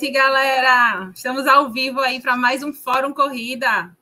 noite, 0.00 0.10
galera. 0.12 1.10
Estamos 1.14 1.46
ao 1.46 1.68
vivo 1.68 2.00
aí 2.00 2.22
para 2.22 2.34
mais 2.34 2.62
um 2.62 2.72
Fórum 2.72 3.12
Corrida. 3.12 3.94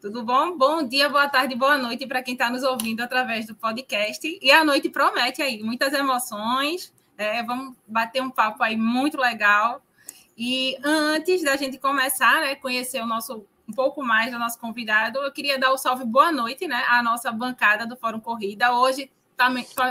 Tudo 0.00 0.22
bom? 0.22 0.56
Bom 0.56 0.86
dia, 0.86 1.08
boa 1.08 1.28
tarde, 1.28 1.56
boa 1.56 1.76
noite 1.76 2.06
para 2.06 2.22
quem 2.22 2.34
está 2.34 2.48
nos 2.48 2.62
ouvindo 2.62 3.00
através 3.00 3.44
do 3.44 3.52
podcast. 3.52 4.38
E 4.40 4.52
a 4.52 4.64
noite 4.64 4.88
promete 4.88 5.42
aí 5.42 5.60
muitas 5.64 5.92
emoções. 5.92 6.94
É, 7.18 7.42
vamos 7.42 7.74
bater 7.88 8.22
um 8.22 8.30
papo 8.30 8.62
aí 8.62 8.76
muito 8.76 9.18
legal. 9.18 9.82
E 10.38 10.76
antes 10.84 11.42
da 11.42 11.56
gente 11.56 11.76
começar, 11.76 12.40
né, 12.40 12.54
conhecer 12.54 13.02
o 13.02 13.06
nosso 13.06 13.44
um 13.68 13.72
pouco 13.72 14.04
mais 14.04 14.30
do 14.30 14.38
nosso 14.38 14.60
convidado, 14.60 15.18
eu 15.18 15.32
queria 15.32 15.58
dar 15.58 15.72
o 15.72 15.76
salve 15.76 16.04
boa 16.04 16.30
noite, 16.30 16.68
né, 16.68 16.84
à 16.88 17.02
nossa 17.02 17.32
bancada 17.32 17.84
do 17.84 17.96
Fórum 17.96 18.20
Corrida. 18.20 18.72
Hoje 18.72 19.10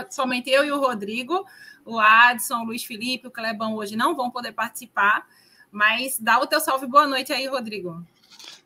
somente 0.08 0.48
eu 0.48 0.64
e 0.64 0.72
o 0.72 0.80
Rodrigo, 0.80 1.44
o 1.86 2.00
Adson, 2.00 2.62
o 2.62 2.64
Luiz 2.64 2.84
Felipe, 2.84 3.28
o 3.28 3.30
Clebão 3.30 3.76
hoje 3.76 3.96
não 3.96 4.14
vão 4.14 4.30
poder 4.30 4.52
participar, 4.52 5.26
mas 5.70 6.18
dá 6.18 6.40
o 6.40 6.46
teu 6.46 6.60
salve 6.60 6.86
boa 6.86 7.06
noite 7.06 7.32
aí, 7.32 7.46
Rodrigo. 7.46 8.04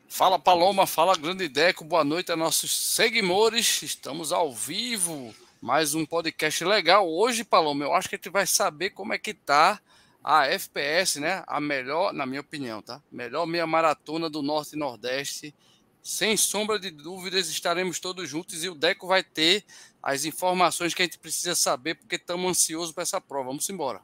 Fala 0.08 0.38
Paloma, 0.38 0.86
fala 0.86 1.14
Grande 1.14 1.46
Deco, 1.46 1.84
boa 1.84 2.02
noite 2.02 2.32
a 2.32 2.36
nossos 2.36 2.74
seguidores. 2.74 3.82
Estamos 3.82 4.32
ao 4.32 4.52
vivo, 4.52 5.34
mais 5.60 5.94
um 5.94 6.04
podcast 6.06 6.64
legal. 6.64 7.08
Hoje, 7.08 7.44
Paloma, 7.44 7.84
eu 7.84 7.94
acho 7.94 8.08
que 8.08 8.16
a 8.16 8.18
gente 8.18 8.30
vai 8.30 8.46
saber 8.46 8.90
como 8.90 9.12
é 9.12 9.18
que 9.18 9.34
tá 9.34 9.80
a 10.24 10.46
FPS, 10.46 11.20
né? 11.20 11.44
A 11.46 11.60
melhor, 11.60 12.12
na 12.12 12.26
minha 12.26 12.40
opinião, 12.40 12.80
tá? 12.82 13.02
Melhor 13.12 13.46
meia 13.46 13.66
maratona 13.66 14.28
do 14.30 14.42
Norte 14.42 14.74
e 14.74 14.78
Nordeste. 14.78 15.54
Sem 16.02 16.36
sombra 16.36 16.78
de 16.78 16.90
dúvidas, 16.90 17.48
estaremos 17.48 18.00
todos 18.00 18.28
juntos 18.28 18.64
e 18.64 18.68
o 18.68 18.74
Deco 18.74 19.06
vai 19.06 19.22
ter 19.22 19.64
as 20.02 20.24
informações 20.24 20.94
que 20.94 21.02
a 21.02 21.04
gente 21.04 21.18
precisa 21.18 21.54
saber, 21.54 21.94
porque 21.96 22.16
estamos 22.16 22.50
ansiosos 22.50 22.92
para 22.92 23.02
essa 23.02 23.20
prova. 23.20 23.48
Vamos 23.48 23.68
embora. 23.68 24.00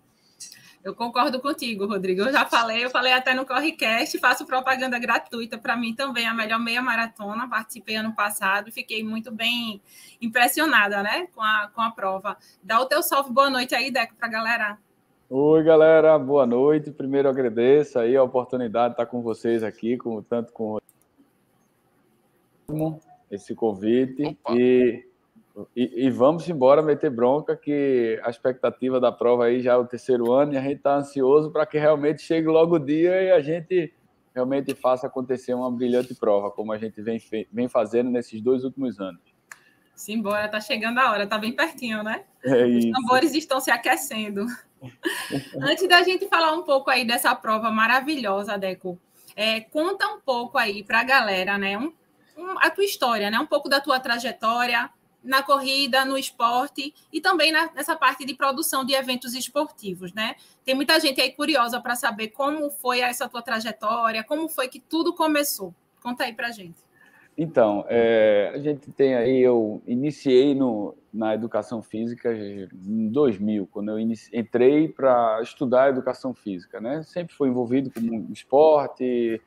Eu 0.87 0.95
concordo 0.95 1.41
contigo, 1.41 1.85
Rodrigo. 1.85 2.21
Eu 2.21 2.33
já 2.33 2.47
falei, 2.47 2.85
eu 2.85 2.91
falei 2.91 3.13
até 3.13 3.35
no 3.35 3.45
Correcast, 3.45 4.17
faço 4.21 4.47
propaganda 4.47 4.97
gratuita 5.01 5.59
para 5.59 5.77
mim 5.77 5.93
também, 5.93 6.29
a 6.29 6.33
melhor 6.33 6.61
meia 6.61 6.81
maratona. 6.81 7.49
Participei 7.49 7.97
ano 7.97 8.15
passado 8.15 8.69
e 8.69 8.73
fiquei 8.73 9.03
muito 9.03 9.33
bem 9.33 9.83
impressionada 10.23 11.03
né, 11.03 11.27
com, 11.35 11.43
a, 11.43 11.69
com 11.75 11.81
a 11.81 11.91
prova. 11.91 12.37
Dá 12.63 12.81
o 12.81 12.87
teu 12.87 13.03
salve, 13.03 13.33
boa 13.33 13.51
noite 13.51 13.75
aí, 13.75 13.91
Deco, 13.91 14.15
para 14.15 14.29
a 14.29 14.31
galera. 14.31 14.79
Oi, 15.29 15.65
galera, 15.65 16.17
boa 16.21 16.47
noite. 16.47 16.93
Primeiro 16.93 17.29
agradeço 17.29 17.99
aí 17.99 18.17
a 18.17 18.23
oportunidade 18.23 18.91
de 18.91 18.93
estar 18.93 19.07
com 19.07 19.23
vocês 19.23 19.65
aqui, 19.65 19.97
com, 19.97 20.23
tanto 20.23 20.53
com 20.53 20.79
esse 23.29 23.57
convite. 23.57 24.23
Opa. 24.25 24.55
E 24.55 25.05
e, 25.75 26.07
e, 26.07 26.11
vamos 26.11 26.49
embora 26.49 26.83
meter 26.83 27.11
bronca, 27.11 27.57
que 27.57 28.21
a 28.23 28.29
expectativa 28.29 29.01
da 29.01 29.11
prova 29.11 29.47
aí 29.47 29.61
já 29.63 29.73
é 29.73 29.77
o 29.77 29.87
terceiro 29.87 30.33
ano 30.33 30.53
e 30.53 30.57
a 30.59 30.61
gente 30.61 30.77
está 30.77 30.97
ansioso 30.97 31.51
para 31.51 31.65
que 31.65 31.79
realmente 31.79 32.21
chegue 32.21 32.47
logo 32.47 32.77
o 32.77 32.79
dia 32.79 33.23
e 33.23 33.31
a 33.31 33.41
gente 33.41 33.95
realmente 34.35 34.75
faça 34.75 35.07
acontecer 35.07 35.55
uma 35.55 35.71
brilhante 35.71 36.15
prova, 36.15 36.51
como 36.51 36.73
a 36.73 36.79
gente 36.79 37.01
vem, 37.01 37.19
vem 37.51 37.69
fazendo 37.69 38.11
nesses 38.11 38.43
dois 38.43 38.65
últimos 38.65 39.01
anos. 39.01 39.21
Simbora, 39.95 40.47
tá 40.47 40.61
chegando 40.61 40.99
a 40.99 41.11
hora, 41.11 41.27
tá 41.27 41.39
bem 41.39 41.53
pertinho, 41.53 42.03
né? 42.03 42.25
É 42.45 42.67
Os 42.67 42.85
tambores 42.91 43.35
estão 43.35 43.59
se 43.59 43.71
aquecendo. 43.71 44.45
Antes 45.59 45.89
da 45.89 46.03
gente 46.03 46.29
falar 46.29 46.53
um 46.53 46.65
pouco 46.65 46.91
aí 46.91 47.07
dessa 47.07 47.35
prova 47.35 47.71
maravilhosa, 47.71 48.59
Deco, 48.59 49.01
é, 49.35 49.63
conta 49.63 50.07
um 50.07 50.21
pouco 50.21 50.59
aí 50.59 50.85
para 50.85 51.01
a 51.01 51.05
galera, 51.05 51.57
né? 51.57 51.79
Um, 51.79 51.95
um, 52.37 52.59
a 52.59 52.69
tua 52.69 52.85
história, 52.85 53.31
né? 53.31 53.39
Um 53.39 53.47
pouco 53.47 53.71
da 53.71 53.81
tua 53.81 53.99
trajetória, 53.99 54.91
na 55.27 55.43
corrida, 55.43 56.05
no 56.05 56.17
esporte 56.17 56.95
e 57.13 57.21
também 57.21 57.53
na, 57.53 57.71
nessa 57.75 57.97
parte 57.97 58.25
de 58.25 58.35
produção 58.35 58.85
de 58.85 58.95
eventos 58.95 59.35
esportivos, 59.35 60.13
né? 60.13 60.37
Tem 60.65 60.75
muita 60.75 60.99
gente 61.01 61.21
aí 61.21 61.33
curiosa 61.33 61.81
para 61.81 61.95
saber 61.97 62.29
como 62.29 62.71
foi 62.71 63.01
essa 63.01 63.29
tua 63.29 63.43
trajetória, 63.43 64.25
como 64.25 64.49
foi 64.49 64.69
que 64.69 64.81
tudo 64.81 65.13
começou. 65.13 65.75
Conta 66.03 66.25
aí 66.25 66.33
para 66.33 66.51
gente. 66.51 66.87
Então, 67.37 67.85
é, 67.89 68.53
a 68.55 68.59
gente 68.59 68.91
tem 68.93 69.15
aí, 69.15 69.43
eu 69.43 69.83
iniciei 69.87 70.55
no, 70.55 70.95
na 71.13 71.35
educação 71.35 71.83
física 71.83 72.33
em 72.33 73.11
2000, 73.11 73.67
quando 73.67 73.91
eu 73.91 73.99
entrei 73.99 74.89
para 74.89 75.41
estudar 75.43 75.91
educação 75.91 76.33
física, 76.33 76.81
né? 76.81 77.03
Sempre 77.03 77.35
fui 77.35 77.51
envolvido 77.51 77.91
com 77.91 78.33
esporte, 78.33 79.43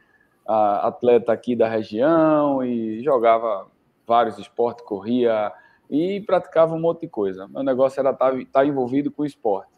atleta 0.45 1.31
aqui 1.31 1.55
da 1.55 1.67
região 1.67 2.63
e 2.63 3.01
jogava 3.01 3.67
vários 4.05 4.37
esportes, 4.37 4.83
corria 4.85 5.51
e 5.89 6.21
praticava 6.21 6.75
um 6.75 6.79
monte 6.79 7.01
de 7.01 7.07
coisa. 7.07 7.47
Meu 7.47 7.63
negócio 7.63 7.99
era 7.99 8.11
estar, 8.11 8.37
estar 8.39 8.65
envolvido 8.65 9.11
com 9.11 9.25
esporte. 9.25 9.71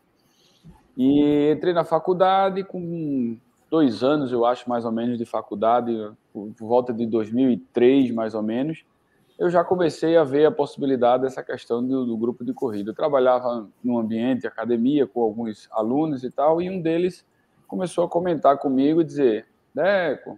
E 0.98 1.52
entrei 1.52 1.74
na 1.74 1.84
faculdade 1.84 2.64
com 2.64 3.38
dois 3.70 4.04
anos, 4.04 4.32
eu 4.32 4.46
acho, 4.46 4.70
mais 4.70 4.84
ou 4.84 4.92
menos, 4.92 5.18
de 5.18 5.26
faculdade, 5.26 5.92
por 6.34 6.54
volta 6.60 6.94
de 6.94 7.06
2003, 7.06 8.12
mais 8.12 8.36
ou 8.36 8.44
menos, 8.44 8.84
eu 9.40 9.50
já 9.50 9.64
comecei 9.64 10.18
a 10.18 10.24
ver 10.24 10.46
a 10.46 10.52
possibilidade 10.52 11.24
dessa 11.24 11.42
questão 11.42 11.84
do, 11.84 12.06
do 12.06 12.18
grupo 12.18 12.44
de 12.44 12.54
corrida. 12.54 12.92
Eu 12.92 12.96
trabalhava 12.96 13.68
num 13.84 13.98
ambiente, 13.98 14.46
academia, 14.46 15.08
com 15.08 15.22
alguns 15.24 15.68
alunos 15.72 16.24
e 16.24 16.30
tal, 16.30 16.62
e 16.62 16.70
um 16.70 16.82
deles 16.82 17.26
começou 17.68 18.04
a 18.04 18.10
comentar 18.10 18.58
comigo 18.58 19.02
e 19.02 19.06
dizer, 19.06 19.48
Deco, 19.74 20.38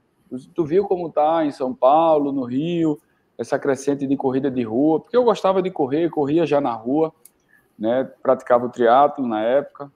tu 0.54 0.64
viu 0.64 0.86
como 0.86 1.10
tá 1.10 1.44
em 1.46 1.52
São 1.52 1.74
Paulo, 1.74 2.32
no 2.32 2.44
Rio, 2.44 2.98
essa 3.38 3.58
crescente 3.58 4.06
de 4.06 4.16
corrida 4.16 4.50
de 4.50 4.64
rua, 4.64 5.00
porque 5.00 5.18
eu 5.18 5.24
gostava 5.24 5.62
de 5.62 5.72
correr, 5.72 6.10
corria 6.10 6.46
já 6.46 6.62
na 6.62 6.74
rua, 6.74 7.14
né? 7.78 8.10
Praticava 8.22 8.66
o 8.66 8.70
triatlo 8.70 9.26
na 9.28 9.42
época, 9.42 9.92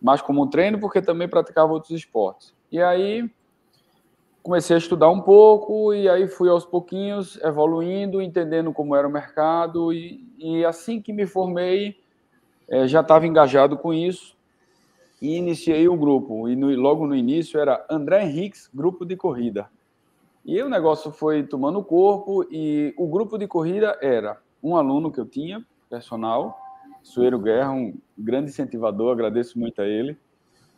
mas 0.00 0.20
como 0.20 0.48
treino 0.48 0.78
porque 0.78 1.00
também 1.00 1.28
praticava 1.28 1.72
outros 1.72 1.92
esportes. 1.92 2.54
E 2.70 2.80
aí 2.80 3.28
comecei 4.42 4.76
a 4.76 4.78
estudar 4.78 5.10
um 5.10 5.20
pouco 5.20 5.92
e 5.92 6.08
aí 6.08 6.28
fui 6.28 6.48
aos 6.48 6.64
pouquinhos 6.64 7.36
evoluindo, 7.42 8.22
entendendo 8.22 8.72
como 8.72 8.94
era 8.94 9.08
o 9.08 9.10
mercado 9.10 9.92
e, 9.92 10.24
e 10.38 10.64
assim 10.64 11.00
que 11.00 11.12
me 11.12 11.26
formei 11.26 11.96
é, 12.68 12.86
já 12.86 13.00
estava 13.00 13.26
engajado 13.26 13.76
com 13.76 13.92
isso 13.92 14.36
e 15.20 15.36
iniciei 15.36 15.88
o 15.88 15.96
grupo. 15.96 16.48
E 16.48 16.54
no, 16.54 16.68
logo 16.76 17.06
no 17.06 17.14
início 17.14 17.58
era 17.58 17.84
André 17.90 18.24
Henriques 18.24 18.70
Grupo 18.72 19.04
de 19.04 19.16
Corrida. 19.16 19.68
E 20.46 20.62
o 20.62 20.68
negócio 20.68 21.10
foi 21.10 21.42
tomando 21.42 21.82
corpo 21.82 22.46
e 22.48 22.94
o 22.96 23.08
grupo 23.08 23.36
de 23.36 23.48
corrida 23.48 23.98
era 24.00 24.40
um 24.62 24.76
aluno 24.76 25.10
que 25.10 25.18
eu 25.18 25.26
tinha, 25.26 25.66
personal, 25.90 26.56
Sueiro 27.02 27.36
Guerra, 27.40 27.72
um 27.72 27.98
grande 28.16 28.50
incentivador, 28.50 29.10
agradeço 29.10 29.58
muito 29.58 29.82
a 29.82 29.84
ele. 29.84 30.16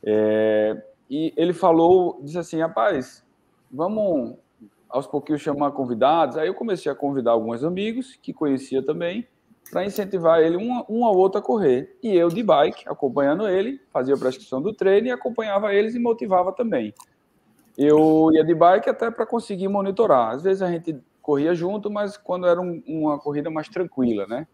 É, 0.03 0.83
e 1.11 1.35
ele 1.37 1.53
falou, 1.53 2.19
disse 2.23 2.39
assim, 2.39 2.59
rapaz, 2.59 3.23
vamos 3.71 4.39
aos 4.89 5.07
pouquinhos 5.07 5.43
chamar 5.43 5.73
convidados. 5.73 6.39
Aí 6.39 6.49
eu 6.49 6.55
comecei 6.55 6.91
a 6.91 6.95
convidar 6.95 7.33
alguns 7.33 7.63
amigos 7.63 8.19
que 8.23 8.33
conhecia 8.33 8.83
também, 8.83 9.29
para 9.71 9.85
incentivar 9.85 10.41
ele 10.41 10.57
um, 10.57 10.83
um 10.89 11.05
ao 11.05 11.15
outro 11.15 11.41
a 11.41 11.43
correr. 11.43 11.95
E 12.03 12.17
eu 12.17 12.31
de 12.31 12.43
bike, 12.43 12.89
acompanhando 12.89 13.47
ele, 13.47 13.79
fazia 13.93 14.15
a 14.15 14.19
prescrição 14.19 14.63
do 14.63 14.73
treino 14.73 15.09
e 15.09 15.11
acompanhava 15.11 15.75
eles 15.75 15.95
e 15.95 15.99
motivava 15.99 16.55
também 16.55 16.95
eu 17.79 18.31
ia 18.33 18.43
de 18.43 18.55
bike 18.55 18.91
até 18.91 19.09
para 19.09 19.25
conseguir 19.25 19.69
monitorar. 19.69 20.35
Às 20.35 20.43
vezes 20.43 20.63
a 20.63 20.71
gente 20.71 21.01
corria 21.23 21.55
junto, 21.55 21.89
mas 21.89 22.17
quando 22.17 22.45
era 22.49 22.61
um, 22.61 22.83
uma 22.85 23.21
corrida 23.21 23.49
mais 23.51 23.69
tranquila, 23.69 24.27
né? 24.27 24.49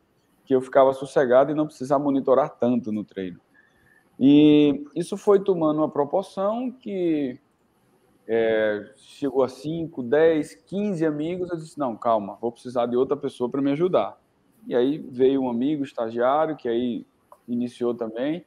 Que 0.44 0.54
eu 0.54 0.60
ficava 0.60 0.92
sossegado 0.92 1.50
e 1.50 1.54
não 1.54 1.64
precisava 1.64 2.04
monitorar 2.04 2.50
tanto 2.50 2.92
no 2.92 3.02
treino. 3.02 3.40
E 4.20 4.84
isso 4.94 5.16
foi 5.16 5.40
tomando 5.42 5.78
uma 5.78 5.88
proporção 5.88 6.70
que 6.70 7.40
é, 8.28 8.92
chegou 8.96 9.42
a 9.42 9.48
5, 9.48 10.02
10, 10.02 10.56
15 10.66 11.06
amigos. 11.06 11.50
Eu 11.50 11.56
disse: 11.56 11.78
não, 11.78 11.96
calma, 11.96 12.36
vou 12.38 12.52
precisar 12.52 12.84
de 12.84 12.96
outra 12.96 13.16
pessoa 13.16 13.48
para 13.48 13.62
me 13.62 13.72
ajudar. 13.72 14.20
E 14.66 14.74
aí 14.74 14.98
veio 14.98 15.42
um 15.42 15.48
amigo 15.48 15.82
estagiário, 15.82 16.56
que 16.56 16.68
aí 16.68 17.06
iniciou 17.48 17.94
também. 17.94 18.44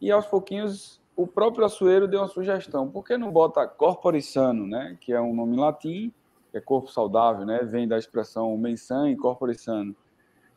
E 0.00 0.10
aos 0.10 0.26
pouquinhos 0.26 1.03
o 1.16 1.26
próprio 1.26 1.64
Açoeiro 1.64 2.08
deu 2.08 2.20
uma 2.20 2.28
sugestão. 2.28 2.90
Por 2.90 3.04
que 3.04 3.16
não 3.16 3.30
bota 3.30 3.66
corpore 3.66 4.20
sano, 4.20 4.66
né? 4.66 4.96
Que 5.00 5.12
é 5.12 5.20
um 5.20 5.34
nome 5.34 5.56
latim, 5.56 6.12
é 6.52 6.60
corpo 6.60 6.90
saudável, 6.90 7.44
né? 7.44 7.60
Vem 7.62 7.86
da 7.86 7.96
expressão 7.96 8.56
mensan 8.56 9.10
e 9.10 9.16
corpore 9.16 9.54
sano. 9.54 9.94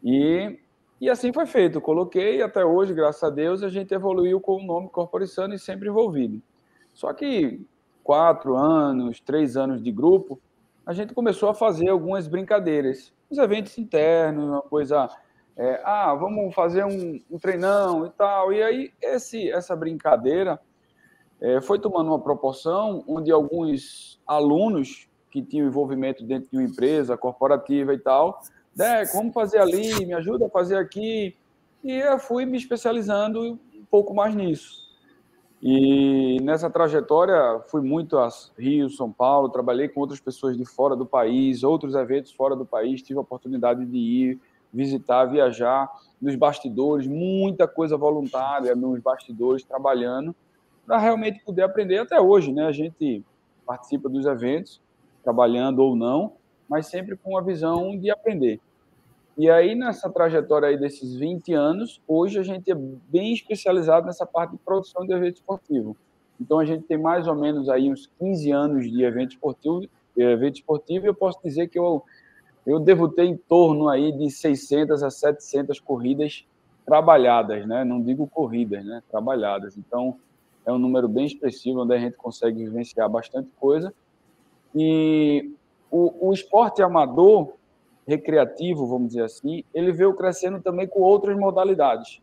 E, 0.04 0.60
e 1.00 1.10
assim 1.10 1.32
foi 1.32 1.46
feito. 1.46 1.78
Eu 1.78 1.82
coloquei 1.82 2.42
até 2.42 2.66
hoje, 2.66 2.94
graças 2.94 3.24
a 3.24 3.30
Deus, 3.30 3.64
a 3.64 3.70
gente 3.70 3.94
evoluiu 3.94 4.40
com 4.40 4.58
o 4.58 4.64
nome 4.64 4.90
corpore 4.90 5.28
sano 5.28 5.54
e 5.54 5.60
sempre 5.60 5.90
envolvido. 5.90 6.42
Só 6.94 7.14
que 7.14 7.64
quatro 8.04 8.56
anos, 8.56 9.20
três 9.20 9.58
anos 9.58 9.82
de 9.84 9.92
grupo, 9.92 10.40
a 10.86 10.94
gente 10.94 11.14
começou 11.14 11.50
a 11.50 11.54
fazer 11.54 11.90
algumas 11.90 12.28
brincadeiras, 12.28 13.14
uns 13.30 13.38
eventos 13.38 13.78
internos, 13.78 14.46
uma 14.46 14.62
coisa 14.62 15.10
é, 15.58 15.82
ah, 15.84 16.14
vamos 16.14 16.54
fazer 16.54 16.86
um, 16.86 17.20
um, 17.32 17.40
treinão 17.40 18.06
e 18.06 18.10
tal. 18.12 18.54
E 18.54 18.62
aí 18.62 18.94
esse, 19.02 19.50
essa 19.52 19.76
brincadeira 19.76 20.60
é, 21.42 21.60
foi 21.62 21.80
tomando 21.80 22.08
uma 22.08 22.20
proporção 22.20 23.04
onde 23.08 23.32
alguns 23.32 24.22
alunos 24.26 25.08
que 25.32 25.42
tinham 25.42 25.68
envolvimento 25.68 26.24
dentro 26.24 26.50
de 26.50 26.58
uma 26.58 26.64
empresa 26.64 27.18
corporativa 27.18 27.94
e 27.94 27.98
tal, 27.98 28.42
Deco, 28.78 29.18
vamos 29.18 29.34
fazer 29.34 29.58
ali, 29.58 30.06
me 30.06 30.14
ajuda 30.14 30.46
a 30.46 30.50
fazer 30.50 30.78
aqui. 30.78 31.36
E 31.84 31.92
eu 31.94 32.20
fui 32.20 32.46
me 32.46 32.58
especializando 32.58 33.42
um 33.42 33.86
pouco 33.90 34.14
mais 34.14 34.36
nisso. 34.36 34.86
E 35.62 36.38
nessa 36.44 36.70
trajetória 36.70 37.60
fui 37.70 37.82
muito 37.82 38.20
a 38.20 38.30
Rio, 38.56 38.88
São 38.92 39.12
Paulo, 39.12 39.50
trabalhei 39.50 39.88
com 39.88 40.00
outras 40.00 40.20
pessoas 40.20 40.56
de 40.56 40.64
fora 40.64 40.96
do 40.96 41.08
país, 41.08 41.64
outros 41.64 41.96
eventos 41.96 42.32
fora 42.32 42.56
do 42.56 42.66
país, 42.66 43.02
tive 43.02 43.18
a 43.18 43.24
oportunidade 43.24 43.84
de 43.84 43.98
ir 43.98 44.40
visitar, 44.74 45.26
viajar 45.26 45.90
nos 46.22 46.36
bastidores, 46.36 47.08
muita 47.08 47.68
coisa 47.68 47.96
voluntária 47.96 48.76
nos 48.76 49.00
bastidores 49.00 49.64
trabalhando 49.64 50.36
para 50.86 50.98
realmente 50.98 51.44
poder 51.44 51.64
aprender 51.64 52.00
até 52.00 52.20
hoje, 52.20 52.52
né? 52.54 52.66
A 52.66 52.72
gente 52.72 53.24
participa 53.66 54.08
dos 54.08 54.26
eventos, 54.26 54.82
trabalhando 55.24 55.80
ou 55.80 55.96
não, 55.96 56.34
mas 56.70 56.88
sempre 56.88 57.18
com 57.18 57.38
a 57.38 57.42
visão 57.42 57.98
de 57.98 58.10
aprender. 58.10 58.60
E 59.38 59.50
aí, 59.50 59.76
nessa 59.76 60.10
trajetória 60.10 60.70
aí 60.70 60.80
desses 60.80 61.16
20 61.16 61.54
anos, 61.54 62.02
hoje 62.08 62.40
a 62.40 62.44
gente 62.44 62.72
é 62.72 62.76
bem 62.76 63.34
especializado 63.34 64.08
nessa 64.08 64.26
parte 64.26 64.52
de 64.52 64.58
produção 64.58 65.06
de 65.06 65.14
evento 65.14 65.36
esportivo. 65.36 65.96
Então, 66.42 66.60
a 66.60 66.66
gente 66.66 66.86
tem 66.86 66.98
mais 66.98 67.28
ou 67.28 67.36
menos 67.36 67.70
aí 67.70 67.92
uns 67.92 68.10
15 68.20 68.52
anos 68.52 68.90
de 68.90 69.04
evento 69.04 69.32
esportivo, 69.32 69.88
evento 70.16 70.56
esportivo 70.56 71.06
e 71.06 71.10
eu 71.10 71.14
posso 71.14 71.40
dizer 71.44 71.68
que 71.68 71.78
eu, 71.78 72.04
eu 72.68 72.80
devo 72.82 73.08
ter 73.08 73.24
em 73.24 73.38
torno 73.38 73.88
aí 73.88 74.12
de 74.12 74.30
600 74.30 75.02
a 75.02 75.10
700 75.10 75.80
corridas 75.80 76.46
trabalhadas, 76.86 77.66
né? 77.66 77.86
Não 77.86 78.02
digo 78.02 78.28
corridas, 78.28 78.86
né? 78.86 79.02
Trabalhadas. 79.10 79.78
Então, 79.78 80.18
é 80.66 80.72
um 80.72 80.78
número 80.78 81.08
bem 81.08 81.26
expressivo, 81.26 81.84
onde 81.84 81.96
a 81.96 81.98
gente 81.98 82.18
consegue 82.18 82.66
vivenciar 82.66 83.10
bastante 83.10 83.50
coisa. 83.58 83.94
E 84.76 85.50
o, 85.90 86.28
o 86.30 86.34
esporte 86.34 86.82
amador, 86.82 87.54
recreativo, 88.06 88.86
vamos 88.86 89.10
dizer 89.10 89.24
assim, 89.24 89.64
ele 89.74 89.94
veio 89.94 90.14
crescendo 90.14 90.62
também 90.62 90.88
com 90.88 91.00
outras 91.00 91.38
modalidades. 91.38 92.22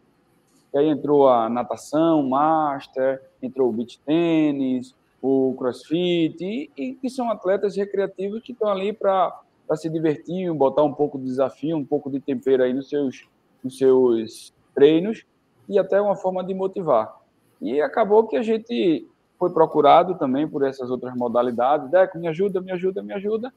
E 0.72 0.78
aí 0.78 0.88
entrou 0.88 1.28
a 1.28 1.48
natação, 1.48 2.22
master, 2.22 3.22
entrou 3.42 3.70
o 3.70 3.72
beach 3.72 3.98
tênis, 4.00 4.94
o 5.22 5.54
crossfit, 5.56 6.36
e, 6.42 6.70
e 6.76 6.94
que 6.94 7.08
são 7.08 7.30
atletas 7.30 7.76
recreativos 7.76 8.42
que 8.42 8.52
estão 8.52 8.68
ali 8.68 8.92
para 8.92 9.40
se 9.72 9.88
divertir, 9.88 10.52
botar 10.52 10.82
um 10.82 10.92
pouco 10.92 11.18
de 11.18 11.24
desafio, 11.24 11.76
um 11.76 11.84
pouco 11.84 12.10
de 12.10 12.20
tempero 12.20 12.62
aí 12.62 12.72
nos 12.72 12.88
seus, 12.88 13.28
nos 13.62 13.78
seus 13.78 14.52
treinos, 14.74 15.24
e 15.68 15.78
até 15.78 16.00
uma 16.00 16.16
forma 16.16 16.44
de 16.44 16.52
motivar. 16.54 17.14
E 17.60 17.80
acabou 17.80 18.26
que 18.26 18.36
a 18.36 18.42
gente 18.42 19.08
foi 19.38 19.50
procurado 19.50 20.16
também 20.16 20.46
por 20.46 20.64
essas 20.64 20.90
outras 20.90 21.14
modalidades. 21.14 21.90
Deco, 21.90 22.18
me 22.18 22.28
ajuda, 22.28 22.60
me 22.60 22.72
ajuda, 22.72 23.02
me 23.02 23.12
ajuda. 23.12 23.52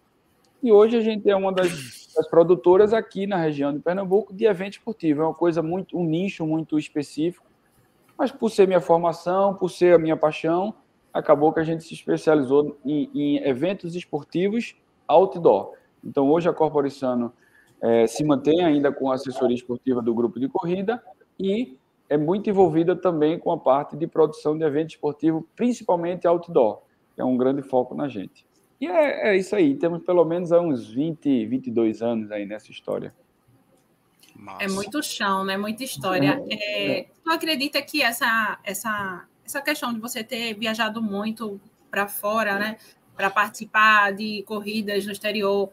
E 0.61 0.71
hoje 0.71 0.97
a 0.97 1.01
gente 1.01 1.29
é 1.29 1.35
uma 1.35 1.51
das, 1.51 2.09
das, 2.15 2.27
produtoras 2.27 2.93
aqui 2.93 3.27
na 3.27 3.37
região 3.37 3.71
de 3.71 3.79
Pernambuco 3.79 4.33
de 4.33 4.45
evento 4.45 4.73
esportivo. 4.73 5.21
É 5.21 5.25
uma 5.25 5.33
coisa 5.33 5.61
muito, 5.61 5.97
um 5.97 6.03
nicho 6.03 6.45
muito 6.45 6.79
específico. 6.79 7.45
Mas 8.17 8.31
por 8.31 8.49
ser 8.49 8.67
minha 8.67 8.81
formação, 8.81 9.53
por 9.53 9.69
ser 9.69 9.93
a 9.93 9.99
minha 9.99 10.17
paixão, 10.17 10.73
acabou 11.13 11.53
que 11.53 11.59
a 11.59 11.63
gente 11.63 11.83
se 11.83 11.93
especializou 11.93 12.77
em, 12.83 13.09
em 13.13 13.37
eventos 13.47 13.95
esportivos 13.95 14.75
outdoor. 15.07 15.73
Então 16.07 16.29
hoje 16.29 16.47
a 16.47 16.53
Corporiciano 16.53 17.33
é, 17.81 18.07
se 18.07 18.23
mantém 18.23 18.63
ainda 18.63 18.91
com 18.91 19.11
a 19.11 19.15
assessoria 19.15 19.55
esportiva 19.55 20.01
do 20.01 20.15
grupo 20.15 20.39
de 20.39 20.47
corrida 20.47 21.03
e 21.39 21.77
é 22.09 22.17
muito 22.17 22.49
envolvida 22.49 22.95
também 22.95 23.37
com 23.37 23.51
a 23.51 23.57
parte 23.57 23.97
de 23.97 24.07
produção 24.07 24.57
de 24.57 24.63
evento 24.63 24.91
esportivo, 24.91 25.47
principalmente 25.55 26.25
outdoor, 26.25 26.81
que 27.13 27.21
é 27.21 27.25
um 27.25 27.35
grande 27.37 27.61
foco 27.61 27.93
na 27.93 28.07
gente. 28.07 28.45
E 28.79 28.87
é, 28.87 29.29
é 29.29 29.37
isso 29.37 29.55
aí, 29.55 29.75
temos 29.75 30.03
pelo 30.03 30.23
menos 30.23 30.51
há 30.51 30.61
uns 30.61 30.89
20, 30.89 31.45
22 31.45 32.01
anos 32.01 32.31
aí 32.31 32.45
nessa 32.45 32.71
história. 32.71 33.13
Massa. 34.35 34.63
É 34.63 34.67
muito 34.67 35.01
chão, 35.01 35.43
né? 35.43 35.57
Muita 35.57 35.83
história. 35.83 36.41
É, 36.49 36.99
é. 36.99 37.07
Tu 37.23 37.29
acredita 37.31 37.81
que 37.81 38.03
essa, 38.03 38.59
essa, 38.63 39.25
essa 39.43 39.61
questão 39.61 39.91
de 39.91 39.99
você 39.99 40.23
ter 40.23 40.53
viajado 40.53 41.01
muito 41.01 41.59
para 41.89 42.07
fora, 42.07 42.59
né? 42.59 42.77
Para 43.15 43.31
participar 43.31 44.13
de 44.13 44.43
corridas 44.43 45.05
no 45.07 45.11
exterior, 45.11 45.71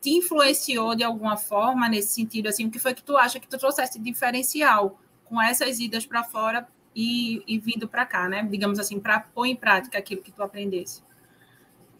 te 0.00 0.10
influenciou 0.10 0.94
de 0.94 1.04
alguma 1.04 1.36
forma 1.36 1.88
nesse 1.88 2.14
sentido? 2.14 2.48
Assim, 2.48 2.66
o 2.66 2.70
que 2.70 2.78
foi 2.78 2.94
que 2.94 3.02
tu 3.02 3.16
acha 3.16 3.38
que 3.38 3.48
tu 3.48 3.58
trouxesse 3.58 3.98
diferencial 3.98 4.98
com 5.24 5.40
essas 5.40 5.78
idas 5.80 6.06
para 6.06 6.22
fora 6.24 6.66
e, 6.94 7.42
e 7.46 7.58
vindo 7.58 7.86
para 7.86 8.06
cá, 8.06 8.28
né? 8.28 8.42
Digamos 8.50 8.78
assim, 8.78 8.98
para 8.98 9.20
pôr 9.20 9.46
em 9.46 9.56
prática 9.56 9.98
aquilo 9.98 10.22
que 10.22 10.32
tu 10.32 10.42
aprendesse. 10.42 11.02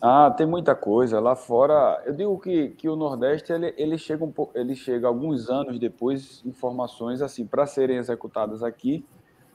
Ah, 0.01 0.31
tem 0.31 0.47
muita 0.47 0.75
coisa 0.75 1.19
lá 1.21 1.35
fora. 1.35 2.03
Eu 2.05 2.15
digo 2.15 2.39
que, 2.39 2.69
que 2.71 2.89
o 2.89 2.97
Nordeste 2.97 3.53
ele, 3.53 3.75
ele 3.77 3.99
chega 3.99 4.25
um 4.25 4.31
pouco, 4.31 4.57
ele 4.57 4.75
chega 4.75 5.07
alguns 5.07 5.49
anos 5.49 5.79
depois 5.79 6.43
informações 6.45 7.23
assim 7.23 7.47
para 7.47 7.67
serem 7.67 7.97
executadas 7.97 8.63
aqui 8.63 9.05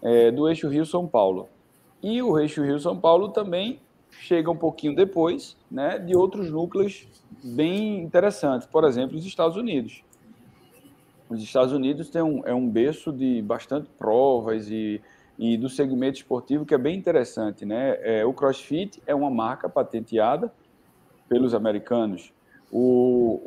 é, 0.02 0.32
do 0.32 0.50
eixo 0.50 0.68
Rio 0.68 0.86
São 0.86 1.08
Paulo 1.08 1.48
e 2.02 2.22
o 2.22 2.40
eixo 2.40 2.64
Rio 2.64 2.80
São 2.80 3.00
Paulo 3.00 3.30
também 3.30 3.80
chega 4.12 4.52
um 4.52 4.58
pouquinho 4.58 4.96
depois, 4.96 5.58
né, 5.70 5.98
de 5.98 6.16
outros 6.16 6.52
núcleos 6.52 7.08
bem 7.44 8.04
interessantes, 8.04 8.68
por 8.68 8.84
exemplo, 8.84 9.18
os 9.18 9.26
Estados 9.26 9.58
Unidos. 9.58 10.04
Os 11.30 11.42
Estados 11.42 11.74
Unidos 11.74 12.10
tem 12.10 12.22
um, 12.22 12.46
é 12.46 12.54
um 12.54 12.70
berço 12.70 13.12
de 13.12 13.42
bastante 13.42 13.90
provas 13.98 14.70
e 14.70 15.02
e 15.42 15.58
do 15.58 15.68
segmento 15.68 16.18
esportivo 16.18 16.68
que 16.68 16.76
é 16.76 16.78
bem 16.78 16.96
interessante, 16.96 17.66
né? 17.66 17.98
É, 18.02 18.24
o 18.24 18.32
CrossFit 18.32 19.02
é 19.08 19.16
uma 19.16 19.32
marca 19.32 19.68
patenteada 19.68 20.54
pelos 21.28 21.56
americanos. 21.56 22.32
O, 22.72 23.42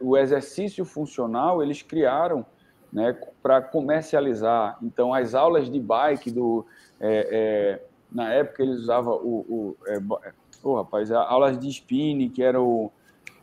o 0.00 0.16
exercício 0.16 0.86
funcional 0.86 1.62
eles 1.62 1.82
criaram, 1.82 2.46
né, 2.90 3.14
para 3.42 3.60
comercializar. 3.60 4.78
Então 4.82 5.12
as 5.12 5.34
aulas 5.34 5.68
de 5.68 5.78
bike 5.78 6.30
do 6.30 6.64
é, 6.98 7.28
é, 7.30 7.82
na 8.14 8.32
época 8.32 8.62
eles 8.62 8.78
usavam 8.78 9.14
o, 9.14 9.44
o 9.48 9.76
é, 9.88 9.98
oh, 10.62 10.76
rapaz, 10.76 11.10
aulas 11.10 11.58
de 11.58 11.68
spinning 11.68 12.30
que 12.30 12.42
era 12.42 12.60
o 12.60 12.92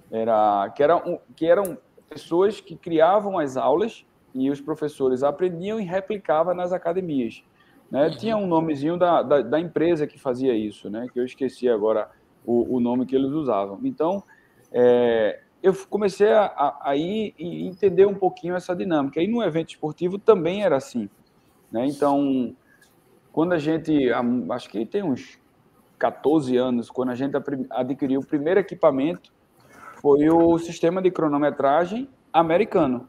era 0.10 0.72
que 0.76 0.82
eram 0.82 1.20
que 1.36 1.46
eram 1.46 1.78
pessoas 2.10 2.62
que 2.62 2.76
criavam 2.76 3.38
as 3.38 3.58
aulas 3.58 4.06
e 4.34 4.50
os 4.50 4.62
professores 4.62 5.24
aprendiam 5.24 5.80
e 5.80 5.84
replicavam 5.84 6.54
nas 6.54 6.72
academias. 6.72 7.44
Né? 7.90 8.10
Tinha 8.12 8.38
um 8.38 8.48
nomezinho 8.48 8.98
da, 8.98 9.22
da, 9.22 9.42
da, 9.42 9.60
empresa 9.60 10.08
que 10.08 10.18
fazia 10.18 10.56
isso, 10.56 10.90
né? 10.90 11.08
que 11.12 11.20
eu 11.20 11.26
esqueci 11.26 11.68
agora 11.68 12.10
o, 12.46 12.78
o 12.78 12.80
nome 12.80 13.06
que 13.06 13.16
eles 13.16 13.32
usavam. 13.32 13.80
Então, 13.84 14.24
é, 14.72 15.42
eu 15.62 15.74
comecei 15.90 16.32
a, 16.32 16.46
a, 16.46 16.92
a, 16.92 16.96
ir 16.96 17.34
e 17.38 17.68
entender 17.68 18.06
um 18.06 18.16
pouquinho 18.16 18.56
essa 18.56 18.74
dinâmica. 18.74 19.22
E 19.22 19.28
no 19.28 19.44
evento 19.44 19.70
esportivo 19.70 20.18
também 20.18 20.64
era 20.64 20.78
assim. 20.78 21.10
Né? 21.72 21.86
Então, 21.86 22.56
quando 23.32 23.54
a 23.54 23.58
gente, 23.58 24.12
acho 24.50 24.70
que 24.70 24.86
tem 24.86 25.04
uns 25.04 25.40
14 25.98 26.56
anos, 26.58 26.90
quando 26.90 27.10
a 27.10 27.16
gente 27.16 27.34
adquiriu 27.70 28.22
o 28.22 28.26
primeiro 28.26 28.60
equipamento, 28.60 29.32
foi 30.02 30.30
o 30.30 30.58
sistema 30.58 31.02
de 31.02 31.12
cronometragem 31.12 32.10
americano 32.34 33.08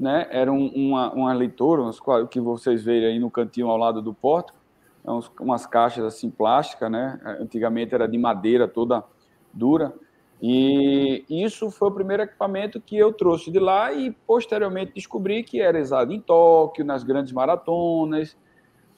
né? 0.00 0.26
Era 0.30 0.50
um, 0.50 0.66
uma, 0.68 1.12
uma 1.12 1.32
leitora, 1.34 1.82
umas, 1.82 2.00
que 2.30 2.40
vocês 2.40 2.82
veem 2.82 3.04
aí 3.04 3.18
no 3.18 3.30
cantinho 3.30 3.68
ao 3.68 3.76
lado 3.76 4.00
do 4.00 4.14
porto, 4.14 4.54
é 5.04 5.10
uns, 5.10 5.30
umas 5.38 5.66
caixas 5.66 6.04
assim 6.04 6.30
plásticas, 6.30 6.90
né? 6.90 7.20
Antigamente 7.38 7.94
era 7.94 8.08
de 8.08 8.16
madeira 8.16 8.66
toda 8.66 9.04
dura. 9.52 9.92
E 10.42 11.24
isso 11.28 11.70
foi 11.70 11.88
o 11.88 11.92
primeiro 11.92 12.22
equipamento 12.22 12.80
que 12.80 12.96
eu 12.96 13.12
trouxe 13.12 13.50
de 13.50 13.58
lá 13.58 13.92
e 13.92 14.10
posteriormente 14.10 14.92
descobri 14.94 15.42
que 15.42 15.60
era 15.60 15.78
usado 15.78 16.14
em 16.14 16.20
Tóquio, 16.20 16.82
nas 16.82 17.04
grandes 17.04 17.32
maratonas. 17.32 18.36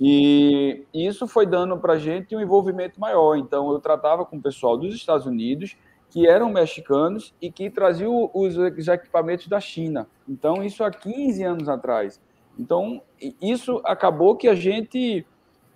E 0.04 0.84
isso 0.92 1.28
foi 1.28 1.46
dando 1.46 1.78
para 1.78 1.92
a 1.92 1.98
gente 1.98 2.34
um 2.34 2.40
envolvimento 2.40 2.98
maior. 2.98 3.36
Então 3.36 3.70
eu 3.70 3.78
tratava 3.78 4.24
com 4.26 4.36
o 4.36 4.42
pessoal 4.42 4.76
dos 4.76 4.92
Estados 4.96 5.26
Unidos 5.26 5.76
que 6.10 6.26
eram 6.26 6.50
mexicanos 6.50 7.32
e 7.40 7.50
que 7.50 7.70
traziam 7.70 8.30
os 8.34 8.58
equipamentos 8.88 9.46
da 9.46 9.58
China. 9.58 10.06
Então, 10.28 10.62
isso 10.62 10.84
há 10.84 10.90
15 10.90 11.42
anos 11.42 11.68
atrás. 11.70 12.20
Então, 12.58 13.00
isso 13.40 13.80
acabou 13.82 14.36
que 14.36 14.46
a 14.46 14.54
gente 14.54 15.26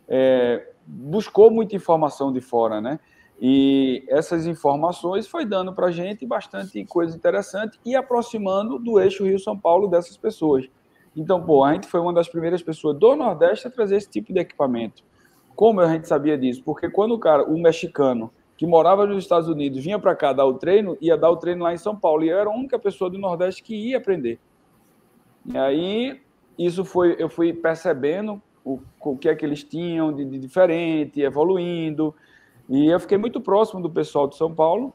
é, 0.07 0.73
buscou 0.87 1.51
muita 1.51 1.75
informação 1.75 2.31
de 2.31 2.43
fora, 2.43 2.83
né? 2.83 3.01
E 3.41 4.05
essas 4.09 4.47
informações 4.47 5.27
foi 5.27 5.47
dando 5.47 5.73
para 5.73 5.87
a 5.87 5.91
gente 5.91 6.27
bastante 6.27 6.85
coisa 6.85 7.17
interessante 7.17 7.81
e 7.83 7.97
aproximando 7.97 8.79
do 8.79 9.01
eixo 9.01 9.25
Rio-São 9.25 9.59
Paulo 9.59 9.89
dessas 9.89 10.19
pessoas. 10.19 10.69
Então, 11.17 11.43
pô, 11.43 11.65
a 11.65 11.73
gente 11.73 11.87
foi 11.87 11.99
uma 11.99 12.13
das 12.13 12.29
primeiras 12.29 12.63
pessoas 12.63 12.99
do 12.99 13.17
Nordeste 13.17 13.67
a 13.67 13.71
trazer 13.71 13.97
esse 13.97 14.11
tipo 14.11 14.33
de 14.35 14.41
equipamento. 14.41 15.03
Como 15.55 15.81
a 15.81 15.91
gente 15.91 16.07
sabia 16.07 16.37
disso? 16.37 16.63
Porque 16.63 16.91
quando 16.91 17.13
o 17.13 17.19
cara, 17.19 17.43
o 17.45 17.59
mexicano, 17.59 18.31
que 18.59 18.67
morava 18.67 19.07
nos 19.07 19.25
Estados 19.25 19.49
Unidos, 19.49 19.83
vinha 19.83 19.99
para 19.99 20.15
cá 20.15 20.35
dar 20.35 20.45
o 20.45 20.55
treino, 20.55 20.99
ia 21.01 21.17
dar 21.17 21.31
o 21.31 21.37
treino 21.37 21.65
lá 21.65 21.73
em 21.73 21.79
São 21.79 21.97
Paulo. 21.97 22.23
E 22.23 22.29
eu 22.29 22.39
era 22.39 22.51
a 22.51 22.53
única 22.53 22.79
pessoa 22.79 23.09
do 23.09 23.19
Nordeste 23.19 23.63
que 23.63 23.75
ia 23.75 23.97
aprender. 23.97 24.39
E 25.47 25.57
aí, 25.57 26.21
isso 26.59 26.85
foi, 26.85 27.17
eu 27.19 27.31
fui 27.31 27.55
percebendo 27.55 28.43
o, 28.63 28.79
o 29.01 29.17
que 29.17 29.31
é 29.31 29.35
que 29.35 29.45
eles 29.45 29.65
tinham 29.65 30.13
de, 30.13 30.25
de 30.25 30.39
diferente, 30.39 31.23
evoluindo. 31.23 32.15
E 32.69 32.89
eu 32.89 33.01
fiquei 33.01 33.17
muito 33.17 33.41
próximo 33.41 33.81
do 33.81 33.89
pessoal 33.89 34.29
de 34.29 34.37
São 34.37 34.55
Paulo, 34.55 34.93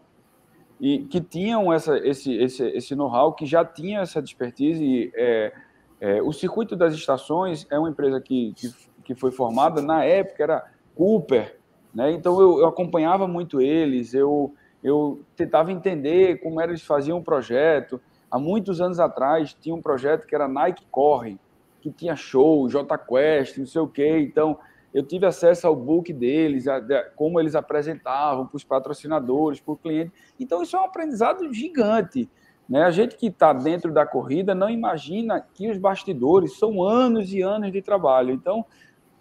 e 0.79 0.99
que 0.99 1.21
tinham 1.21 1.71
essa, 1.71 1.97
esse, 1.99 2.35
esse, 2.35 2.63
esse 2.69 2.95
know-how, 2.95 3.33
que 3.33 3.45
já 3.45 3.63
tinha 3.63 4.01
essa 4.01 4.19
expertise. 4.19 5.11
É, 5.15 5.53
é, 6.01 6.19
o 6.19 6.33
Circuito 6.33 6.75
das 6.75 6.95
Estações 6.95 7.67
é 7.69 7.77
uma 7.77 7.87
empresa 7.89 8.19
que, 8.19 8.53
que, 8.55 8.73
que 9.05 9.13
foi 9.13 9.31
formada, 9.31 9.83
na 9.83 10.03
época 10.03 10.41
era 10.41 10.71
Cooper, 10.95 11.59
né? 11.93 12.11
Então 12.11 12.41
eu, 12.41 12.59
eu 12.59 12.65
acompanhava 12.65 13.27
muito 13.27 13.61
eles, 13.61 14.15
eu, 14.15 14.51
eu 14.83 15.21
tentava 15.35 15.71
entender 15.71 16.41
como 16.41 16.59
eles 16.59 16.81
faziam 16.81 17.19
o 17.19 17.23
projeto. 17.23 18.01
Há 18.31 18.39
muitos 18.39 18.81
anos 18.81 18.99
atrás 18.99 19.53
tinha 19.53 19.75
um 19.75 19.81
projeto 19.81 20.25
que 20.25 20.33
era 20.33 20.47
Nike 20.47 20.85
Corre, 20.89 21.37
que 21.79 21.91
tinha 21.91 22.15
show, 22.15 22.67
J 22.67 22.97
Quest, 22.97 23.59
não 23.59 23.67
sei 23.67 23.81
o 23.81 23.87
quê. 23.87 24.19
Então 24.21 24.57
eu 24.91 25.03
tive 25.03 25.27
acesso 25.27 25.67
ao 25.67 25.75
book 25.75 26.11
deles, 26.11 26.67
a, 26.67 26.77
a, 26.77 27.03
como 27.15 27.39
eles 27.39 27.53
apresentavam 27.53 28.47
para 28.47 28.57
os 28.57 28.63
patrocinadores, 28.63 29.59
para 29.59 29.73
o 29.73 29.77
cliente. 29.77 30.11
Então 30.39 30.63
isso 30.63 30.75
é 30.75 30.79
um 30.79 30.85
aprendizado 30.85 31.53
gigante. 31.53 32.27
Né? 32.67 32.83
A 32.83 32.91
gente 32.91 33.17
que 33.17 33.27
está 33.27 33.53
dentro 33.53 33.91
da 33.91 34.05
corrida 34.05 34.55
não 34.55 34.69
imagina 34.69 35.45
que 35.53 35.69
os 35.69 35.77
bastidores 35.77 36.57
são 36.57 36.83
anos 36.83 37.33
e 37.33 37.41
anos 37.41 37.71
de 37.71 37.81
trabalho. 37.81 38.31
Então, 38.33 38.65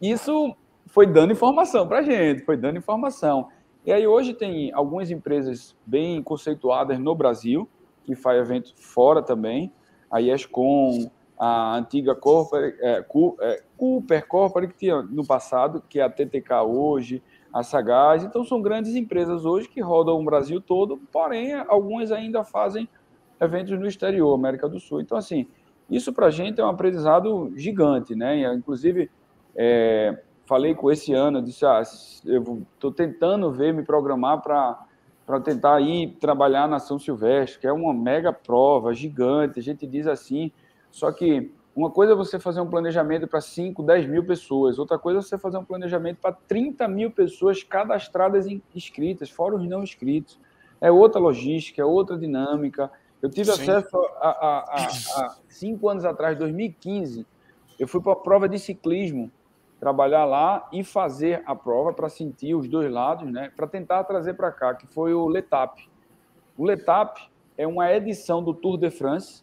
isso 0.00 0.54
foi 0.87 1.06
dando 1.06 1.32
informação 1.32 1.87
para 1.87 1.99
a 1.99 2.02
gente, 2.02 2.44
foi 2.44 2.56
dando 2.56 2.78
informação. 2.78 3.49
E 3.85 3.92
aí 3.92 4.06
hoje 4.06 4.35
tem 4.35 4.73
algumas 4.73 5.11
empresas 5.11 5.76
bem 5.87 6.23
conceituadas 6.23 6.99
no 6.99 7.14
Brasil, 7.14 7.68
que 8.04 8.14
faz 8.14 8.38
eventos 8.40 8.75
fora 8.76 9.23
também, 9.23 9.73
a 10.11 10.20
ESCOM, 10.20 11.11
a 11.38 11.76
antiga 11.76 12.14
Corporate, 12.14 12.76
é, 12.80 13.04
é, 13.40 13.62
Cooper 13.76 14.28
Corporate, 14.28 14.73
que 14.73 14.78
tinha 14.78 15.00
no 15.00 15.26
passado, 15.26 15.82
que 15.88 15.99
é 15.99 16.02
a 16.02 16.11
TTK 16.11 16.62
hoje, 16.66 17.23
a 17.50 17.62
Sagaz. 17.62 18.23
Então, 18.23 18.44
são 18.44 18.61
grandes 18.61 18.94
empresas 18.94 19.47
hoje 19.47 19.66
que 19.66 19.80
rodam 19.80 20.20
o 20.20 20.25
Brasil 20.25 20.61
todo, 20.61 20.99
porém, 21.11 21.54
algumas 21.54 22.12
ainda 22.12 22.44
fazem 22.44 22.87
eventos 23.40 23.78
no 23.78 23.87
exterior, 23.87 24.35
América 24.35 24.68
do 24.68 24.78
Sul. 24.78 25.00
Então, 25.00 25.16
assim, 25.16 25.47
isso 25.88 26.12
para 26.12 26.26
a 26.26 26.30
gente 26.30 26.61
é 26.61 26.64
um 26.64 26.68
aprendizado 26.68 27.52
gigante, 27.56 28.14
né? 28.14 28.52
Inclusive, 28.54 29.11
é, 29.56 30.23
falei 30.47 30.75
com 30.75 30.90
esse 30.90 31.12
ano, 31.12 31.42
disse, 31.42 31.64
ah, 31.64 31.82
eu 32.25 32.62
estou 32.75 32.92
tentando 32.92 33.50
ver, 33.50 33.73
me 33.73 33.82
programar 33.82 34.40
para 34.42 35.40
tentar 35.40 35.80
ir 35.80 36.16
trabalhar 36.20 36.68
na 36.68 36.78
São 36.78 36.99
Silvestre, 36.99 37.61
que 37.61 37.66
é 37.66 37.73
uma 37.73 37.94
mega 37.94 38.32
prova, 38.32 38.92
gigante, 38.92 39.59
a 39.59 39.62
gente 39.62 39.87
diz 39.87 40.06
assim, 40.06 40.52
só 40.90 41.11
que 41.12 41.52
uma 41.75 41.88
coisa 41.88 42.12
é 42.12 42.16
você 42.16 42.38
fazer 42.38 42.61
um 42.61 42.68
planejamento 42.68 43.28
para 43.28 43.40
5, 43.40 43.82
10 43.82 44.06
mil 44.06 44.25
pessoas, 44.25 44.78
outra 44.78 44.99
coisa 44.99 45.20
é 45.20 45.23
você 45.23 45.38
fazer 45.38 45.56
um 45.56 45.64
planejamento 45.64 46.18
para 46.18 46.32
30 46.32 46.87
mil 46.88 47.11
pessoas 47.12 47.62
cadastradas 47.62 48.47
inscritas, 48.75 49.30
fora 49.30 49.54
os 49.54 49.66
não 49.66 49.82
inscritos. 49.82 50.38
É 50.80 50.90
outra 50.90 51.20
logística, 51.20 51.80
é 51.80 51.85
outra 51.85 52.18
dinâmica, 52.18 52.90
eu 53.22 53.28
tive 53.28 53.52
Sim. 53.52 53.62
acesso 53.62 53.96
a, 53.96 54.28
a, 54.28 54.58
a, 54.58 54.84
a, 54.86 55.36
cinco 55.48 55.88
anos 55.88 56.04
atrás, 56.04 56.38
2015, 56.38 57.26
eu 57.78 57.86
fui 57.86 58.00
para 58.00 58.12
a 58.12 58.16
prova 58.16 58.48
de 58.48 58.58
ciclismo, 58.58 59.30
trabalhar 59.78 60.24
lá 60.24 60.68
e 60.72 60.84
fazer 60.84 61.42
a 61.46 61.54
prova 61.54 61.92
para 61.92 62.08
sentir 62.08 62.54
os 62.54 62.68
dois 62.68 62.90
lados, 62.92 63.30
né? 63.30 63.50
Para 63.56 63.66
tentar 63.66 64.04
trazer 64.04 64.34
para 64.34 64.52
cá, 64.52 64.74
que 64.74 64.86
foi 64.86 65.14
o 65.14 65.26
Letap. 65.26 65.88
O 66.56 66.64
Letap 66.64 67.18
é 67.56 67.66
uma 67.66 67.90
edição 67.90 68.42
do 68.42 68.52
Tour 68.52 68.76
de 68.76 68.90
France 68.90 69.42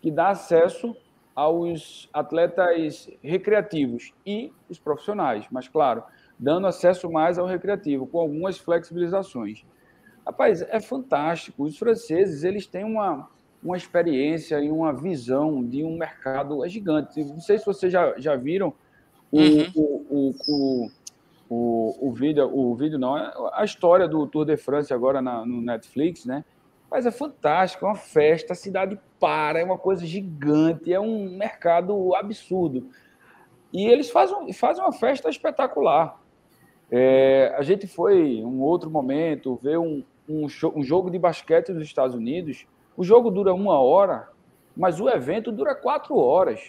que 0.00 0.10
dá 0.10 0.28
acesso 0.28 0.96
aos 1.34 2.08
atletas 2.14 3.10
recreativos 3.22 4.14
e 4.24 4.50
os 4.70 4.78
profissionais, 4.78 5.46
mas 5.50 5.68
claro, 5.68 6.02
dando 6.38 6.66
acesso 6.66 7.10
mais 7.10 7.38
ao 7.38 7.46
recreativo, 7.46 8.06
com 8.06 8.18
algumas 8.18 8.56
flexibilizações. 8.58 9.64
Rapaz, 10.26 10.60
é 10.60 10.80
fantástico. 10.80 11.62
Os 11.62 11.78
franceses, 11.78 12.42
eles 12.42 12.66
têm 12.66 12.82
uma, 12.82 13.28
uma 13.62 13.76
experiência 13.76 14.58
e 14.60 14.68
uma 14.68 14.92
visão 14.92 15.64
de 15.64 15.84
um 15.84 15.96
mercado 15.96 16.64
é 16.64 16.68
gigante. 16.68 17.22
Não 17.22 17.40
sei 17.40 17.58
se 17.58 17.64
vocês 17.64 17.92
já, 17.92 18.12
já 18.18 18.34
viram 18.34 18.74
o, 19.30 19.38
uhum. 19.38 19.72
o, 19.76 20.06
o, 20.10 20.34
o, 20.48 20.90
o, 21.48 22.08
o, 22.08 22.12
vídeo, 22.12 22.50
o 22.52 22.74
vídeo 22.74 22.98
não, 22.98 23.14
a 23.14 23.62
história 23.64 24.08
do 24.08 24.26
Tour 24.26 24.44
de 24.44 24.56
France 24.56 24.92
agora 24.92 25.22
na, 25.22 25.46
no 25.46 25.62
Netflix, 25.62 26.24
né? 26.24 26.44
Mas 26.90 27.06
é 27.06 27.10
fantástico, 27.10 27.84
é 27.84 27.88
uma 27.88 27.96
festa, 27.96 28.52
a 28.52 28.56
cidade 28.56 28.98
para, 29.20 29.60
é 29.60 29.64
uma 29.64 29.78
coisa 29.78 30.04
gigante, 30.06 30.92
é 30.92 30.98
um 30.98 31.30
mercado 31.30 32.14
absurdo. 32.16 32.88
E 33.72 33.86
eles 33.86 34.10
fazem, 34.10 34.52
fazem 34.52 34.82
uma 34.82 34.92
festa 34.92 35.28
espetacular. 35.28 36.20
É, 36.90 37.54
a 37.56 37.62
gente 37.62 37.86
foi, 37.86 38.42
um 38.44 38.60
outro 38.60 38.88
momento, 38.88 39.58
ver 39.60 39.78
um, 39.78 40.04
um, 40.28 40.48
show, 40.48 40.72
um 40.76 40.82
jogo 40.82 41.10
de 41.10 41.18
basquete 41.18 41.72
nos 41.72 41.84
Estados 41.84 42.14
Unidos, 42.14 42.66
o 42.96 43.04
jogo 43.04 43.30
dura 43.30 43.52
uma 43.52 43.78
hora, 43.80 44.28
mas 44.76 45.00
o 45.00 45.08
evento 45.08 45.52
dura 45.52 45.74
quatro 45.74 46.16
horas. 46.16 46.60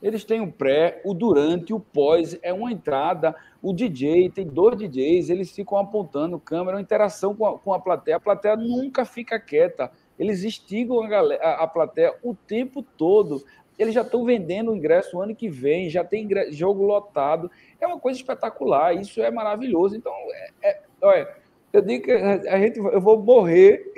Eles 0.00 0.24
têm 0.24 0.40
o 0.40 0.50
pré, 0.50 1.00
o 1.04 1.12
durante, 1.12 1.74
o 1.74 1.80
pós, 1.80 2.38
é 2.42 2.52
uma 2.52 2.70
entrada, 2.70 3.34
o 3.60 3.72
DJ, 3.72 4.30
tem 4.30 4.46
dois 4.46 4.78
DJs, 4.78 5.28
eles 5.28 5.50
ficam 5.50 5.76
apontando 5.76 6.38
câmera, 6.38 6.76
uma 6.76 6.82
interação 6.82 7.34
com 7.34 7.46
a, 7.46 7.58
com 7.58 7.72
a 7.72 7.80
plateia. 7.80 8.16
A 8.16 8.20
plateia 8.20 8.56
nunca 8.56 9.04
fica 9.04 9.40
quieta, 9.40 9.90
eles 10.18 10.44
instigam 10.44 11.02
a, 11.02 11.08
galera, 11.08 11.54
a, 11.54 11.66
plateia 11.66 12.14
o 12.22 12.34
tempo 12.34 12.82
todo. 12.82 13.44
Eles 13.76 13.94
já 13.94 14.02
estão 14.02 14.24
vendendo 14.24 14.70
o 14.70 14.76
ingresso 14.76 15.20
ano 15.20 15.34
que 15.34 15.48
vem, 15.48 15.90
já 15.90 16.04
tem 16.04 16.24
ingresso, 16.24 16.52
jogo 16.52 16.84
lotado. 16.84 17.50
É 17.80 17.86
uma 17.86 17.98
coisa 17.98 18.18
espetacular, 18.18 18.94
isso 18.94 19.20
é 19.20 19.30
maravilhoso. 19.30 19.96
Então, 19.96 20.12
é, 20.12 20.50
é, 20.62 20.82
olha, 21.02 21.28
eu 21.72 21.82
digo 21.82 22.04
que 22.04 22.12
a 22.12 22.58
gente, 22.58 22.78
eu 22.78 23.00
vou 23.00 23.22
morrer 23.22 23.92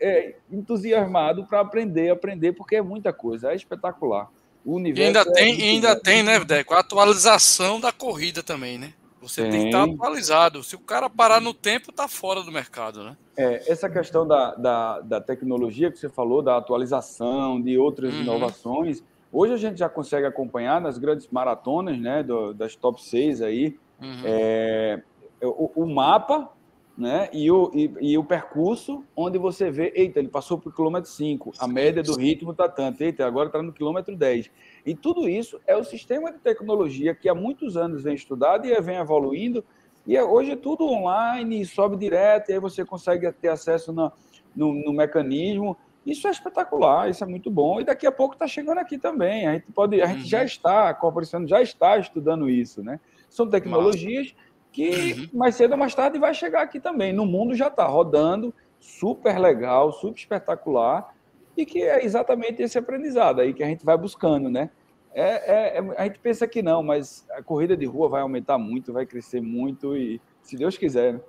é, 0.00 0.36
entusiasmado 0.50 1.44
para 1.46 1.60
aprender, 1.60 2.10
aprender, 2.10 2.52
porque 2.52 2.76
é 2.76 2.82
muita 2.82 3.12
coisa, 3.12 3.52
é 3.52 3.56
espetacular. 3.56 4.30
O 4.64 4.74
universo 4.74 5.02
e 5.02 5.06
ainda 5.06 5.20
é 5.20 5.32
tem, 5.32 5.62
ainda 5.62 6.00
tem, 6.00 6.22
né, 6.22 6.38
Deco, 6.40 6.74
a 6.74 6.80
atualização 6.80 7.80
da 7.80 7.90
corrida 7.90 8.42
também, 8.42 8.78
né? 8.78 8.92
Você 9.20 9.42
tem, 9.42 9.50
tem 9.50 9.60
que 9.62 9.66
estar 9.66 9.82
atualizado. 9.82 10.62
Se 10.62 10.76
o 10.76 10.78
cara 10.78 11.10
parar 11.10 11.40
no 11.40 11.52
tempo, 11.52 11.90
está 11.90 12.06
fora 12.06 12.42
do 12.42 12.52
mercado, 12.52 13.02
né? 13.02 13.16
É, 13.36 13.70
essa 13.70 13.88
questão 13.88 14.26
da, 14.26 14.54
da, 14.54 15.00
da, 15.00 15.20
tecnologia 15.20 15.90
que 15.90 15.98
você 15.98 16.08
falou, 16.08 16.40
da 16.40 16.56
atualização, 16.56 17.60
de 17.60 17.76
outras 17.76 18.14
uhum. 18.14 18.20
inovações, 18.20 19.02
hoje 19.32 19.54
a 19.54 19.56
gente 19.56 19.78
já 19.78 19.88
consegue 19.88 20.26
acompanhar 20.26 20.80
nas 20.80 20.98
grandes 20.98 21.28
maratonas, 21.28 21.98
né, 21.98 22.22
do, 22.22 22.52
das 22.54 22.76
top 22.76 23.02
6 23.02 23.42
aí, 23.42 23.76
uhum. 24.00 24.22
é, 24.24 25.02
o, 25.42 25.82
o 25.82 25.86
mapa 25.86 26.50
né? 26.98 27.30
E 27.32 27.48
o, 27.48 27.70
e, 27.72 27.94
e, 28.00 28.18
o 28.18 28.24
percurso, 28.24 29.04
onde 29.14 29.38
você 29.38 29.70
vê, 29.70 29.92
eita, 29.94 30.18
ele 30.18 30.26
passou 30.26 30.60
o 30.62 30.72
quilômetro 30.72 31.08
5, 31.08 31.52
a 31.56 31.68
média 31.68 32.02
do 32.02 32.16
ritmo 32.16 32.50
está 32.50 32.68
tanto, 32.68 33.00
eita, 33.00 33.24
agora 33.24 33.48
está 33.48 33.62
no 33.62 33.72
quilômetro 33.72 34.16
10. 34.16 34.50
E 34.84 34.96
tudo 34.96 35.28
isso 35.28 35.60
é 35.64 35.76
o 35.76 35.84
sistema 35.84 36.32
de 36.32 36.38
tecnologia 36.38 37.14
que 37.14 37.28
há 37.28 37.34
muitos 37.36 37.76
anos 37.76 38.02
vem 38.02 38.16
estudado 38.16 38.66
e 38.66 38.80
vem 38.80 38.96
evoluindo, 38.96 39.64
e 40.04 40.16
é, 40.16 40.24
hoje 40.24 40.50
é 40.50 40.56
tudo 40.56 40.86
online, 40.86 41.64
sobe 41.64 41.96
direto, 41.96 42.50
e 42.50 42.54
aí 42.54 42.58
você 42.58 42.84
consegue 42.84 43.30
ter 43.30 43.48
acesso 43.48 43.92
no, 43.92 44.10
no, 44.56 44.72
no 44.72 44.92
mecanismo. 44.92 45.76
Isso 46.04 46.26
é 46.26 46.30
espetacular, 46.30 47.10
isso 47.10 47.22
é 47.22 47.26
muito 47.26 47.50
bom. 47.50 47.78
E 47.80 47.84
daqui 47.84 48.06
a 48.06 48.12
pouco 48.12 48.34
está 48.34 48.46
chegando 48.48 48.78
aqui 48.78 48.96
também. 48.96 49.46
A 49.46 49.52
gente 49.52 49.70
pode, 49.70 50.00
a 50.00 50.06
gente 50.06 50.22
uhum. 50.22 50.26
já 50.26 50.42
está, 50.42 50.88
a 50.88 50.94
corporação 50.94 51.46
já 51.46 51.60
está 51.60 51.98
estudando 51.98 52.48
isso, 52.48 52.82
né? 52.82 52.98
São 53.28 53.46
tecnologias. 53.46 54.28
Nossa 54.32 54.47
que 54.72 55.12
uhum. 55.12 55.28
mais 55.38 55.54
cedo 55.54 55.72
ou 55.72 55.78
mais 55.78 55.94
tarde 55.94 56.18
vai 56.18 56.34
chegar 56.34 56.62
aqui 56.62 56.78
também. 56.80 57.12
No 57.12 57.26
mundo 57.26 57.54
já 57.54 57.68
está 57.68 57.86
rodando, 57.86 58.54
super 58.80 59.38
legal, 59.38 59.92
super 59.92 60.18
espetacular, 60.18 61.14
e 61.56 61.66
que 61.66 61.82
é 61.82 62.04
exatamente 62.04 62.62
esse 62.62 62.78
aprendizado 62.78 63.40
aí 63.40 63.52
que 63.52 63.62
a 63.62 63.66
gente 63.66 63.84
vai 63.84 63.96
buscando, 63.96 64.48
né? 64.48 64.70
É, 65.12 65.22
é, 65.22 65.78
é, 65.78 65.94
a 65.96 66.04
gente 66.04 66.18
pensa 66.20 66.46
que 66.46 66.62
não, 66.62 66.82
mas 66.82 67.26
a 67.32 67.42
corrida 67.42 67.76
de 67.76 67.86
rua 67.86 68.08
vai 68.08 68.22
aumentar 68.22 68.58
muito, 68.58 68.92
vai 68.92 69.04
crescer 69.04 69.40
muito, 69.40 69.96
e 69.96 70.20
se 70.42 70.56
Deus 70.56 70.78
quiser. 70.78 71.14
Né? 71.14 71.20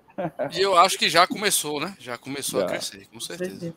E 0.54 0.62
eu 0.62 0.78
acho 0.78 1.00
que 1.00 1.10
já 1.10 1.26
começou, 1.26 1.80
né? 1.80 1.96
Já 1.98 2.18
começou 2.18 2.60
já. 2.60 2.66
a 2.66 2.70
crescer, 2.70 3.08
com 3.12 3.20
certeza. 3.20 3.74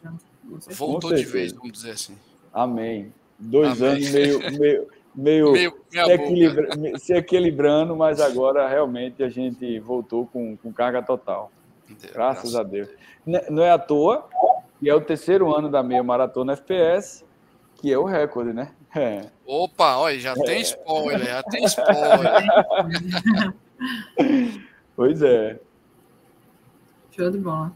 Voltou 0.71 1.11
com 1.11 1.17
certeza. 1.17 1.25
de 1.25 1.33
vez, 1.33 1.53
vamos 1.53 1.73
dizer 1.73 1.93
assim. 1.93 2.19
Amém. 2.53 3.13
Dois 3.39 3.81
Amém. 3.81 3.95
anos 3.95 4.11
meio, 4.11 4.59
meio 4.59 4.89
meio, 5.15 5.53
meio 5.53 5.75
se, 5.89 5.99
equilibra, 5.99 6.99
se, 6.99 7.15
equilibrando, 7.15 7.97
mas 7.97 8.21
agora 8.21 8.69
realmente 8.69 9.23
a 9.23 9.29
gente 9.29 9.79
voltou 9.81 10.27
com, 10.27 10.57
com 10.57 10.73
carga 10.73 11.03
total. 11.03 11.51
Deus, 11.89 12.13
graças, 12.13 12.55
a 12.57 12.63
Deus. 12.63 12.89
Deus. 13.25 13.49
Não 13.51 13.63
é 13.63 13.71
à 13.71 13.79
toa 13.79 14.29
que 14.83 14.91
é 14.91 14.95
o 14.95 15.01
terceiro 15.01 15.57
ano 15.57 15.71
da 15.71 15.81
meia 15.81 16.03
maratona 16.03 16.55
FPS, 16.55 17.25
que 17.77 17.93
é 17.93 17.97
o 17.97 18.03
recorde, 18.03 18.53
né? 18.53 18.73
É. 18.93 19.27
Opa, 19.47 19.97
olha, 19.97 20.19
já 20.19 20.33
é. 20.33 20.35
tem 20.35 20.61
spoiler, 20.61 21.25
já 21.25 21.43
tem 21.45 21.65
spoiler. 21.67 22.43
pois 24.97 25.23
é. 25.23 25.57
Show 27.13 27.31
de 27.31 27.39
bola. 27.39 27.73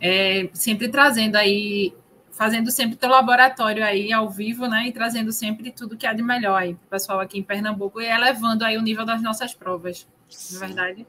É, 0.00 0.48
sempre 0.54 0.88
trazendo 0.88 1.36
aí 1.36 1.92
fazendo 2.36 2.70
sempre 2.70 2.96
teu 2.96 3.08
laboratório 3.08 3.84
aí 3.84 4.12
ao 4.12 4.28
vivo, 4.28 4.66
né? 4.66 4.88
E 4.88 4.92
trazendo 4.92 5.32
sempre 5.32 5.70
tudo 5.70 5.96
que 5.96 6.06
há 6.06 6.12
de 6.12 6.22
melhor 6.22 6.60
aí 6.60 6.74
para 6.74 6.86
o 6.86 6.90
pessoal 6.90 7.20
aqui 7.20 7.38
em 7.38 7.42
Pernambuco 7.42 8.00
e 8.00 8.06
elevando 8.06 8.64
aí 8.64 8.76
o 8.76 8.82
nível 8.82 9.06
das 9.06 9.22
nossas 9.22 9.54
provas, 9.54 10.06
não 10.52 10.62
é 10.62 10.66
verdade? 10.66 11.06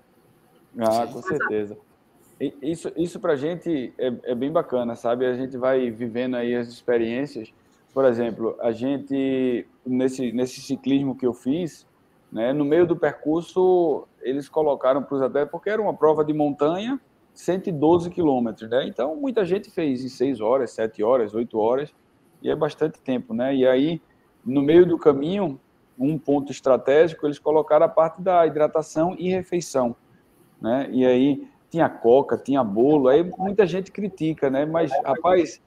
Ah, 0.78 1.08
com 1.08 1.22
certeza. 1.22 1.78
Isso, 2.62 2.92
isso 2.98 3.20
para 3.20 3.34
a 3.34 3.36
gente 3.38 3.94
é, 3.98 4.14
é, 4.24 4.36
bem 4.36 4.52
bacana, 4.52 4.96
sabe? 4.96 5.26
A 5.26 5.34
gente 5.34 5.58
vai 5.58 5.90
vivendo 5.90 6.36
aí 6.36 6.54
as 6.54 6.68
experiências. 6.68 7.52
Por 7.94 8.06
exemplo, 8.06 8.58
a 8.60 8.72
gente, 8.72 9.66
nesse, 9.86 10.32
nesse 10.34 10.62
ciclismo 10.62 11.16
que 11.16 11.26
eu 11.26 11.34
fiz, 11.34 11.88
Né? 12.32 12.52
No 12.52 12.66
meio 12.66 12.86
do 12.86 12.98
percurso, 12.98 14.06
eles 14.22 14.50
colocaram 14.50 15.02
para 15.02 15.16
os 15.16 15.22
atletas, 15.22 15.50
porque 15.50 15.70
era 15.70 15.82
uma 15.82 15.94
prova 15.94 16.26
de 16.26 16.34
montanha, 16.34 17.00
112 17.36 18.10
quilômetros, 18.10 18.70
né? 18.70 18.88
Então, 18.88 19.16
muita 19.16 19.44
gente 19.44 19.70
fez 19.70 20.04
em 20.04 20.10
6 20.10 20.40
horas, 20.40 20.72
7 20.72 21.04
horas, 21.04 21.36
8 21.36 21.60
horas, 21.60 21.94
e 22.42 22.50
é 22.50 22.56
bastante 22.56 23.00
tempo, 23.00 23.34
né? 23.34 23.54
E 23.54 23.68
aí, 23.68 24.02
no 24.44 24.62
meio 24.62 24.86
do 24.86 24.98
caminho, 24.98 25.60
um 26.00 26.18
ponto 26.18 26.52
estratégico, 26.52 27.28
eles 27.28 27.38
colocaram 27.38 27.86
a 27.86 27.90
parte 27.90 28.22
da 28.22 28.48
hidratação 28.48 29.16
e 29.20 29.30
refeição, 29.30 29.96
né? 30.62 30.88
E 30.92 31.06
aí, 31.06 31.48
tinha 31.70 31.90
coca, 31.90 32.38
tinha 32.38 32.64
bolo, 32.64 33.10
aí 33.10 33.22
muita 33.38 33.66
gente 33.66 33.92
critica, 33.92 34.50
né? 34.50 34.66
Mas, 34.66 34.92
rapaz, 35.04 35.62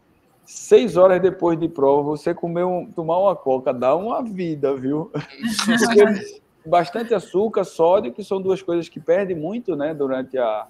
seis 0.45 0.97
horas 0.97 1.21
depois 1.21 1.61
de 1.61 1.69
prova, 1.69 2.03
você 2.03 2.33
comer 2.33 2.65
um, 2.65 2.91
tomar 2.91 3.19
uma 3.19 3.37
coca 3.37 3.75
dá 3.75 3.95
uma 3.95 4.23
vida, 4.23 4.75
viu? 4.75 5.13
Porque 5.67 6.41
bastante 6.67 7.13
açúcar, 7.15 7.65
sódio, 7.65 8.13
que 8.13 8.25
são 8.25 8.41
duas 8.41 8.63
coisas 8.63 8.89
que 8.89 8.99
perdem 8.99 9.37
muito, 9.37 9.77
né? 9.77 9.93
Durante 9.93 10.39
a, 10.39 10.67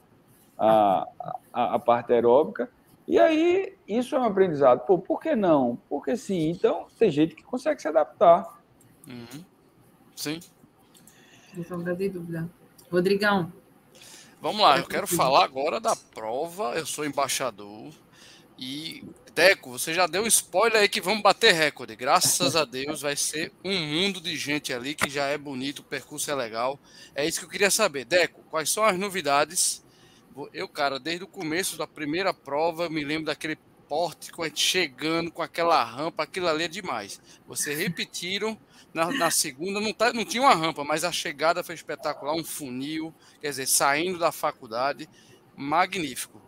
a, 0.58 1.06
a, 1.52 1.74
a 1.74 1.78
parte 1.78 2.12
aeróbica. 2.12 2.70
E 3.06 3.18
aí, 3.18 3.74
isso 3.86 4.14
é 4.14 4.18
um 4.18 4.24
aprendizado. 4.24 4.84
Pô, 4.84 4.98
por 4.98 5.20
que 5.20 5.34
não? 5.34 5.78
Porque 5.88 6.16
sim. 6.16 6.50
Então, 6.50 6.86
tem 6.98 7.10
gente 7.10 7.34
que 7.34 7.42
consegue 7.42 7.80
se 7.80 7.88
adaptar. 7.88 8.60
Uhum. 9.06 9.44
Sim. 10.14 10.40
Sombra 11.66 11.94
de 11.96 12.10
dúvida. 12.10 12.48
Rodrigão. 12.90 13.52
Vamos 14.40 14.60
lá, 14.60 14.78
eu 14.78 14.86
quero 14.86 15.06
falar 15.06 15.44
agora 15.44 15.80
da 15.80 15.96
prova. 15.96 16.74
Eu 16.74 16.86
sou 16.86 17.04
embaixador. 17.04 17.92
E, 18.58 19.04
Deco, 19.34 19.70
você 19.70 19.94
já 19.94 20.06
deu 20.06 20.22
um 20.22 20.26
spoiler 20.26 20.82
aí 20.82 20.88
que 20.88 21.00
vamos 21.00 21.22
bater 21.22 21.54
recorde. 21.54 21.96
Graças 21.96 22.56
a 22.56 22.64
Deus 22.64 23.00
vai 23.00 23.16
ser 23.16 23.52
um 23.64 23.78
mundo 23.78 24.20
de 24.20 24.36
gente 24.36 24.72
ali 24.72 24.94
que 24.94 25.08
já 25.08 25.26
é 25.26 25.38
bonito, 25.38 25.78
o 25.78 25.84
percurso 25.84 26.30
é 26.30 26.34
legal. 26.34 26.78
É 27.14 27.26
isso 27.26 27.40
que 27.40 27.46
eu 27.46 27.50
queria 27.50 27.70
saber. 27.70 28.04
Deco, 28.04 28.42
quais 28.50 28.70
são 28.70 28.84
as 28.84 28.98
novidades? 28.98 29.82
Eu, 30.52 30.68
cara, 30.68 30.98
desde 30.98 31.24
o 31.24 31.28
começo 31.28 31.76
da 31.76 31.86
primeira 31.86 32.32
prova, 32.32 32.88
me 32.88 33.02
lembro 33.02 33.26
daquele 33.26 33.56
pórtico 33.88 34.44
chegando 34.54 35.30
com 35.32 35.42
aquela 35.42 35.82
rampa, 35.82 36.22
aquilo 36.22 36.46
ali 36.46 36.64
é 36.64 36.68
demais. 36.68 37.20
Vocês 37.46 37.78
repetiram 37.80 38.58
na, 38.92 39.10
na, 39.10 39.30
segunda, 39.30 39.80
não, 39.80 39.92
tá, 39.92 40.12
não 40.12 40.24
tinha 40.24 40.42
uma 40.42 40.54
rampa, 40.54 40.84
mas 40.84 41.04
a 41.04 41.12
chegada 41.12 41.64
foi 41.64 41.74
espetacular, 41.74 42.34
um 42.34 42.44
funil, 42.44 43.14
quer 43.40 43.50
dizer, 43.50 43.66
saindo 43.66 44.18
da 44.18 44.30
faculdade, 44.30 45.08
magnífico. 45.56 46.40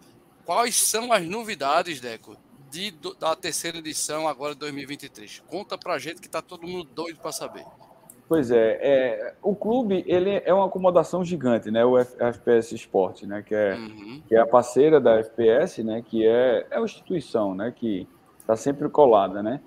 Quais 0.45 0.77
são 0.77 1.13
as 1.13 1.25
novidades, 1.27 2.01
Deco, 2.01 2.37
de, 2.71 2.93
da 3.19 3.35
terceira 3.35 3.79
edição 3.79 4.29
agora 4.29 4.55
de 4.55 4.61
2023? 4.61 5.43
Conta 5.47 5.77
pra 5.77 5.99
gente 5.99 6.21
que 6.21 6.29
tá 6.29 6.43
todo 6.43 6.67
mundo 6.67 6.85
doido 6.85 7.19
para 7.19 7.33
saber. 7.33 7.65
Pois 8.31 8.53
é, 8.53 8.79
é, 8.81 9.35
o 9.43 9.57
clube 9.57 10.05
ele 10.07 10.41
é 10.45 10.55
uma 10.55 10.67
acomodação 10.67 11.25
gigante, 11.25 11.69
né? 11.69 11.85
O 11.85 11.99
FPS 11.99 12.73
Sport, 12.77 13.25
né? 13.25 13.43
Que 13.43 13.57
é, 13.57 13.75
uhum. 13.75 14.23
que 14.29 14.37
é 14.37 14.39
a 14.39 14.47
parceira 14.47 15.01
da 15.01 15.19
FPS, 15.19 15.83
né? 15.83 16.01
Que 16.01 16.25
é, 16.25 16.65
é 16.71 16.79
a 16.79 16.81
instituição, 16.81 17.57
né? 17.57 17.75
Que 17.75 18.07
está 18.39 18.55
sempre 18.55 18.89
colada, 18.89 19.43
né? 19.43 19.61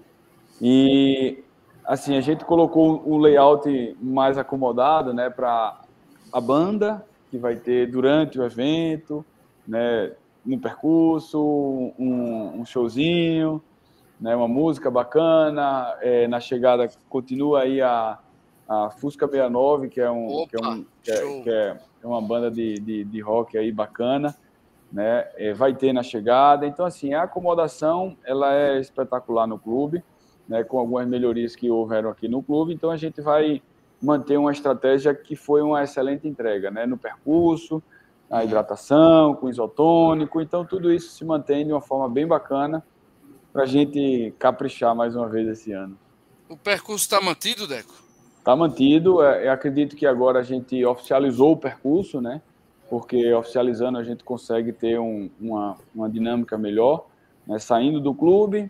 E 0.61 1.43
assim 1.83 2.15
a 2.15 2.21
gente 2.21 2.45
colocou 2.45 3.03
o 3.05 3.17
layout 3.17 3.97
mais 4.01 4.37
acomodado, 4.37 5.13
né? 5.13 5.29
Para 5.29 5.81
a 6.31 6.39
banda 6.39 7.05
que 7.29 7.37
vai 7.37 7.57
ter 7.57 7.91
durante 7.91 8.39
o 8.39 8.45
evento, 8.45 9.25
né? 9.67 10.13
No 10.45 10.57
percurso, 10.57 11.37
um, 11.99 12.61
um 12.61 12.65
showzinho, 12.65 13.61
né? 14.21 14.33
Uma 14.33 14.47
música 14.47 14.89
bacana. 14.89 15.97
É, 15.99 16.29
na 16.29 16.39
chegada 16.39 16.89
continua 17.09 17.63
aí 17.63 17.81
a 17.81 18.19
a 18.67 18.89
Fusca 18.89 19.27
69, 19.27 19.89
que 19.89 19.99
é, 19.99 20.09
um, 20.09 20.47
que 20.47 20.55
é, 20.55 20.67
um, 20.67 20.85
que 21.03 21.11
é, 21.11 21.43
que 21.43 21.49
é 21.49 21.77
uma 22.03 22.21
banda 22.21 22.49
de, 22.49 22.75
de, 22.75 23.03
de, 23.03 23.21
rock 23.21 23.57
aí 23.57 23.71
bacana, 23.71 24.35
né? 24.91 25.27
É, 25.35 25.53
vai 25.53 25.73
ter 25.73 25.93
na 25.93 26.03
chegada. 26.03 26.65
Então, 26.65 26.85
assim, 26.85 27.13
a 27.13 27.23
acomodação 27.23 28.17
ela 28.23 28.53
é 28.53 28.79
espetacular 28.79 29.47
no 29.47 29.59
clube, 29.59 30.03
né? 30.47 30.63
com 30.63 30.79
algumas 30.79 31.07
melhorias 31.07 31.55
que 31.55 31.69
houveram 31.69 32.09
aqui 32.09 32.27
no 32.27 32.41
clube. 32.41 32.73
Então, 32.73 32.89
a 32.89 32.97
gente 32.97 33.21
vai 33.21 33.61
manter 34.01 34.37
uma 34.37 34.51
estratégia 34.51 35.13
que 35.15 35.35
foi 35.35 35.61
uma 35.61 35.83
excelente 35.83 36.27
entrega, 36.27 36.69
né? 36.69 36.85
No 36.85 36.97
percurso, 36.97 37.81
a 38.29 38.37
uhum. 38.37 38.43
hidratação, 38.43 39.35
com 39.35 39.49
isotônico. 39.49 40.41
Então, 40.41 40.65
tudo 40.65 40.91
isso 40.91 41.11
se 41.11 41.25
mantém 41.25 41.65
de 41.65 41.71
uma 41.71 41.81
forma 41.81 42.09
bem 42.09 42.27
bacana 42.27 42.83
para 43.51 43.63
a 43.63 43.67
gente 43.67 44.33
caprichar 44.39 44.95
mais 44.95 45.15
uma 45.15 45.29
vez 45.29 45.47
esse 45.47 45.71
ano. 45.71 45.97
O 46.49 46.57
percurso 46.57 47.03
está 47.03 47.21
mantido, 47.21 47.67
Deco? 47.67 48.02
Está 48.43 48.57
mantido. 48.57 49.23
É, 49.23 49.47
eu 49.47 49.53
acredito 49.53 49.95
que 49.95 50.05
agora 50.05 50.39
a 50.39 50.43
gente 50.43 50.83
oficializou 50.85 51.53
o 51.53 51.57
percurso, 51.57 52.19
né? 52.19 52.41
Porque 52.89 53.33
oficializando 53.33 53.97
a 53.97 54.03
gente 54.03 54.21
consegue 54.21 54.73
ter 54.73 54.99
um, 54.99 55.29
uma, 55.39 55.77
uma 55.95 56.09
dinâmica 56.09 56.57
melhor. 56.57 57.05
Né? 57.47 57.57
Saindo 57.57 58.01
do 58.01 58.13
clube, 58.13 58.69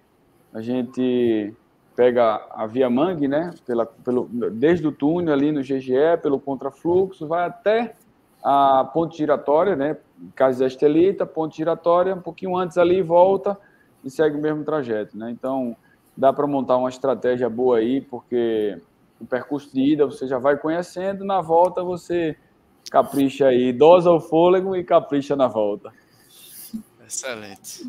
a 0.53 0.61
gente 0.61 1.51
pega 1.95 2.45
a 2.51 2.67
Via 2.67 2.87
Mangue, 2.87 3.27
né? 3.27 3.51
Pela, 3.65 3.87
pelo, 3.87 4.29
desde 4.51 4.85
o 4.85 4.91
túnel 4.91 5.33
ali 5.33 5.51
no 5.51 5.61
GGE, 5.61 6.21
pelo 6.21 6.39
contrafluxo, 6.39 7.25
vai 7.25 7.47
até 7.47 7.95
a 8.43 8.87
ponte 8.93 9.17
giratória, 9.17 9.75
né? 9.75 9.97
Casa 10.35 10.67
Estelita, 10.67 11.25
ponte 11.25 11.57
giratória, 11.57 12.13
um 12.13 12.21
pouquinho 12.21 12.55
antes 12.55 12.77
ali, 12.77 13.01
volta 13.01 13.57
e 14.03 14.11
segue 14.11 14.37
o 14.37 14.41
mesmo 14.41 14.63
trajeto, 14.63 15.17
né? 15.17 15.31
Então, 15.31 15.75
dá 16.15 16.31
para 16.31 16.45
montar 16.45 16.77
uma 16.77 16.89
estratégia 16.89 17.49
boa 17.49 17.77
aí, 17.77 18.01
porque 18.01 18.77
o 19.19 19.25
percurso 19.25 19.73
de 19.73 19.93
ida 19.93 20.05
você 20.05 20.27
já 20.27 20.37
vai 20.37 20.57
conhecendo, 20.57 21.23
na 21.23 21.41
volta 21.41 21.83
você 21.83 22.37
capricha 22.89 23.47
aí, 23.47 23.71
dosa 23.71 24.11
o 24.11 24.19
fôlego 24.19 24.75
e 24.75 24.83
capricha 24.83 25.35
na 25.35 25.47
volta. 25.47 25.93
Excelente. 27.05 27.83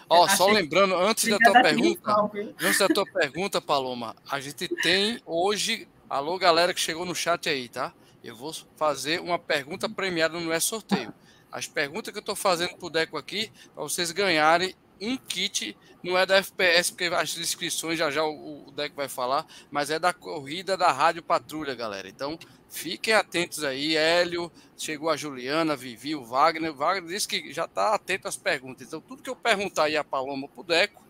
Ó, 0.09 0.25
oh, 0.25 0.29
só 0.29 0.47
lembrando, 0.47 0.95
antes 0.97 1.29
da 1.29 1.39
tua 1.39 1.63
pergunta, 1.63 2.31
antes 2.61 2.79
da 2.79 2.89
tua 2.89 3.07
pergunta, 3.07 3.61
Paloma, 3.61 4.15
a 4.31 4.39
gente 4.39 4.69
tem 4.69 5.21
hoje, 5.25 5.89
alô 6.09 6.39
galera 6.39 6.75
que 6.75 6.81
chegou 6.81 7.07
no 7.07 7.15
chat 7.15 7.49
aí, 7.49 7.69
tá? 7.69 7.93
Eu 8.23 8.37
vou 8.37 8.53
fazer 8.77 9.21
uma 9.21 9.39
pergunta 9.39 9.89
premiada, 9.89 10.39
não 10.39 10.53
é 10.53 10.61
sorteio. 10.61 11.13
As 11.51 11.67
perguntas 11.67 12.13
que 12.13 12.19
eu 12.19 12.21
estou 12.21 12.37
fazendo 12.37 12.77
pro 12.77 12.91
Deco 12.91 13.17
aqui, 13.17 13.51
para 13.75 13.83
vocês 13.83 14.11
ganharem 14.11 14.75
um 15.01 15.17
kit, 15.17 15.77
não 16.03 16.17
é 16.17 16.27
da 16.27 16.37
FPS, 16.37 16.93
porque 16.93 17.05
as 17.05 17.37
inscrições 17.39 17.99
já 17.99 18.11
já 18.11 18.25
o, 18.25 18.69
o 18.69 18.71
Deco 18.73 18.97
vai 18.97 19.09
falar, 19.09 19.47
mas 19.71 19.91
é 19.91 19.99
da 19.99 20.13
corrida 20.13 20.77
da 20.77 20.93
Rádio 20.93 21.23
Patrulha, 21.23 21.75
galera. 21.75 22.09
Então, 22.09 22.39
fiquem 22.69 23.15
atentos 23.15 23.65
aí. 23.65 23.97
Hélio, 23.97 24.51
chegou 24.77 25.09
a 25.09 25.17
Juliana, 25.17 25.77
Vivi, 25.77 26.15
o 26.15 26.25
Wagner. 26.25 26.73
O 26.73 26.77
Wagner 26.77 27.09
disse 27.09 27.29
que 27.29 27.53
já 27.53 27.65
está 27.65 27.95
atento 27.95 28.29
às 28.29 28.37
perguntas. 28.37 28.87
Então, 28.87 29.01
tudo 29.01 29.23
que 29.23 29.31
eu 29.31 29.37
perguntar 29.37 29.85
aí 29.85 29.97
a 29.97 30.05
Paloma 30.05 30.49
pro 30.49 30.63
Deco, 30.63 31.03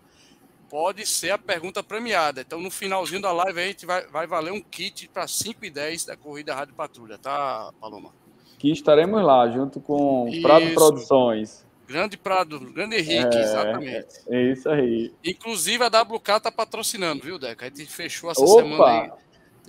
pode 0.75 1.07
ser 1.07 1.31
a 1.31 1.39
pergunta 1.39 1.83
premiada. 1.83 2.41
Então, 2.41 2.61
no 2.61 2.71
finalzinho 2.71 3.23
da 3.23 3.33
live, 3.33 3.61
a 3.61 3.67
gente 3.67 3.87
vai, 3.87 4.07
vai 4.09 4.27
valer 4.27 4.53
um 4.53 4.61
kit 4.61 5.09
para 5.09 5.27
5 5.27 5.65
e 5.65 5.71
10 5.71 6.07
da 6.07 6.17
corrida 6.17 6.55
Rádio 6.55 6.75
Patrulha, 6.75 7.17
tá, 7.17 7.73
Paloma? 7.81 8.11
Que 8.59 8.71
estaremos 8.71 9.23
lá, 9.23 9.49
junto 9.51 9.81
com. 9.81 10.29
Prado 10.43 10.73
Produções. 10.75 11.64
Grande 11.87 12.17
Prado, 12.17 12.59
Grande 12.73 12.97
Henrique, 12.97 13.37
é, 13.37 13.43
exatamente. 13.43 14.07
É 14.29 14.43
isso 14.53 14.69
aí. 14.69 15.13
Inclusive 15.25 15.85
a 15.85 15.89
WK 15.89 16.41
tá 16.43 16.51
patrocinando, 16.51 17.23
viu, 17.23 17.39
Deca? 17.39 17.67
A 17.67 17.69
gente 17.69 17.87
fechou 17.87 18.31
essa 18.31 18.43
Opa, 18.43 18.63
semana 18.63 18.85
aí. 18.85 19.11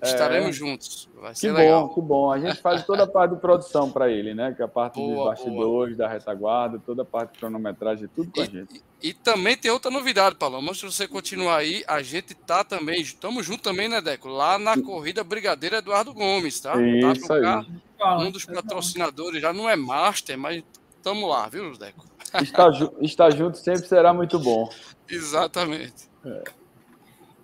Estaremos 0.03 0.49
é, 0.49 0.51
juntos. 0.51 1.09
Vai 1.15 1.33
ser 1.33 1.47
que 1.47 1.53
legal. 1.53 1.87
bom, 1.87 1.93
que 1.93 2.01
bom. 2.01 2.31
A 2.31 2.39
gente 2.39 2.61
faz 2.61 2.85
toda 2.85 3.03
a 3.03 3.07
parte 3.07 3.33
de 3.33 3.41
produção 3.41 3.89
para 3.89 4.09
ele, 4.11 4.33
né? 4.33 4.53
Que 4.53 4.61
é 4.61 4.65
a 4.65 4.67
parte 4.67 4.95
boa, 4.95 5.15
dos 5.15 5.25
bastidores, 5.25 5.95
boa. 5.95 6.07
da 6.07 6.13
retaguarda, 6.13 6.81
toda 6.85 7.01
a 7.03 7.05
parte 7.05 7.33
de 7.33 7.39
cronometragem, 7.39 8.09
tudo 8.13 8.29
com 8.29 8.39
e, 8.39 8.43
a 8.43 8.45
gente. 8.45 8.83
E, 9.01 9.09
e, 9.09 9.13
também 9.13 9.55
tem 9.55 9.71
outra 9.71 9.89
novidade, 9.89 10.35
Paloma. 10.35 10.73
Se 10.73 10.83
você 10.83 11.07
continuar 11.07 11.57
aí, 11.57 11.83
a 11.87 12.01
gente 12.01 12.35
tá 12.35 12.63
também, 12.63 13.01
estamos 13.01 13.45
juntos 13.45 13.63
também, 13.63 13.87
né, 13.87 14.01
Deco? 14.01 14.27
Lá 14.27 14.59
na 14.59 14.79
corrida 14.79 15.23
Brigadeira 15.23 15.77
Eduardo 15.77 16.13
Gomes, 16.13 16.59
tá? 16.59 16.73
Isso 16.81 17.27
tá 17.27 17.59
aí. 17.59 18.27
Um 18.27 18.29
dos 18.29 18.45
patrocinadores 18.45 19.41
já 19.41 19.53
não 19.53 19.69
é 19.69 19.75
master, 19.77 20.37
mas 20.37 20.61
Tamo 21.05 21.27
lá, 21.27 21.47
viu, 21.47 21.71
Deco? 21.77 22.03
Estar, 22.41 22.71
estar 22.99 23.29
junto 23.29 23.59
sempre 23.59 23.87
será 23.87 24.11
muito 24.11 24.39
bom. 24.39 24.67
Exatamente. 25.07 26.09
É. 26.25 26.43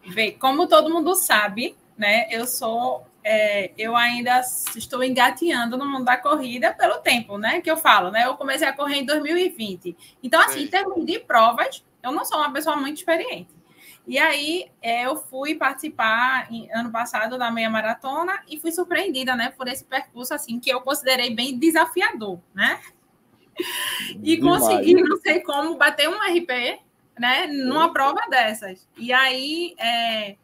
Vê, 0.08 0.32
como 0.32 0.68
todo 0.68 0.90
mundo 0.90 1.14
sabe, 1.14 1.78
né? 1.96 2.26
Eu 2.32 2.48
sou. 2.48 3.06
É, 3.24 3.72
eu 3.78 3.96
ainda 3.96 4.42
estou 4.76 5.04
engateando 5.04 5.78
no 5.78 5.86
mundo 5.86 6.06
da 6.06 6.18
corrida 6.18 6.74
pelo 6.74 6.98
tempo, 7.02 7.38
né? 7.38 7.62
Que 7.62 7.70
eu 7.70 7.78
falo, 7.78 8.10
né? 8.10 8.26
Eu 8.26 8.34
comecei 8.34 8.68
a 8.68 8.74
correr 8.74 8.96
em 8.96 9.06
2020. 9.06 9.96
Então, 10.24 10.42
assim, 10.42 10.64
em 10.64 10.68
termos 10.68 11.06
de 11.06 11.20
provas, 11.20 11.86
eu 12.02 12.12
não 12.12 12.26
sou 12.26 12.40
uma 12.40 12.52
pessoa 12.52 12.76
muito 12.76 12.98
experiente. 12.98 13.54
E 14.08 14.18
aí 14.18 14.72
é, 14.82 15.06
eu 15.06 15.18
fui 15.18 15.54
participar 15.54 16.52
em, 16.52 16.68
ano 16.74 16.92
passado 16.92 17.38
da 17.38 17.52
meia 17.52 17.70
maratona 17.70 18.42
e 18.50 18.60
fui 18.60 18.72
surpreendida, 18.72 19.36
né, 19.36 19.54
por 19.56 19.68
esse 19.68 19.84
percurso 19.84 20.34
assim 20.34 20.60
que 20.60 20.72
eu 20.72 20.82
considerei 20.82 21.36
bem 21.36 21.60
desafiador, 21.60 22.40
né? 22.56 22.82
e 24.24 24.38
consegui, 24.38 24.96
não 24.96 25.18
sei 25.20 25.42
como, 25.42 25.78
bater 25.78 26.10
um 26.10 26.18
RP, 26.18 26.80
né, 27.20 27.48
numa 27.48 27.92
prova 27.92 28.22
dessas. 28.30 28.88
E 28.98 29.12
aí, 29.12 29.76
é, 29.78 30.36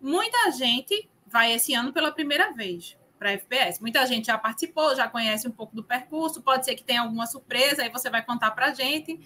muita 0.00 0.50
gente 0.52 1.08
vai 1.26 1.52
esse 1.52 1.74
ano 1.74 1.92
pela 1.92 2.12
primeira 2.12 2.52
vez 2.52 2.96
para 3.18 3.32
FPS. 3.32 3.80
Muita 3.80 4.06
gente 4.06 4.26
já 4.26 4.38
participou, 4.38 4.94
já 4.94 5.08
conhece 5.08 5.48
um 5.48 5.50
pouco 5.50 5.74
do 5.74 5.82
percurso, 5.82 6.42
pode 6.42 6.64
ser 6.64 6.74
que 6.74 6.84
tenha 6.84 7.02
alguma 7.02 7.26
surpresa, 7.26 7.82
aí 7.82 7.90
você 7.90 8.10
vai 8.10 8.24
contar 8.24 8.50
para 8.50 8.66
a 8.66 8.74
gente. 8.74 9.18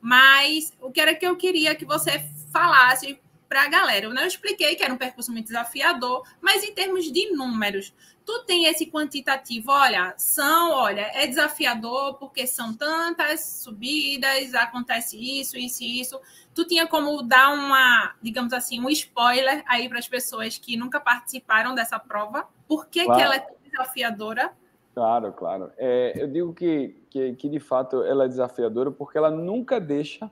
Mas 0.00 0.72
o 0.80 0.90
que 0.90 1.00
era 1.00 1.14
que 1.14 1.26
eu 1.26 1.36
queria 1.36 1.74
que 1.74 1.84
você 1.84 2.24
falasse 2.52 3.20
para 3.48 3.64
a 3.64 3.68
galera. 3.68 4.06
Eu 4.06 4.14
não 4.14 4.26
expliquei 4.26 4.76
que 4.76 4.82
era 4.82 4.92
um 4.92 4.98
percurso 4.98 5.32
muito 5.32 5.46
desafiador, 5.46 6.22
mas 6.40 6.62
em 6.62 6.72
termos 6.72 7.10
de 7.10 7.30
números, 7.30 7.94
tu 8.28 8.44
tem 8.44 8.66
esse 8.66 8.84
quantitativo, 8.90 9.72
olha, 9.72 10.12
são, 10.18 10.72
olha, 10.72 11.10
é 11.14 11.26
desafiador 11.26 12.18
porque 12.18 12.46
são 12.46 12.74
tantas 12.74 13.62
subidas, 13.64 14.54
acontece 14.54 15.16
isso, 15.16 15.56
isso 15.56 15.82
e 15.82 15.98
isso. 16.02 16.20
Tu 16.54 16.66
tinha 16.66 16.86
como 16.86 17.22
dar 17.22 17.54
uma, 17.54 18.14
digamos 18.20 18.52
assim, 18.52 18.84
um 18.84 18.90
spoiler 18.90 19.64
aí 19.66 19.88
para 19.88 19.98
as 19.98 20.06
pessoas 20.06 20.58
que 20.58 20.76
nunca 20.76 21.00
participaram 21.00 21.74
dessa 21.74 21.98
prova? 21.98 22.46
Por 22.66 22.88
que, 22.88 23.02
claro. 23.06 23.18
que 23.18 23.24
ela 23.24 23.36
é 23.36 23.38
tão 23.38 23.56
desafiadora? 23.64 24.52
Claro, 24.94 25.32
claro. 25.32 25.72
É, 25.78 26.12
eu 26.14 26.28
digo 26.28 26.52
que, 26.52 27.02
que, 27.08 27.32
que, 27.34 27.48
de 27.48 27.58
fato, 27.58 28.02
ela 28.02 28.26
é 28.26 28.28
desafiadora 28.28 28.90
porque 28.90 29.16
ela 29.16 29.30
nunca 29.30 29.80
deixa 29.80 30.30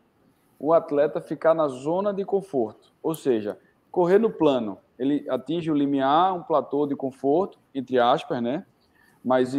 o 0.58 0.74
atleta 0.74 1.18
ficar 1.22 1.54
na 1.54 1.66
zona 1.66 2.12
de 2.12 2.26
conforto. 2.26 2.92
Ou 3.02 3.14
seja, 3.14 3.58
correr 3.90 4.18
no 4.18 4.28
plano, 4.28 4.76
ele 4.98 5.26
atinge 5.28 5.70
o 5.70 5.74
limiar, 5.74 6.34
um 6.34 6.42
platô 6.42 6.86
de 6.86 6.96
conforto, 6.96 7.58
entre 7.74 7.98
aspas, 7.98 8.42
né? 8.42 8.64
Mas 9.24 9.54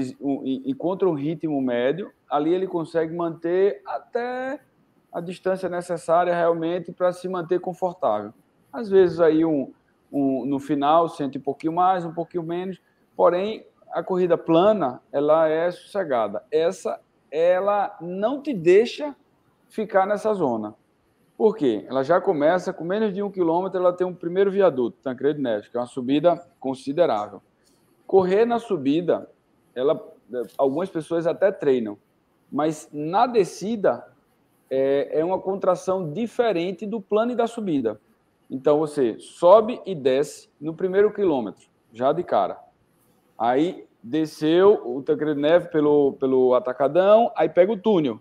encontra 0.65 1.10
um 1.10 1.13
ritmo 1.13 1.62
médio, 1.62 2.12
ali 2.30 2.54
ele 2.54 2.67
consegue 2.67 3.13
manter 3.13 3.82
até 3.86 4.60
a 5.12 5.19
distância 5.19 5.67
necessária 5.67 6.34
realmente 6.34 6.91
para 6.91 7.12
se 7.12 7.28
manter 7.28 7.60
confortável. 7.60 8.34
Às 8.71 8.89
vezes 8.89 9.19
aí 9.19 9.43
um, 9.43 9.71
um, 10.12 10.45
no 10.45 10.60
final 10.60 11.10
sente 11.10 11.38
um 11.38 11.41
pouquinho 11.41 11.73
mais, 11.73 12.06
um 12.06 12.13
pouquinho 12.13 12.43
menos, 12.43 12.80
porém 13.15 13.65
a 13.91 14.04
corrida 14.04 14.38
plana 14.38 15.02
ela 15.12 15.47
é 15.47 15.71
sossegada. 15.71 16.43
Essa 16.52 17.00
ela 17.32 17.97
não 18.00 18.41
te 18.41 18.54
deixa 18.54 19.15
ficar 19.67 20.06
nessa 20.06 20.34
zona. 20.34 20.76
Por 21.38 21.56
quê? 21.56 21.86
Ela 21.88 22.04
já 22.04 22.19
começa 22.19 22.73
com 22.73 22.84
menos 22.84 23.13
de 23.13 23.21
um 23.21 23.30
quilômetro, 23.30 23.80
ela 23.80 23.93
tem 23.93 24.08
um 24.08 24.13
primeiro 24.13 24.50
viaduto, 24.50 24.97
Tancredo 25.04 25.39
Neves, 25.39 25.67
que 25.67 25.78
é 25.78 25.80
uma 25.80 25.86
subida 25.86 26.36
considerável. 26.60 27.43
Correr 28.08 28.43
na 28.43 28.58
subida, 28.58 29.30
ela, 29.76 30.04
algumas 30.58 30.89
pessoas 30.89 31.28
até 31.28 31.52
treinam, 31.52 31.95
mas 32.52 32.89
na 32.91 33.28
descida 33.28 34.08
é, 34.69 35.19
é 35.19 35.23
uma 35.23 35.39
contração 35.39 36.12
diferente 36.12 36.88
do 36.88 37.00
plano 37.00 37.36
da 37.36 37.45
subida. 37.45 38.02
Então 38.50 38.80
você 38.80 39.19
sobe 39.19 39.80
e 39.86 39.93
desce 39.93 40.50
no 40.60 40.73
primeiro 40.73 41.13
quilômetro, 41.13 41.67
já 41.93 42.12
de 42.13 42.23
cara. 42.23 42.58
Aí 43.38 43.86
desceu 44.02 44.82
o 44.86 45.04
Tancredo 45.04 45.39
Neves 45.39 45.69
pelo, 45.69 46.13
pelo 46.13 46.56
atacadão, 46.56 47.32
aí 47.36 47.47
pega 47.47 47.71
o 47.71 47.78
túnel. 47.78 48.19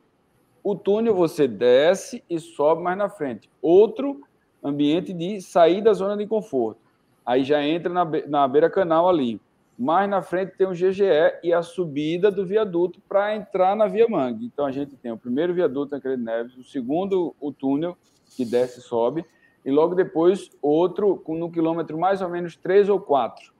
O 0.67 0.75
túnel 0.75 1.15
você 1.15 1.47
desce 1.47 2.25
e 2.29 2.41
sobe 2.41 2.83
mais 2.83 2.99
na 2.99 3.09
frente. 3.09 3.49
Outro 3.63 4.23
ambiente 4.61 5.13
de 5.13 5.41
sair 5.41 5.81
da 5.81 5.93
zona 5.93 6.17
de 6.17 6.27
conforto. 6.27 6.81
Aí 7.25 7.45
já 7.45 7.65
entra 7.65 7.93
na, 7.93 8.05
na 8.27 8.49
beira 8.49 8.69
canal 8.69 9.09
ali. 9.09 9.41
Mais 9.79 10.11
na 10.11 10.23
frente 10.23 10.57
tem 10.59 10.67
o 10.67 10.73
GGE 10.73 11.39
e 11.45 11.53
a 11.53 11.63
subida 11.63 12.33
do 12.33 12.45
viaduto 12.45 13.01
para 13.09 13.37
entrar 13.37 13.77
na 13.77 13.87
Via 13.87 14.09
Mangue. 14.09 14.47
Então 14.47 14.67
a 14.67 14.73
gente 14.73 14.97
tem 14.97 15.13
o 15.13 15.17
primeiro 15.17 15.55
viaduto 15.55 15.91
Tancredo 15.91 16.25
Neves, 16.25 16.57
o 16.57 16.65
segundo 16.65 17.33
o 17.41 17.53
túnel 17.53 17.97
que 18.37 18.45
desce 18.45 18.81
e 18.81 18.83
sobe, 18.83 19.25
e 19.65 19.71
logo 19.71 19.95
depois 19.95 20.51
outro 20.61 21.23
no 21.29 21.49
quilômetro 21.49 21.97
mais 21.97 22.21
ou 22.21 22.29
menos 22.29 22.57
3 22.57 22.89
ou 22.89 22.99
4. 22.99 23.53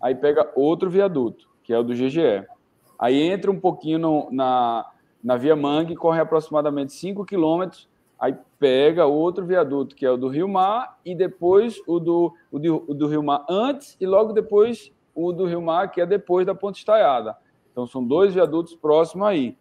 Aí 0.00 0.14
pega 0.14 0.50
outro 0.56 0.88
viaduto, 0.88 1.50
que 1.62 1.74
é 1.74 1.78
o 1.78 1.82
do 1.82 1.92
GGE. 1.92 2.46
Aí 2.98 3.20
entra 3.20 3.50
um 3.50 3.60
pouquinho 3.60 3.98
no, 3.98 4.28
na, 4.32 4.86
na 5.26 5.36
Via 5.36 5.56
Mangue, 5.56 5.96
corre 5.96 6.20
aproximadamente 6.20 6.92
5 6.92 7.24
quilômetros, 7.24 7.88
aí 8.16 8.36
pega 8.60 9.06
outro 9.06 9.44
viaduto, 9.44 9.96
que 9.96 10.06
é 10.06 10.10
o 10.10 10.16
do 10.16 10.28
Rio 10.28 10.46
Mar, 10.46 11.00
e 11.04 11.16
depois 11.16 11.82
o 11.84 11.98
do, 11.98 12.32
o 12.48 12.60
do, 12.60 12.84
o 12.86 12.94
do 12.94 13.08
Rio 13.08 13.24
Mar 13.24 13.44
antes, 13.50 13.96
e 14.00 14.06
logo 14.06 14.32
depois 14.32 14.92
o 15.12 15.32
do 15.32 15.44
Rio 15.44 15.60
Mar, 15.60 15.90
que 15.90 16.00
é 16.00 16.06
depois 16.06 16.46
da 16.46 16.54
Ponte 16.54 16.78
Estaiada. 16.78 17.36
Então, 17.72 17.88
são 17.88 18.04
dois 18.04 18.34
viadutos 18.34 18.76
próximos 18.76 19.26
aí. 19.26 19.58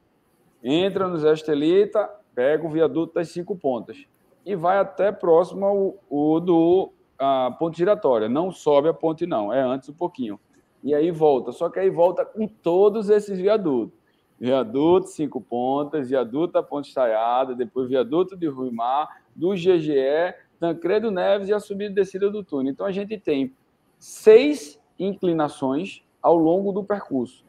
Entra 0.63 1.07
no 1.07 1.17
Zé 1.17 1.33
Estelita, 1.33 2.11
pega 2.35 2.63
o 2.63 2.69
viaduto 2.69 3.15
das 3.15 3.29
cinco 3.29 3.55
pontas 3.55 4.05
e 4.45 4.55
vai 4.55 4.77
até 4.77 5.11
próximo 5.11 5.65
ao, 5.65 5.95
o 6.07 6.39
do 6.39 6.91
a 7.17 7.55
ponte 7.57 7.77
giratória. 7.77 8.29
Não 8.29 8.51
sobe 8.51 8.87
a 8.87 8.93
ponte, 8.93 9.25
não, 9.25 9.51
é 9.51 9.61
antes 9.61 9.89
um 9.89 9.93
pouquinho. 9.93 10.39
E 10.83 10.93
aí 10.93 11.09
volta, 11.09 11.51
só 11.51 11.69
que 11.71 11.79
aí 11.79 11.89
volta 11.89 12.23
com 12.23 12.47
todos 12.47 13.09
esses 13.09 13.39
viadutos 13.39 14.04
viaduto 14.39 15.07
Cinco 15.07 15.39
Pontas, 15.41 16.09
viaduto 16.09 16.53
da 16.53 16.63
Ponte 16.63 16.89
Estaiada, 16.89 17.55
depois 17.55 17.89
viaduto 17.89 18.35
de 18.35 18.47
Ruimar, 18.47 19.21
do 19.35 19.51
GGE, 19.51 20.33
Tancredo 20.59 21.11
Neves 21.11 21.49
e 21.49 21.53
a 21.53 21.59
subida 21.59 21.91
e 21.91 21.95
descida 21.95 22.29
do 22.29 22.43
túnel. 22.43 22.71
Então 22.71 22.85
a 22.85 22.91
gente 22.91 23.17
tem 23.17 23.53
seis 23.99 24.81
inclinações 24.99 26.03
ao 26.21 26.35
longo 26.37 26.71
do 26.71 26.83
percurso. 26.83 27.43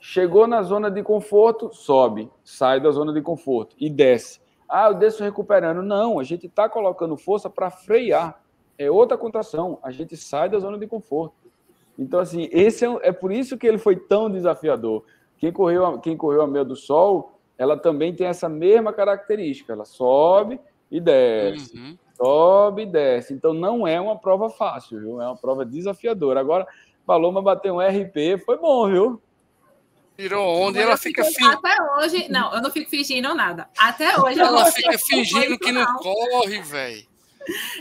Chegou 0.00 0.46
na 0.46 0.62
zona 0.62 0.90
de 0.90 1.02
conforto, 1.02 1.70
sobe, 1.72 2.30
sai 2.42 2.80
da 2.80 2.90
zona 2.90 3.12
de 3.12 3.20
conforto 3.20 3.76
e 3.78 3.88
desce. 3.88 4.40
Ah, 4.68 4.88
eu 4.88 4.94
desço 4.94 5.22
recuperando. 5.22 5.82
Não, 5.82 6.18
a 6.18 6.24
gente 6.24 6.46
está 6.46 6.68
colocando 6.68 7.16
força 7.16 7.50
para 7.50 7.70
frear. 7.70 8.42
É 8.78 8.90
outra 8.90 9.18
contração. 9.18 9.78
A 9.82 9.90
gente 9.90 10.16
sai 10.16 10.48
da 10.48 10.58
zona 10.58 10.78
de 10.78 10.86
conforto. 10.86 11.34
Então, 11.98 12.18
assim, 12.18 12.48
esse 12.50 12.84
é, 12.84 12.98
é 13.02 13.12
por 13.12 13.30
isso 13.30 13.58
que 13.58 13.66
ele 13.66 13.76
foi 13.76 13.96
tão 13.96 14.30
desafiador 14.30 15.04
quem 15.42 15.50
correu, 15.50 15.98
quem 15.98 16.16
correu 16.16 16.42
a 16.42 16.46
meia 16.46 16.64
do 16.64 16.76
sol, 16.76 17.36
ela 17.58 17.76
também 17.76 18.14
tem 18.14 18.28
essa 18.28 18.48
mesma 18.48 18.92
característica. 18.92 19.72
Ela 19.72 19.84
sobe 19.84 20.60
e 20.88 21.00
desce, 21.00 21.76
uhum. 21.76 21.98
sobe 22.16 22.82
e 22.82 22.86
desce. 22.86 23.34
Então 23.34 23.52
não 23.52 23.84
é 23.84 24.00
uma 24.00 24.16
prova 24.16 24.48
fácil, 24.48 25.00
viu? 25.00 25.20
É 25.20 25.26
uma 25.26 25.36
prova 25.36 25.64
desafiadora. 25.66 26.38
Agora, 26.38 26.64
Paloma 27.04 27.42
bateu 27.42 27.74
um 27.74 27.80
RP, 27.80 28.40
foi 28.46 28.56
bom, 28.56 28.88
viu? 28.88 29.20
Tirou 30.16 30.46
onde 30.60 30.78
ela 30.78 30.96
fica 30.96 31.24
fingindo. 31.24 31.50
Até 31.50 31.76
hoje, 31.96 32.30
não, 32.30 32.54
eu 32.54 32.62
não 32.62 32.70
fico 32.70 32.88
fingindo 32.88 33.34
nada. 33.34 33.68
Até 33.76 34.16
hoje 34.20 34.38
ela 34.38 34.66
fica 34.66 34.96
fingindo 34.96 35.58
que 35.58 35.72
não, 35.72 35.82
não 35.82 35.96
corre, 35.96 36.62
velho. 36.62 37.04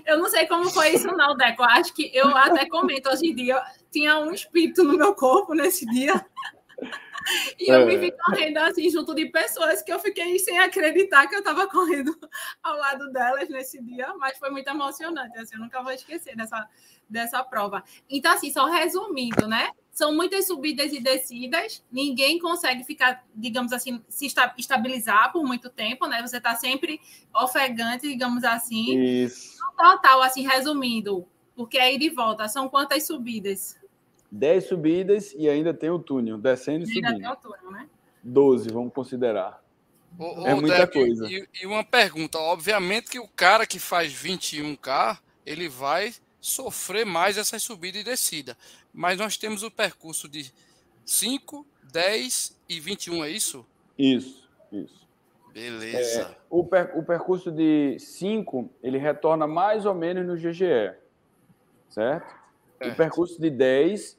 Eu 0.07 0.17
não 0.17 0.27
sei 0.31 0.47
como 0.47 0.67
foi 0.71 0.95
isso, 0.95 1.15
não, 1.15 1.37
Deco. 1.37 1.61
Acho 1.61 1.93
que 1.93 2.09
eu 2.11 2.35
até 2.35 2.65
comento 2.67 3.07
hoje 3.07 3.27
em 3.27 3.35
dia. 3.35 3.61
Tinha 3.91 4.17
um 4.17 4.31
espírito 4.31 4.83
no 4.83 4.97
meu 4.97 5.13
corpo 5.13 5.53
nesse 5.53 5.85
dia. 5.85 6.25
E 7.59 7.71
eu 7.71 7.85
me 7.85 7.97
vi 7.97 8.07
é. 8.07 8.11
correndo 8.11 8.57
assim, 8.57 8.89
junto 8.89 9.13
de 9.13 9.27
pessoas 9.27 9.81
que 9.81 9.91
eu 9.91 9.99
fiquei 9.99 10.39
sem 10.39 10.59
acreditar 10.59 11.27
que 11.27 11.35
eu 11.35 11.39
estava 11.39 11.67
correndo 11.67 12.15
ao 12.63 12.77
lado 12.77 13.11
delas 13.11 13.49
nesse 13.49 13.81
dia, 13.81 14.13
mas 14.17 14.37
foi 14.37 14.49
muito 14.49 14.67
emocionante. 14.67 15.37
Assim, 15.37 15.55
eu 15.55 15.61
nunca 15.61 15.81
vou 15.81 15.91
esquecer 15.91 16.35
dessa, 16.35 16.67
dessa 17.09 17.43
prova. 17.43 17.83
Então, 18.09 18.33
assim, 18.33 18.51
só 18.51 18.65
resumindo, 18.65 19.47
né? 19.47 19.71
São 19.91 20.15
muitas 20.15 20.47
subidas 20.47 20.93
e 20.93 21.01
descidas, 21.01 21.83
ninguém 21.91 22.39
consegue 22.39 22.83
ficar, 22.83 23.25
digamos 23.35 23.73
assim, 23.73 24.01
se 24.07 24.25
estabilizar 24.57 25.31
por 25.33 25.43
muito 25.43 25.69
tempo, 25.69 26.07
né? 26.07 26.21
Você 26.21 26.37
está 26.37 26.55
sempre 26.55 26.99
ofegante, 27.35 28.07
digamos 28.07 28.43
assim. 28.43 28.97
Isso. 28.99 29.57
total, 29.77 30.21
assim, 30.21 30.47
resumindo, 30.47 31.27
porque 31.55 31.77
aí 31.77 31.97
de 31.97 32.09
volta, 32.09 32.47
são 32.47 32.69
quantas 32.69 33.05
subidas? 33.05 33.80
10 34.31 34.63
subidas 34.63 35.33
e 35.35 35.49
ainda 35.49 35.73
tem 35.73 35.89
o 35.89 35.99
túnel, 35.99 36.37
descendo 36.37 36.85
e, 36.85 36.87
subindo. 36.87 37.07
Ainda 37.07 37.19
tem 37.19 37.29
o 37.29 37.35
túnel, 37.35 37.71
né? 37.71 37.89
12, 38.23 38.69
vamos 38.69 38.93
considerar. 38.93 39.61
Ô, 40.17 40.45
é 40.47 40.55
muita 40.55 40.87
coisa. 40.87 41.27
E, 41.29 41.47
e, 41.61 41.65
uma 41.65 41.83
pergunta, 41.83 42.37
obviamente 42.37 43.09
que 43.09 43.19
o 43.19 43.27
cara 43.27 43.65
que 43.65 43.79
faz 43.79 44.13
21K, 44.13 45.19
ele 45.45 45.67
vai 45.67 46.13
sofrer 46.39 47.05
mais 47.05 47.37
essa 47.37 47.59
subida 47.59 47.97
e 47.97 48.03
descida. 48.03 48.57
Mas 48.93 49.17
nós 49.17 49.37
temos 49.37 49.63
o 49.63 49.71
percurso 49.71 50.27
de 50.27 50.51
5, 51.05 51.65
10 51.91 52.57
e 52.69 52.79
21, 52.79 53.25
é 53.25 53.29
isso? 53.29 53.65
Isso, 53.97 54.49
isso. 54.71 55.07
Beleza. 55.53 56.21
É, 56.21 56.37
o, 56.49 56.63
per, 56.63 56.97
o 56.97 57.03
percurso 57.03 57.51
de 57.51 57.97
5, 57.99 58.69
ele 58.81 58.97
retorna 58.97 59.45
mais 59.45 59.85
ou 59.85 59.93
menos 59.93 60.25
no 60.25 60.35
GGE, 60.35 60.95
certo? 61.89 62.33
É. 62.79 62.89
O 62.89 62.95
percurso 62.95 63.39
de 63.39 63.49
10 63.49 64.17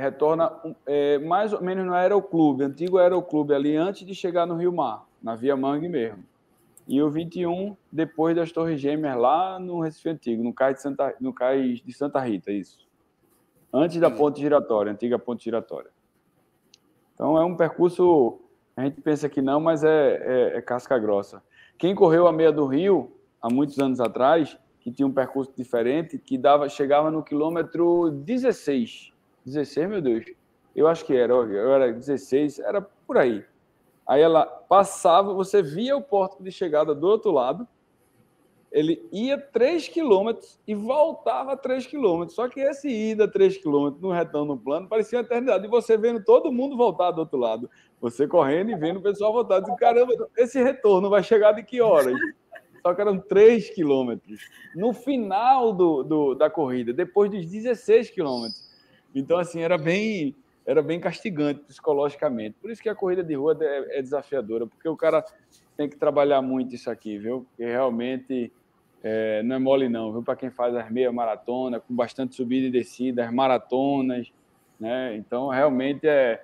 retorna 0.00 0.50
é, 0.86 1.18
mais 1.18 1.52
ou 1.52 1.62
menos 1.62 1.86
no 1.86 1.94
Aeroclube, 1.94 2.64
antigo 2.64 2.98
Aeroclube, 2.98 3.54
ali 3.54 3.76
antes 3.76 4.06
de 4.06 4.14
chegar 4.14 4.46
no 4.46 4.56
Rio 4.56 4.72
Mar, 4.72 5.06
na 5.22 5.36
Via 5.36 5.56
Mangue 5.56 5.88
mesmo. 5.88 6.24
E 6.88 7.00
o 7.00 7.10
21, 7.10 7.76
depois 7.92 8.34
das 8.34 8.50
Torres 8.50 8.80
Gêmeas, 8.80 9.16
lá 9.16 9.60
no 9.60 9.80
Recife 9.80 10.08
Antigo, 10.08 10.42
no 10.42 10.52
Cais 10.52 10.76
de 10.76 10.82
Santa, 10.82 11.14
no 11.20 11.32
Cais 11.32 11.80
de 11.80 11.92
Santa 11.92 12.18
Rita, 12.18 12.50
isso. 12.50 12.88
Antes 13.72 14.00
da 14.00 14.10
ponte 14.10 14.40
giratória, 14.40 14.90
antiga 14.90 15.18
ponte 15.18 15.44
giratória. 15.44 15.90
Então 17.14 17.38
é 17.38 17.44
um 17.44 17.54
percurso, 17.54 18.40
a 18.76 18.82
gente 18.82 19.00
pensa 19.00 19.28
que 19.28 19.40
não, 19.40 19.60
mas 19.60 19.84
é, 19.84 20.16
é, 20.16 20.56
é 20.56 20.62
casca 20.62 20.98
grossa. 20.98 21.42
Quem 21.78 21.94
correu 21.94 22.26
a 22.26 22.32
meia 22.32 22.50
do 22.50 22.66
Rio, 22.66 23.12
há 23.40 23.48
muitos 23.48 23.78
anos 23.78 24.00
atrás, 24.00 24.58
que 24.80 24.90
tinha 24.90 25.06
um 25.06 25.12
percurso 25.12 25.52
diferente, 25.56 26.18
que 26.18 26.36
dava, 26.36 26.68
chegava 26.68 27.10
no 27.10 27.22
quilômetro 27.22 28.10
16 28.10 29.09
16, 29.44 29.88
meu 29.88 30.00
Deus. 30.00 30.24
Eu 30.74 30.86
acho 30.86 31.04
que 31.04 31.16
era, 31.16 31.32
eu 31.32 31.72
era 31.72 31.92
16, 31.92 32.58
era 32.60 32.80
por 32.80 33.18
aí. 33.18 33.44
Aí 34.06 34.22
ela 34.22 34.44
passava, 34.44 35.32
você 35.32 35.62
via 35.62 35.96
o 35.96 36.02
porto 36.02 36.42
de 36.42 36.50
chegada 36.50 36.94
do 36.94 37.06
outro 37.06 37.30
lado, 37.30 37.66
ele 38.72 39.04
ia 39.10 39.36
3 39.36 39.88
quilômetros 39.88 40.58
e 40.66 40.74
voltava 40.74 41.56
3 41.56 41.86
quilômetros. 41.86 42.36
Só 42.36 42.48
que 42.48 42.60
esse 42.60 42.88
ida 42.88 43.26
3 43.26 43.56
quilômetros 43.58 44.00
no 44.00 44.12
retão 44.12 44.44
no 44.44 44.56
plano 44.56 44.88
parecia 44.88 45.18
uma 45.18 45.24
eternidade. 45.24 45.66
E 45.66 45.70
você 45.70 45.96
vendo 45.96 46.24
todo 46.24 46.52
mundo 46.52 46.76
voltar 46.76 47.10
do 47.10 47.20
outro 47.20 47.38
lado. 47.38 47.68
Você 48.00 48.28
correndo 48.28 48.70
e 48.70 48.76
vendo 48.76 48.98
o 48.98 49.02
pessoal 49.02 49.32
voltar. 49.32 49.60
Dizendo, 49.60 49.76
caramba, 49.76 50.12
esse 50.36 50.62
retorno 50.62 51.10
vai 51.10 51.22
chegar 51.22 51.52
de 51.52 51.64
que 51.64 51.80
horas? 51.80 52.16
Só 52.80 52.94
que 52.94 53.00
eram 53.00 53.18
3 53.18 53.70
quilômetros. 53.70 54.40
No 54.76 54.92
final 54.92 55.72
do, 55.72 56.02
do, 56.04 56.34
da 56.34 56.48
corrida, 56.48 56.92
depois 56.92 57.30
dos 57.30 57.44
16 57.46 58.10
quilômetros. 58.10 58.69
Então, 59.14 59.38
assim, 59.38 59.60
era 59.60 59.76
bem, 59.76 60.34
era 60.66 60.82
bem 60.82 61.00
castigante 61.00 61.60
psicologicamente. 61.60 62.56
Por 62.60 62.70
isso 62.70 62.82
que 62.82 62.88
a 62.88 62.94
corrida 62.94 63.22
de 63.22 63.34
rua 63.34 63.56
é, 63.60 63.98
é 63.98 64.02
desafiadora, 64.02 64.66
porque 64.66 64.88
o 64.88 64.96
cara 64.96 65.24
tem 65.76 65.88
que 65.88 65.96
trabalhar 65.96 66.42
muito 66.42 66.74
isso 66.74 66.90
aqui, 66.90 67.18
viu? 67.18 67.46
Porque 67.48 67.64
realmente 67.64 68.52
é, 69.02 69.42
não 69.42 69.56
é 69.56 69.58
mole 69.58 69.88
não, 69.88 70.12
viu? 70.12 70.22
Para 70.22 70.36
quem 70.36 70.50
faz 70.50 70.74
as 70.74 70.90
meia 70.90 71.10
maratona, 71.10 71.80
com 71.80 71.94
bastante 71.94 72.34
subida 72.34 72.66
e 72.66 72.70
descida, 72.70 73.24
as 73.24 73.32
maratonas, 73.32 74.30
né? 74.78 75.16
Então, 75.16 75.48
realmente 75.48 76.06
é. 76.06 76.42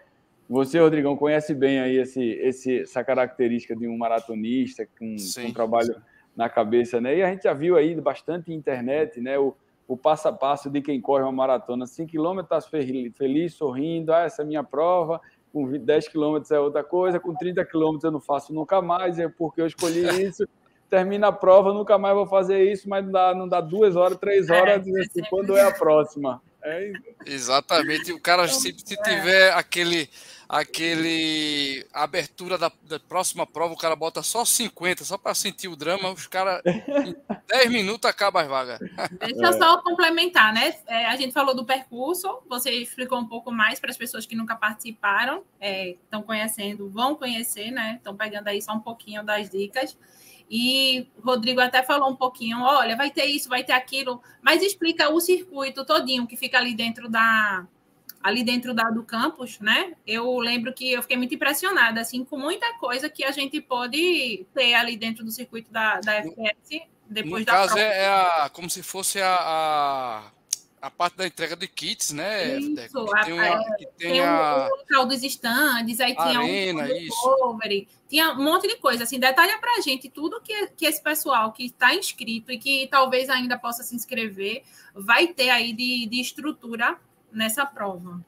Você, 0.48 0.78
Rodrigão, 0.78 1.16
conhece 1.16 1.52
bem 1.54 1.80
aí 1.80 1.96
esse, 1.96 2.22
esse, 2.22 2.82
essa 2.82 3.02
característica 3.02 3.74
de 3.74 3.88
um 3.88 3.98
maratonista 3.98 4.86
com, 4.96 5.16
com 5.16 5.40
um 5.40 5.52
trabalho 5.52 6.00
na 6.36 6.48
cabeça, 6.48 7.00
né? 7.00 7.16
E 7.16 7.22
a 7.22 7.30
gente 7.30 7.42
já 7.42 7.52
viu 7.52 7.76
aí 7.76 7.94
bastante 8.00 8.52
internet, 8.52 9.20
né? 9.20 9.36
O, 9.38 9.56
o 9.88 9.96
passo 9.96 10.28
a 10.28 10.32
passo 10.32 10.70
de 10.70 10.80
quem 10.80 11.00
corre 11.00 11.22
uma 11.22 11.32
maratona. 11.32 11.86
5 11.86 12.10
quilômetros, 12.10 12.48
tá 12.48 12.68
feliz, 12.68 13.54
sorrindo, 13.54 14.12
ah, 14.12 14.22
essa 14.22 14.42
é 14.42 14.44
a 14.44 14.46
minha 14.46 14.64
prova. 14.64 15.20
Com 15.52 15.70
10 15.70 16.08
quilômetros 16.08 16.50
é 16.50 16.60
outra 16.60 16.84
coisa, 16.84 17.20
com 17.20 17.34
30 17.34 17.64
quilômetros 17.64 18.04
eu 18.04 18.10
não 18.10 18.20
faço 18.20 18.52
nunca 18.52 18.82
mais, 18.82 19.18
é 19.18 19.28
porque 19.28 19.60
eu 19.60 19.66
escolhi 19.66 20.00
isso 20.22 20.46
termina 20.88 21.28
a 21.28 21.32
prova, 21.32 21.72
nunca 21.72 21.98
mais 21.98 22.14
vou 22.14 22.26
fazer 22.26 22.70
isso, 22.70 22.88
mas 22.88 23.04
não 23.04 23.12
dá, 23.12 23.34
não 23.34 23.48
dá 23.48 23.60
duas 23.60 23.96
horas, 23.96 24.18
três 24.18 24.48
é, 24.48 24.60
horas, 24.60 24.86
é, 24.86 25.00
assim, 25.00 25.22
quando 25.28 25.56
é 25.56 25.62
a 25.62 25.72
próxima. 25.72 26.40
É... 26.66 26.92
Exatamente. 27.24 28.12
O 28.12 28.20
cara, 28.20 28.48
se, 28.48 28.74
se 28.76 28.96
tiver 28.96 29.52
aquele, 29.52 30.10
aquele 30.48 31.86
abertura 31.92 32.58
da, 32.58 32.72
da, 32.82 32.98
próxima 32.98 33.46
prova, 33.46 33.72
o 33.72 33.76
cara 33.76 33.94
bota 33.94 34.20
só 34.20 34.44
50, 34.44 35.04
só 35.04 35.16
para 35.16 35.32
sentir 35.32 35.68
o 35.68 35.76
drama, 35.76 36.10
os 36.10 36.26
caras, 36.26 36.60
em 36.66 37.14
10 37.46 37.70
minutos 37.70 38.10
acaba 38.10 38.42
as 38.42 38.48
vagas. 38.48 38.80
Deixa 39.12 39.46
eu 39.46 39.52
só 39.52 39.80
complementar, 39.80 40.52
né? 40.52 40.74
É, 40.88 41.06
a 41.06 41.14
gente 41.14 41.32
falou 41.32 41.54
do 41.54 41.64
percurso, 41.64 42.42
você 42.48 42.72
explicou 42.72 43.18
um 43.18 43.28
pouco 43.28 43.52
mais 43.52 43.78
para 43.78 43.90
as 43.90 43.96
pessoas 43.96 44.26
que 44.26 44.34
nunca 44.34 44.56
participaram, 44.56 45.44
estão 45.60 46.20
é, 46.20 46.24
conhecendo, 46.24 46.90
vão 46.90 47.14
conhecer, 47.14 47.70
né? 47.70 47.94
Estão 47.96 48.16
pegando 48.16 48.48
aí 48.48 48.60
só 48.60 48.72
um 48.72 48.80
pouquinho 48.80 49.22
das 49.22 49.48
dicas. 49.48 49.96
E 50.50 51.08
o 51.18 51.22
Rodrigo 51.22 51.60
até 51.60 51.82
falou 51.82 52.10
um 52.10 52.16
pouquinho, 52.16 52.60
olha, 52.60 52.96
vai 52.96 53.10
ter 53.10 53.24
isso, 53.24 53.48
vai 53.48 53.64
ter 53.64 53.72
aquilo, 53.72 54.22
mas 54.40 54.62
explica 54.62 55.08
o 55.08 55.20
circuito 55.20 55.84
todinho 55.84 56.26
que 56.26 56.36
fica 56.36 56.58
ali 56.58 56.74
dentro 56.74 57.08
da 57.08 57.66
ali 58.22 58.42
dentro 58.42 58.74
da, 58.74 58.90
do 58.90 59.04
campus, 59.04 59.60
né? 59.60 59.92
Eu 60.04 60.38
lembro 60.38 60.72
que 60.72 60.92
eu 60.92 61.02
fiquei 61.02 61.16
muito 61.16 61.34
impressionada 61.34 62.00
assim 62.00 62.24
com 62.24 62.36
muita 62.36 62.76
coisa 62.78 63.08
que 63.08 63.22
a 63.22 63.30
gente 63.30 63.60
pode 63.60 64.44
ter 64.52 64.74
ali 64.74 64.96
dentro 64.96 65.24
do 65.24 65.30
circuito 65.30 65.70
da, 65.70 66.00
da 66.00 66.14
FPS 66.16 66.82
depois 67.08 67.40
no 67.40 67.46
da 67.46 67.52
caso 67.52 67.74
prova. 67.74 67.88
é 67.88 68.08
a, 68.08 68.50
como 68.52 68.68
se 68.68 68.82
fosse 68.82 69.20
a, 69.20 69.36
a 69.38 70.22
a 70.80 70.90
parte 70.90 71.16
da 71.16 71.26
entrega 71.26 71.56
de 71.56 71.66
kits, 71.66 72.12
né? 72.12 72.58
Isso, 72.58 72.74
que 72.74 73.24
tem, 73.24 73.32
uma, 73.32 73.46
é, 73.46 73.58
que 73.76 73.86
tem, 73.86 74.10
tem 74.10 74.20
a... 74.20 74.68
o 74.70 74.76
local 74.76 75.06
dos 75.06 75.22
estandes, 75.22 76.00
aí 76.00 76.14
tinha 76.14 76.38
Arena, 76.38 76.82
um 76.82 76.86
recovery, 76.86 77.88
tinha 78.08 78.32
um 78.32 78.44
monte 78.44 78.68
de 78.68 78.76
coisa. 78.76 79.04
Assim, 79.04 79.18
detalha 79.18 79.58
pra 79.58 79.80
gente 79.80 80.08
tudo 80.08 80.40
que, 80.40 80.68
que 80.68 80.86
esse 80.86 81.02
pessoal 81.02 81.52
que 81.52 81.66
está 81.66 81.94
inscrito 81.94 82.52
e 82.52 82.58
que 82.58 82.88
talvez 82.88 83.28
ainda 83.28 83.58
possa 83.58 83.82
se 83.82 83.94
inscrever 83.94 84.62
vai 84.94 85.28
ter 85.28 85.50
aí 85.50 85.72
de, 85.72 86.06
de 86.06 86.20
estrutura 86.20 86.96
nessa 87.32 87.66
prova. 87.66 88.20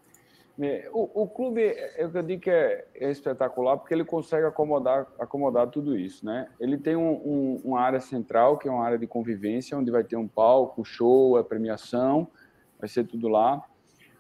É, 0.61 0.89
o, 0.93 1.23
o 1.23 1.29
clube, 1.29 1.63
eu 1.97 2.11
digo 2.23 2.43
que 2.43 2.51
é, 2.51 2.85
é, 2.97 3.11
espetacular 3.13 3.77
porque 3.77 3.95
ele 3.95 4.05
consegue 4.05 4.45
acomodar, 4.45 5.07
acomodar 5.17 5.69
tudo 5.69 5.97
isso, 5.97 6.27
né? 6.27 6.49
Ele 6.59 6.77
tem 6.77 6.97
um, 6.97 7.13
um, 7.13 7.61
uma 7.65 7.81
área 7.81 8.01
central, 8.01 8.59
que 8.59 8.67
é 8.67 8.71
uma 8.71 8.85
área 8.85 8.99
de 8.99 9.07
convivência, 9.07 9.79
onde 9.79 9.91
vai 9.91 10.03
ter 10.03 10.17
um 10.17 10.27
palco, 10.27 10.85
show, 10.85 11.37
a 11.37 11.45
premiação, 11.45 12.29
vai 12.79 12.88
ser 12.88 13.05
tudo 13.05 13.29
lá. 13.29 13.62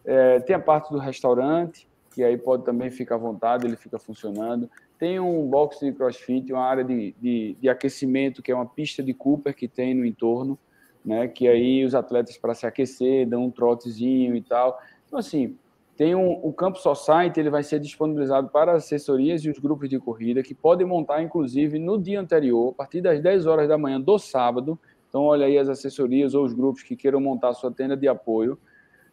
É, 0.04 0.40
tem 0.40 0.56
a 0.56 0.60
parte 0.60 0.90
do 0.92 0.98
restaurante, 0.98 1.88
que 2.10 2.24
aí 2.24 2.36
pode 2.36 2.64
também 2.64 2.90
ficar 2.90 3.16
à 3.16 3.18
vontade, 3.18 3.66
ele 3.66 3.76
fica 3.76 3.98
funcionando. 3.98 4.70
Tem 4.98 5.20
um 5.20 5.46
box 5.46 5.78
de 5.80 5.92
crossfit, 5.92 6.52
uma 6.52 6.64
área 6.64 6.82
de, 6.82 7.14
de, 7.20 7.56
de 7.60 7.68
aquecimento, 7.68 8.42
que 8.42 8.50
é 8.50 8.54
uma 8.54 8.66
pista 8.66 9.02
de 9.02 9.14
Cooper 9.14 9.54
que 9.54 9.68
tem 9.68 9.94
no 9.94 10.04
entorno, 10.04 10.58
né? 11.04 11.28
Que 11.28 11.46
aí 11.46 11.84
os 11.84 11.94
atletas, 11.94 12.36
para 12.36 12.54
se 12.54 12.66
aquecer, 12.66 13.28
dão 13.28 13.44
um 13.44 13.50
trotezinho 13.50 14.34
e 14.34 14.42
tal. 14.42 14.80
Então, 15.06 15.18
assim, 15.18 15.56
tem 15.96 16.14
um, 16.14 16.40
o 16.44 16.52
Campo 16.52 16.78
Society, 16.78 17.40
ele 17.40 17.50
vai 17.50 17.62
ser 17.62 17.80
disponibilizado 17.80 18.48
para 18.50 18.72
assessorias 18.72 19.44
e 19.44 19.50
os 19.50 19.58
grupos 19.58 19.88
de 19.88 19.98
corrida, 19.98 20.42
que 20.42 20.54
podem 20.54 20.86
montar, 20.86 21.22
inclusive, 21.22 21.78
no 21.78 22.00
dia 22.00 22.20
anterior, 22.20 22.70
a 22.70 22.72
partir 22.72 23.00
das 23.00 23.20
10 23.20 23.46
horas 23.46 23.68
da 23.68 23.76
manhã 23.76 24.00
do 24.00 24.16
sábado, 24.16 24.78
então, 25.08 25.22
olha 25.22 25.46
aí 25.46 25.56
as 25.56 25.68
assessorias 25.68 26.34
ou 26.34 26.44
os 26.44 26.52
grupos 26.52 26.82
que 26.82 26.94
queiram 26.94 27.20
montar 27.20 27.54
sua 27.54 27.72
tenda 27.72 27.96
de 27.96 28.06
apoio. 28.06 28.58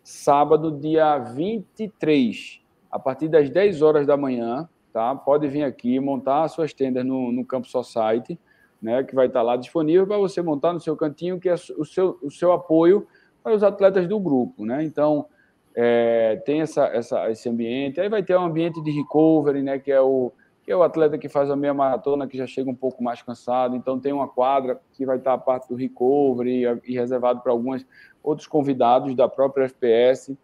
Sábado, 0.03 0.71
dia 0.71 1.17
23, 1.17 2.61
a 2.91 2.99
partir 2.99 3.27
das 3.27 3.49
10 3.49 3.81
horas 3.81 4.05
da 4.05 4.17
manhã, 4.17 4.69
tá? 4.91 5.15
Pode 5.15 5.47
vir 5.47 5.63
aqui 5.63 5.99
montar 5.99 6.47
suas 6.49 6.73
tendas 6.73 7.05
no, 7.05 7.31
no 7.31 7.45
Campo 7.45 7.67
Society, 7.67 8.39
né? 8.81 9.03
Que 9.03 9.15
vai 9.15 9.27
estar 9.27 9.41
lá 9.41 9.55
disponível 9.55 10.05
para 10.05 10.17
você 10.17 10.41
montar 10.41 10.73
no 10.73 10.79
seu 10.79 10.95
cantinho, 10.97 11.39
que 11.39 11.49
é 11.49 11.53
o 11.53 11.85
seu, 11.85 12.19
o 12.21 12.29
seu 12.29 12.51
apoio 12.51 13.07
para 13.41 13.55
os 13.55 13.63
atletas 13.63 14.07
do 14.07 14.19
grupo, 14.19 14.65
né? 14.65 14.83
Então, 14.83 15.25
é, 15.73 16.41
tem 16.45 16.61
essa, 16.61 16.85
essa, 16.87 17.29
esse 17.31 17.47
ambiente. 17.49 17.99
Aí 17.99 18.09
vai 18.09 18.21
ter 18.21 18.37
um 18.37 18.43
ambiente 18.43 18.81
de 18.83 18.91
recovery, 18.91 19.61
né? 19.63 19.79
Que 19.79 19.91
é 19.91 20.01
o 20.01 20.31
que 20.65 20.71
é 20.71 20.75
o 20.75 20.81
atleta 20.81 21.17
que 21.17 21.29
faz 21.29 21.51
a 21.51 21.55
meia 21.55 21.73
maratona, 21.73 22.27
que 22.27 22.35
já 22.35 22.47
chega 22.47 22.69
um 22.69 22.75
pouco 22.75 23.03
mais 23.03 23.21
cansado, 23.21 23.75
então 23.75 23.99
tem 23.99 24.11
uma 24.11 24.27
quadra 24.27 24.81
que 24.93 25.05
vai 25.05 25.17
estar 25.17 25.33
a 25.33 25.37
parte 25.37 25.69
do 25.69 25.75
recovery 25.75 26.63
e 26.83 26.95
reservado 26.95 27.41
para 27.41 27.51
alguns 27.51 27.85
outros 28.23 28.47
convidados 28.47 29.15
da 29.15 29.29
própria 29.29 29.65
FPS. 29.65 30.35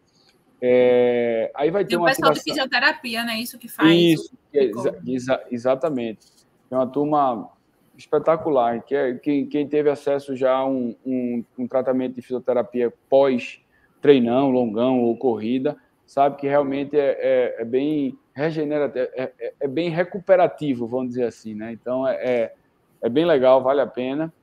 É, 0.62 1.52
aí 1.56 1.72
vai 1.72 1.84
ter 1.84 1.98
uma 1.98 2.06
o 2.06 2.10
pessoal 2.10 2.32
ativação... 2.32 2.54
de 2.54 2.60
fisioterapia, 2.62 3.24
né? 3.24 3.40
Isso 3.40 3.58
que 3.58 3.68
faz. 3.68 3.92
Isso, 3.92 4.38
exa 4.54 5.02
exa 5.08 5.44
exatamente. 5.50 6.28
É 6.70 6.76
uma 6.76 6.86
turma 6.86 7.50
espetacular, 7.98 8.84
que 8.84 8.94
é 8.94 9.16
quem, 9.16 9.48
quem 9.48 9.68
teve 9.68 9.90
acesso 9.90 10.36
já 10.36 10.54
a 10.54 10.66
um, 10.66 10.96
um, 11.04 11.44
um 11.58 11.68
tratamento 11.68 12.16
de 12.16 12.22
fisioterapia 12.22 12.94
pós 13.10 13.60
treinão, 14.00 14.50
longão 14.50 15.02
ou 15.02 15.18
corrida, 15.18 15.78
sabe 16.06 16.38
que 16.38 16.48
realmente 16.48 16.98
é, 16.98 17.18
é, 17.20 17.62
é 17.62 17.66
bem 17.66 18.18
regenerativo, 18.34 19.08
é, 19.14 19.32
é, 19.40 19.54
é, 19.60 19.68
bem 19.68 19.90
recuperativo, 19.90 20.88
vamos 20.88 21.10
dizer 21.10 21.26
assim, 21.26 21.54
né? 21.54 21.72
Então 21.72 22.08
é, 22.08 22.16
é, 22.16 22.54
é 23.02 23.10
bem 23.10 23.26
legal, 23.26 23.62
vale 23.62 23.82
a 23.82 23.88
pena. 23.88 24.34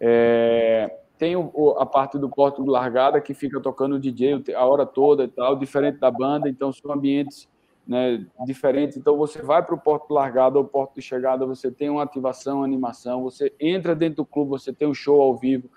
É, 0.00 0.94
tem 1.18 1.36
o, 1.36 1.76
a 1.78 1.86
parte 1.86 2.18
do 2.18 2.28
porto 2.28 2.62
de 2.62 2.68
largada 2.68 3.20
que 3.20 3.34
fica 3.34 3.60
tocando 3.60 3.96
o 3.96 3.98
DJ 3.98 4.44
a 4.54 4.64
hora 4.64 4.84
toda 4.84 5.24
e 5.24 5.28
tal, 5.28 5.56
diferente 5.56 5.98
da 5.98 6.10
banda, 6.10 6.48
então 6.48 6.72
são 6.72 6.92
ambientes 6.92 7.48
né, 7.86 8.26
diferentes. 8.44 8.96
Então 8.96 9.16
você 9.16 9.40
vai 9.40 9.62
para 9.62 9.74
o 9.74 9.78
porto 9.78 10.08
de 10.08 10.14
largada 10.14 10.58
ou 10.58 10.64
porto 10.64 10.94
de 10.94 11.02
chegada, 11.02 11.46
você 11.46 11.70
tem 11.70 11.88
uma 11.88 12.02
ativação, 12.02 12.58
uma 12.58 12.64
animação, 12.64 13.22
você 13.22 13.52
entra 13.60 13.94
dentro 13.94 14.16
do 14.16 14.26
clube, 14.26 14.50
você 14.50 14.72
tem 14.72 14.88
um 14.88 14.94
show 14.94 15.20
ao 15.22 15.36
vivo 15.36 15.70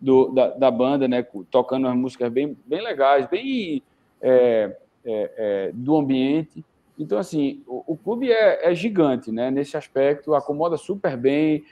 do, 0.00 0.28
da, 0.28 0.50
da 0.50 0.70
banda, 0.70 1.08
né, 1.08 1.24
tocando 1.50 1.86
umas 1.86 1.96
músicas 1.96 2.30
bem, 2.30 2.56
bem 2.66 2.82
legais, 2.82 3.26
bem 3.26 3.82
é, 4.20 4.76
é, 5.04 5.32
é, 5.36 5.70
do 5.72 5.96
ambiente. 5.96 6.64
Então, 6.98 7.18
assim, 7.18 7.62
o, 7.66 7.94
o 7.94 7.96
clube 7.96 8.30
é, 8.30 8.70
é, 8.70 8.74
gigante, 8.74 9.32
né? 9.32 9.50
Nesse 9.50 9.76
aspecto, 9.76 10.34
acomoda 10.34 10.76
super 10.76 11.16
bem, 11.16 11.64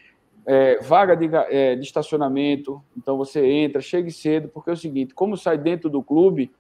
é, 0.45 0.81
vaga 0.81 1.17
de, 1.17 1.31
é, 1.51 1.77
de, 1.77 1.83
estacionamento, 1.83 2.83
então 2.97 3.17
você 3.17 3.45
entra, 3.47 3.81
chegue 3.81 4.11
cedo, 4.11 4.49
porque 4.49 4.71
é 4.71 4.73
o 4.73 4.77
seguinte, 4.77 5.15
como 5.15 5.37
sai 5.37 5.57
dentro 5.57 5.89
do 5.89 6.03
clube, 6.03 6.51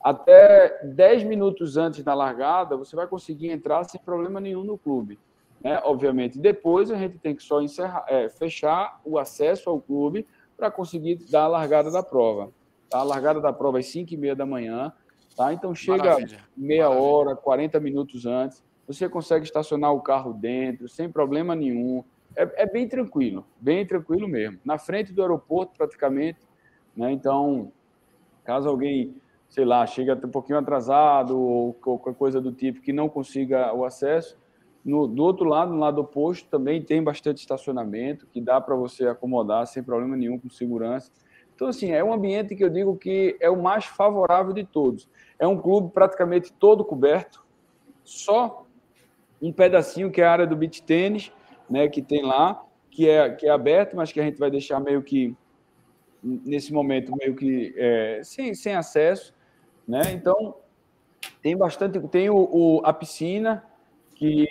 até 0.00 0.80
10 0.84 1.24
minutos 1.24 1.76
antes 1.76 2.02
da 2.02 2.14
largada, 2.14 2.76
você 2.76 2.94
vai 2.94 3.06
conseguir 3.06 3.50
entrar 3.50 3.84
sem 3.84 4.00
problema 4.00 4.40
nenhum 4.40 4.64
no 4.64 4.78
clube. 4.78 5.18
Né? 5.62 5.80
Obviamente, 5.84 6.38
depois 6.38 6.90
a 6.90 6.96
gente 6.96 7.18
tem 7.18 7.34
que 7.34 7.42
só 7.42 7.62
encerrar, 7.62 8.04
é, 8.08 8.28
fechar 8.28 9.00
o 9.04 9.18
acesso 9.18 9.70
ao 9.70 9.80
clube 9.80 10.26
para 10.56 10.70
conseguir 10.70 11.16
dar 11.30 11.44
a 11.44 11.48
largada 11.48 11.90
da 11.90 12.02
prova. 12.02 12.50
Tá? 12.90 12.98
A 12.98 13.02
largada 13.04 13.40
da 13.40 13.52
prova 13.52 13.78
é 13.78 13.80
às 13.80 13.86
5 13.86 14.12
e 14.12 14.16
meia 14.16 14.34
da 14.34 14.44
manhã, 14.44 14.92
Tá? 15.36 15.52
Então 15.52 15.74
chega 15.74 16.04
Maravilha. 16.04 16.38
meia 16.56 16.88
Maravilha. 16.88 17.06
hora, 17.06 17.36
40 17.36 17.80
minutos 17.80 18.26
antes, 18.26 18.62
você 18.86 19.08
consegue 19.08 19.44
estacionar 19.44 19.92
o 19.92 20.00
carro 20.00 20.32
dentro, 20.32 20.88
sem 20.88 21.10
problema 21.10 21.54
nenhum. 21.54 22.04
É, 22.36 22.62
é, 22.62 22.66
bem 22.66 22.88
tranquilo, 22.88 23.46
bem 23.60 23.86
tranquilo 23.86 24.28
mesmo. 24.28 24.58
Na 24.64 24.78
frente 24.78 25.12
do 25.12 25.22
aeroporto, 25.22 25.72
praticamente. 25.76 26.38
Né? 26.96 27.12
Então, 27.12 27.72
caso 28.44 28.68
alguém 28.68 29.14
sei 29.52 29.66
lá, 29.66 29.86
chega 29.86 30.14
um 30.14 30.30
pouquinho 30.30 30.58
atrasado 30.58 31.38
ou 31.38 31.74
qualquer 31.74 32.14
coisa 32.14 32.40
do 32.40 32.52
tipo 32.52 32.80
que 32.80 32.90
não 32.90 33.06
consiga 33.06 33.70
o 33.74 33.84
acesso. 33.84 34.38
No, 34.82 35.06
do 35.06 35.22
outro 35.22 35.44
lado, 35.44 35.70
no 35.70 35.78
lado 35.78 36.00
oposto, 36.00 36.48
também 36.48 36.80
tem 36.80 37.02
bastante 37.02 37.40
estacionamento 37.40 38.26
que 38.26 38.40
dá 38.40 38.58
para 38.62 38.74
você 38.74 39.06
acomodar 39.06 39.66
sem 39.66 39.82
problema 39.82 40.16
nenhum, 40.16 40.38
com 40.38 40.48
segurança. 40.48 41.12
Então, 41.54 41.68
assim, 41.68 41.92
é 41.92 42.02
um 42.02 42.12
ambiente 42.12 42.56
que 42.56 42.64
eu 42.64 42.70
digo 42.70 42.96
que 42.96 43.36
é 43.40 43.48
o 43.50 43.62
mais 43.62 43.84
favorável 43.84 44.52
de 44.52 44.64
todos. 44.64 45.08
É 45.38 45.46
um 45.46 45.58
clube 45.58 45.92
praticamente 45.92 46.52
todo 46.52 46.84
coberto, 46.84 47.44
só 48.04 48.66
um 49.40 49.52
pedacinho 49.52 50.10
que 50.10 50.20
é 50.20 50.24
a 50.24 50.32
área 50.32 50.46
do 50.46 50.56
beach 50.56 50.82
tênis, 50.82 51.32
né, 51.68 51.88
que 51.88 52.02
tem 52.02 52.22
lá, 52.22 52.64
que 52.90 53.08
é, 53.08 53.30
que 53.30 53.46
é 53.46 53.50
aberto, 53.50 53.96
mas 53.96 54.12
que 54.12 54.20
a 54.20 54.24
gente 54.24 54.38
vai 54.38 54.50
deixar 54.50 54.78
meio 54.80 55.02
que, 55.02 55.34
nesse 56.22 56.72
momento, 56.72 57.16
meio 57.16 57.34
que 57.34 57.74
é, 57.76 58.20
sem, 58.22 58.54
sem 58.54 58.74
acesso. 58.74 59.34
Né? 59.86 60.12
Então, 60.12 60.56
tem 61.40 61.56
bastante. 61.56 61.98
Tem 62.08 62.30
o, 62.30 62.36
o, 62.36 62.80
a 62.84 62.92
piscina, 62.92 63.64
que 64.14 64.48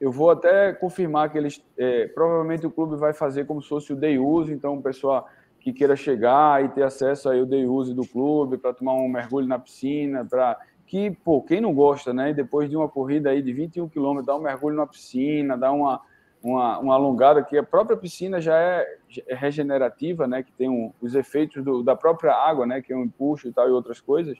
eu 0.00 0.10
vou 0.10 0.30
até 0.30 0.72
confirmar 0.72 1.30
que 1.30 1.38
eles. 1.38 1.64
É, 1.76 2.06
provavelmente 2.08 2.66
o 2.66 2.70
clube 2.70 2.96
vai 2.96 3.12
fazer 3.12 3.46
como 3.46 3.62
se 3.62 3.68
fosse 3.68 3.92
o 3.92 3.96
day 3.96 4.18
use, 4.18 4.52
então 4.52 4.74
o 4.74 4.82
pessoal 4.82 5.28
que 5.62 5.72
queira 5.72 5.94
chegar 5.94 6.64
e 6.64 6.68
ter 6.68 6.82
acesso 6.82 7.28
aí 7.28 7.38
ao 7.38 7.46
day 7.46 7.66
use 7.66 7.94
do 7.94 8.06
clube 8.06 8.58
para 8.58 8.74
tomar 8.74 8.94
um 8.94 9.08
mergulho 9.08 9.46
na 9.46 9.60
piscina, 9.60 10.24
para 10.24 10.58
que, 10.84 11.12
pô, 11.24 11.40
quem 11.40 11.60
não 11.60 11.72
gosta, 11.72 12.12
né? 12.12 12.34
Depois 12.34 12.68
de 12.68 12.76
uma 12.76 12.88
corrida 12.88 13.30
aí 13.30 13.40
de 13.40 13.52
21 13.52 13.88
quilômetros, 13.88 14.26
dar 14.26 14.36
um 14.36 14.42
mergulho 14.42 14.76
na 14.76 14.86
piscina, 14.86 15.56
dar 15.56 15.70
uma, 15.70 16.00
uma, 16.42 16.78
uma 16.80 16.94
alongada, 16.94 17.44
que 17.44 17.56
a 17.56 17.62
própria 17.62 17.96
piscina 17.96 18.40
já 18.40 18.58
é, 18.58 18.98
é 19.28 19.34
regenerativa, 19.36 20.26
né? 20.26 20.42
Que 20.42 20.52
tem 20.52 20.68
um, 20.68 20.92
os 21.00 21.14
efeitos 21.14 21.62
do, 21.62 21.80
da 21.82 21.94
própria 21.94 22.34
água, 22.34 22.66
né? 22.66 22.82
Que 22.82 22.92
é 22.92 22.96
um 22.96 23.04
empuxo 23.04 23.46
e 23.46 23.52
tal 23.52 23.68
e 23.68 23.70
outras 23.70 24.00
coisas. 24.00 24.36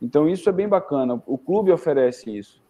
Então, 0.00 0.26
isso 0.26 0.48
é 0.48 0.52
bem 0.52 0.66
bacana. 0.66 1.22
O 1.26 1.36
clube 1.36 1.70
oferece 1.70 2.34
isso. 2.34 2.62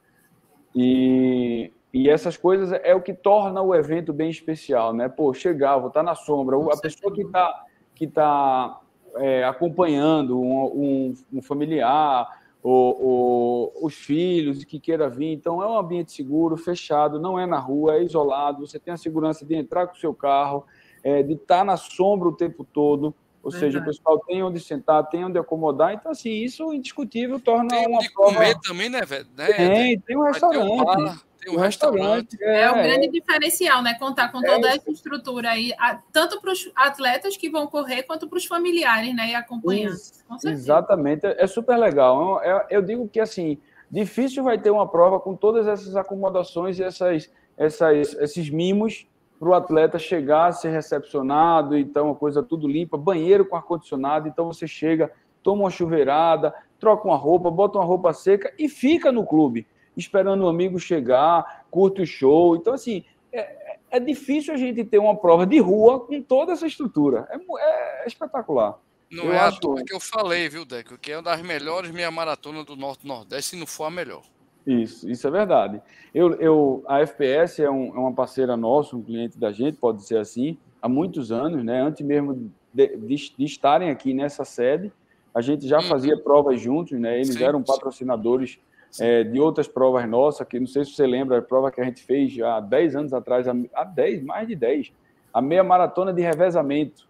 E, 0.74 1.72
e 1.94 2.10
essas 2.10 2.36
coisas 2.36 2.72
é 2.82 2.94
o 2.96 3.00
que 3.00 3.14
torna 3.14 3.62
o 3.62 3.72
evento 3.74 4.12
bem 4.12 4.28
especial, 4.28 4.92
né? 4.92 5.08
Pô, 5.08 5.32
chegar, 5.32 5.78
vou 5.78 5.86
estar 5.86 6.02
na 6.02 6.16
sombra. 6.16 6.56
A 6.74 6.80
pessoa 6.80 7.14
que 7.14 7.22
está 7.22 7.64
que 7.94 8.07
tá, 8.07 8.81
é, 9.16 9.44
acompanhando 9.44 10.40
um, 10.40 10.64
um, 10.64 11.14
um 11.35 11.42
familiar, 11.42 12.28
ou, 12.62 13.02
ou, 13.02 13.72
os 13.83 13.94
filhos 13.94 14.64
que 14.64 14.78
queira 14.78 15.11
vir. 15.11 15.33
Então, 15.33 15.62
é 15.62 15.66
um 15.66 15.76
ambiente 15.76 16.12
seguro, 16.12 16.57
fechado, 16.57 17.20
não 17.20 17.38
é 17.38 17.44
na 17.44 17.59
rua, 17.59 17.96
é 17.96 18.05
isolado. 18.05 18.66
Você 18.66 18.78
tem 18.78 18.94
a 18.94 18.96
segurança 18.96 19.44
de 19.44 19.55
entrar 19.55 19.87
com 19.88 19.94
o 19.94 19.98
seu 19.98 20.14
carro, 20.14 20.64
é, 21.02 21.22
de 21.22 21.35
estar 21.35 21.64
na 21.64 21.76
sombra 21.76 22.28
o 22.28 22.37
tempo 22.37 22.64
todo. 22.64 23.14
Ou 23.42 23.50
Verdade. 23.50 23.72
seja, 23.72 23.83
o 23.83 23.85
pessoal 23.85 24.18
tem 24.20 24.42
onde 24.42 24.61
sentar, 24.61 25.09
tem 25.09 25.24
onde 25.24 25.37
acomodar. 25.37 25.92
Então, 25.92 26.12
assim, 26.12 26.31
isso 26.31 26.72
indiscutível 26.72 27.40
torna 27.40 27.70
tem 27.70 27.88
uma 27.88 27.98
de 27.98 28.12
prova... 28.12 28.35
comer 28.35 28.57
também, 28.61 28.88
né, 28.88 29.05
velho? 29.05 29.26
Né? 29.37 29.52
Tem, 29.52 30.00
tem 30.00 30.16
um 30.16 30.22
restaurante. 30.22 31.24
Tem 31.42 31.52
um, 31.52 31.57
um 31.57 31.61
restaurante. 31.61 32.37
É, 32.40 32.62
é 32.62 32.70
o 32.70 32.74
grande 32.74 33.09
diferencial, 33.09 33.83
né? 33.83 33.94
Contar 33.98 34.31
com 34.31 34.40
toda 34.40 34.68
é, 34.68 34.76
essa 34.76 34.90
estrutura 34.90 35.50
aí, 35.50 35.72
tanto 36.12 36.40
para 36.40 36.52
os 36.52 36.70
atletas 36.76 37.37
que 37.37 37.50
vão 37.50 37.66
correr, 37.66 38.05
quanto 38.05 38.28
para 38.28 38.38
os 38.38 38.44
familiares, 38.44 39.14
né? 39.14 39.31
E 39.31 39.35
acompanhantes. 39.35 40.24
Exatamente. 40.44 41.26
É 41.26 41.46
super 41.46 41.76
legal. 41.76 42.40
Eu, 42.44 42.61
eu 42.70 42.83
digo 42.83 43.09
que, 43.09 43.18
assim, 43.18 43.59
difícil 43.90 44.44
vai 44.44 44.57
ter 44.57 44.70
uma 44.70 44.88
prova 44.88 45.18
com 45.18 45.35
todas 45.35 45.66
essas 45.66 45.96
acomodações 45.96 46.78
e 46.78 46.85
essas, 46.85 47.31
essas, 47.57 48.14
esses 48.14 48.48
mimos 48.48 49.07
para 49.42 49.48
o 49.48 49.55
atleta 49.55 49.98
chegar, 49.98 50.52
ser 50.52 50.70
recepcionado, 50.70 51.76
então 51.76 52.12
a 52.12 52.14
coisa 52.14 52.44
tudo 52.44 52.68
limpa, 52.68 52.96
banheiro 52.96 53.44
com 53.44 53.57
ar-condicionado, 53.57 54.28
então 54.28 54.46
você 54.46 54.68
chega, 54.68 55.11
toma 55.42 55.64
uma 55.64 55.70
chuveirada, 55.70 56.55
troca 56.78 57.09
uma 57.09 57.16
roupa, 57.16 57.50
bota 57.50 57.76
uma 57.76 57.85
roupa 57.85 58.12
seca 58.12 58.55
e 58.57 58.68
fica 58.68 59.11
no 59.11 59.26
clube, 59.26 59.66
esperando 59.96 60.42
o 60.42 60.46
um 60.46 60.48
amigo 60.48 60.78
chegar, 60.78 61.64
curte 61.70 62.02
o 62.02 62.07
show. 62.07 62.57
Então, 62.57 62.74
assim, 62.74 63.05
é, 63.33 63.78
é, 63.90 64.00
difícil 64.00 64.55
a 64.55 64.57
gente 64.57 64.85
ter 64.85 64.98
uma 64.98 65.16
prova 65.16 65.46
de 65.46 65.59
rua 65.59 66.00
com 66.00 66.20
toda 66.22 66.52
essa 66.52 66.66
estrutura. 66.66 67.28
É, 67.31 67.37
é, 67.37 68.05
é 68.05 68.07
espetacular. 68.07 68.78
Não 69.11 69.24
eu 69.24 69.33
é 69.33 69.38
acho... 69.38 69.59
a 69.72 69.85
que 69.85 69.94
eu 69.94 70.00
falei, 70.00 70.48
viu, 70.48 70.64
Deco, 70.64 70.96
que 70.96 71.12
é 71.12 71.16
uma 71.16 71.22
das 71.22 71.42
melhores 71.42 71.90
meia 71.90 72.11
maratona 72.11 72.64
do 72.64 72.74
Norte-Nordeste, 72.74 73.50
se 73.50 73.57
não 73.57 73.66
for 73.66 73.85
a 73.85 73.90
melhor. 73.90 74.22
Isso, 74.66 75.11
isso 75.11 75.26
é 75.26 75.31
verdade. 75.31 75.83
Eu, 76.14 76.35
eu, 76.35 76.85
a 76.87 77.00
FPS 77.00 77.62
é, 77.62 77.70
um, 77.70 77.88
é, 77.88 77.98
uma 77.98 78.12
parceira 78.12 78.57
nossa, 78.57 78.96
um 78.96 79.02
cliente 79.02 79.38
da 79.38 79.52
gente, 79.52 79.76
pode 79.76 80.02
ser 80.05 80.18
assim, 80.18 80.57
há 80.81 80.88
muitos 80.88 81.31
anos, 81.31 81.64
né? 81.64 81.83
Antes 81.83 82.07
mesmo 82.07 82.50
de, 82.72 82.96
de, 82.96 83.35
de 83.37 83.44
estarem 83.44 83.90
aqui 83.90 84.14
nessa 84.14 84.44
sede, 84.44 84.90
a 85.35 85.40
gente 85.40 85.66
já 85.66 85.78
uhum. 85.78 85.88
fazia 85.88 86.16
provas 86.16 86.61
juntos, 86.61 86.98
né? 86.98 87.16
Eles 87.16 87.35
sim, 87.35 87.42
eram 87.42 87.62
patrocinadores 87.62 88.59
é, 89.00 89.24
de 89.24 89.40
outras 89.40 89.68
provas 89.68 90.09
nossas, 90.09 90.46
que 90.46 90.59
não 90.61 90.66
sei 90.66 90.85
se 90.85 90.92
você 90.92 91.07
lembra, 91.07 91.38
a 91.38 91.42
prova 91.42 91.70
que 91.70 91.81
a 91.81 91.85
gente 91.85 92.02
fez 92.02 92.38
há 92.40 92.61
10 92.61 92.96
anos 92.96 93.12
atrás, 93.12 93.46
há 93.48 93.85
10, 93.85 94.22
mais 94.22 94.46
de 94.46 94.55
10, 94.55 94.92
a 95.33 95.40
meia 95.40 95.64
maratona 95.64 96.12
de 96.12 96.22
revezamento. 96.22 97.09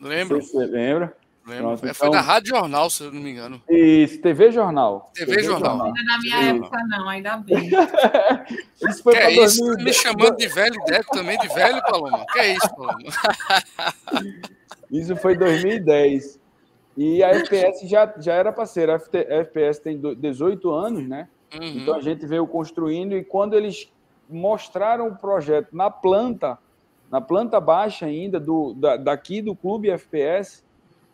Lembro. 0.00 0.40
Se 0.42 0.52
você 0.52 0.66
lembra? 0.66 1.16
Pronto, 1.56 1.78
então... 1.82 1.94
Foi 1.94 2.10
na 2.10 2.20
Rádio 2.20 2.50
Jornal, 2.50 2.90
se 2.90 3.04
eu 3.04 3.10
não 3.12 3.22
me 3.22 3.30
engano. 3.30 3.62
Isso, 3.70 4.20
TV 4.20 4.52
Jornal. 4.52 5.10
TV, 5.14 5.32
TV 5.32 5.44
Jornal. 5.44 5.78
Jornal. 5.78 5.86
Ainda 5.86 6.02
na 6.02 6.18
minha 6.18 6.38
Sim. 6.38 6.58
época, 6.58 6.78
não, 6.86 7.08
ainda 7.08 7.36
bem. 7.38 7.70
isso 8.88 9.02
foi 9.02 9.14
que 9.14 9.18
é 9.18 9.32
isso? 9.32 9.64
2010. 9.64 9.84
Me 9.84 9.92
chamando 9.94 10.36
de 10.36 10.46
velho, 10.46 10.84
Deco 10.84 11.16
também 11.16 11.38
de 11.38 11.48
velho, 11.48 11.82
Paloma. 11.82 12.26
Que 12.32 12.38
é 12.38 12.52
isso, 12.54 12.76
Paloma? 12.76 12.98
isso 14.92 15.16
foi 15.16 15.36
2010. 15.36 16.38
E 17.00 17.22
a 17.22 17.28
FPS 17.30 17.86
já, 17.86 18.12
já 18.18 18.34
era 18.34 18.52
parceira. 18.52 18.96
A 18.96 19.36
FPS 19.36 19.80
tem 19.80 20.00
18 20.16 20.68
anos, 20.68 21.08
né? 21.08 21.28
Uhum. 21.54 21.64
Então 21.64 21.94
a 21.94 22.00
gente 22.00 22.26
veio 22.26 22.44
construindo 22.44 23.16
e 23.16 23.22
quando 23.22 23.54
eles 23.54 23.88
mostraram 24.28 25.06
o 25.06 25.16
projeto 25.16 25.68
na 25.72 25.92
planta, 25.92 26.58
na 27.08 27.20
planta 27.20 27.60
baixa 27.60 28.06
ainda, 28.06 28.40
do, 28.40 28.74
da, 28.74 28.96
daqui 28.96 29.40
do 29.40 29.54
clube 29.54 29.88
FPS, 29.90 30.64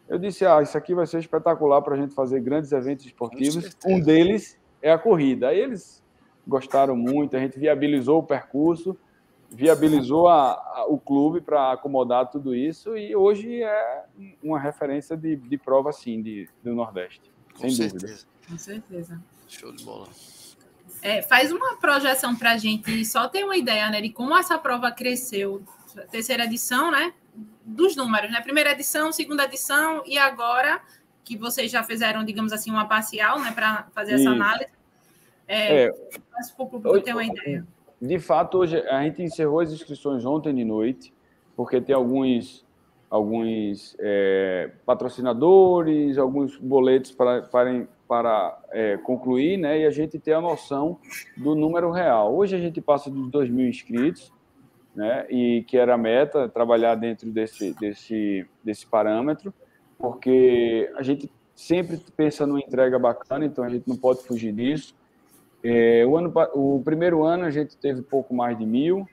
eu 0.09 0.19
disse: 0.19 0.47
ah, 0.47 0.63
isso 0.63 0.77
aqui 0.79 0.95
vai 0.95 1.07
ser 1.07 1.19
espetacular 1.19 1.83
para 1.83 1.97
a 1.97 1.99
gente 1.99 2.15
fazer 2.15 2.41
grandes 2.41 2.73
eventos 2.73 3.05
esportivos. 3.05 3.77
Um 3.85 4.01
deles 4.01 4.59
é 4.81 4.91
a 4.91 4.99
corrida. 4.99 5.49
Aí 5.49 5.61
eles 5.61 6.03
gostaram 6.49 6.97
muito, 6.97 7.37
a 7.37 7.41
gente 7.41 7.59
viabilizou 7.59 8.21
o 8.21 8.23
percurso, 8.23 8.97
viabilizou 9.55 10.29
a, 10.29 10.53
a, 10.53 10.87
o 10.89 10.99
clube 10.99 11.41
para 11.41 11.73
acomodar 11.73 12.31
tudo 12.31 12.55
isso 12.55 12.97
e 12.97 13.15
hoje 13.15 13.63
é 13.63 14.05
uma 14.43 14.59
referência 14.59 15.17
de, 15.17 15.37
de 15.37 15.57
prova, 15.57 15.93
sim, 15.93 16.21
de, 16.23 16.49
do 16.63 16.75
Nordeste. 16.75 17.33
Com 17.55 17.61
sem 17.61 17.71
certeza. 17.71 18.07
dúvida. 18.07 18.29
Com 18.49 18.59
certeza. 18.59 19.23
Show 19.49 19.73
de 19.73 19.85
bola. 19.85 20.09
É, 21.01 21.23
faz 21.23 21.53
uma 21.53 21.77
projeção 21.77 22.35
para 22.35 22.53
a 22.53 22.59
gente 22.59 23.05
só 23.05 23.29
ter 23.29 23.45
uma 23.45 23.57
ideia 23.57 23.89
né, 23.91 24.01
de 24.01 24.11
como 24.11 24.37
essa 24.37 24.59
prova 24.59 24.91
cresceu. 24.91 25.63
Terceira 26.11 26.45
edição, 26.45 26.91
né? 26.91 27.15
dos 27.65 27.97
números, 27.97 28.31
né? 28.31 28.41
Primeira 28.41 28.73
edição, 28.73 29.11
segunda 29.11 29.45
edição 29.45 30.03
e 30.07 30.19
agora 30.19 30.81
que 31.25 31.37
vocês 31.37 31.71
já 31.71 31.83
fizeram, 31.83 32.23
digamos 32.23 32.53
assim, 32.53 32.71
uma 32.71 32.87
parcial, 32.87 33.41
né, 33.41 33.51
para 33.51 33.89
fazer 33.95 34.15
essa 34.15 34.29
análise. 34.29 34.69
É, 35.49 35.85
é, 35.85 35.93
para 35.93 36.65
o 36.65 36.67
público 36.67 37.01
ter 37.01 37.13
uma 37.13 37.25
ideia. 37.25 37.67
De 38.05 38.19
fato, 38.19 38.59
hoje 38.59 38.77
a 38.77 39.03
gente 39.03 39.23
encerrou 39.23 39.61
as 39.61 39.73
inscrições 39.73 40.27
ontem 40.27 40.55
de 40.55 40.63
noite, 40.63 41.11
porque 41.57 41.81
tem 41.81 41.95
alguns 41.95 42.63
alguns 43.09 43.97
é, 43.99 44.73
patrocinadores, 44.85 46.19
alguns 46.19 46.59
boletos 46.59 47.13
para, 47.13 47.43
para, 47.43 47.87
para 48.07 48.59
é, 48.73 48.97
concluir, 48.99 49.57
né? 49.57 49.81
E 49.81 49.87
a 49.87 49.91
gente 49.91 50.19
ter 50.19 50.33
a 50.33 50.41
noção 50.41 50.99
do 51.37 51.55
número 51.55 51.91
real. 51.93 52.35
Hoje 52.35 52.57
a 52.57 52.59
gente 52.59 52.81
passa 52.81 53.09
dos 53.09 53.31
2 53.31 53.49
mil 53.49 53.69
inscritos, 53.69 54.33
né? 54.95 55.27
E 55.31 55.65
que 55.67 55.79
era 55.79 55.95
a 55.95 55.99
meta 55.99 56.49
trabalhar 56.49 56.97
dentro 56.97 57.31
desse 57.31 57.73
desse 57.81 58.47
desse 58.63 58.87
parâmetro, 58.87 59.55
porque 59.97 60.93
a 60.97 61.03
gente 61.03 61.31
sempre 61.55 61.99
pensa 62.15 62.47
numa 62.47 62.61
entrega 62.61 62.99
bacana, 62.99 63.47
então 63.47 63.65
a 63.65 63.71
gente 63.71 63.89
não 63.89 63.97
pode 63.97 64.25
fugir 64.25 64.53
disso. 64.53 64.95
É, 65.67 66.05
o 66.05 66.15
ano 66.15 66.31
o 66.53 66.83
primeiro 66.85 67.25
ano 67.25 67.45
a 67.45 67.51
gente 67.51 67.75
teve 67.79 68.03
pouco 68.03 68.35
mais 68.35 68.59
de 68.59 68.67
mil, 68.67 69.09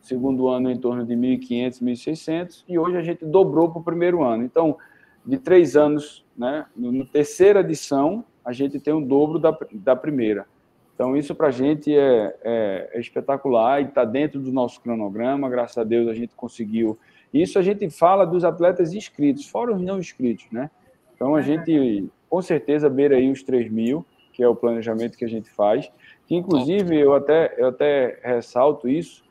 segundo 0.00 0.48
ano 0.48 0.70
em 0.70 0.78
torno 0.78 1.04
de 1.04 1.14
1.500, 1.14 1.82
1.600 1.82 2.64
e 2.66 2.78
hoje 2.78 2.96
a 2.96 3.02
gente 3.02 3.26
dobrou 3.26 3.70
para 3.70 3.80
o 3.80 3.84
primeiro 3.84 4.22
ano. 4.22 4.42
Então, 4.42 4.78
de 5.24 5.36
três 5.36 5.76
anos, 5.76 6.24
né? 6.34 6.64
Na 6.74 7.04
terceira 7.04 7.60
edição 7.60 8.24
a 8.42 8.54
gente 8.54 8.80
tem 8.80 8.94
o 8.94 9.02
dobro 9.02 9.38
da, 9.38 9.54
da 9.70 9.94
primeira. 9.94 10.46
Então, 10.94 11.14
isso 11.14 11.34
para 11.34 11.48
a 11.48 11.50
gente 11.50 11.94
é, 11.94 12.36
é, 12.42 12.90
é, 12.94 13.00
espetacular 13.00 13.82
e 13.82 13.84
está 13.84 14.04
dentro 14.04 14.40
do 14.40 14.50
nosso 14.50 14.80
cronograma. 14.80 15.50
Graças 15.50 15.76
a 15.76 15.84
Deus 15.84 16.08
a 16.08 16.14
gente 16.14 16.34
conseguiu. 16.34 16.98
Isso 17.34 17.58
a 17.58 17.62
gente 17.62 17.88
fala 17.90 18.24
dos 18.24 18.44
atletas 18.44 18.94
inscritos, 18.94 19.46
fora 19.46 19.74
os 19.74 19.80
não 19.82 19.98
inscritos, 19.98 20.46
né? 20.50 20.70
Então, 21.14 21.34
a 21.34 21.42
gente, 21.42 22.08
com 22.30 22.40
certeza, 22.40 22.88
beira 22.88 23.16
aí 23.16 23.30
os 23.30 23.42
3 23.42 23.70
mil, 23.70 24.04
que 24.32 24.42
é 24.42 24.48
o 24.48 24.56
planejamento 24.56 25.16
que 25.16 25.24
a 25.24 25.28
gente 25.28 25.50
faz. 25.50 25.90
Que, 26.26 26.34
inclusive, 26.34 26.98
eu 26.98 27.14
até, 27.14 27.54
eu 27.56 27.68
até 27.68 28.18
ressalto 28.22 28.88
isso. 28.88 29.22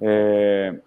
É, 0.00 0.78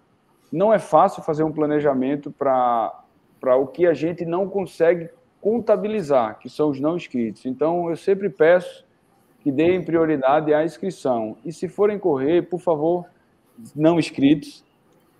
não 0.52 0.72
é 0.72 0.78
fácil 0.78 1.22
fazer 1.22 1.44
um 1.44 1.52
planejamento 1.52 2.30
para 2.32 3.56
o 3.56 3.66
que 3.66 3.86
a 3.86 3.94
gente 3.94 4.24
não 4.24 4.48
consegue 4.48 5.10
contabilizar, 5.40 6.38
que 6.38 6.48
são 6.48 6.70
os 6.70 6.80
não 6.80 6.96
inscritos. 6.96 7.46
Então, 7.46 7.88
eu 7.88 7.96
sempre 7.96 8.28
peço 8.28 8.84
que 9.40 9.50
deem 9.50 9.82
prioridade 9.82 10.52
à 10.52 10.64
inscrição. 10.64 11.36
E 11.44 11.52
se 11.52 11.68
forem 11.68 11.98
correr, 11.98 12.42
por 12.42 12.60
favor, 12.60 13.06
não 13.74 13.98
inscritos, 13.98 14.64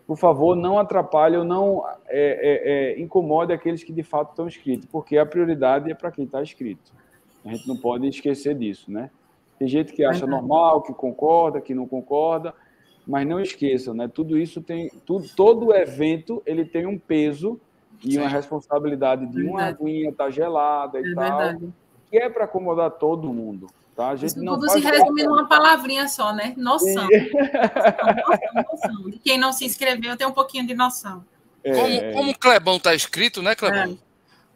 por 0.06 0.16
favor, 0.16 0.56
não 0.56 0.78
atrapalhe 0.78 1.36
ou 1.36 1.44
não 1.44 1.86
é, 2.08 2.08
é, 2.08 2.94
é, 2.98 3.00
incomode 3.00 3.52
aqueles 3.52 3.84
que 3.84 3.92
de 3.92 4.02
fato 4.02 4.30
estão 4.30 4.46
inscritos, 4.46 4.86
porque 4.90 5.16
a 5.16 5.24
prioridade 5.24 5.90
é 5.90 5.94
para 5.94 6.10
quem 6.10 6.24
está 6.24 6.42
inscrito. 6.42 6.92
A 7.44 7.50
gente 7.50 7.66
não 7.66 7.76
pode 7.76 8.06
esquecer 8.06 8.54
disso, 8.54 8.90
né? 8.90 9.10
Tem 9.58 9.68
gente 9.68 9.92
que 9.92 10.04
acha 10.04 10.26
normal, 10.26 10.82
que 10.82 10.92
concorda, 10.92 11.60
que 11.60 11.74
não 11.74 11.86
concorda, 11.86 12.54
mas 13.06 13.26
não 13.26 13.40
esqueçam, 13.40 13.92
né? 13.92 14.08
Tudo 14.08 14.38
isso 14.38 14.62
tem, 14.62 14.90
tudo, 15.04 15.28
todo 15.34 15.74
evento 15.74 16.42
ele 16.46 16.64
tem 16.64 16.86
um 16.86 16.98
peso 16.98 17.60
e 18.02 18.16
uma 18.16 18.28
responsabilidade 18.28 19.26
de 19.26 19.42
uma 19.42 19.64
aguinha 19.64 20.10
estar 20.10 20.24
tá 20.24 20.30
gelada 20.30 21.00
e 21.00 21.12
é 21.12 21.14
tal, 21.14 21.38
verdade. 21.38 21.72
que 22.10 22.18
é 22.18 22.30
para 22.30 22.44
acomodar 22.44 22.90
todo 22.92 23.32
mundo. 23.32 23.66
Tá? 23.94 24.08
A 24.08 24.16
gente 24.16 24.30
Isso 24.30 24.42
não 24.42 24.54
tudo 24.54 24.70
se 24.70 24.80
resume 24.80 25.24
numa 25.24 25.46
palavrinha 25.46 26.08
só, 26.08 26.32
né? 26.32 26.54
Noção. 26.56 26.94
noção, 26.94 28.64
noção. 28.72 29.10
De 29.10 29.18
quem 29.18 29.38
não 29.38 29.52
se 29.52 29.64
inscreveu 29.64 30.16
tem 30.16 30.26
um 30.26 30.32
pouquinho 30.32 30.66
de 30.66 30.74
noção. 30.74 31.22
É... 31.62 31.72
Como, 31.74 32.14
como 32.14 32.30
o 32.30 32.38
Clebão 32.38 32.76
está 32.76 32.94
escrito, 32.94 33.42
né, 33.42 33.54
Clebão? 33.54 33.92
É. 33.92 34.09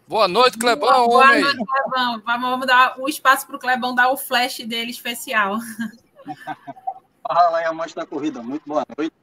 Boa 0.06 0.28
noite, 0.28 0.58
Clebão. 0.58 1.06
Boa, 1.06 1.24
boa 1.24 1.40
noite, 1.40 1.64
Clebão. 1.64 2.22
Vamos 2.26 2.66
dar 2.66 3.00
o 3.00 3.08
espaço 3.08 3.46
para 3.46 3.56
o 3.56 3.58
Clebão 3.58 3.94
dar 3.94 4.10
o 4.10 4.18
flash 4.18 4.58
dele 4.58 4.90
especial. 4.90 5.56
Fala 7.26 7.58
aí, 7.58 7.64
amante 7.64 7.94
da 7.94 8.04
corrida. 8.04 8.42
Muito 8.42 8.64
boa 8.66 8.84
noite. 8.98 9.14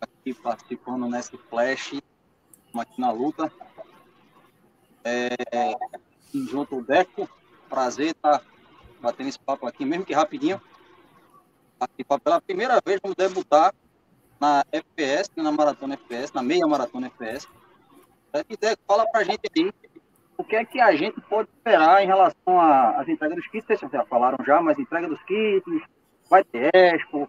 Aqui 0.00 0.32
participando 0.32 1.06
nesse 1.08 1.36
flash. 1.50 1.92
Estamos 1.92 2.86
aqui 2.86 2.98
na 2.98 3.10
luta. 3.10 3.52
É, 5.04 5.28
junto 6.32 6.78
o 6.78 6.82
Deco. 6.82 7.28
Prazer 7.68 8.12
estar 8.12 8.38
tá 8.38 8.44
batendo 9.02 9.28
esse 9.28 9.38
papo 9.38 9.66
aqui, 9.66 9.84
mesmo 9.84 10.06
que 10.06 10.14
rapidinho. 10.14 10.58
Participar 11.78 12.18
pela 12.18 12.40
primeira 12.40 12.80
vez, 12.82 12.98
vamos 13.02 13.14
debutar 13.14 13.74
na 14.40 14.64
FPS, 14.72 15.30
na 15.36 15.52
Maratona 15.52 15.94
FPS, 15.94 16.34
na 16.34 16.42
meia 16.42 16.66
Maratona 16.66 17.08
FPS. 17.08 17.46
Deco, 18.58 18.82
fala 18.86 19.06
pra 19.06 19.22
gente 19.22 19.40
aí 19.54 19.72
o 20.38 20.44
que 20.44 20.54
é 20.54 20.64
que 20.64 20.80
a 20.80 20.94
gente 20.94 21.20
pode 21.22 21.48
esperar 21.50 22.02
em 22.02 22.06
relação 22.06 22.60
às 22.60 23.08
entregas 23.08 23.36
dos 23.36 23.46
kits. 23.48 23.66
Vocês 23.66 23.90
já 23.90 24.04
falaram 24.06 24.38
já, 24.46 24.62
mas 24.62 24.78
entrega 24.78 25.08
dos 25.08 25.20
kits, 25.24 25.82
vai 26.30 26.44
ter 26.44 26.70
expo, 26.72 27.28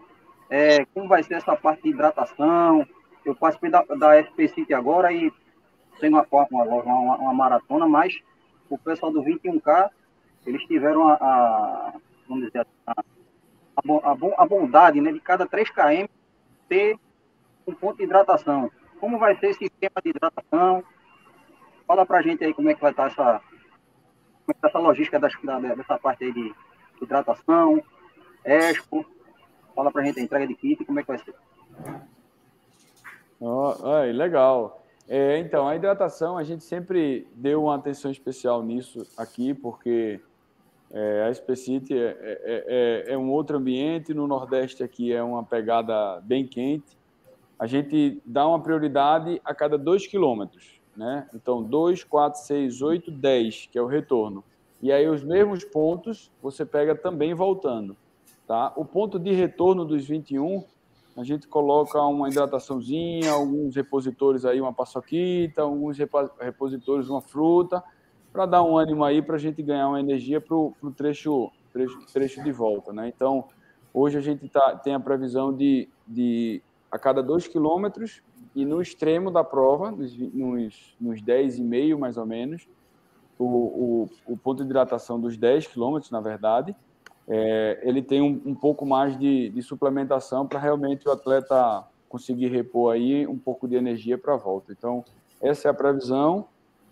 é, 0.49 0.86
como 0.93 1.07
vai 1.07 1.24
ser 1.24 1.34
essa 1.34 1.55
parte 1.55 1.82
de 1.82 1.89
hidratação. 1.89 2.88
Eu 3.26 3.36
participei 3.36 3.72
da, 3.72 3.84
da 3.97 4.24
FP 4.24 4.47
City 4.49 4.74
agora 4.76 5.12
e 5.12 5.34
sem 5.99 6.10
uma, 6.10 6.26
uma, 6.32 6.64
uma, 6.64 7.16
uma 7.18 7.34
maratona, 7.34 7.88
mas 7.88 8.16
o 8.70 8.78
pessoal 8.78 9.12
do 9.12 9.24
21K, 9.24 9.89
eles 10.45 10.64
tiveram 10.66 11.07
a, 11.07 11.14
a 11.16 11.93
vamos 12.28 12.45
dizer, 12.45 12.66
a, 12.86 12.93
a, 12.95 14.12
a, 14.38 14.45
bondade 14.45 15.01
né, 15.01 15.12
de 15.12 15.20
cada 15.20 15.47
3 15.47 15.70
km 15.72 16.07
ter 16.70 16.97
um 17.66 17.74
ponto 17.74 17.97
de 17.97 18.03
hidratação. 18.03 18.72
Como 18.99 19.18
vai 19.18 19.36
ser 19.38 19.47
esse 19.47 19.66
esquema 19.66 19.95
de 20.03 20.12
hidratação? 20.12 20.84
Fala 21.90 22.06
pra 22.06 22.22
gente 22.22 22.46
aí 22.46 22.54
como 22.54 22.70
é 22.70 22.76
que 22.76 22.82
vai 22.82 22.92
estar 22.92 23.08
essa, 23.08 23.42
como 24.46 24.52
é 24.52 24.54
tá 24.54 24.68
essa 24.68 24.78
logística 24.78 25.20
das, 25.20 25.34
da, 25.42 25.58
dessa 25.74 25.98
parte 25.98 26.24
aí 26.24 26.32
de 26.32 26.54
hidratação, 27.02 27.82
Expo. 28.46 29.04
Fala 29.76 29.92
pra 29.92 30.04
gente 30.04 30.20
a 30.20 30.22
entrega 30.22 30.46
de 30.46 30.54
kit, 30.54 30.86
como 30.86 31.00
é 31.00 31.02
que 31.02 31.08
vai 31.08 31.18
ser? 31.18 31.34
Oh, 33.40 33.74
legal. 34.14 34.86
É, 35.08 35.40
então, 35.40 35.68
a 35.68 35.76
hidratação, 35.76 36.38
a 36.38 36.44
gente 36.44 36.64
sempre 36.64 37.28
deu 37.34 37.64
uma 37.64 37.76
atenção 37.76 38.12
especial 38.12 38.62
nisso 38.62 39.02
aqui, 39.18 39.56
porque 39.56 40.22
é, 40.92 41.24
a 41.28 41.34
Specity 41.34 41.98
é, 41.98 42.06
é, 42.22 43.06
é, 43.08 43.14
é, 43.14 43.18
um 43.18 43.32
outro 43.32 43.58
ambiente, 43.58 44.14
no 44.14 44.28
Nordeste 44.28 44.84
aqui 44.84 45.12
é 45.12 45.24
uma 45.24 45.44
pegada 45.44 46.22
bem 46.22 46.46
quente. 46.46 46.96
A 47.58 47.66
gente 47.66 48.22
dá 48.24 48.48
uma 48.48 48.62
prioridade 48.62 49.42
a 49.44 49.56
cada 49.56 49.76
dois 49.76 50.06
quilômetros, 50.06 50.79
né? 50.96 51.28
Então, 51.34 51.64
2, 51.64 52.04
4, 52.04 52.42
6, 52.42 52.82
8, 52.82 53.12
10, 53.12 53.70
que 53.72 53.78
é 53.78 53.82
o 53.82 53.88
retorno. 53.88 54.44
E 54.82 54.92
aí, 54.92 55.08
os 55.08 55.24
mesmos 55.24 55.64
pontos 55.64 56.32
você 56.42 56.66
pega 56.66 56.96
também 56.96 57.34
voltando. 57.34 57.96
Tá? 58.48 58.74
O 58.76 58.84
ponto 58.84 59.20
de 59.20 59.32
retorno 59.32 59.86
dos 59.86 60.08
21, 60.08 60.64
a 61.16 61.24
gente 61.24 61.48
coloca 61.48 62.02
uma 62.02 62.30
hidrataçãozinha, 62.30 63.32
alguns 63.32 63.76
repositores 63.76 64.46
aí, 64.46 64.60
uma 64.60 64.74
paçoquita, 64.74 65.62
alguns 65.62 65.98
repositores, 66.40 67.10
uma 67.10 67.22
fruta, 67.22 67.84
para 68.32 68.46
dar 68.46 68.64
um 68.64 68.78
ânimo 68.78 69.04
aí, 69.04 69.22
para 69.22 69.36
a 69.36 69.40
gente 69.40 69.62
ganhar 69.62 69.88
uma 69.90 70.00
energia 70.00 70.40
para 70.40 70.56
o 70.56 70.74
trecho, 70.96 71.52
trecho, 71.72 72.00
trecho 72.12 72.44
de 72.44 72.52
volta. 72.52 72.94
Né? 72.94 73.08
Então, 73.08 73.46
hoje 73.94 74.18
a 74.18 74.22
gente 74.22 74.48
tá, 74.48 74.76
tem 74.78 74.94
a 74.94 75.00
previsão 75.00 75.54
de, 75.54 75.90
de 76.08 76.62
a 76.92 76.98
cada 76.98 77.22
dois 77.22 77.48
quilômetros 77.48 78.22
e 78.56 78.66
no 78.66 78.82
extremo 78.82 79.32
da 79.32 79.43
prova, 79.43 79.91
nos, 79.91 80.18
nos, 80.18 80.95
nos 81.00 81.22
10,5 81.22 81.97
mais 81.97 82.18
ou 82.18 82.26
menos, 82.26 82.68
o, 83.38 83.45
o, 83.45 84.10
o 84.34 84.38
ponto 84.38 84.64
de 84.64 84.70
hidratação 84.70 85.20
dos 85.20 85.38
10 85.38 85.68
quilômetros, 85.68 86.12
na 86.12 86.20
verdade, 86.20 86.76
é, 87.28 87.80
ele 87.84 88.02
tem 88.02 88.22
um, 88.22 88.41
um 88.45 88.56
pouco 88.56 88.86
mais 88.86 89.18
de, 89.18 89.50
de 89.50 89.62
suplementação 89.62 90.47
para 90.47 90.60
realmente 90.60 91.08
o 91.08 91.12
atleta 91.12 91.88
conseguir 92.10 92.47
repor 92.47 92.93
aí 92.93 93.28
um 93.28 93.38
pouco 93.38 93.68
de 93.68 93.76
energia 93.76 94.18
para 94.18 94.34
a 94.34 94.38
volta. 94.38 94.72
Então, 94.72 95.06
essa 95.39 95.68
é 95.68 95.72
a 95.72 95.74
previsão. 95.74 96.47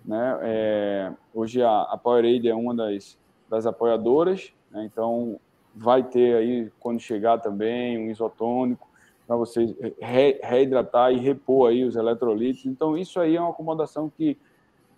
Né? 0.06 0.40
É, 0.42 1.12
hoje 1.34 1.62
a, 1.62 1.82
a 1.82 1.98
Powerade 1.98 2.48
é 2.48 2.56
uma 2.56 2.74
das, 2.74 3.18
das 3.50 3.66
apoiadoras, 3.66 4.54
né? 4.72 4.86
então 4.86 5.40
vai 5.76 6.04
ter 6.04 6.36
aí, 6.36 6.72
quando 6.80 7.00
chegar 7.00 7.40
também, 7.40 7.98
um 7.98 8.10
isotônico 8.10 8.88
para 9.28 9.36
você 9.36 9.76
re, 10.02 10.40
reidratar 10.42 11.12
e 11.12 11.18
repor 11.18 11.70
aí 11.70 11.84
os 11.84 11.96
eletrolitos. 11.96 12.66
Então, 12.66 12.98
isso 12.98 13.20
aí 13.20 13.36
é 13.36 13.42
uma 13.42 13.50
acomodação 13.50 14.10
que 14.10 14.38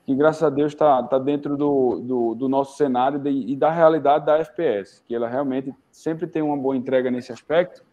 que 0.10 0.16
graças 0.16 0.42
a 0.42 0.50
Deus 0.50 0.72
está 0.72 1.04
tá 1.04 1.20
dentro 1.20 1.56
do, 1.56 2.00
do, 2.00 2.34
do, 2.34 2.50
nosso 2.50 2.76
cenário 2.76 3.20
de, 3.20 3.30
e 3.30 3.56
da 3.56 3.70
realidade 3.70 4.26
da 4.26 4.40
FPS, 4.40 5.04
que 5.08 5.14
ela 5.14 5.30
realmente 5.30 5.72
sempre 5.92 6.26
tem 6.26 6.42
uma 6.42 6.58
boa 6.58 6.76
entrega 6.76 7.12
nesse 7.12 7.32
aspecto. 7.32 7.84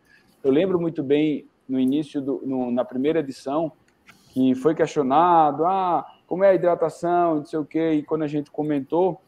Eu 0.42 0.50
lembro 0.50 0.80
muito 0.80 1.02
bem 1.02 1.46
no 1.68 1.78
início, 1.78 2.22
do, 2.22 2.40
no, 2.42 2.70
na 2.70 2.86
primeira 2.86 3.18
edição, 3.18 3.70
que 4.30 4.54
foi 4.54 4.74
questionado, 4.74 5.66
ah, 5.66 6.06
como 6.26 6.42
é 6.42 6.48
a 6.48 6.54
hidratação, 6.54 7.34
não 7.34 7.44
sei 7.44 7.58
o 7.58 7.66
quê, 7.66 7.92
e 7.92 8.02
quando 8.02 8.22
a 8.22 8.26
gente 8.26 8.50
comentou, 8.50 9.20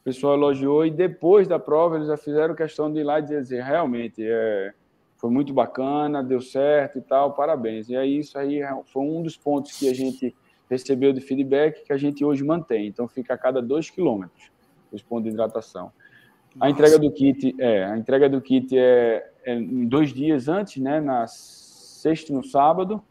o 0.00 0.04
pessoal 0.04 0.34
elogiou, 0.34 0.86
e 0.86 0.92
depois 0.92 1.48
da 1.48 1.58
prova 1.58 1.96
eles 1.96 2.06
já 2.06 2.16
fizeram 2.16 2.54
questão 2.54 2.92
de 2.92 3.00
ir 3.00 3.02
lá 3.02 3.18
e 3.18 3.22
dizer, 3.22 3.64
realmente, 3.64 4.22
é, 4.24 4.72
foi 5.18 5.30
muito 5.30 5.52
bacana, 5.52 6.22
deu 6.22 6.40
certo 6.40 6.98
e 6.98 7.02
tal, 7.02 7.34
parabéns. 7.34 7.88
E 7.88 7.96
aí 7.96 8.18
isso 8.18 8.38
aí 8.38 8.60
foi 8.86 9.02
um 9.02 9.22
dos 9.22 9.36
pontos 9.36 9.78
que 9.78 9.88
a 9.88 9.94
gente 9.94 10.34
recebeu 10.70 11.12
de 11.12 11.20
feedback 11.20 11.84
que 11.84 11.92
a 11.92 11.96
gente 11.96 12.24
hoje 12.24 12.44
mantém. 12.44 12.86
Então, 12.86 13.06
fica 13.08 13.34
a 13.34 13.38
cada 13.38 13.60
dois 13.60 13.90
quilômetros 13.90 14.50
os 14.92 15.02
pontos 15.02 15.24
de 15.24 15.30
hidratação. 15.30 15.92
Nossa. 16.54 16.66
A 16.66 16.70
entrega 16.70 16.98
do 16.98 17.10
kit 17.10 17.54
é 17.58 17.84
a 17.84 17.96
entrega 17.96 18.28
do 18.28 18.40
kit 18.40 18.76
é, 18.76 19.30
é 19.44 19.60
dois 19.60 20.12
dias 20.12 20.48
antes, 20.48 20.82
né? 20.82 21.00
Na 21.00 21.26
sexta 21.26 22.32
e 22.32 22.34
no 22.34 22.42
sábado. 22.42 23.02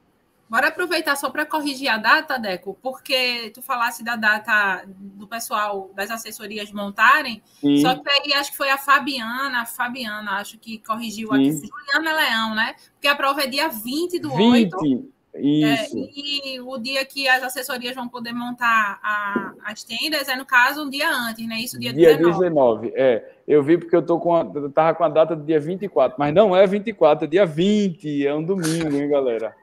Bora 0.50 0.70
aproveitar 0.70 1.16
só 1.18 1.30
para 1.30 1.45
corrigir 1.45 1.89
a 1.89 1.98
data, 1.98 2.39
Deco, 2.39 2.78
porque 2.82 3.52
tu 3.54 3.62
falasse 3.62 4.04
da 4.04 4.16
data 4.16 4.84
do 4.88 5.28
pessoal 5.28 5.91
das 5.93 6.10
assessorias 6.10 6.72
montarem, 6.72 7.41
Sim. 7.60 7.82
só 7.82 7.95
que 7.95 8.10
aí 8.10 8.34
acho 8.34 8.52
que 8.52 8.58
foi 8.58 8.70
a 8.70 8.78
Fabiana, 8.78 9.62
a 9.62 9.66
Fabiana, 9.66 10.39
acho 10.39 10.58
que 10.58 10.78
corrigiu 10.80 11.30
Sim. 11.30 11.36
aqui, 11.36 11.68
Juliana 11.68 12.18
Leão, 12.18 12.56
né? 12.56 12.76
Porque 12.93 13.10
a 13.10 13.16
prova 13.16 13.41
é 13.41 13.48
dia 13.48 13.68
20 13.68 14.20
do 14.20 14.30
20. 14.30 14.74
8. 14.76 15.18
Isso. 15.39 15.98
É, 15.98 16.02
e 16.16 16.60
o 16.62 16.78
dia 16.78 17.06
que 17.06 17.28
as 17.28 17.43
assessorias 17.43 17.95
vão 17.95 18.08
poder 18.08 18.34
montar 18.34 19.00
a, 19.04 19.54
as 19.66 19.84
tendas 19.84 20.28
é, 20.28 20.36
no 20.36 20.45
caso, 20.45 20.84
um 20.84 20.89
dia 20.89 21.10
antes, 21.10 21.48
né? 21.48 21.60
Isso, 21.60 21.80
dia, 21.80 21.93
dia 21.93 22.18
19. 22.18 22.89
19. 22.89 22.93
É, 22.95 23.32
eu 23.48 23.62
vi 23.62 23.78
porque 23.78 23.95
eu 23.95 24.02
tô 24.02 24.20
com 24.20 24.36
a, 24.36 24.41
eu 24.56 24.72
tava 24.72 24.95
com 24.95 25.04
a 25.04 25.10
data 25.10 25.36
do 25.36 25.43
dia 25.43 25.60
24, 25.60 26.16
mas 26.18 26.34
não 26.34 26.56
é 26.56 26.66
24, 26.66 27.26
é 27.26 27.28
dia 27.28 27.45
20, 27.45 28.26
é 28.26 28.34
um 28.34 28.43
domingo, 28.43 28.95
hein, 28.95 29.10
galera? 29.10 29.54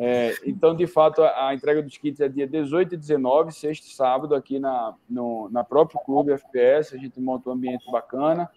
É, 0.00 0.32
então, 0.46 0.76
de 0.76 0.86
fato, 0.86 1.22
a, 1.22 1.52
entrega 1.52 1.82
dos 1.82 1.98
kits 1.98 2.20
é 2.20 2.28
dia 2.28 2.46
18 2.46 2.94
e 2.94 2.96
19, 2.96 3.52
sexta 3.52 3.86
e 3.86 3.90
sábado, 3.90 4.34
aqui 4.34 4.60
na, 4.60 4.94
no, 5.10 5.48
na 5.50 5.64
próprio 5.64 5.98
clube 6.00 6.32
FPS. 6.32 6.94
A 6.94 6.98
gente 6.98 7.20
monta 7.20 7.50
um 7.50 7.52
ambiente 7.52 7.90
bacana 7.90 8.48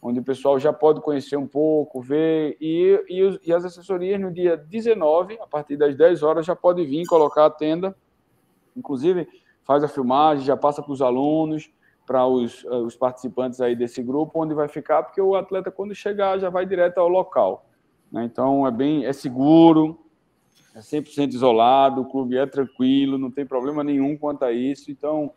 onde 0.00 0.20
o 0.20 0.24
pessoal 0.24 0.58
já 0.58 0.72
pode 0.72 1.00
conhecer 1.00 1.36
um 1.36 1.46
pouco, 1.46 2.00
ver, 2.00 2.56
e, 2.60 3.00
e, 3.08 3.48
e, 3.48 3.52
as 3.52 3.64
assessorias 3.64 4.20
no 4.20 4.32
dia 4.32 4.56
19, 4.56 5.38
a 5.40 5.46
partir 5.46 5.76
das 5.76 5.96
10 5.96 6.22
horas, 6.22 6.46
já 6.46 6.54
pode 6.54 6.84
vir 6.84 7.04
colocar 7.06 7.46
a 7.46 7.50
tenda, 7.50 7.96
inclusive 8.76 9.28
faz 9.64 9.82
a 9.82 9.88
filmagem, 9.88 10.44
já 10.44 10.56
passa 10.56 10.82
para 10.82 10.92
os 10.92 11.02
alunos, 11.02 11.70
para 12.06 12.26
os, 12.26 12.64
eh, 12.64 12.76
os 12.76 12.96
participantes 12.96 13.60
aí 13.60 13.76
desse 13.76 14.02
grupo, 14.02 14.42
onde 14.42 14.54
vai 14.54 14.66
ficar, 14.66 15.02
porque 15.02 15.20
o 15.20 15.34
atleta, 15.34 15.70
quando 15.70 15.94
chegar, 15.94 16.38
já 16.38 16.48
vai 16.48 16.64
direto 16.64 16.98
ao 16.98 17.08
local. 17.08 17.66
Né? 18.10 18.24
Então, 18.24 18.66
é 18.66 18.70
bem, 18.70 19.04
é 19.04 19.12
seguro, 19.12 19.98
é 20.78 20.82
100% 20.82 21.32
isolado, 21.32 22.02
o 22.02 22.04
clube 22.04 22.36
é 22.36 22.46
tranquilo, 22.46 23.18
não 23.18 23.30
tem 23.30 23.44
problema 23.44 23.82
nenhum 23.82 24.16
quanto 24.16 24.44
a 24.44 24.52
isso, 24.52 24.90
então 24.90 25.32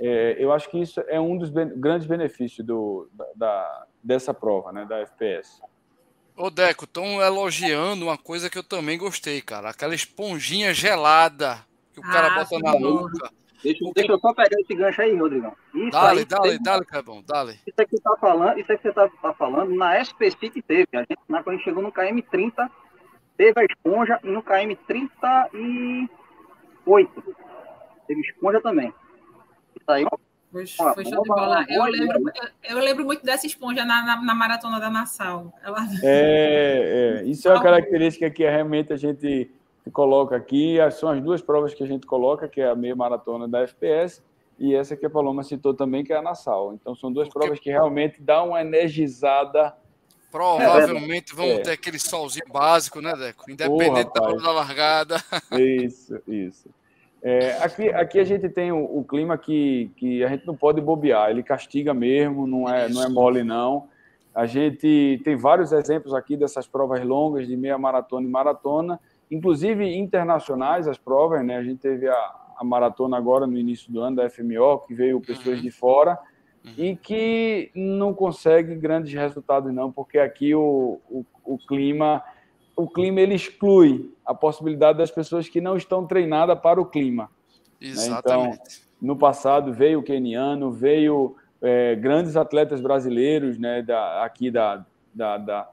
É, 0.00 0.36
eu 0.38 0.52
acho 0.52 0.70
que 0.70 0.80
isso 0.80 1.00
é 1.08 1.20
um 1.20 1.36
dos 1.36 1.50
ben 1.50 1.68
grandes 1.76 2.06
benefícios 2.06 2.64
do, 2.64 3.08
da, 3.12 3.26
da, 3.34 3.86
dessa 4.02 4.32
prova, 4.32 4.72
né, 4.72 4.86
da 4.86 4.98
FPS. 5.00 5.60
Ô, 6.36 6.50
Deco, 6.50 6.84
estão 6.84 7.20
elogiando 7.20 8.06
uma 8.06 8.16
coisa 8.16 8.48
que 8.48 8.56
eu 8.56 8.62
também 8.62 8.96
gostei, 8.96 9.42
cara. 9.42 9.70
Aquela 9.70 9.94
esponjinha 9.94 10.72
gelada 10.72 11.58
que 11.92 11.98
o 11.98 12.04
ah, 12.04 12.12
cara 12.12 12.30
bota 12.30 12.58
na 12.60 12.78
nuca. 12.78 13.30
Deixa, 13.60 13.84
deixa, 13.92 14.12
eu 14.12 14.20
só 14.20 14.32
pegar 14.32 14.60
esse 14.60 14.72
gancho 14.72 15.02
aí, 15.02 15.16
Rodrigão. 15.16 15.52
Isso 15.74 15.90
dale, 15.90 16.20
aí, 16.20 16.24
dale, 16.24 16.48
tem... 16.50 16.62
dale, 16.62 16.84
Clebão, 16.84 17.24
dale. 17.26 17.58
Isso 17.66 17.74
é 17.76 17.84
que 17.84 17.96
você 17.96 18.02
tá 18.02 18.16
falando, 18.20 18.58
isso 18.60 18.70
é 18.70 18.76
que 18.76 18.82
você 18.84 18.92
tá, 18.92 19.08
tá 19.20 19.34
falando, 19.34 19.74
na 19.74 20.00
SPC 20.00 20.50
que 20.50 20.62
teve. 20.62 20.86
A 20.94 21.00
gente, 21.00 21.18
na, 21.28 21.42
quando 21.42 21.54
a 21.54 21.56
gente 21.56 21.64
chegou 21.64 21.82
no 21.82 21.90
KM30, 21.90 22.70
teve 23.38 23.58
a 23.58 23.64
esponja 23.64 24.20
no 24.22 24.42
KM38 24.42 26.08
teve 28.08 28.20
esponja 28.22 28.60
também. 28.60 28.92
Isso 29.78 29.90
aí, 29.90 30.04
foi, 30.50 30.66
foi 30.66 31.04
show 31.04 31.22
de 31.22 31.28
bola. 31.28 31.64
Eu 31.68 31.84
lembro, 31.84 32.32
eu 32.64 32.78
lembro 32.78 33.04
muito 33.04 33.24
dessa 33.24 33.46
esponja 33.46 33.84
na, 33.84 34.02
na, 34.02 34.22
na 34.22 34.34
maratona 34.34 34.80
da 34.80 34.90
Nassau. 34.90 35.52
Ela... 35.62 35.86
É, 36.02 37.20
é, 37.20 37.24
isso 37.24 37.48
é 37.48 37.52
uma 37.52 37.62
característica 37.62 38.28
que 38.30 38.42
realmente 38.42 38.92
a 38.92 38.96
gente 38.96 39.50
coloca 39.92 40.34
aqui. 40.34 40.78
São 40.90 41.10
as 41.10 41.20
duas 41.20 41.42
provas 41.42 41.74
que 41.74 41.84
a 41.84 41.86
gente 41.86 42.06
coloca, 42.06 42.48
que 42.48 42.60
é 42.60 42.68
a 42.68 42.74
meia 42.74 42.96
maratona 42.96 43.46
da 43.46 43.60
FPS 43.60 44.22
e 44.58 44.74
essa 44.74 44.96
que 44.96 45.06
a 45.06 45.10
Paloma 45.10 45.44
citou 45.44 45.72
também, 45.72 46.02
que 46.02 46.12
é 46.12 46.16
a 46.16 46.22
Nassau. 46.22 46.72
Então, 46.74 46.94
são 46.94 47.12
duas 47.12 47.28
provas 47.28 47.60
que 47.60 47.70
realmente 47.70 48.20
dão 48.20 48.48
uma 48.48 48.60
energizada. 48.60 49.74
Provavelmente 50.30 51.32
é, 51.32 51.36
vão 51.36 51.46
é. 51.46 51.58
ter 51.58 51.70
aquele 51.72 51.98
solzinho 51.98 52.46
básico, 52.52 53.00
né, 53.00 53.14
Deco? 53.16 53.50
Independente 53.50 54.12
da 54.12 54.22
hora 54.22 54.36
da 54.36 54.52
largada. 54.52 55.16
Isso, 55.52 56.20
isso. 56.26 56.68
É, 57.22 57.58
aqui, 57.62 57.88
aqui 57.88 58.20
a 58.20 58.24
gente 58.24 58.48
tem 58.48 58.70
o, 58.70 58.78
o, 58.98 59.04
clima 59.04 59.36
que, 59.36 59.90
que 59.96 60.22
a 60.22 60.28
gente 60.28 60.46
não 60.46 60.54
pode 60.54 60.80
bobear, 60.80 61.30
ele 61.30 61.42
castiga 61.42 61.92
mesmo, 61.92 62.46
não 62.46 62.68
é, 62.68 62.88
não 62.88 63.02
é 63.02 63.08
mole, 63.08 63.42
não. 63.42 63.88
A 64.32 64.46
gente 64.46 65.20
tem 65.24 65.34
vários 65.34 65.72
exemplos 65.72 66.14
aqui 66.14 66.36
dessas 66.36 66.66
provas 66.66 67.04
longas 67.04 67.48
de 67.48 67.56
meia 67.56 67.76
maratona 67.76 68.26
e 68.26 68.30
maratona, 68.30 69.00
inclusive 69.30 69.96
internacionais 69.96 70.86
as 70.86 70.96
provas, 70.96 71.44
né? 71.44 71.56
A 71.56 71.62
gente 71.64 71.80
teve 71.80 72.06
a, 72.08 72.34
a 72.56 72.62
maratona 72.62 73.16
agora 73.16 73.48
no 73.48 73.58
início 73.58 73.90
do 73.90 74.00
ano 74.00 74.16
da 74.16 74.30
FMO, 74.30 74.78
que 74.86 74.94
veio 74.94 75.20
pessoas 75.20 75.56
uhum. 75.56 75.62
de 75.62 75.70
fora 75.72 76.16
uhum. 76.64 76.72
e 76.76 76.96
que 76.96 77.70
não 77.74 78.12
consegue 78.14 78.74
grandes 78.74 79.12
resultados, 79.12 79.72
não, 79.72 79.90
porque 79.90 80.18
aqui 80.18 80.54
o, 80.54 81.00
o, 81.10 81.24
o 81.44 81.58
clima 81.58 82.22
o 82.78 82.86
clima 82.86 83.20
ele 83.20 83.34
exclui 83.34 84.14
a 84.24 84.32
possibilidade 84.32 84.98
das 84.98 85.10
pessoas 85.10 85.48
que 85.48 85.60
não 85.60 85.76
estão 85.76 86.06
treinadas 86.06 86.56
para 86.60 86.80
o 86.80 86.86
clima. 86.86 87.28
Exatamente. 87.80 88.50
Né? 88.50 88.54
Então, 88.54 88.78
no 89.02 89.16
passado 89.16 89.72
veio 89.72 89.98
o 89.98 90.02
keniano, 90.02 90.70
veio 90.70 91.34
é, 91.60 91.96
grandes 91.96 92.36
atletas 92.36 92.80
brasileiros, 92.80 93.58
né, 93.58 93.82
da, 93.82 94.24
aqui 94.24 94.48
da, 94.48 94.86
da, 95.12 95.38
da, 95.38 95.68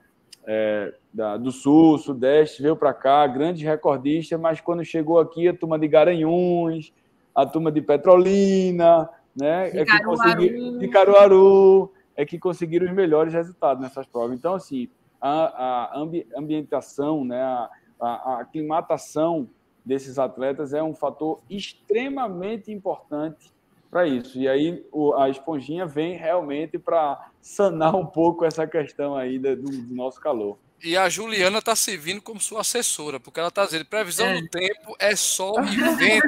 é, 0.48 0.94
da 1.14 1.38
do 1.38 1.52
sul, 1.52 2.00
sudeste, 2.00 2.64
veio 2.64 2.76
para 2.76 2.92
cá, 2.92 3.28
grandes 3.28 3.62
recordistas, 3.62 4.40
mas 4.40 4.60
quando 4.60 4.84
chegou 4.84 5.20
aqui 5.20 5.48
a 5.48 5.54
turma 5.54 5.78
de 5.78 5.88
Garanhuns, 5.88 6.92
a 7.36 7.46
turma 7.46 7.72
de 7.72 7.82
Petrolina, 7.82 9.08
né, 9.36 9.70
de, 9.70 9.80
é 9.80 9.86
Caruaru. 9.86 10.80
de 10.80 10.88
Caruaru, 10.88 11.94
é 12.16 12.26
que 12.26 12.40
conseguiram 12.40 12.86
os 12.86 12.94
melhores 12.94 13.34
resultados 13.34 13.82
nessas 13.82 14.08
provas. 14.08 14.38
Então, 14.38 14.54
assim, 14.54 14.90
a, 15.20 15.94
a 15.96 16.00
ambi, 16.00 16.28
ambientação, 16.36 17.26
né, 17.26 17.42
a, 17.42 17.70
a, 18.00 18.08
a 18.08 18.42
aclimatação 18.42 19.50
desses 19.84 20.18
atletas 20.18 20.74
é 20.74 20.82
um 20.82 20.96
fator 20.96 21.42
extremamente 21.50 22.72
importante 22.72 23.54
para 23.90 24.08
isso. 24.08 24.38
E 24.38 24.48
aí 24.48 24.86
a 25.18 25.30
esponjinha 25.30 25.86
vem 25.86 26.18
realmente 26.18 26.78
para 26.78 27.30
sanar 27.40 27.96
um 27.96 28.06
pouco 28.06 28.44
essa 28.44 28.66
questão 28.66 29.16
aí 29.16 29.38
do, 29.38 29.56
do, 29.56 29.96
nosso 29.96 30.20
calor. 30.20 30.58
E 30.84 30.96
a 30.96 31.10
Juliana 31.10 31.60
está 31.60 31.76
servindo 31.76 32.22
como 32.22 32.40
sua 32.40 32.62
assessora, 32.62 33.20
porque 33.20 33.40
ela 33.40 33.50
está 33.50 33.66
dizendo 33.66 33.86
previsão 33.86 34.28
é. 34.28 34.42
do 34.42 34.48
tempo 34.48 34.96
é 35.00 35.16
sol 35.16 35.64
e 35.64 35.96
vento. 35.96 36.28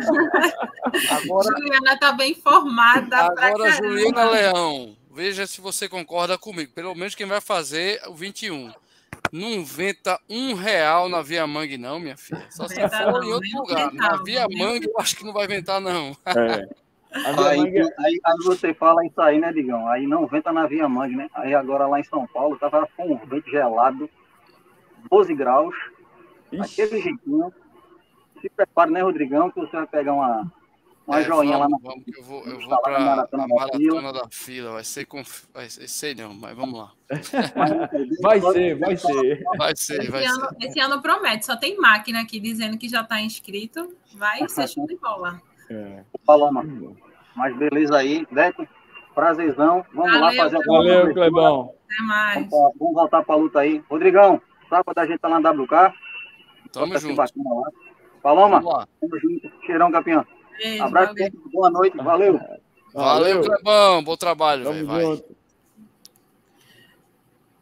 Agora, 1.12 1.50
Juliana 1.58 1.94
está 1.94 2.12
bem 2.14 2.32
informada. 2.32 3.18
Agora, 3.18 3.72
Juliana 3.72 4.30
Leão, 4.30 4.98
veja 5.12 5.46
se 5.46 5.62
você 5.62 5.88
concorda 5.88 6.38
comigo. 6.38 6.72
Pelo 6.74 6.96
menos 6.96 7.14
quem 7.14 7.28
vai 7.28 7.42
fazer 7.42 8.02
o 8.08 8.14
21. 8.16 8.72
Não 9.32 9.64
venta 9.64 10.20
um 10.30 10.54
real 10.54 11.10
na 11.10 11.22
Via 11.22 11.46
Mangue, 11.46 11.78
não, 11.78 12.00
minha 12.00 12.16
filha. 12.16 12.46
Só 12.50 12.68
se 12.68 12.76
for 12.76 13.24
em 13.24 13.34
outro 13.34 13.58
lugar. 13.58 13.94
Na 13.94 14.18
Via 14.24 14.48
Mangue, 14.50 14.88
eu 14.88 15.00
acho 15.00 15.18
que 15.18 15.26
não 15.26 15.34
vai 15.34 15.48
ventar, 15.48 15.82
não. 15.82 16.16
É. 16.26 16.88
Aí, 17.12 17.58
Mangue... 17.58 17.82
aí, 17.82 18.20
aí, 18.26 18.38
você 18.44 18.74
fala 18.74 19.06
isso 19.06 19.20
aí, 19.22 19.40
né, 19.40 19.52
Digão? 19.52 19.88
Aí 19.88 20.06
não 20.06 20.28
venta 20.28 20.52
na 20.52 20.68
Via 20.68 20.88
Mangue, 20.88 21.16
né? 21.16 21.30
Aí 21.34 21.54
agora 21.54 21.88
lá 21.88 22.00
em 22.00 22.04
São 22.04 22.26
Paulo, 22.28 22.58
tava 22.58 22.88
com 22.96 23.14
um 23.14 23.18
vento 23.26 23.50
gelado, 23.50 24.10
12 25.10 25.34
graus, 25.36 25.76
Ixi. 26.52 26.84
aquele 26.84 27.02
jeitinho. 27.02 27.54
Se 28.42 28.50
prepare, 28.50 28.92
né, 28.92 29.02
Rodrigão, 29.02 29.50
que 29.50 29.60
você 29.60 29.76
vai 29.76 29.88
pegar 29.88 30.14
uma, 30.14 30.52
uma 31.08 31.22
é, 31.22 31.24
joinha 31.24 31.58
vamos, 31.58 31.60
lá 31.60 31.70
na 31.70 31.90
vamos, 31.90 32.04
Eu 32.08 32.24
vou, 32.24 32.44
eu 32.46 32.60
vou 32.60 32.82
para 32.82 32.98
a 32.98 33.00
maratona, 33.00 33.48
maratona 33.48 34.14
da, 34.14 34.28
fila. 34.30 34.74
Vai 34.74 34.84
ser 34.84 35.06
com. 35.06 35.24
Vai 35.54 35.70
ser, 35.70 35.88
sei 35.88 36.14
não, 36.14 36.34
mas 36.34 36.56
vamos 36.56 36.78
lá. 36.78 36.92
Vai 38.22 38.42
ser, 38.42 38.78
vai 38.78 38.98
ser. 38.98 39.44
Vai 39.58 39.76
ser, 39.76 40.02
esse 40.02 40.12
vai 40.12 40.26
ano, 40.26 40.50
ser. 40.50 40.68
Esse 40.68 40.80
ano 40.82 41.02
promete, 41.02 41.46
só 41.46 41.56
tem 41.56 41.78
máquina 41.78 42.22
aqui 42.22 42.40
dizendo 42.40 42.78
que 42.78 42.90
já 42.90 43.02
está 43.02 43.22
inscrito. 43.22 43.96
Vai 44.16 44.48
ser 44.50 44.68
show 44.68 44.86
de 44.86 44.98
bola. 44.98 45.42
É. 45.70 46.04
Paloma. 46.26 46.66
Mas 47.34 47.56
beleza 47.58 47.98
aí, 47.98 48.28
Deco. 48.30 48.68
Prazerzão. 49.16 49.86
Vamos 49.94 50.12
Valeu, 50.12 50.22
lá 50.22 50.44
fazer 50.44 50.58
a 50.58 50.66
Valeu, 50.66 51.14
Clebão. 51.14 51.74
Até 51.86 52.04
mais. 52.04 52.50
Vamos, 52.50 52.74
vamos 52.78 52.94
voltar 52.94 53.24
para 53.24 53.36
a 53.36 53.38
luta 53.38 53.60
aí. 53.62 53.82
Rodrigão, 53.90 54.42
sábado 54.70 54.98
a 54.98 55.06
gente 55.06 55.20
tá 55.20 55.28
lá 55.28 55.40
na 55.40 55.52
WK. 55.52 55.94
Tamo 56.72 56.98
junto. 56.98 57.22
Paloma, 58.22 58.88
tamo 59.00 59.20
junto. 59.20 59.52
Cheirão, 59.66 59.92
campeão. 59.92 60.26
Beijo, 60.58 60.84
Abraço, 60.84 61.14
valeu. 61.14 61.32
boa 61.52 61.70
noite, 61.70 61.98
valeu. 61.98 62.40
Valeu, 62.94 63.42
Clebão, 63.42 64.04
bom 64.04 64.18
trabalho. 64.18 64.86
Vai. 64.86 65.24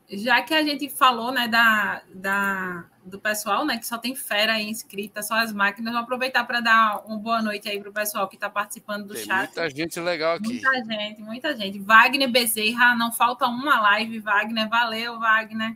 Já 0.09 0.41
que 0.41 0.53
a 0.53 0.63
gente 0.63 0.87
falou 0.87 1.31
né, 1.31 1.47
da, 1.47 2.01
da, 2.13 2.85
do 3.03 3.19
pessoal, 3.19 3.65
né, 3.65 3.77
que 3.77 3.87
só 3.87 3.97
tem 3.97 4.15
fera 4.15 4.53
aí 4.53 4.69
inscrita, 4.69 5.21
só 5.23 5.33
as 5.33 5.51
máquinas, 5.51 5.91
vou 5.91 6.01
aproveitar 6.01 6.45
para 6.45 6.61
dar 6.61 7.03
uma 7.05 7.17
boa 7.17 7.41
noite 7.41 7.67
aí 7.67 7.79
para 7.79 7.89
o 7.89 7.93
pessoal 7.93 8.27
que 8.27 8.35
está 8.35 8.49
participando 8.49 9.07
do 9.07 9.13
tem 9.15 9.25
chat. 9.25 9.47
Muita 9.47 9.69
gente 9.69 9.99
legal 9.99 10.35
aqui. 10.35 10.47
Muita 10.47 10.83
gente, 10.85 11.21
muita 11.21 11.55
gente. 11.55 11.79
Wagner 11.79 12.31
Bezerra, 12.31 12.95
não 12.95 13.11
falta 13.11 13.47
uma 13.47 13.81
live, 13.81 14.19
Wagner. 14.19 14.69
Valeu, 14.69 15.19
Wagner. 15.19 15.75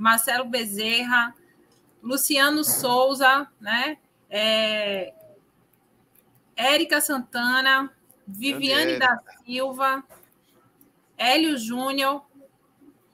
Marcelo 0.00 0.46
Bezerra, 0.46 1.34
Luciano 2.02 2.64
Souza, 2.64 3.46
né? 3.60 3.98
É, 4.30 5.12
Érica 6.56 7.02
Santana, 7.02 7.94
Viviane 8.26 8.98
da 8.98 9.20
Silva, 9.44 10.02
Hélio 11.18 11.58
Júnior. 11.58 12.24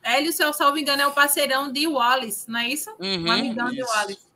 Hélio, 0.01 0.33
se 0.33 0.45
eu 0.45 0.53
salvo 0.53 0.79
engano, 0.79 1.03
é 1.03 1.07
o 1.09 1.13
parceirão 1.13 1.73
de 1.73 1.89
Wallace, 1.89 2.49
não 2.49 2.61
é 2.61 2.69
isso? 2.69 2.91
Uhum, 3.01 3.27
um 3.27 3.33
amigão 3.33 3.67
isso. 3.67 3.75
de 3.75 3.83
Wallace. 3.83 4.27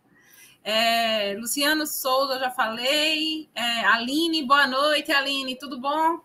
É, 0.65 1.37
Luciano 1.39 1.87
Souza, 1.87 2.41
já 2.41 2.51
falei. 2.51 3.49
É, 3.55 3.85
Aline, 3.87 4.45
boa 4.45 4.67
noite, 4.67 5.13
Aline, 5.13 5.57
tudo 5.57 5.81
bom? 5.81 6.21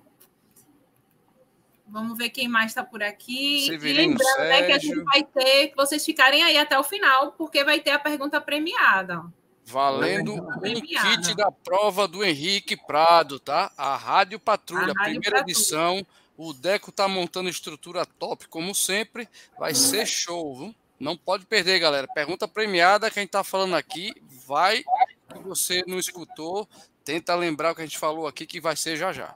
Vamos 1.96 2.18
ver 2.18 2.30
quem 2.30 2.50
mais 2.50 2.72
está 2.72 2.84
por 2.84 3.02
aqui. 3.02 3.68
Severino 3.68 4.02
e 4.02 4.08
lembrando 4.08 4.50
né, 4.50 4.64
que 4.64 4.72
a 4.74 4.78
gente 4.78 5.00
vai 5.00 5.24
ter, 5.24 5.70
que 5.70 5.78
vocês 5.78 6.04
ficarem 6.04 6.44
aí 6.44 6.58
até 6.58 6.78
o 6.78 6.84
final, 6.84 7.32
porque 7.32 7.64
vai 7.64 7.80
ter 7.80 7.92
a 7.92 8.00
pergunta 8.00 8.42
premiada. 8.42 9.24
Valendo 9.64 10.34
um 10.34 10.82
kit 10.82 11.34
da 11.38 11.50
prova 11.50 12.06
do 12.06 12.22
Henrique 12.22 12.76
Prado, 12.76 13.40
tá? 13.40 13.72
A 13.78 13.96
Rádio 13.96 14.38
Patrulha, 14.38 14.92
a 14.92 15.00
Rádio 15.00 15.22
primeira 15.22 15.38
Patrulha. 15.38 15.54
edição. 15.54 16.06
O 16.36 16.52
Deco 16.52 16.92
tá 16.92 17.08
montando 17.08 17.48
estrutura 17.48 18.06
top, 18.06 18.46
como 18.50 18.76
sempre. 18.76 19.26
Vai 19.58 19.74
ser 19.74 20.06
show, 20.06 20.54
viu? 20.54 20.76
Não 21.00 21.16
pode 21.16 21.46
perder, 21.46 21.80
galera. 21.80 22.10
Pergunta 22.14 22.46
premiada, 22.46 23.10
quem 23.10 23.26
tá 23.26 23.42
falando 23.42 23.74
aqui, 23.74 24.14
vai. 24.46 24.84
Se 25.32 25.40
você 25.42 25.84
não 25.88 25.98
escutou, 25.98 26.68
tenta 27.06 27.34
lembrar 27.36 27.72
o 27.72 27.76
que 27.76 27.84
a 27.84 27.86
gente 27.86 27.98
falou 27.98 28.28
aqui, 28.28 28.46
que 28.46 28.60
vai 28.60 28.76
ser 28.76 28.98
já 28.98 29.14
já. 29.14 29.34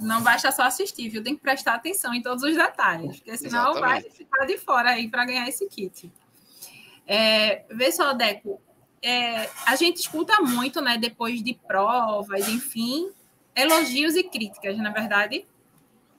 Não 0.00 0.22
basta 0.22 0.52
só 0.52 0.62
assistir, 0.62 1.08
viu? 1.08 1.22
Tem 1.22 1.34
que 1.34 1.42
prestar 1.42 1.74
atenção 1.74 2.14
em 2.14 2.22
todos 2.22 2.42
os 2.42 2.54
detalhes, 2.54 3.16
porque 3.16 3.36
senão 3.36 3.72
Exatamente. 3.72 4.02
vai 4.02 4.10
ficar 4.10 4.46
de 4.46 4.58
fora 4.58 4.90
aí 4.90 5.08
para 5.08 5.24
ganhar 5.24 5.48
esse 5.48 5.66
kit. 5.68 6.12
É, 7.06 7.64
vê 7.70 7.90
só, 7.90 8.12
Deco, 8.12 8.60
é, 9.02 9.48
a 9.66 9.76
gente 9.76 9.96
escuta 9.96 10.40
muito, 10.42 10.80
né, 10.80 10.98
depois 10.98 11.42
de 11.42 11.54
provas, 11.54 12.48
enfim, 12.48 13.10
elogios 13.54 14.14
e 14.14 14.22
críticas, 14.22 14.76
na 14.78 14.90
verdade. 14.90 15.46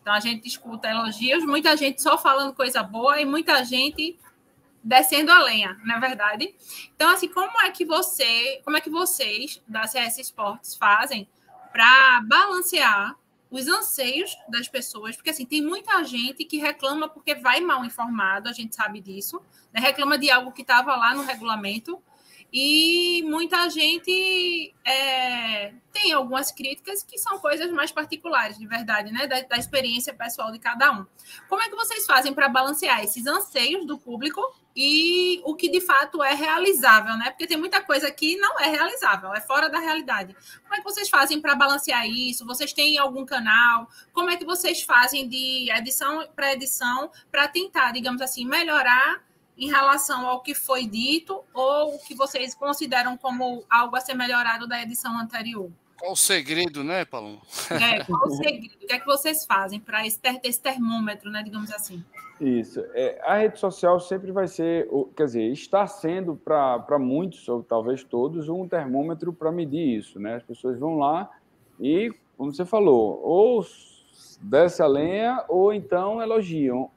Então 0.02 0.14
a 0.14 0.20
gente 0.20 0.48
escuta 0.48 0.90
elogios, 0.90 1.46
muita 1.46 1.76
gente 1.78 2.02
só 2.02 2.18
falando 2.18 2.54
coisa 2.54 2.82
boa 2.82 3.22
e 3.22 3.26
muita 3.26 3.64
gente 3.64 4.18
descendo 4.84 5.32
a 5.32 5.40
lenha, 5.40 5.78
na 5.84 5.98
é 5.98 6.00
verdade. 6.00 6.56
Então 6.96 7.10
assim, 7.10 7.28
como 7.28 7.62
é 7.62 7.70
que 7.72 7.86
você, 7.86 8.62
como 8.64 8.78
é 8.78 8.82
que 8.82 8.90
vocês 8.90 9.62
da 9.68 9.86
CS 9.86 10.18
Esportes 10.18 10.76
fazem 10.76 11.28
para 11.72 12.22
balancear 12.22 13.16
os 13.50 13.68
anseios 13.68 14.38
das 14.48 14.68
pessoas, 14.68 15.16
porque 15.16 15.32
assim, 15.32 15.46
tem 15.46 15.62
muita 15.62 16.04
gente 16.04 16.46
que 16.46 16.58
reclama 16.58 17.10
porque 17.10 17.36
vai 17.36 17.60
mal 17.60 17.84
informado, 17.84 18.48
a 18.48 18.54
gente 18.54 18.76
sabe 18.76 19.02
disso, 19.02 19.42
né? 19.74 19.80
reclama 19.80 20.18
de 20.18 20.30
algo 20.30 20.52
que 20.52 20.62
estava 20.62 20.96
lá 20.96 21.16
no 21.16 21.24
regulamento, 21.24 22.02
e 22.52 23.24
muita 23.28 23.70
gente 23.70 24.74
é, 24.84 25.72
tem 25.94 26.12
algumas 26.12 26.52
críticas 26.52 27.04
que 27.04 27.18
são 27.18 27.38
coisas 27.38 27.72
mais 27.72 27.92
particulares, 27.92 28.58
de 28.58 28.66
verdade, 28.66 29.12
né? 29.12 29.28
Da, 29.28 29.42
da 29.42 29.58
experiência 29.58 30.14
pessoal 30.16 30.52
de 30.52 30.58
cada 30.58 30.92
um. 30.92 31.06
Como 31.48 31.62
é 31.62 31.70
que 31.70 31.76
vocês 31.76 32.08
fazem 32.08 32.34
para 32.34 32.50
balancear 32.50 33.04
esses 33.04 33.28
anseios 33.28 33.86
do 33.86 34.00
público 34.00 34.42
e 34.76 35.42
o 35.44 35.56
que 35.56 35.70
de 35.70 35.82
fato 35.82 36.24
é 36.24 36.34
realizável, 36.34 37.18
né? 37.18 37.32
Porque 37.32 37.48
tem 37.48 37.58
muita 37.58 37.82
coisa 37.82 38.10
que 38.12 38.38
não 38.38 38.60
é 38.60 38.68
realizável, 38.70 39.34
é 39.34 39.42
fora 39.42 39.70
da 39.70 39.80
realidade. 39.80 40.36
Como 40.64 40.76
é 40.76 40.78
que 40.78 40.84
vocês 40.84 41.10
fazem 41.10 41.42
para 41.42 41.56
balancear 41.56 42.08
isso? 42.08 42.46
Vocês 42.46 42.72
têm 42.72 42.98
algum 42.98 43.26
canal? 43.26 43.90
Como 44.14 44.30
é 44.30 44.38
que 44.38 44.46
vocês 44.46 44.82
fazem 44.82 45.28
de 45.28 45.72
edição 45.72 46.28
para 46.36 46.54
edição 46.54 47.12
para 47.32 47.48
tentar, 47.48 47.92
digamos 47.92 48.22
assim, 48.22 48.46
melhorar 48.46 49.24
em 49.58 49.68
relação 49.68 50.26
ao 50.26 50.42
que 50.42 50.56
foi 50.56 50.86
dito 50.86 51.44
ou 51.54 51.96
o 51.96 52.00
que 52.00 52.16
vocês 52.16 52.56
consideram 52.56 53.18
como 53.18 53.66
algo 53.70 53.96
a 53.96 54.00
ser 54.00 54.14
melhorado 54.14 54.66
da 54.66 54.82
edição 54.82 55.20
anterior? 55.20 55.70
Qual 56.00 56.14
o 56.14 56.16
segredo, 56.16 56.82
né, 56.82 57.04
Paulo? 57.04 57.42
É, 57.70 58.04
qual 58.06 58.26
o 58.26 58.32
segredo? 58.32 58.74
O 58.82 58.88
que 58.88 58.94
é 58.94 59.00
que 59.00 59.06
vocês 59.06 59.46
fazem 59.46 59.82
para 59.82 60.08
esse, 60.08 60.18
esse, 60.44 60.62
termômetro, 60.62 61.30
né, 61.30 61.44
digamos 61.44 61.70
assim? 61.72 62.04
Isso. 62.40 62.80
É, 62.94 63.20
a 63.22 63.38
rede 63.38 63.60
social 63.60 64.00
sempre 64.00 64.32
vai 64.32 64.48
ser, 64.48 64.88
quer 65.16 65.26
dizer, 65.26 65.52
está 65.52 65.86
sendo 65.86 66.36
para 66.38 66.98
muitos, 66.98 67.48
ou 67.50 67.62
talvez 67.62 68.04
todos, 68.04 68.48
um 68.48 68.68
termômetro 68.68 69.34
para 69.34 69.52
medir 69.52 69.98
isso, 69.98 70.20
né? 70.20 70.36
As 70.36 70.44
pessoas 70.44 70.80
vão 70.80 70.98
lá 70.98 71.30
e, 71.80 72.14
como 72.38 72.54
você 72.54 72.66
falou, 72.66 73.22
ou 73.24 73.62
desce 74.42 74.82
a 74.82 74.88
lenha 74.88 75.44
ou 75.50 75.74
então 75.74 76.22
elogiam. 76.22 76.90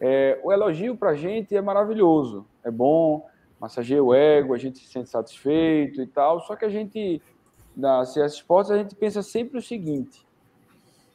É, 0.00 0.38
o 0.44 0.52
elogio 0.52 0.96
para 0.96 1.10
a 1.10 1.14
gente 1.14 1.56
é 1.56 1.60
maravilhoso, 1.60 2.46
é 2.62 2.70
bom, 2.70 3.26
massageia 3.58 4.02
o 4.02 4.14
ego, 4.14 4.54
a 4.54 4.58
gente 4.58 4.78
se 4.78 4.86
sente 4.86 5.08
satisfeito 5.08 6.02
e 6.02 6.06
tal. 6.06 6.40
Só 6.40 6.54
que 6.54 6.64
a 6.64 6.68
gente, 6.68 7.20
na 7.76 8.04
CS 8.04 8.34
Sports, 8.34 8.70
a 8.70 8.78
gente 8.78 8.94
pensa 8.94 9.22
sempre 9.22 9.58
o 9.58 9.62
seguinte: 9.62 10.23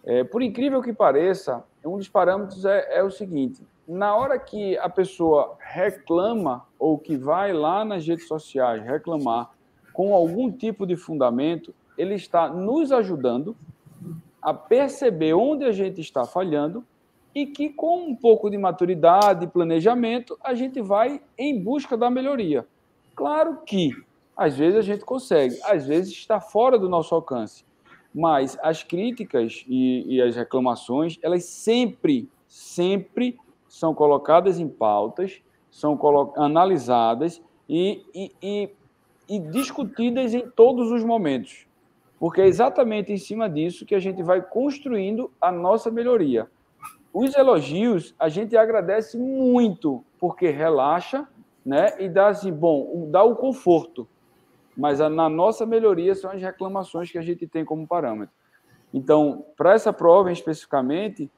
é, 0.04 0.24
por 0.24 0.42
incrível 0.42 0.82
que 0.82 0.94
pareça, 0.94 1.64
um 1.86 1.98
dos 1.98 2.08
parâmetros 2.08 2.66
é, 2.66 3.00
é 3.00 3.04
o 3.04 3.12
seguinte: 3.12 3.62
na 3.88 4.16
hora 4.16 4.38
que 4.38 4.78
a 4.78 4.90
pessoa 4.90 5.58
reclama 5.60 6.66
ou 6.78 6.98
que 6.98 7.18
vai 7.18 7.54
lá 7.54 7.84
nas 7.84 8.06
redes 8.06 8.28
sociais 8.28 8.84
reclamar 8.84 9.50
com 9.94 10.14
algum 10.14 10.52
tipo 10.52 10.86
de 10.86 10.96
fundamento, 10.96 11.74
ele 11.98 12.16
está 12.16 12.48
nos 12.48 12.92
ajudando 12.92 13.56
a 14.42 14.54
perceber 14.54 15.34
onde 15.34 15.66
a 15.66 15.72
gente 15.72 16.00
está 16.00 16.24
falhando 16.24 16.86
e 17.36 17.46
que 17.46 17.70
com 17.70 18.08
um 18.08 18.16
pouco 18.16 18.50
de 18.50 18.58
maturidade 18.58 19.46
e 19.46 19.48
planejamento 19.48 20.38
a 20.44 20.54
gente 20.54 20.82
vai 20.82 21.22
em 21.38 21.62
busca 21.62 21.98
da 21.98 22.10
melhoria. 22.10 22.66
Claro 23.16 23.60
que 23.66 23.92
às 24.36 24.58
vezes 24.58 24.78
a 24.78 24.82
gente 24.82 25.04
consegue, 25.04 25.60
às 25.66 25.86
vezes 25.86 26.14
está 26.14 26.40
fora 26.40 26.80
do 26.80 26.88
nosso 26.88 27.14
alcance, 27.14 27.66
mas 28.14 28.58
as 28.62 28.84
críticas 28.84 29.64
e, 29.68 30.16
e 30.16 30.22
as 30.22 30.36
reclamações 30.36 31.18
elas 31.22 31.46
sempre, 31.46 32.30
sempre 32.48 33.38
são 33.68 33.94
colocadas 33.94 34.60
em 34.60 34.68
pautas, 34.68 35.42
são 35.70 35.98
analisadas 36.36 37.42
e, 37.68 38.04
e, 38.14 38.32
e, 38.42 38.70
e 39.30 39.40
discutidas 39.40 40.34
em 40.34 40.50
todos 40.50 40.92
os 40.92 41.04
momentos, 41.04 41.68
porque 42.20 42.42
é 42.42 42.48
exatamente 42.48 43.14
em 43.14 43.18
cima 43.18 43.50
disso 43.50 43.86
que 43.86 43.94
a 43.94 44.00
gente 44.00 44.24
vai 44.24 44.42
construindo 44.42 45.32
a 45.40 45.52
nossa 45.52 45.92
melhoria. 45.92 46.50
Os 47.14 47.36
elogios 47.36 48.14
a 48.20 48.30
gente 48.30 48.56
agradece 48.58 49.18
muito, 49.18 50.04
porque 50.20 50.50
relaxa, 50.50 51.28
né? 51.66 51.94
E 52.00 52.08
dá 52.08 52.28
assim, 52.28 52.52
bom, 52.52 53.08
dá 53.10 53.24
o 53.24 53.36
conforto. 53.36 54.08
Mas 54.80 55.02
a, 55.02 55.10
na 55.10 55.28
nossa 55.28 55.66
melhoria 55.66 56.16
são 56.16 56.32
as 56.32 56.42
reclamações 56.42 57.12
que 57.12 57.18
a 57.18 57.22
gente 57.22 57.46
tem 57.48 57.66
como 57.66 57.88
parâmetro. 57.88 58.34
Então, 58.94 59.46
para 59.56 59.74
essa 59.74 59.92
prova 59.92 60.32
especificamente, 60.32 61.30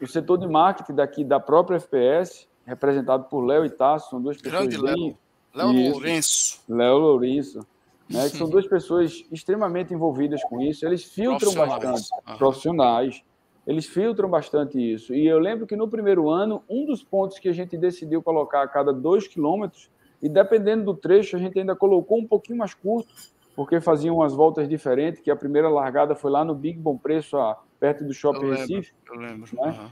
o 0.00 0.06
setor 0.06 0.36
de 0.36 0.48
marketing 0.48 0.94
daqui 0.94 1.24
da 1.24 1.38
própria 1.38 1.76
FPS, 1.76 2.48
representado 2.66 3.24
por 3.24 3.44
Léo 3.44 3.64
e 3.64 3.70
Tasso, 3.70 4.10
são 4.10 4.20
duas 4.20 4.36
pessoas 4.36 4.66
Grande 4.66 4.82
bem... 4.82 5.16
Léo. 5.54 5.72
Léo 5.72 5.90
Lourenço. 5.92 6.62
Léo 6.68 6.98
Lourenço. 6.98 7.66
Né, 8.10 8.28
que 8.28 8.36
são 8.36 8.48
duas 8.50 8.66
pessoas 8.66 9.24
extremamente 9.30 9.94
envolvidas 9.94 10.42
com 10.44 10.60
isso. 10.60 10.84
Eles 10.84 11.04
filtram 11.04 11.54
bastante, 11.54 12.08
uhum. 12.26 12.36
profissionais 12.36 13.22
eles 13.66 13.86
filtram 13.86 14.28
bastante 14.28 14.78
isso. 14.78 15.14
E 15.14 15.26
eu 15.26 15.38
lembro 15.38 15.66
que 15.66 15.76
no 15.76 15.88
primeiro 15.88 16.28
ano, 16.28 16.62
um 16.68 16.84
dos 16.84 17.02
pontos 17.02 17.38
que 17.38 17.48
a 17.48 17.52
gente 17.52 17.76
decidiu 17.76 18.22
colocar 18.22 18.62
a 18.62 18.68
cada 18.68 18.92
dois 18.92 19.28
quilômetros, 19.28 19.90
e 20.22 20.28
dependendo 20.28 20.84
do 20.84 20.94
trecho, 20.94 21.36
a 21.36 21.38
gente 21.38 21.58
ainda 21.58 21.74
colocou 21.74 22.18
um 22.18 22.26
pouquinho 22.26 22.58
mais 22.58 22.72
curto, 22.72 23.12
porque 23.56 23.80
faziam 23.80 24.16
umas 24.16 24.32
voltas 24.32 24.68
diferentes, 24.68 25.20
que 25.20 25.30
a 25.30 25.36
primeira 25.36 25.68
largada 25.68 26.14
foi 26.14 26.30
lá 26.30 26.44
no 26.44 26.54
Big 26.54 26.78
Bom 26.78 26.96
Preço, 26.96 27.36
perto 27.80 28.04
do 28.04 28.14
Shopping 28.14 28.44
eu 28.44 28.50
lembro, 28.50 28.60
Recife. 28.60 28.92
Eu 29.08 29.16
lembro. 29.16 29.50
Né? 29.52 29.70
Uhum. 29.70 29.90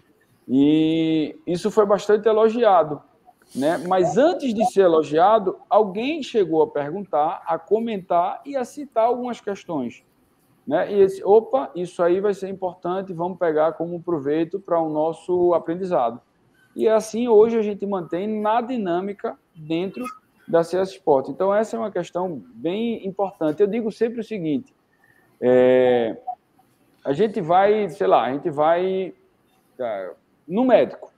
E 0.49 1.37
isso 1.47 1.71
foi 1.71 1.85
bastante 1.85 2.29
elogiado. 2.29 3.03
Né? 3.55 3.79
Mas 3.89 4.17
antes 4.17 4.55
de 4.55 4.65
ser 4.67 4.83
elogiado, 4.83 5.59
alguém 5.69 6.23
chegou 6.23 6.63
a 6.63 6.69
perguntar, 6.69 7.43
a 7.45 7.59
comentar 7.59 8.41
e 8.47 8.57
a 8.57 8.65
citar 8.65 9.07
algumas 9.07 9.41
questões. 9.41 10.05
Né? 10.65 10.93
E 10.93 11.01
esse, 11.01 11.25
opa, 11.25 11.71
isso 11.75 12.01
aí 12.01 12.21
vai 12.21 12.33
ser 12.33 12.49
importante, 12.49 13.13
vamos 13.13 13.39
pegar 13.39 13.73
como 13.73 14.01
proveito 14.01 14.61
para 14.61 14.81
o 14.81 14.89
nosso 14.89 15.53
aprendizado. 15.53 16.21
E 16.77 16.89
assim, 16.89 17.27
hoje 17.27 17.59
a 17.59 17.63
gente 17.63 17.85
mantém 17.85 18.41
na 18.41 18.61
dinâmica 18.61 19.37
dentro 19.57 20.05
da 20.51 20.65
CS 20.65 20.91
Sport. 20.91 21.29
Então, 21.29 21.55
essa 21.55 21.77
é 21.77 21.79
uma 21.79 21.91
questão 21.91 22.43
bem 22.55 23.07
importante. 23.07 23.61
Eu 23.61 23.67
digo 23.67 23.91
sempre 23.93 24.21
o 24.21 24.25
seguinte: 24.25 24.75
é, 25.41 26.17
a 27.05 27.13
gente 27.13 27.41
vai, 27.41 27.89
sei 27.89 28.07
lá, 28.07 28.25
a 28.25 28.33
gente 28.33 28.51
vai 28.51 29.15
é, 29.79 30.13
no 30.47 30.65
médico. 30.65 31.13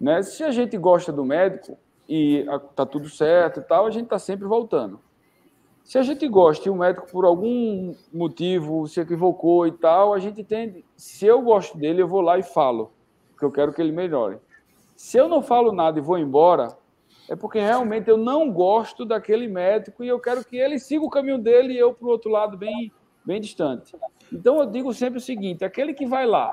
Né? 0.00 0.22
Se 0.22 0.42
a 0.42 0.50
gente 0.50 0.76
gosta 0.76 1.12
do 1.12 1.24
médico 1.24 1.78
e 2.08 2.44
está 2.70 2.84
tudo 2.84 3.08
certo 3.08 3.60
e 3.60 3.62
tal, 3.62 3.86
a 3.86 3.90
gente 3.90 4.04
está 4.04 4.18
sempre 4.18 4.46
voltando. 4.46 5.00
Se 5.84 5.98
a 5.98 6.02
gente 6.02 6.26
gosta 6.28 6.68
e 6.68 6.70
o 6.70 6.76
médico, 6.76 7.10
por 7.10 7.24
algum 7.24 7.94
motivo, 8.12 8.86
se 8.86 9.00
equivocou 9.00 9.66
e 9.66 9.72
tal, 9.72 10.12
a 10.14 10.18
gente 10.18 10.44
tem. 10.44 10.84
Se 10.96 11.26
eu 11.26 11.42
gosto 11.42 11.76
dele, 11.76 12.02
eu 12.02 12.08
vou 12.08 12.20
lá 12.20 12.38
e 12.38 12.42
falo, 12.42 12.92
porque 13.30 13.44
eu 13.44 13.50
quero 13.50 13.72
que 13.72 13.80
ele 13.80 13.92
melhore. 13.92 14.38
Se 14.96 15.16
eu 15.16 15.28
não 15.28 15.42
falo 15.42 15.72
nada 15.72 15.98
e 15.98 16.02
vou 16.02 16.18
embora, 16.18 16.76
é 17.32 17.36
porque 17.36 17.58
realmente 17.58 18.08
eu 18.08 18.16
não 18.16 18.50
gosto 18.50 19.04
daquele 19.04 19.48
médico 19.48 20.04
e 20.04 20.08
eu 20.08 20.20
quero 20.20 20.44
que 20.44 20.56
ele 20.56 20.78
siga 20.78 21.04
o 21.04 21.10
caminho 21.10 21.38
dele 21.38 21.72
e 21.72 21.78
eu 21.78 21.94
para 21.94 22.06
o 22.06 22.10
outro 22.10 22.30
lado, 22.30 22.56
bem, 22.56 22.92
bem 23.24 23.40
distante. 23.40 23.96
Então 24.32 24.58
eu 24.60 24.66
digo 24.66 24.92
sempre 24.92 25.18
o 25.18 25.22
seguinte: 25.22 25.64
aquele 25.64 25.94
que 25.94 26.06
vai 26.06 26.26
lá, 26.26 26.52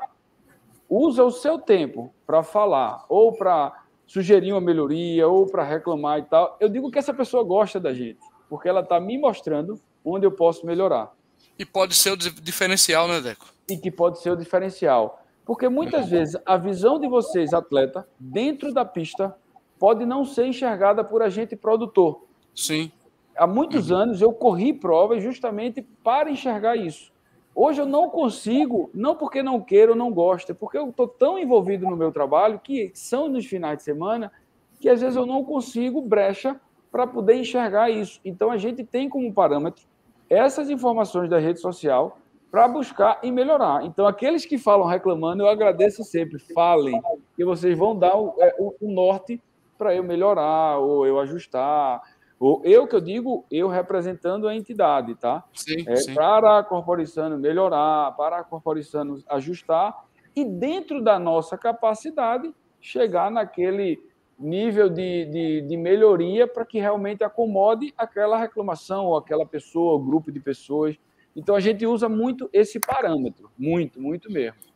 usa 0.90 1.24
o 1.24 1.32
seu 1.32 1.60
tempo 1.60 2.14
para 2.26 2.44
falar, 2.44 3.06
ou 3.10 3.34
para 3.34 3.84
sugerir 4.08 4.54
uma 4.54 4.62
melhoria, 4.62 5.28
ou 5.28 5.46
para 5.46 5.64
reclamar 5.64 6.20
e 6.20 6.24
tal, 6.24 6.58
eu 6.60 6.70
digo 6.70 6.90
que 6.90 6.98
essa 6.98 7.14
pessoa 7.14 7.44
gosta 7.44 7.80
da 7.80 7.94
gente 7.94 8.20
porque 8.50 8.68
ela 8.68 8.82
está 8.82 9.00
me 9.00 9.18
mostrando 9.18 9.80
onde 10.04 10.26
eu 10.26 10.32
posso 10.32 10.66
melhorar. 10.66 11.14
E 11.58 11.66
pode 11.66 11.94
ser 11.94 12.12
o 12.12 12.18
diferencial, 12.18 13.08
né, 13.08 13.22
Deco? 13.22 13.46
E 13.70 13.78
que 13.78 13.92
pode 13.92 14.20
ser 14.20 14.32
o 14.32 14.36
diferencial. 14.36 15.24
Porque 15.46 15.70
muitas 15.70 16.10
vezes 16.10 16.36
a 16.46 16.58
visão 16.58 17.00
de 17.00 17.08
vocês, 17.08 17.54
atleta, 17.54 18.08
dentro 18.20 18.74
da 18.74 18.84
pista, 18.84 19.36
pode 19.80 20.06
não 20.06 20.26
ser 20.26 20.46
enxergada 20.46 21.04
por 21.04 21.22
agente 21.22 21.56
produtor. 21.56 22.26
Sim. 22.54 22.92
Há 23.36 23.48
muitos 23.48 23.90
uhum. 23.90 23.98
anos 23.98 24.22
eu 24.22 24.34
corri 24.34 24.74
provas 24.74 25.24
justamente 25.24 25.82
para 26.04 26.30
enxergar 26.30 26.76
isso. 26.76 27.12
Hoje 27.56 27.82
eu 27.82 27.86
não 27.86 28.10
consigo, 28.10 28.90
não 28.94 29.16
porque 29.16 29.42
não 29.42 29.62
queiro 29.62 29.94
ou 29.94 29.98
não 29.98 30.12
gosto, 30.12 30.52
é 30.52 30.56
porque 30.56 30.78
eu 30.78 30.90
estou 30.90 31.08
tão 31.08 31.40
envolvido 31.40 31.90
no 31.90 31.96
meu 31.96 32.12
trabalho, 32.12 32.60
que 32.60 32.92
são 32.94 33.28
nos 33.28 33.46
finais 33.46 33.78
de 33.78 33.84
semana, 33.84 34.32
que 34.80 34.90
às 34.90 35.02
vezes 35.02 35.16
eu 35.16 35.26
não 35.26 35.44
consigo 35.44 36.02
brecha 36.02 36.60
para 36.92 37.08
poder 37.08 37.36
enxergar 37.36 37.90
isso. 37.90 38.20
Então, 38.24 38.52
a 38.52 38.58
gente 38.58 38.84
tem 38.84 39.10
como 39.10 39.34
parâmetro 39.34 39.84
essas 40.30 40.70
informações 40.70 41.30
da 41.30 41.40
rede 41.40 41.60
social 41.60 42.18
para 42.52 42.68
buscar 42.68 43.20
e 43.24 43.32
melhorar. 43.32 43.86
Então, 43.86 44.08
aqueles 44.08 44.46
que 44.46 44.58
falam 44.58 44.88
reclamando, 44.88 45.44
eu 45.44 45.48
agradeço 45.48 46.04
sempre. 46.04 46.40
Falem, 46.54 47.02
que 47.36 47.46
vocês 47.46 47.78
vão 47.78 47.98
dar 47.98 48.18
o, 48.18 48.36
é, 48.40 48.56
o, 48.58 48.76
o 48.82 48.92
norte 48.92 49.42
para 49.80 49.96
eu 49.96 50.04
melhorar, 50.04 50.78
ou 50.78 51.08
eu 51.08 51.18
ajustar. 51.22 52.02
Ou 52.38 52.62
eu 52.66 52.86
que 52.86 52.96
eu 52.96 53.02
digo, 53.02 53.46
eu 53.50 53.70
representando 53.70 54.48
a 54.48 54.56
entidade, 54.56 55.16
tá? 55.16 55.44
Sim, 55.54 55.84
é, 55.88 55.96
sim. 55.96 56.14
Para 56.14 56.60
a 56.60 56.64
corporação 56.64 57.38
melhorar, 57.38 58.12
para 58.16 58.40
a 58.40 58.44
corporação 58.44 59.18
ajustar, 59.30 60.06
e 60.36 60.44
dentro 60.44 61.02
da 61.02 61.18
nossa 61.18 61.58
capacidade, 61.58 62.54
chegar 62.80 63.32
naquele 63.32 64.02
nível 64.38 64.90
de, 64.90 65.26
de, 65.26 65.62
de 65.62 65.78
melhoria 65.78 66.48
para 66.48 66.66
que 66.66 66.80
realmente 66.80 67.24
acomode 67.24 67.94
aquela 67.98 68.38
reclamação, 68.38 69.06
ou 69.06 69.18
aquela 69.18 69.46
pessoa, 69.46 69.94
ou 69.94 70.00
grupo 70.00 70.32
de 70.32 70.40
pessoas. 70.40 70.98
Então 71.36 71.56
a 71.56 71.60
gente 71.60 71.86
usa 71.86 72.10
muito 72.10 72.50
esse 72.52 72.80
parâmetro, 72.80 73.50
muito, 73.58 74.02
muito 74.02 74.32
mesmo. 74.32 74.69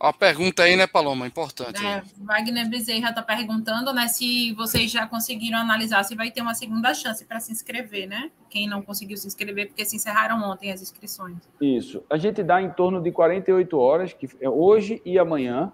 Uma 0.00 0.12
pergunta 0.12 0.64
aí, 0.64 0.76
né, 0.76 0.86
Paloma? 0.86 1.26
Importante. 1.26 1.84
É, 1.84 2.02
Wagner 2.18 2.68
Bezerra 2.68 3.10
está 3.10 3.22
perguntando, 3.22 3.92
né, 3.92 4.06
se 4.08 4.52
vocês 4.52 4.90
já 4.90 5.06
conseguiram 5.06 5.58
analisar 5.58 6.02
se 6.04 6.14
vai 6.14 6.30
ter 6.30 6.42
uma 6.42 6.54
segunda 6.54 6.92
chance 6.92 7.24
para 7.24 7.40
se 7.40 7.52
inscrever, 7.52 8.06
né? 8.06 8.30
Quem 8.50 8.68
não 8.68 8.82
conseguiu 8.82 9.16
se 9.16 9.26
inscrever, 9.26 9.68
porque 9.68 9.84
se 9.84 9.96
encerraram 9.96 10.42
ontem 10.42 10.70
as 10.70 10.82
inscrições. 10.82 11.36
Isso. 11.60 12.02
A 12.10 12.18
gente 12.18 12.42
dá 12.42 12.60
em 12.60 12.70
torno 12.70 13.00
de 13.00 13.10
48 13.10 13.78
horas, 13.78 14.12
que 14.12 14.28
é 14.40 14.48
hoje 14.48 15.00
e 15.04 15.18
amanhã, 15.18 15.72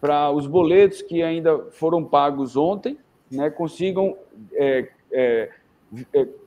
para 0.00 0.30
os 0.30 0.46
boletos 0.46 1.02
que 1.02 1.22
ainda 1.22 1.70
foram 1.72 2.04
pagos 2.04 2.56
ontem, 2.56 2.98
né, 3.30 3.50
consigam 3.50 4.16
é, 4.54 4.66
é, 4.68 4.88
é, 5.10 5.50
é, 5.50 5.50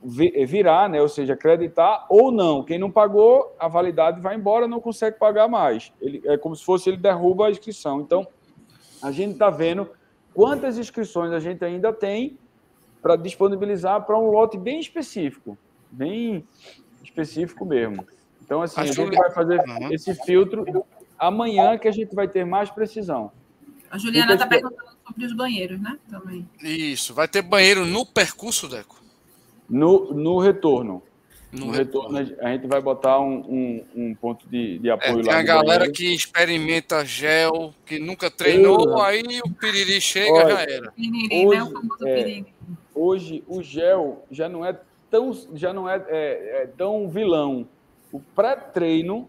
virar, 0.04 0.88
né? 0.88 1.00
ou 1.00 1.08
seja, 1.08 1.32
acreditar 1.32 2.06
ou 2.08 2.30
não. 2.30 2.62
Quem 2.62 2.78
não 2.78 2.90
pagou, 2.90 3.54
a 3.58 3.66
validade 3.66 4.20
vai 4.20 4.36
embora, 4.36 4.68
não 4.68 4.80
consegue 4.80 5.18
pagar 5.18 5.48
mais. 5.48 5.92
Ele, 6.00 6.22
é 6.24 6.36
como 6.38 6.54
se 6.54 6.64
fosse 6.64 6.88
ele 6.88 6.96
derruba 6.96 7.46
a 7.46 7.50
inscrição. 7.50 8.00
Então, 8.00 8.26
a 9.02 9.10
gente 9.10 9.32
está 9.32 9.50
vendo 9.50 9.90
quantas 10.32 10.78
inscrições 10.78 11.32
a 11.32 11.40
gente 11.40 11.64
ainda 11.64 11.92
tem 11.92 12.38
para 13.00 13.16
disponibilizar 13.16 14.04
para 14.06 14.16
um 14.16 14.30
lote 14.30 14.56
bem 14.56 14.78
específico, 14.78 15.58
bem 15.90 16.46
específico 17.02 17.64
mesmo. 17.64 18.06
Então, 18.44 18.62
assim, 18.62 18.80
a, 18.80 18.84
a 18.84 18.86
gente 18.86 19.16
vai 19.16 19.30
fazer 19.32 19.58
uhum. 19.58 19.92
esse 19.92 20.14
filtro 20.24 20.64
amanhã 21.18 21.76
que 21.76 21.88
a 21.88 21.92
gente 21.92 22.14
vai 22.14 22.28
ter 22.28 22.44
mais 22.44 22.70
precisão. 22.70 23.32
A 23.90 23.98
Juliana 23.98 24.34
está 24.34 24.46
perguntando 24.46 24.90
sobre 25.06 25.26
os 25.26 25.32
banheiros, 25.34 25.80
né? 25.80 25.98
Também. 26.08 26.48
Isso. 26.62 27.12
Vai 27.12 27.26
ter 27.28 27.42
banheiro 27.42 27.84
no 27.84 28.06
percurso, 28.06 28.68
Deco? 28.68 29.01
No, 29.72 30.12
no 30.12 30.38
retorno. 30.38 31.02
No, 31.50 31.66
no 31.66 31.72
retorno, 31.72 32.18
retorno, 32.18 32.46
a 32.46 32.52
gente 32.52 32.66
vai 32.66 32.80
botar 32.82 33.18
um, 33.20 33.36
um, 33.36 33.84
um 33.94 34.14
ponto 34.14 34.46
de, 34.46 34.78
de 34.78 34.90
apoio 34.90 35.12
é, 35.12 35.16
lá. 35.16 35.22
Tem 35.22 35.32
a 35.32 35.42
galera 35.42 35.78
banheiro. 35.80 35.92
que 35.92 36.14
experimenta 36.14 37.04
gel, 37.06 37.72
que 37.86 37.98
nunca 37.98 38.30
treinou, 38.30 39.00
aí 39.00 39.22
o 39.42 39.50
piriri 39.50 39.98
chega, 39.98 40.32
Olha, 40.32 40.54
já 40.54 40.62
era. 40.62 40.92
Piriri, 40.92 41.46
hoje, 41.46 41.56
né? 41.56 41.62
O 41.62 41.70
famoso 41.70 42.06
é, 42.06 42.14
piriri. 42.14 42.54
Hoje 42.94 43.44
o 43.48 43.62
gel 43.62 44.24
já 44.30 44.48
não 44.48 44.64
é 44.64 44.78
tão, 45.10 45.32
já 45.54 45.72
não 45.72 45.88
é, 45.88 46.04
é, 46.08 46.62
é 46.62 46.66
tão 46.76 47.08
vilão. 47.08 47.66
O 48.12 48.20
pré-treino 48.20 49.28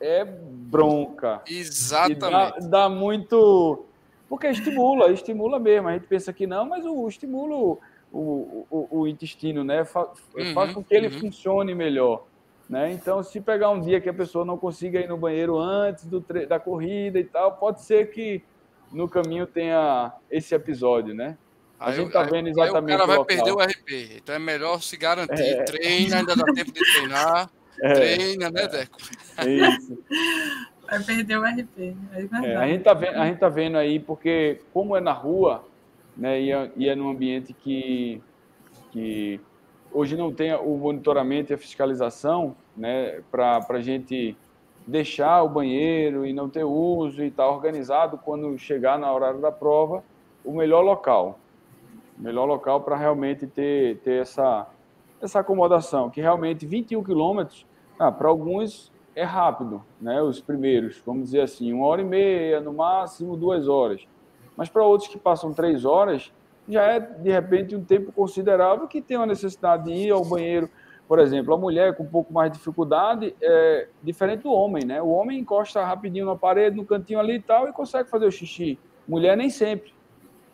é 0.00 0.24
bronca. 0.24 1.42
Exatamente. 1.46 2.20
Dá, 2.20 2.56
dá, 2.60 2.88
muito. 2.88 3.84
Porque 4.30 4.46
estimula, 4.46 5.12
estimula 5.12 5.58
mesmo. 5.58 5.88
A 5.88 5.92
gente 5.92 6.06
pensa 6.06 6.32
que 6.32 6.46
não, 6.46 6.66
mas 6.66 6.86
o 6.86 7.06
estímulo 7.06 7.78
o, 8.14 8.66
o, 8.70 9.00
o 9.00 9.08
intestino, 9.08 9.64
né? 9.64 9.84
Fa 9.84 10.08
uhum, 10.36 10.54
faz 10.54 10.72
com 10.72 10.82
que 10.82 10.94
ele 10.94 11.08
uhum. 11.08 11.20
funcione 11.20 11.74
melhor. 11.74 12.24
Né? 12.68 12.92
Então, 12.92 13.22
se 13.22 13.40
pegar 13.40 13.70
um 13.70 13.80
dia 13.80 14.00
que 14.00 14.08
a 14.08 14.14
pessoa 14.14 14.44
não 14.44 14.56
consiga 14.56 14.98
ir 14.98 15.08
no 15.08 15.18
banheiro 15.18 15.58
antes 15.58 16.06
do 16.06 16.24
da 16.48 16.58
corrida 16.58 17.18
e 17.18 17.24
tal, 17.24 17.52
pode 17.56 17.82
ser 17.82 18.10
que 18.10 18.42
no 18.90 19.08
caminho 19.08 19.46
tenha 19.46 20.12
esse 20.30 20.54
episódio, 20.54 21.14
né? 21.14 21.36
A 21.78 21.90
aí, 21.90 21.96
gente 21.96 22.12
tá 22.12 22.22
vendo 22.22 22.48
exatamente 22.48 22.90
aí 22.92 22.96
o 22.96 22.98
cara 22.98 23.06
vai 23.06 23.24
perder 23.24 23.52
o 23.52 23.58
RP. 23.58 24.16
Então 24.22 24.34
é 24.34 24.38
melhor 24.38 24.80
se 24.80 24.96
garantir. 24.96 25.42
É. 25.42 25.62
Treina, 25.64 26.18
ainda 26.18 26.36
dá 26.36 26.44
tempo 26.44 26.72
de 26.72 26.80
treinar. 26.92 27.50
É. 27.82 27.92
Treina, 27.92 28.50
né, 28.50 28.68
Deco? 28.68 28.96
É 29.36 29.50
isso. 29.50 29.98
Vai 30.88 31.02
perder 31.02 31.38
o 31.38 31.42
RP. 31.42 31.96
É 32.12 32.50
é, 32.52 32.56
a, 32.56 32.68
gente 32.68 32.84
tá 32.84 32.94
vendo, 32.94 33.16
a 33.16 33.26
gente 33.26 33.38
tá 33.40 33.48
vendo 33.48 33.76
aí, 33.76 33.98
porque 33.98 34.60
como 34.72 34.96
é 34.96 35.00
na 35.00 35.10
rua, 35.10 35.64
né? 36.16 36.40
E 36.40 36.52
é, 36.52 36.70
e 36.76 36.88
é 36.88 36.94
num 36.94 37.10
ambiente 37.10 37.52
que, 37.52 38.20
que 38.90 39.40
hoje 39.92 40.16
não 40.16 40.32
tem 40.32 40.54
o 40.54 40.76
monitoramento 40.76 41.52
e 41.52 41.54
a 41.54 41.58
fiscalização, 41.58 42.54
né? 42.76 43.20
Para 43.30 43.64
a 43.68 43.80
gente 43.80 44.36
deixar 44.86 45.42
o 45.42 45.48
banheiro 45.48 46.26
e 46.26 46.32
não 46.32 46.48
ter 46.48 46.64
uso 46.64 47.22
e 47.22 47.28
estar 47.28 47.44
tá 47.44 47.50
organizado 47.50 48.18
quando 48.18 48.58
chegar 48.58 48.98
na 48.98 49.10
hora 49.10 49.32
da 49.34 49.50
prova, 49.50 50.04
o 50.44 50.52
melhor 50.52 50.82
local. 50.82 51.38
O 52.18 52.22
melhor 52.22 52.44
local 52.44 52.80
para 52.82 52.96
realmente 52.96 53.46
ter, 53.46 53.98
ter 53.98 54.20
essa, 54.20 54.68
essa 55.20 55.40
acomodação, 55.40 56.10
que 56.10 56.20
realmente 56.20 56.66
21 56.66 57.02
quilômetros, 57.02 57.66
ah, 57.98 58.12
para 58.12 58.28
alguns 58.28 58.92
é 59.16 59.22
rápido, 59.22 59.82
né? 60.00 60.20
Os 60.20 60.40
primeiros, 60.40 61.00
vamos 61.04 61.24
dizer 61.24 61.42
assim, 61.42 61.72
uma 61.72 61.86
hora 61.86 62.02
e 62.02 62.04
meia, 62.04 62.60
no 62.60 62.72
máximo 62.72 63.36
duas 63.36 63.68
horas. 63.68 64.06
Mas 64.56 64.68
para 64.68 64.84
outros 64.84 65.08
que 65.08 65.18
passam 65.18 65.52
três 65.52 65.84
horas, 65.84 66.32
já 66.68 66.82
é, 66.82 67.00
de 67.00 67.30
repente, 67.30 67.76
um 67.76 67.84
tempo 67.84 68.12
considerável 68.12 68.86
que 68.88 69.00
tem 69.00 69.16
uma 69.16 69.26
necessidade 69.26 69.84
de 69.84 69.92
ir 69.92 70.10
ao 70.10 70.24
banheiro. 70.24 70.70
Por 71.06 71.18
exemplo, 71.18 71.52
a 71.52 71.58
mulher 71.58 71.94
com 71.94 72.02
um 72.02 72.08
pouco 72.08 72.32
mais 72.32 72.50
de 72.50 72.58
dificuldade 72.58 73.34
é 73.42 73.88
diferente 74.02 74.44
do 74.44 74.52
homem, 74.52 74.84
né? 74.84 75.02
O 75.02 75.08
homem 75.08 75.38
encosta 75.38 75.84
rapidinho 75.84 76.24
na 76.24 76.36
parede, 76.36 76.76
no 76.76 76.84
cantinho 76.84 77.20
ali 77.20 77.34
e 77.34 77.42
tal, 77.42 77.68
e 77.68 77.72
consegue 77.72 78.08
fazer 78.08 78.26
o 78.26 78.32
xixi. 78.32 78.78
Mulher 79.06 79.36
nem 79.36 79.50
sempre. 79.50 79.92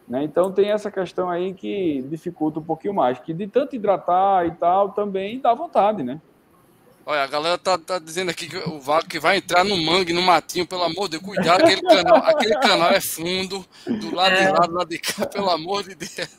Né? 0.08 0.24
Então 0.24 0.50
tem 0.50 0.72
essa 0.72 0.90
questão 0.90 1.30
aí 1.30 1.54
que 1.54 2.02
dificulta 2.08 2.58
um 2.58 2.64
pouquinho 2.64 2.92
mais, 2.92 3.20
que 3.20 3.32
de 3.32 3.46
tanto 3.46 3.76
hidratar 3.76 4.44
e 4.44 4.50
tal, 4.50 4.88
também 4.88 5.38
dá 5.38 5.54
vontade, 5.54 6.02
né? 6.02 6.20
Olha, 7.06 7.22
a 7.22 7.26
galera 7.26 7.58
tá, 7.58 7.76
tá 7.78 7.98
dizendo 7.98 8.30
aqui 8.30 8.48
que 8.48 8.56
o 8.56 8.78
Vago 8.78 9.08
que 9.08 9.18
vai 9.18 9.38
entrar 9.38 9.64
no 9.64 9.76
mangue, 9.76 10.12
no 10.12 10.22
matinho, 10.22 10.66
pelo 10.66 10.84
amor 10.84 11.08
de 11.08 11.18
Deus, 11.18 11.22
cuidado, 11.22 11.64
aquele 11.64 11.82
canal, 11.82 12.16
aquele 12.16 12.54
canal 12.60 12.90
é 12.92 13.00
fundo, 13.00 13.64
do 13.86 14.14
lado 14.14 14.34
é. 14.34 14.46
de 14.46 14.52
lá, 14.52 14.66
do 14.66 14.74
lado 14.74 14.88
de 14.88 14.98
cá, 14.98 15.26
pelo 15.26 15.50
amor 15.50 15.82
de 15.82 15.94
Deus. 15.94 16.12
É. 16.16 16.30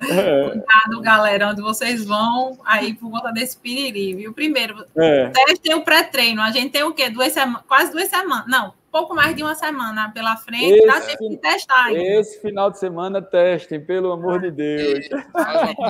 Cuidado, 0.00 1.00
galera, 1.02 1.48
onde 1.48 1.60
vocês 1.60 2.04
vão 2.06 2.58
aí 2.64 2.94
por 2.94 3.10
conta 3.10 3.30
desse 3.32 3.58
piriri, 3.58 4.14
viu? 4.14 4.32
Primeiro, 4.32 4.82
é. 4.96 5.30
tem 5.62 5.74
o 5.74 5.82
pré-treino. 5.82 6.40
A 6.40 6.50
gente 6.50 6.70
tem 6.70 6.82
o 6.82 6.94
quê? 6.94 7.10
Duas 7.10 7.32
semanas, 7.32 7.62
quase 7.68 7.92
duas 7.92 8.08
semanas. 8.08 8.46
Não, 8.48 8.72
pouco 8.90 9.14
mais 9.14 9.36
de 9.36 9.42
uma 9.42 9.54
semana 9.54 10.10
pela 10.10 10.36
frente, 10.36 10.72
esse, 10.72 10.86
dá 10.86 11.00
tempo 11.00 11.28
de 11.28 11.36
testar. 11.36 11.84
Ainda. 11.86 12.02
Esse 12.02 12.40
final 12.40 12.70
de 12.70 12.78
semana 12.78 13.20
testem, 13.20 13.78
pelo 13.78 14.10
amor 14.12 14.40
de 14.40 14.50
Deus. 14.50 15.06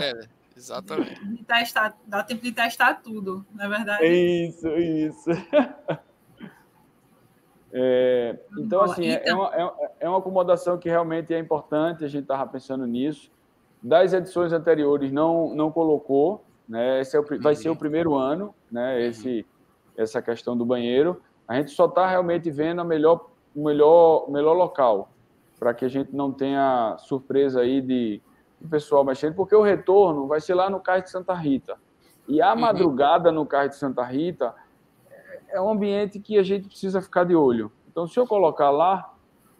É. 0.02 0.39
Exatamente. 0.60 1.26
De 1.26 1.42
testar, 1.42 1.96
dá 2.06 2.22
tempo 2.22 2.42
de 2.42 2.52
testar 2.52 2.94
tudo, 3.02 3.46
na 3.54 3.64
é 3.64 3.68
verdade. 3.68 4.06
Isso, 4.06 4.68
isso. 4.68 5.30
É, 7.72 8.36
então, 8.58 8.80
assim, 8.82 9.06
é, 9.06 9.22
então... 9.22 9.46
É, 9.52 9.64
uma, 9.64 9.90
é 10.00 10.08
uma 10.08 10.18
acomodação 10.18 10.76
que 10.76 10.88
realmente 10.88 11.32
é 11.32 11.38
importante, 11.38 12.04
a 12.04 12.08
gente 12.08 12.22
estava 12.22 12.44
pensando 12.50 12.84
nisso. 12.84 13.30
Das 13.80 14.12
edições 14.12 14.52
anteriores 14.52 15.12
não, 15.12 15.54
não 15.54 15.70
colocou, 15.70 16.44
né? 16.68 17.00
Esse 17.00 17.16
é 17.16 17.20
o, 17.20 17.24
vai 17.40 17.54
ser 17.54 17.68
o 17.68 17.72
uhum. 17.72 17.78
primeiro 17.78 18.16
ano, 18.16 18.52
né? 18.72 18.94
Uhum. 18.96 19.04
Esse, 19.04 19.46
essa 19.96 20.20
questão 20.20 20.56
do 20.56 20.66
banheiro. 20.66 21.22
A 21.46 21.54
gente 21.54 21.70
só 21.70 21.86
está 21.86 22.08
realmente 22.08 22.50
vendo 22.50 22.80
a 22.80 22.84
melhor, 22.84 23.30
o 23.54 23.64
melhor, 23.64 24.28
melhor 24.28 24.54
local, 24.54 25.08
para 25.56 25.72
que 25.72 25.84
a 25.84 25.88
gente 25.88 26.12
não 26.12 26.32
tenha 26.32 26.96
surpresa 26.98 27.60
aí 27.60 27.80
de 27.80 28.20
o 28.60 28.68
pessoal 28.68 29.04
mexendo, 29.04 29.34
porque 29.34 29.54
o 29.54 29.62
retorno 29.62 30.26
vai 30.26 30.40
ser 30.40 30.54
lá 30.54 30.68
no 30.68 30.80
Cais 30.80 31.04
de 31.04 31.10
Santa 31.10 31.34
Rita. 31.34 31.76
E 32.28 32.40
a 32.40 32.52
uhum. 32.52 32.60
madrugada 32.60 33.32
no 33.32 33.46
Cais 33.46 33.70
de 33.70 33.76
Santa 33.76 34.04
Rita 34.04 34.54
é 35.48 35.60
um 35.60 35.70
ambiente 35.70 36.20
que 36.20 36.38
a 36.38 36.42
gente 36.42 36.68
precisa 36.68 37.00
ficar 37.00 37.24
de 37.24 37.34
olho. 37.34 37.72
Então, 37.90 38.06
se 38.06 38.18
eu 38.18 38.26
colocar 38.26 38.70
lá, 38.70 39.12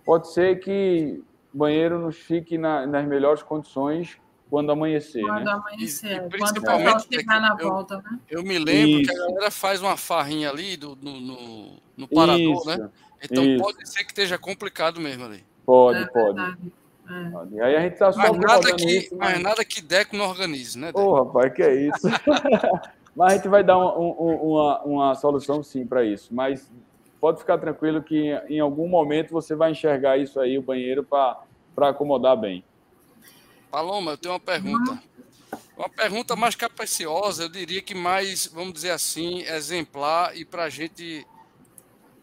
pode 0.05 0.33
ser 0.33 0.61
que 0.61 1.23
o 1.53 1.59
banheiro 1.59 1.99
nos 1.99 2.17
fique 2.17 2.57
na, 2.57 2.87
nas 2.87 3.07
melhores 3.07 3.43
condições 3.43 4.19
quando 4.49 4.71
amanhecer. 4.73 5.23
Quando 5.23 5.45
né? 5.45 5.53
amanhecer, 5.53 6.23
e, 6.23 6.27
e 6.27 6.29
principalmente 6.29 7.25
quando 7.25 7.39
o 7.39 7.41
na 7.41 7.57
eu, 7.59 7.69
volta, 7.69 7.97
né? 7.99 8.19
Eu 8.29 8.43
me 8.43 8.59
lembro 8.59 9.01
Isso. 9.01 9.13
que 9.13 9.17
a 9.17 9.27
galera 9.27 9.51
faz 9.51 9.81
uma 9.81 9.97
farrinha 9.97 10.51
ali 10.51 10.77
do, 10.77 10.97
no, 10.97 11.21
no, 11.21 11.77
no 11.97 12.09
parador, 12.09 12.67
né? 12.67 12.75
Isso. 12.75 12.79
né? 12.79 12.91
Então 13.23 13.45
Isso. 13.45 13.63
pode 13.63 13.89
ser 13.89 14.05
que 14.05 14.11
esteja 14.11 14.39
complicado 14.39 15.01
mesmo 15.01 15.25
ali. 15.25 15.45
Pode, 15.65 16.03
é 16.03 16.07
pode. 16.07 16.35
Verdade. 16.35 16.73
É. 17.11 17.63
Aí 17.65 17.77
a 17.77 17.81
gente 17.81 17.99
tá 17.99 18.13
só 18.13 18.19
mas 18.19 18.39
nada 18.39 18.77
que, 18.77 18.99
isso, 18.99 19.17
mas... 19.17 19.33
mas 19.33 19.43
nada 19.43 19.65
que 19.65 19.83
Deco 19.83 20.17
não 20.17 20.29
organize, 20.29 20.79
né? 20.79 20.93
Ô, 20.95 21.01
oh, 21.01 21.25
rapaz, 21.25 21.53
que 21.53 21.63
é 21.63 21.75
isso. 21.75 22.07
mas 23.17 23.33
a 23.33 23.37
gente 23.37 23.49
vai 23.49 23.65
dar 23.65 23.79
um, 23.79 24.11
um, 24.11 24.51
uma, 24.51 24.83
uma 24.83 25.15
solução 25.17 25.63
sim 25.63 25.85
para 25.85 26.05
isso. 26.05 26.33
Mas 26.33 26.71
pode 27.21 27.41
ficar 27.41 27.59
tranquilo 27.59 28.01
que 28.01 28.33
em 28.49 28.61
algum 28.61 28.89
momento 28.89 29.33
você 29.33 29.57
vai 29.57 29.73
enxergar 29.73 30.19
isso 30.19 30.39
aí, 30.39 30.57
o 30.57 30.63
banheiro, 30.63 31.03
para 31.03 31.89
acomodar 31.89 32.37
bem. 32.37 32.63
Paloma, 33.71 34.13
eu 34.13 34.19
tenho 34.19 34.35
uma 34.35 34.41
pergunta. 34.41 35.03
Uma 35.77 35.89
pergunta 35.89 36.37
mais 36.37 36.55
capaciosa, 36.55 37.45
eu 37.45 37.49
diria 37.49 37.81
que 37.81 37.95
mais, 37.95 38.47
vamos 38.47 38.75
dizer 38.75 38.91
assim, 38.91 39.43
exemplar 39.43 40.37
e 40.37 40.45
para 40.45 40.65
a 40.65 40.69
gente. 40.69 41.27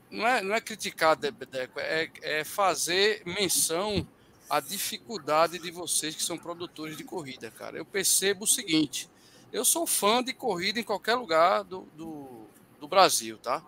Não 0.10 0.26
é, 0.26 0.42
não 0.42 0.56
é 0.56 0.62
criticar, 0.62 1.18
Deco, 1.18 1.38
é, 1.78 2.10
é 2.22 2.44
fazer 2.46 3.24
menção 3.26 4.08
a 4.50 4.60
dificuldade 4.60 5.60
de 5.60 5.72
vocês 5.72 6.16
que 6.16 6.24
são 6.24 6.38
produtores 6.38 6.96
de 6.98 7.04
corrida, 7.04 7.52
cara. 7.52 7.78
Eu 7.78 7.86
percebo 7.86 8.46
o 8.46 8.48
seguinte: 8.48 9.10
eu 9.52 9.66
sou 9.66 9.86
fã 9.86 10.24
de 10.24 10.34
corrida 10.34 10.80
em 10.80 10.84
qualquer 10.84 11.16
lugar 11.16 11.64
do, 11.64 11.82
do, 11.96 12.48
do 12.80 12.88
Brasil, 12.88 13.38
tá? 13.38 13.64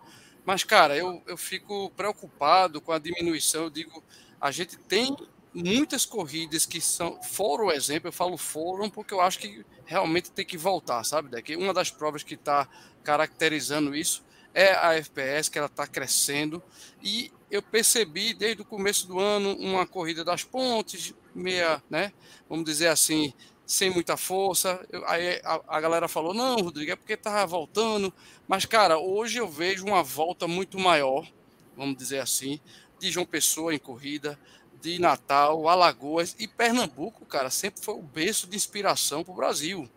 Mas, 0.46 0.64
cara, 0.64 0.96
eu, 0.96 1.22
eu 1.28 1.38
fico 1.38 1.92
preocupado 1.92 2.82
com 2.82 2.92
a 2.92 3.00
diminuição. 3.00 3.64
Eu 3.64 3.70
digo, 3.70 4.04
a 4.40 4.52
gente 4.52 4.78
tem 4.78 5.16
muitas 5.54 6.06
corridas 6.06 6.66
que 6.66 6.80
são 6.80 7.22
foram 7.24 7.72
exemplo, 7.72 8.08
eu 8.08 8.14
falo 8.14 8.38
foram 8.38 8.90
porque 8.90 9.14
eu 9.14 9.20
acho 9.20 9.40
que 9.40 9.66
realmente 9.86 10.32
tem 10.32 10.46
que 10.46 10.58
voltar, 10.58 11.04
sabe? 11.04 11.30
Daqui 11.30 11.56
uma 11.56 11.74
das 11.74 11.90
provas 11.90 12.24
que 12.24 12.36
está 12.36 12.68
caracterizando 13.04 13.96
isso 13.96 14.24
é 14.54 14.74
a 14.74 14.96
FPS, 14.96 15.50
que 15.50 15.58
ela 15.58 15.68
está 15.68 15.86
crescendo 15.86 16.62
e 17.02 17.32
eu 17.50 17.62
percebi 17.62 18.34
desde 18.34 18.62
o 18.62 18.66
começo 18.66 19.08
do 19.08 19.20
ano 19.20 19.56
uma 19.58 19.86
corrida 19.86 20.24
das 20.24 20.44
pontes, 20.44 21.14
meia, 21.34 21.82
né? 21.90 22.12
Vamos 22.48 22.66
dizer 22.66 22.88
assim, 22.88 23.34
sem 23.66 23.90
muita 23.90 24.18
força. 24.18 24.86
Eu, 24.92 25.08
aí 25.08 25.40
a, 25.44 25.62
a, 25.68 25.82
galera 25.82 26.08
falou: 26.08 26.34
não, 26.34 26.58
Rodrigo, 26.58 26.92
é 26.92 26.96
porque 26.96 27.14
estava 27.14 27.46
voltando. 27.46 28.14
Mas, 28.48 28.66
cara, 28.66 28.98
hoje 28.98 29.40
eu 29.40 29.48
vejo 29.48 29.86
uma 29.86 30.04
volta 30.04 30.48
muito 30.48 30.78
maior, 30.80 31.28
vamos 31.76 31.98
dizer 31.98 32.20
assim, 32.20 32.60
de 33.00 33.12
João 33.12 33.26
Pessoa 33.26 33.74
em 33.74 33.80
corrida, 33.80 34.40
de 34.82 35.00
Natal, 35.00 35.68
Alagoas 35.68 36.36
e 36.40 36.48
Pernambuco, 36.48 37.26
cara, 37.26 37.50
sempre 37.50 37.82
foi 37.82 37.96
o 37.96 38.02
berço 38.02 38.48
de 38.48 38.56
inspiração 38.56 39.24
para 39.24 39.34
o 39.34 39.36
Brasil, 39.36 39.90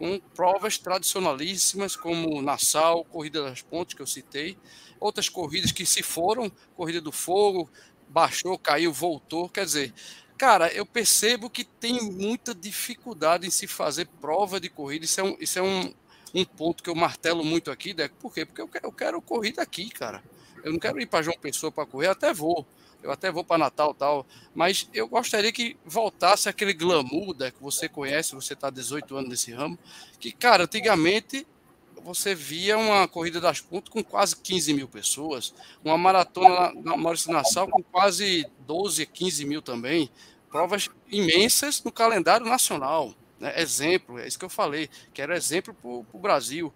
com 0.00 0.18
provas 0.34 0.78
tradicionalíssimas 0.78 1.94
como 1.94 2.40
Nassau, 2.40 3.04
Corrida 3.04 3.42
das 3.42 3.60
Pontes, 3.60 3.94
que 3.94 4.00
eu 4.00 4.06
citei, 4.06 4.56
outras 4.98 5.28
corridas 5.28 5.72
que 5.72 5.84
se 5.84 6.02
foram, 6.02 6.50
Corrida 6.74 7.02
do 7.02 7.12
Fogo, 7.12 7.68
baixou, 8.08 8.58
caiu, 8.58 8.94
voltou, 8.94 9.46
quer 9.50 9.66
dizer, 9.66 9.92
cara, 10.38 10.72
eu 10.72 10.86
percebo 10.86 11.50
que 11.50 11.64
tem 11.64 12.00
muita 12.00 12.54
dificuldade 12.54 13.46
em 13.46 13.50
se 13.50 13.66
fazer 13.66 14.06
prova 14.22 14.58
de 14.58 14.70
corrida, 14.70 15.04
isso 15.04 15.20
é 15.20 15.24
um, 15.24 15.36
isso 15.38 15.58
é 15.58 15.62
um, 15.62 15.92
um 16.34 16.46
ponto 16.46 16.82
que 16.82 16.88
eu 16.88 16.94
martelo 16.94 17.44
muito 17.44 17.70
aqui, 17.70 17.92
Deco, 17.92 18.16
por 18.16 18.32
quê? 18.32 18.46
Porque 18.46 18.62
eu 18.62 18.68
quero, 18.68 18.86
eu 18.86 18.92
quero 18.92 19.20
corrida 19.20 19.60
aqui, 19.60 19.90
cara, 19.90 20.24
eu 20.64 20.72
não 20.72 20.78
quero 20.78 20.98
ir 20.98 21.04
para 21.04 21.20
João 21.20 21.36
Pessoa 21.38 21.70
para 21.70 21.84
correr, 21.84 22.08
até 22.08 22.32
vou, 22.32 22.66
eu 23.02 23.10
até 23.10 23.30
vou 23.30 23.44
para 23.44 23.58
Natal 23.58 23.94
tal, 23.94 24.26
mas 24.54 24.88
eu 24.92 25.08
gostaria 25.08 25.52
que 25.52 25.76
voltasse 25.84 26.48
aquele 26.48 26.72
glamour 26.72 27.36
né, 27.38 27.50
que 27.50 27.62
você 27.62 27.88
conhece, 27.88 28.34
você 28.34 28.54
está 28.54 28.70
18 28.70 29.16
anos 29.16 29.30
nesse 29.30 29.52
ramo, 29.52 29.78
que, 30.18 30.32
cara, 30.32 30.64
antigamente 30.64 31.46
você 32.02 32.34
via 32.34 32.78
uma 32.78 33.06
corrida 33.06 33.40
das 33.40 33.60
pontas 33.60 33.90
com 33.90 34.02
quase 34.02 34.36
15 34.36 34.72
mil 34.74 34.88
pessoas, 34.88 35.54
uma 35.84 35.98
maratona 35.98 36.72
na 36.82 36.96
Maurício 36.96 37.32
Nassau 37.32 37.68
com 37.68 37.82
quase 37.82 38.46
12, 38.60 39.06
15 39.06 39.44
mil 39.44 39.62
também, 39.62 40.10
provas 40.50 40.88
imensas 41.10 41.82
no 41.82 41.92
calendário 41.92 42.46
nacional. 42.46 43.14
Né? 43.38 43.60
Exemplo, 43.60 44.18
é 44.18 44.26
isso 44.26 44.38
que 44.38 44.44
eu 44.44 44.50
falei, 44.50 44.88
que 45.12 45.22
era 45.22 45.36
exemplo 45.36 45.74
para 45.74 45.90
o 45.90 46.20
Brasil. 46.20 46.72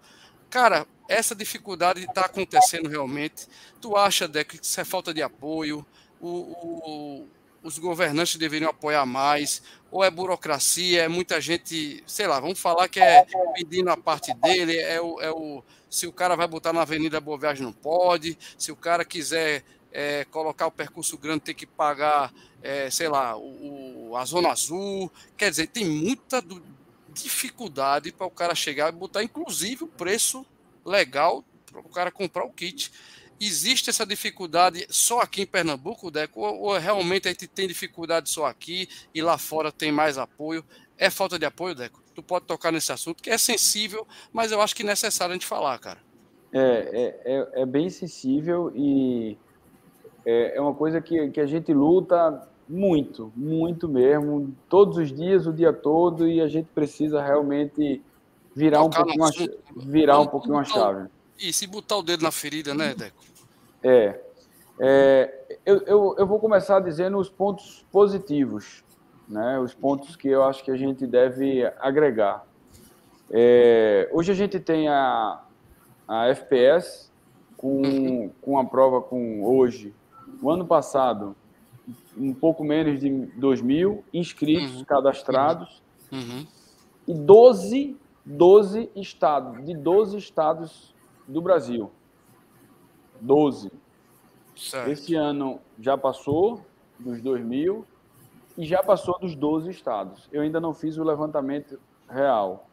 Cara, 0.49 0.87
essa 1.09 1.35
dificuldade 1.35 2.03
está 2.03 2.21
acontecendo 2.21 2.89
realmente. 2.89 3.47
Tu 3.81 3.95
acha, 3.95 4.27
Deco, 4.27 4.57
que 4.57 4.65
isso 4.65 4.79
é 4.79 4.85
falta 4.85 5.13
de 5.13 5.21
apoio? 5.21 5.85
O, 6.19 6.27
o, 6.27 7.27
os 7.63 7.79
governantes 7.79 8.35
deveriam 8.35 8.69
apoiar 8.69 9.05
mais, 9.05 9.61
ou 9.91 10.03
é 10.03 10.09
burocracia, 10.09 11.03
é 11.03 11.07
muita 11.07 11.39
gente, 11.41 12.03
sei 12.05 12.27
lá, 12.27 12.39
vamos 12.39 12.59
falar 12.59 12.87
que 12.87 12.99
é 12.99 13.25
pedindo 13.53 13.89
a 13.89 13.97
parte 13.97 14.33
dele, 14.35 14.77
é 14.77 15.01
o, 15.01 15.21
é 15.21 15.31
o 15.31 15.63
se 15.89 16.05
o 16.05 16.11
cara 16.11 16.35
vai 16.35 16.47
botar 16.47 16.73
na 16.73 16.81
Avenida 16.81 17.21
Boa 17.21 17.37
Viagem 17.37 17.63
não 17.63 17.71
pode, 17.71 18.37
se 18.57 18.71
o 18.71 18.75
cara 18.75 19.05
quiser 19.05 19.63
é, 19.91 20.25
colocar 20.25 20.67
o 20.67 20.71
percurso 20.71 21.17
grande 21.17 21.41
tem 21.41 21.55
que 21.55 21.65
pagar, 21.65 22.33
é, 22.61 22.89
sei 22.89 23.07
lá, 23.07 23.37
o, 23.37 24.09
o, 24.09 24.17
a 24.17 24.25
Zona 24.25 24.49
Azul, 24.49 25.09
quer 25.37 25.49
dizer, 25.49 25.67
tem 25.67 25.85
muita 25.85 26.41
do, 26.41 26.61
dificuldade 27.15 28.11
para 28.11 28.27
o 28.27 28.31
cara 28.31 28.53
chegar 28.53 28.89
e 28.89 28.95
botar, 28.95 29.23
inclusive, 29.23 29.85
o 29.85 29.87
preço 29.87 30.45
legal 30.83 31.43
para 31.71 31.79
o 31.79 31.89
cara 31.89 32.11
comprar 32.11 32.43
o 32.43 32.51
kit. 32.51 32.91
Existe 33.39 33.89
essa 33.89 34.05
dificuldade 34.05 34.85
só 34.89 35.19
aqui 35.19 35.41
em 35.41 35.45
Pernambuco, 35.45 36.09
Deco? 36.09 36.39
Ou, 36.39 36.61
ou, 36.61 36.77
realmente 36.77 37.27
a 37.27 37.31
gente 37.31 37.47
tem 37.47 37.67
dificuldade 37.67 38.29
só 38.29 38.45
aqui 38.45 38.87
e 39.13 39.21
lá 39.21 39.37
fora 39.37 39.71
tem 39.71 39.91
mais 39.91 40.17
apoio? 40.17 40.63
É 40.97 41.09
falta 41.09 41.37
de 41.37 41.45
apoio, 41.45 41.75
Deco? 41.75 42.01
Tu 42.13 42.23
pode 42.23 42.45
tocar 42.45 42.71
nesse 42.71 42.91
assunto, 42.91 43.21
que 43.21 43.29
é 43.29 43.37
sensível, 43.37 44.07
mas 44.31 44.51
eu 44.51 44.61
acho 44.61 44.75
que 44.75 44.83
é 44.83 44.85
necessário 44.85 45.33
a 45.33 45.35
gente 45.35 45.45
falar, 45.45 45.77
cara. 45.79 45.99
É, 46.53 46.59
é, 47.25 47.33
é, 47.33 47.61
é 47.61 47.65
bem 47.65 47.89
sensível 47.89 48.71
e 48.73 49.37
é, 50.25 50.55
é 50.55 50.61
uma 50.61 50.73
coisa 50.73 51.01
que, 51.01 51.29
que 51.31 51.41
a 51.41 51.45
gente 51.45 51.73
luta 51.73 52.47
muito, 52.67 53.31
muito 53.35 53.87
mesmo, 53.87 54.55
todos 54.69 54.97
os 54.97 55.11
dias, 55.11 55.45
o 55.45 55.53
dia 55.53 55.71
todo, 55.71 56.27
e 56.27 56.41
a 56.41 56.47
gente 56.47 56.67
precisa 56.73 57.21
realmente 57.21 58.01
virar 58.55 58.79
Tocar 58.79 59.01
um 59.01 59.03
pouquinho, 59.03 59.23
uma, 59.23 59.83
virar 59.85 60.19
um 60.19 60.27
pouquinho 60.27 60.55
uma 60.55 60.63
chave. 60.63 61.09
E 61.39 61.51
se 61.51 61.67
botar 61.67 61.97
o 61.97 62.03
dedo 62.03 62.23
na 62.23 62.31
ferida, 62.31 62.73
né, 62.73 62.93
Deco? 62.95 63.23
É. 63.83 64.19
é 64.79 65.57
eu, 65.65 65.81
eu, 65.81 66.15
eu 66.17 66.27
vou 66.27 66.39
começar 66.39 66.79
dizendo 66.79 67.17
os 67.17 67.29
pontos 67.29 67.85
positivos, 67.91 68.83
né? 69.27 69.59
Os 69.59 69.73
pontos 69.73 70.15
que 70.15 70.27
eu 70.27 70.43
acho 70.43 70.63
que 70.63 70.71
a 70.71 70.77
gente 70.77 71.05
deve 71.05 71.65
agregar. 71.79 72.45
É, 73.29 74.09
hoje 74.13 74.31
a 74.31 74.35
gente 74.35 74.59
tem 74.59 74.87
a, 74.87 75.41
a 76.07 76.27
FPS 76.27 77.11
com, 77.57 77.81
uhum. 77.81 78.31
com 78.41 78.59
a 78.59 78.65
prova 78.65 79.01
com 79.01 79.43
hoje. 79.43 79.93
O 80.41 80.49
ano 80.49 80.65
passado, 80.65 81.35
um 82.17 82.33
pouco 82.33 82.63
menos 82.63 82.99
de 82.99 83.09
2 83.09 83.61
mil 83.61 84.03
inscritos 84.13 84.77
uhum. 84.77 84.85
cadastrados 84.85 85.81
uhum. 86.11 86.19
uhum. 86.19 86.47
e 87.07 87.13
12, 87.13 87.97
12 88.23 88.89
estados, 88.95 89.65
de 89.65 89.75
12 89.75 90.17
estados 90.17 90.94
do 91.27 91.41
Brasil. 91.41 91.91
12. 93.21 93.71
Certo. 94.55 94.89
Esse 94.89 95.15
ano 95.15 95.59
já 95.79 95.97
passou 95.97 96.65
dos 96.99 97.21
2 97.21 97.43
mil 97.43 97.85
e 98.57 98.65
já 98.65 98.81
passou 98.81 99.19
dos 99.19 99.35
12 99.35 99.69
estados. 99.69 100.29
Eu 100.31 100.41
ainda 100.41 100.59
não 100.59 100.73
fiz 100.73 100.97
o 100.97 101.03
levantamento 101.03 101.79
real, 102.09 102.67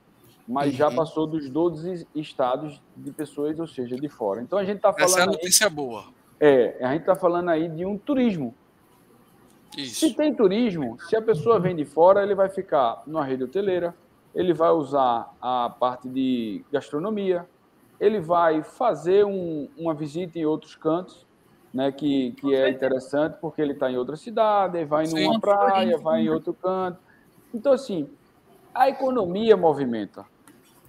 mas 0.46 0.70
uhum. 0.70 0.78
já 0.78 0.90
passou 0.90 1.26
dos 1.26 1.48
12 1.48 2.06
estados 2.14 2.80
de 2.96 3.10
pessoas, 3.10 3.58
ou 3.58 3.66
seja, 3.66 3.96
de 3.96 4.08
fora. 4.08 4.40
Então 4.40 4.58
a 4.58 4.64
gente 4.64 4.76
está 4.76 4.92
falando. 4.92 5.08
Essa 5.08 5.20
é 5.20 5.22
a 5.22 5.26
notícia 5.26 5.66
aí, 5.66 5.72
boa. 5.72 6.04
É, 6.38 6.84
a 6.84 6.92
gente 6.92 7.02
está 7.02 7.16
falando 7.16 7.48
aí 7.48 7.68
de 7.68 7.84
um 7.84 7.98
turismo. 7.98 8.54
Isso. 9.76 10.00
Se 10.00 10.14
tem 10.14 10.34
turismo, 10.34 10.98
se 11.08 11.16
a 11.16 11.22
pessoa 11.22 11.58
vem 11.58 11.74
de 11.74 11.84
fora, 11.84 12.22
ele 12.22 12.34
vai 12.34 12.48
ficar 12.48 13.02
numa 13.06 13.24
rede 13.24 13.44
hoteleira, 13.44 13.94
ele 14.34 14.52
vai 14.52 14.70
usar 14.70 15.34
a 15.40 15.70
parte 15.70 16.08
de 16.08 16.64
gastronomia, 16.70 17.46
ele 18.02 18.18
vai 18.18 18.64
fazer 18.64 19.24
um, 19.24 19.68
uma 19.78 19.94
visita 19.94 20.36
em 20.36 20.44
outros 20.44 20.74
cantos, 20.74 21.24
né, 21.72 21.92
que, 21.92 22.32
que 22.32 22.52
é 22.52 22.68
interessante 22.68 23.36
porque 23.40 23.62
ele 23.62 23.74
está 23.74 23.88
em 23.88 23.96
outra 23.96 24.16
cidade, 24.16 24.84
vai 24.84 25.06
Sim, 25.06 25.24
numa 25.24 25.38
praia, 25.38 25.96
vai 25.98 26.22
em 26.22 26.28
outro 26.28 26.52
canto. 26.52 26.98
Então, 27.54 27.72
assim, 27.72 28.10
a 28.74 28.88
economia 28.88 29.56
movimenta. 29.56 30.26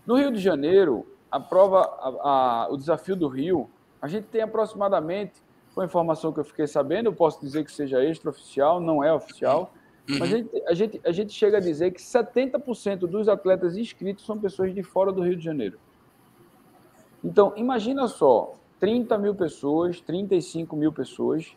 No 0.07 0.15
Rio 0.15 0.31
de 0.31 0.39
Janeiro, 0.39 1.05
a 1.29 1.39
prova, 1.39 1.81
a, 1.81 2.63
a, 2.63 2.67
o 2.71 2.77
desafio 2.77 3.15
do 3.15 3.27
Rio, 3.27 3.69
a 4.01 4.07
gente 4.07 4.25
tem 4.25 4.41
aproximadamente, 4.41 5.33
foi 5.69 5.85
informação 5.85 6.33
que 6.33 6.39
eu 6.39 6.43
fiquei 6.43 6.65
sabendo, 6.65 7.09
eu 7.09 7.13
posso 7.13 7.39
dizer 7.39 7.63
que 7.63 7.71
seja 7.71 8.03
extraoficial, 8.03 8.79
não 8.79 9.03
é 9.03 9.13
oficial, 9.13 9.71
uhum. 10.09 10.17
mas 10.17 10.33
a 10.33 10.37
gente, 10.37 10.63
a, 10.67 10.73
gente, 10.73 11.01
a 11.05 11.11
gente 11.11 11.31
chega 11.31 11.57
a 11.57 11.61
dizer 11.61 11.91
que 11.91 12.01
70% 12.01 13.01
dos 13.01 13.29
atletas 13.29 13.77
inscritos 13.77 14.25
são 14.25 14.35
pessoas 14.39 14.73
de 14.73 14.81
fora 14.81 15.11
do 15.11 15.21
Rio 15.21 15.35
de 15.35 15.43
Janeiro. 15.43 15.77
Então, 17.23 17.53
imagina 17.55 18.07
só, 18.07 18.53
30 18.79 19.17
mil 19.17 19.33
pessoas, 19.33 20.01
35 20.01 20.75
mil 20.75 20.91
pessoas, 20.91 21.55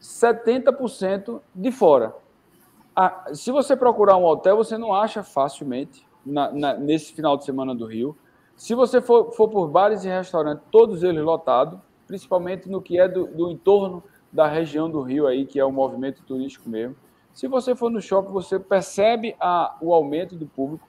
70% 0.00 1.40
de 1.54 1.70
fora. 1.70 2.14
Ah, 2.94 3.26
se 3.32 3.50
você 3.50 3.76
procurar 3.76 4.16
um 4.16 4.24
hotel, 4.24 4.56
você 4.56 4.76
não 4.78 4.94
acha 4.94 5.22
facilmente 5.22 6.06
na, 6.24 6.50
na, 6.52 6.74
nesse 6.74 7.12
final 7.12 7.36
de 7.36 7.44
semana 7.44 7.74
do 7.74 7.86
Rio. 7.86 8.16
Se 8.56 8.74
você 8.74 9.00
for, 9.00 9.32
for, 9.32 9.48
por 9.48 9.68
bares 9.68 10.04
e 10.04 10.08
restaurantes, 10.08 10.64
todos 10.70 11.02
eles 11.02 11.22
lotados, 11.22 11.78
principalmente 12.06 12.68
no 12.68 12.82
que 12.82 12.98
é 12.98 13.08
do, 13.08 13.26
do 13.26 13.50
entorno 13.50 14.02
da 14.32 14.46
região 14.46 14.90
do 14.90 15.02
Rio 15.02 15.26
aí, 15.26 15.46
que 15.46 15.58
é 15.58 15.64
o 15.64 15.72
movimento 15.72 16.22
turístico 16.22 16.68
mesmo. 16.68 16.96
Se 17.32 17.48
você 17.48 17.74
for 17.74 17.90
no 17.90 18.00
shopping, 18.00 18.30
você 18.30 18.58
percebe 18.58 19.34
a, 19.40 19.76
o 19.80 19.92
aumento 19.92 20.36
do 20.36 20.46
público. 20.46 20.86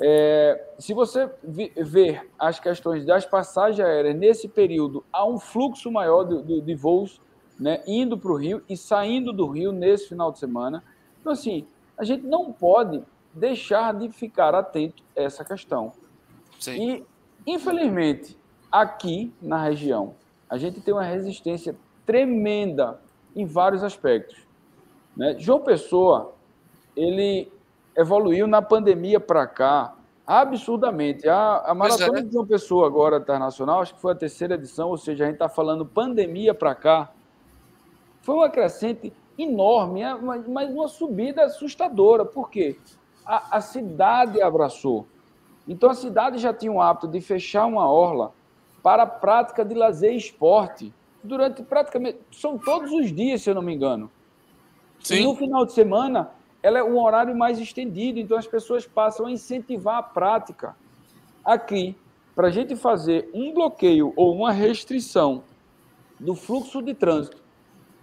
É, 0.00 0.62
se 0.78 0.92
você 0.92 1.30
ver 1.42 2.28
as 2.38 2.60
questões 2.60 3.04
das 3.04 3.24
passagens 3.24 3.80
aéreas 3.80 4.14
nesse 4.14 4.48
período, 4.48 5.04
há 5.12 5.26
um 5.26 5.38
fluxo 5.38 5.90
maior 5.90 6.24
de, 6.24 6.42
de, 6.42 6.60
de 6.60 6.74
voos 6.74 7.20
né, 7.58 7.82
indo 7.86 8.18
para 8.18 8.30
o 8.30 8.36
Rio 8.36 8.62
e 8.68 8.76
saindo 8.76 9.32
do 9.32 9.46
Rio 9.46 9.72
nesse 9.72 10.08
final 10.08 10.30
de 10.30 10.38
semana. 10.38 10.84
Então, 11.20 11.32
assim, 11.32 11.66
a 11.96 12.04
gente 12.04 12.26
não 12.26 12.52
pode 12.52 13.02
deixar 13.32 13.94
de 13.94 14.10
ficar 14.10 14.54
atento 14.54 15.02
a 15.16 15.22
essa 15.22 15.44
questão. 15.44 15.92
Sim. 16.60 17.04
E, 17.46 17.52
infelizmente, 17.54 18.38
aqui 18.70 19.32
na 19.40 19.62
região, 19.62 20.14
a 20.48 20.58
gente 20.58 20.80
tem 20.80 20.92
uma 20.92 21.02
resistência 21.02 21.76
tremenda 22.04 23.00
em 23.34 23.44
vários 23.44 23.82
aspectos. 23.82 24.46
Né? 25.16 25.36
João 25.38 25.60
Pessoa, 25.60 26.34
ele 26.94 27.50
evoluiu 27.96 28.46
na 28.46 28.60
pandemia 28.60 29.18
para 29.18 29.46
cá 29.46 29.94
absurdamente. 30.26 31.28
A, 31.28 31.58
a 31.66 31.74
Maratona 31.74 32.18
é. 32.18 32.22
de 32.22 32.36
uma 32.36 32.46
Pessoa 32.46 32.86
agora 32.86 33.18
internacional, 33.18 33.80
acho 33.80 33.94
que 33.94 34.00
foi 34.00 34.12
a 34.12 34.16
terceira 34.16 34.54
edição, 34.54 34.88
ou 34.88 34.98
seja, 34.98 35.24
a 35.24 35.26
gente 35.26 35.36
está 35.36 35.48
falando 35.48 35.86
pandemia 35.86 36.52
para 36.52 36.74
cá, 36.74 37.12
foi 38.22 38.34
uma 38.34 38.50
crescente 38.50 39.12
enorme, 39.38 40.02
é 40.02 40.14
mas 40.14 40.68
uma 40.68 40.88
subida 40.88 41.44
assustadora. 41.44 42.24
Por 42.24 42.50
quê? 42.50 42.76
A, 43.24 43.58
a 43.58 43.60
cidade 43.60 44.42
abraçou. 44.42 45.06
Então 45.68 45.90
a 45.90 45.94
cidade 45.94 46.38
já 46.38 46.52
tinha 46.52 46.72
o 46.72 46.80
hábito 46.80 47.08
de 47.08 47.20
fechar 47.20 47.66
uma 47.66 47.90
orla 47.90 48.32
para 48.82 49.02
a 49.02 49.06
prática 49.06 49.64
de 49.64 49.74
lazer 49.74 50.12
e 50.12 50.16
esporte 50.16 50.92
durante 51.22 51.62
praticamente. 51.62 52.18
São 52.32 52.58
todos 52.58 52.90
os 52.92 53.12
dias, 53.12 53.42
se 53.42 53.50
eu 53.50 53.54
não 53.54 53.62
me 53.62 53.74
engano. 53.74 54.10
Sim. 55.00 55.16
E 55.16 55.24
no 55.24 55.34
final 55.36 55.66
de 55.66 55.72
semana, 55.72 56.30
ela 56.62 56.78
é 56.78 56.84
um 56.84 56.98
horário 57.00 57.36
mais 57.36 57.58
estendido, 57.58 58.18
então 58.18 58.36
as 58.36 58.46
pessoas 58.46 58.86
passam 58.86 59.26
a 59.26 59.30
incentivar 59.30 59.98
a 59.98 60.02
prática. 60.02 60.76
Aqui, 61.44 61.96
para 62.34 62.48
a 62.48 62.50
gente 62.50 62.74
fazer 62.76 63.30
um 63.32 63.52
bloqueio 63.52 64.12
ou 64.16 64.34
uma 64.34 64.52
restrição 64.52 65.42
do 66.18 66.34
fluxo 66.34 66.82
de 66.82 66.94
trânsito, 66.94 67.42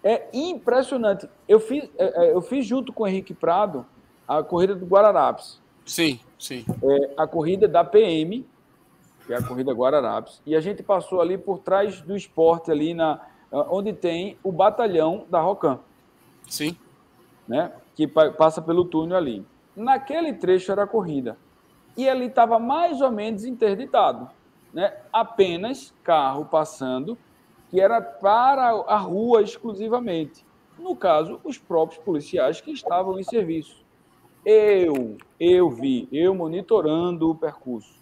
é 0.04 0.28
impressionante. 0.34 1.28
Eu 1.48 1.60
fiz, 1.60 1.90
é, 1.98 2.26
é, 2.26 2.34
eu 2.34 2.42
fiz 2.42 2.66
junto 2.66 2.92
com 2.92 3.04
o 3.04 3.08
Henrique 3.08 3.34
Prado 3.34 3.86
a 4.28 4.42
corrida 4.42 4.76
do 4.76 4.86
Guararapes. 4.86 5.62
Sim, 5.86 6.20
sim. 6.40 6.66
É, 6.82 7.14
a 7.18 7.28
corrida 7.28 7.68
da 7.68 7.84
PM, 7.84 8.46
que 9.26 9.34
é 9.34 9.38
a 9.38 9.44
corrida 9.44 9.72
Guararapes, 9.72 10.42
e 10.46 10.56
a 10.56 10.62
gente 10.62 10.82
passou 10.82 11.22
ali 11.22 11.38
por 11.38 11.60
trás 11.60 12.02
do 12.02 12.16
esporte, 12.16 12.72
ali 12.72 12.94
na 12.94 13.20
onde 13.54 13.94
tem 13.94 14.38
o 14.44 14.52
batalhão 14.52 15.26
da 15.30 15.40
Rocan. 15.40 15.80
Sim. 16.50 16.76
Né? 17.48 17.72
Que 17.96 18.08
passa 18.08 18.62
pelo 18.62 18.86
túnel 18.86 19.18
ali. 19.18 19.46
Naquele 19.76 20.34
trecho 20.34 20.72
era 20.72 20.88
corrida. 20.88 21.38
E 21.96 22.10
ali 22.10 22.26
estava 22.26 22.60
mais 22.60 23.02
ou 23.02 23.12
menos 23.12 23.46
interditado. 23.46 24.30
Né? 24.74 24.94
Apenas 25.12 25.94
carro 26.04 26.46
passando, 26.46 27.18
que 27.70 27.80
era 27.80 28.02
para 28.02 28.70
a 28.70 28.98
rua 28.98 29.42
exclusivamente. 29.42 30.46
No 30.78 30.96
caso, 30.96 31.40
os 31.44 31.58
próprios 31.58 32.04
policiais 32.04 32.60
que 32.60 32.72
estavam 32.72 33.20
em 33.20 33.24
serviço. 33.24 33.84
Eu, 34.46 35.18
eu 35.40 35.70
vi, 35.70 36.08
eu 36.12 36.36
monitorando 36.36 37.30
o 37.30 37.36
percurso. 37.36 38.02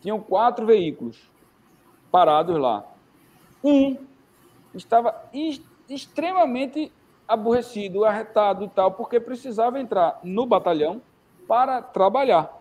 Tinham 0.00 0.20
quatro 0.20 0.64
veículos 0.66 1.30
parados 2.10 2.56
lá. 2.58 2.84
Um 3.62 3.96
estava 4.74 5.14
extremamente 5.88 6.92
aborrecido, 7.30 8.04
arretado 8.04 8.64
e 8.64 8.68
tal, 8.68 8.90
porque 8.90 9.20
precisava 9.20 9.78
entrar 9.78 10.18
no 10.24 10.44
batalhão 10.44 11.00
para 11.46 11.80
trabalhar. 11.80 12.60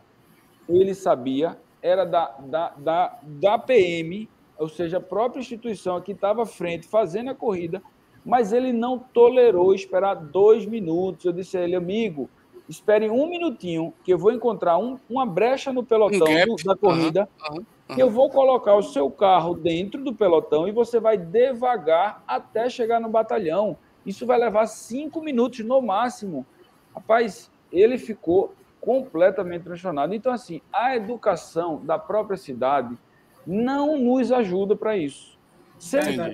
Ele 0.70 0.94
sabia, 0.94 1.58
era 1.82 2.06
da, 2.06 2.36
da, 2.40 2.70
da, 2.78 3.20
da 3.24 3.58
PM, 3.58 4.30
ou 4.60 4.70
seja, 4.70 4.98
a 4.98 5.02
própria 5.02 5.40
instituição 5.40 6.00
que 6.00 6.12
estava 6.12 6.44
à 6.44 6.46
frente 6.46 6.88
fazendo 6.88 7.32
a 7.32 7.36
corrida, 7.36 7.82
mas 8.24 8.54
ele 8.54 8.72
não 8.72 9.00
tolerou 9.00 9.74
esperar 9.74 10.14
dois 10.14 10.68
minutos. 10.68 11.26
Eu 11.26 11.34
disse 11.34 11.58
a 11.58 11.62
ele, 11.62 11.76
amigo, 11.76 12.30
espere 12.68 13.10
um 13.10 13.28
minutinho, 13.28 13.92
que 14.04 14.14
eu 14.14 14.20
vou 14.20 14.32
encontrar 14.32 14.78
um, 14.78 15.00
uma 15.10 15.26
brecha 15.26 15.74
no 15.74 15.84
pelotão 15.84 16.28
um 16.28 16.56
do, 16.56 16.64
da 16.64 16.76
corrida, 16.76 17.28
uhum, 17.42 17.56
uhum, 17.56 17.66
uhum. 17.90 17.96
que 17.96 18.04
eu 18.04 18.10
vou 18.12 18.30
colocar 18.30 18.76
o 18.76 18.84
seu 18.84 19.10
carro 19.10 19.56
dentro 19.56 20.04
do 20.04 20.14
pelotão 20.14 20.68
e 20.68 20.72
você 20.72 21.00
vai 21.00 21.18
devagar 21.18 22.24
até 22.28 22.70
chegar 22.70 23.00
no 23.00 23.10
batalhão. 23.10 23.76
Isso 24.06 24.26
vai 24.26 24.40
levar 24.40 24.66
cinco 24.68 25.22
minutos 25.22 25.60
no 25.60 25.82
máximo. 25.82 26.46
Rapaz, 26.94 27.52
ele 27.72 27.98
ficou 27.98 28.54
completamente 28.80 29.64
transtornado. 29.64 30.14
Então, 30.14 30.32
assim, 30.32 30.62
a 30.72 30.96
educação 30.96 31.84
da 31.84 32.00
própria 32.00 32.38
cidade 32.38 32.98
não 33.46 33.98
nos 33.98 34.32
ajuda 34.32 34.76
para 34.76 34.98
isso. 34.98 35.38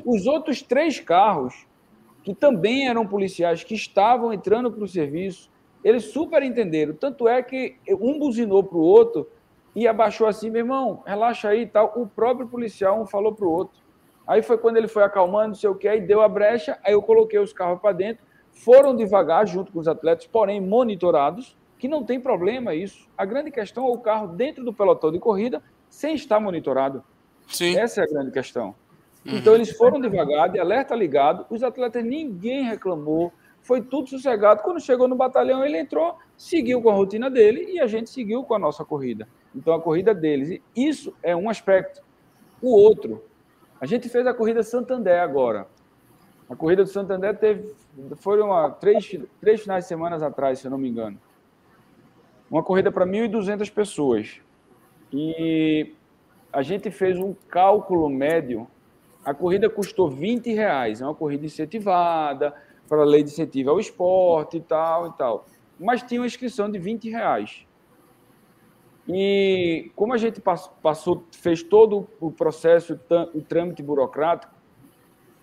Os 0.05 0.25
outros 0.25 0.61
três 0.61 0.99
carros, 0.99 1.67
que 2.23 2.33
também 2.33 2.87
eram 2.87 3.05
policiais, 3.05 3.63
que 3.63 3.75
estavam 3.75 4.33
entrando 4.33 4.71
para 4.71 4.83
o 4.83 4.87
serviço, 4.87 5.49
eles 5.83 6.05
super 6.05 6.41
entenderam. 6.41 6.93
Tanto 6.93 7.27
é 7.27 7.41
que 7.43 7.75
um 7.99 8.17
buzinou 8.17 8.63
para 8.63 8.77
o 8.77 8.81
outro 8.81 9.29
e 9.75 9.87
abaixou 9.87 10.25
assim, 10.25 10.49
meu 10.49 10.61
irmão, 10.61 11.03
relaxa 11.05 11.49
aí 11.49 11.61
e 11.61 11.67
tal. 11.67 11.93
O 11.95 12.07
próprio 12.07 12.47
policial 12.47 12.99
um 12.99 13.05
falou 13.05 13.33
para 13.33 13.45
o 13.45 13.51
outro. 13.51 13.84
Aí 14.27 14.41
foi 14.41 14.57
quando 14.57 14.77
ele 14.77 14.87
foi 14.87 15.03
acalmando, 15.03 15.49
não 15.49 15.55
sei 15.55 15.69
o 15.69 15.75
que, 15.75 15.87
aí 15.87 16.01
deu 16.01 16.21
a 16.21 16.27
brecha, 16.27 16.79
aí 16.83 16.93
eu 16.93 17.01
coloquei 17.01 17.39
os 17.39 17.53
carros 17.53 17.79
para 17.79 17.91
dentro, 17.91 18.23
foram 18.51 18.95
devagar 18.95 19.45
junto 19.47 19.71
com 19.71 19.79
os 19.79 19.87
atletas, 19.87 20.25
porém 20.25 20.59
monitorados, 20.59 21.55
que 21.77 21.87
não 21.87 22.03
tem 22.03 22.19
problema 22.19 22.73
isso. 22.73 23.07
A 23.17 23.25
grande 23.25 23.51
questão 23.51 23.85
é 23.87 23.91
o 23.91 23.97
carro 23.97 24.27
dentro 24.27 24.63
do 24.63 24.73
pelotão 24.73 25.11
de 25.11 25.19
corrida 25.19 25.61
sem 25.89 26.15
estar 26.15 26.39
monitorado. 26.39 27.03
Sim. 27.47 27.77
Essa 27.77 28.01
é 28.01 28.03
a 28.03 28.07
grande 28.07 28.31
questão. 28.31 28.73
Uhum. 29.25 29.37
Então 29.37 29.53
eles 29.53 29.75
foram 29.75 29.99
devagar, 29.99 30.49
de 30.49 30.59
alerta 30.59 30.95
ligado, 30.95 31.45
os 31.49 31.63
atletas 31.63 32.03
ninguém 32.03 32.63
reclamou, 32.63 33.31
foi 33.61 33.81
tudo 33.81 34.09
sossegado. 34.09 34.61
Quando 34.61 34.79
chegou 34.79 35.07
no 35.07 35.15
batalhão, 35.15 35.65
ele 35.65 35.77
entrou, 35.77 36.17
seguiu 36.37 36.81
com 36.81 36.89
a 36.89 36.93
rotina 36.93 37.29
dele 37.29 37.65
e 37.71 37.79
a 37.79 37.87
gente 37.87 38.09
seguiu 38.09 38.43
com 38.43 38.53
a 38.53 38.59
nossa 38.59 38.85
corrida. 38.85 39.27
Então 39.55 39.73
a 39.73 39.81
corrida 39.81 40.13
deles, 40.13 40.61
isso 40.75 41.13
é 41.23 41.35
um 41.35 41.49
aspecto. 41.49 42.03
O 42.61 42.69
outro, 42.69 43.23
a 43.79 43.85
gente 43.85 44.09
fez 44.09 44.25
a 44.25 44.33
corrida 44.33 44.63
Santander 44.63 45.21
agora. 45.21 45.67
A 46.49 46.55
corrida 46.55 46.83
do 46.83 46.89
Santander 46.89 47.35
teve, 47.37 47.73
foram 48.17 48.47
uma, 48.47 48.69
três, 48.69 49.17
três 49.41 49.61
finais 49.61 49.85
de 49.85 49.87
semana 49.87 50.23
atrás, 50.25 50.59
se 50.59 50.67
eu 50.67 50.71
não 50.71 50.77
me 50.77 50.89
engano. 50.89 51.19
Uma 52.49 52.61
corrida 52.61 52.91
para 52.91 53.05
1.200 53.05 53.71
pessoas. 53.73 54.39
E 55.11 55.93
a 56.53 56.61
gente 56.61 56.91
fez 56.91 57.17
um 57.17 57.33
cálculo 57.49 58.09
médio. 58.09 58.67
A 59.23 59.33
corrida 59.33 59.69
custou 59.69 60.09
20 60.09 60.53
reais. 60.53 61.01
É 61.01 61.05
uma 61.05 61.15
corrida 61.15 61.45
incentivada, 61.45 62.53
para 62.87 63.01
a 63.01 63.05
lei 63.05 63.23
de 63.23 63.31
incentivo 63.31 63.71
ao 63.71 63.79
esporte 63.79 64.57
e 64.57 64.61
tal 64.61 65.07
e 65.07 65.13
tal. 65.13 65.47
Mas 65.79 66.03
tinha 66.03 66.21
uma 66.21 66.27
inscrição 66.27 66.69
de 66.69 66.77
20 66.77 67.09
reais. 67.09 67.64
E 69.07 69.91
como 69.95 70.13
a 70.13 70.17
gente 70.17 70.41
passou, 70.41 71.23
fez 71.31 71.61
todo 71.61 72.07
o 72.19 72.31
processo, 72.31 72.99
o 73.33 73.41
trâmite 73.41 73.83
burocrático, 73.83 74.53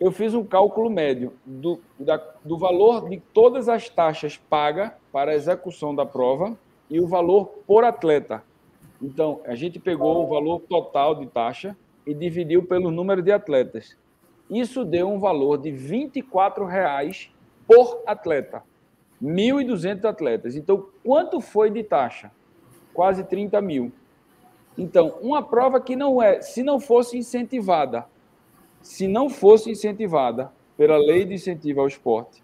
eu 0.00 0.10
fiz 0.10 0.34
um 0.34 0.44
cálculo 0.44 0.90
médio 0.90 1.32
do, 1.46 1.80
da, 1.98 2.16
do 2.44 2.58
valor 2.58 3.08
de 3.08 3.22
todas 3.32 3.68
as 3.68 3.88
taxas 3.88 4.36
pagas 4.36 4.90
para 5.12 5.30
a 5.30 5.34
execução 5.34 5.94
da 5.94 6.04
prova 6.04 6.58
e 6.90 7.00
o 7.00 7.06
valor 7.06 7.46
por 7.66 7.84
atleta. 7.84 8.42
Então, 9.00 9.40
a 9.44 9.54
gente 9.54 9.78
pegou 9.78 10.24
o 10.24 10.28
valor 10.28 10.60
total 10.60 11.14
de 11.14 11.26
taxa 11.26 11.76
e 12.04 12.12
dividiu 12.12 12.64
pelo 12.64 12.90
número 12.90 13.22
de 13.22 13.30
atletas. 13.30 13.96
Isso 14.50 14.84
deu 14.84 15.08
um 15.08 15.20
valor 15.20 15.56
de 15.58 15.70
R$ 15.70 16.10
24,00 16.10 17.30
por 17.66 18.02
atleta. 18.04 18.62
1.200 19.22 20.04
atletas. 20.04 20.56
Então, 20.56 20.88
quanto 21.04 21.40
foi 21.40 21.70
de 21.70 21.84
taxa? 21.84 22.32
Quase 22.92 23.24
30 23.24 23.60
mil. 23.60 23.92
Então, 24.76 25.18
uma 25.20 25.42
prova 25.42 25.80
que 25.80 25.94
não 25.94 26.22
é, 26.22 26.40
se 26.40 26.62
não 26.62 26.80
fosse 26.80 27.18
incentivada, 27.18 28.06
se 28.80 29.06
não 29.06 29.28
fosse 29.28 29.70
incentivada 29.70 30.50
pela 30.76 30.96
lei 30.96 31.24
de 31.24 31.34
incentivo 31.34 31.80
ao 31.80 31.86
esporte, 31.86 32.42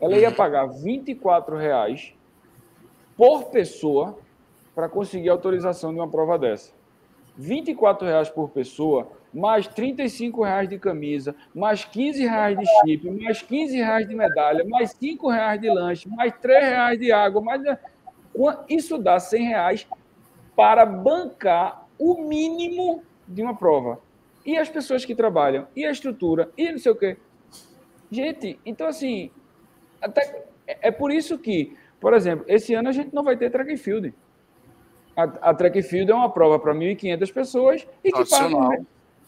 ela 0.00 0.16
ia 0.16 0.30
pagar 0.30 0.66
24 0.66 1.56
reais 1.56 2.12
por 3.16 3.44
pessoa 3.44 4.18
para 4.74 4.88
conseguir 4.88 5.28
autorização 5.28 5.92
de 5.92 6.00
uma 6.00 6.08
prova 6.08 6.38
dessa. 6.38 6.72
24 7.36 8.06
reais 8.06 8.28
por 8.28 8.50
pessoa, 8.50 9.08
mais 9.32 9.66
35 9.66 10.42
reais 10.44 10.68
de 10.68 10.78
camisa, 10.78 11.34
mais 11.54 11.84
15 11.84 12.22
reais 12.22 12.58
de 12.58 12.64
chip, 12.66 13.10
mais 13.10 13.42
15 13.42 13.76
reais 13.76 14.08
de 14.08 14.14
medalha, 14.14 14.64
mais 14.68 14.92
5 14.92 15.28
reais 15.28 15.60
de 15.60 15.68
lanche, 15.68 16.08
mais 16.08 16.32
3 16.40 16.64
reais 16.64 16.98
de 16.98 17.10
água, 17.10 17.40
mais 17.40 17.62
isso 18.68 18.98
dá 18.98 19.18
100 19.18 19.46
reais 19.46 19.86
para 20.56 20.84
bancar 20.84 21.86
o 21.98 22.22
mínimo 22.22 23.02
de 23.26 23.42
uma 23.42 23.56
prova. 23.56 24.00
E 24.44 24.56
as 24.56 24.68
pessoas 24.68 25.04
que 25.04 25.14
trabalham, 25.14 25.66
e 25.74 25.84
a 25.84 25.90
estrutura, 25.90 26.50
e 26.56 26.70
não 26.70 26.78
sei 26.78 26.92
o 26.92 26.96
quê. 26.96 27.16
Gente, 28.10 28.58
então 28.64 28.86
assim, 28.86 29.30
até, 30.00 30.44
é 30.66 30.90
por 30.90 31.10
isso 31.10 31.38
que, 31.38 31.76
por 32.00 32.12
exemplo, 32.12 32.44
esse 32.48 32.74
ano 32.74 32.88
a 32.88 32.92
gente 32.92 33.14
não 33.14 33.24
vai 33.24 33.36
ter 33.36 33.50
track 33.50 33.72
and 33.72 33.78
field. 33.78 34.14
A, 35.16 35.22
a 35.22 35.54
track 35.54 35.78
and 35.78 35.82
field 35.82 36.10
é 36.10 36.14
uma 36.14 36.30
prova 36.30 36.58
para 36.58 36.74
1.500 36.74 37.32
pessoas 37.32 37.88
e 38.02 38.12
que 38.12 38.24
paga 38.24 38.26
tradicional. 38.26 38.72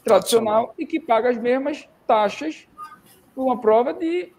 tradicional 0.04 0.74
e 0.78 0.86
que 0.86 1.00
paga 1.00 1.30
as 1.30 1.38
mesmas 1.38 1.88
taxas 2.06 2.68
por 3.34 3.44
uma 3.44 3.58
prova 3.58 3.94
de. 3.94 4.32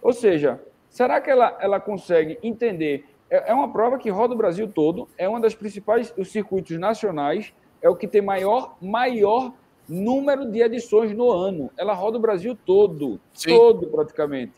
Ou 0.00 0.12
seja, 0.12 0.62
será 0.88 1.20
que 1.20 1.30
ela, 1.30 1.56
ela 1.60 1.80
consegue 1.80 2.38
entender 2.42 3.06
é, 3.30 3.50
é 3.50 3.54
uma 3.54 3.72
prova 3.72 3.98
que 3.98 4.10
roda 4.10 4.34
o 4.34 4.36
Brasil 4.36 4.68
todo, 4.68 5.08
é 5.16 5.28
uma 5.28 5.40
das 5.40 5.54
principais, 5.54 6.12
os 6.16 6.30
circuitos 6.30 6.78
nacionais, 6.78 7.52
é 7.82 7.88
o 7.88 7.96
que 7.96 8.06
tem 8.06 8.22
maior, 8.22 8.76
maior 8.80 9.52
número 9.88 10.50
de 10.50 10.62
edições 10.62 11.14
no 11.14 11.30
ano. 11.30 11.70
Ela 11.76 11.92
roda 11.92 12.16
o 12.16 12.20
Brasil 12.20 12.56
todo, 12.64 13.20
Sim. 13.32 13.50
todo 13.50 13.86
praticamente. 13.88 14.52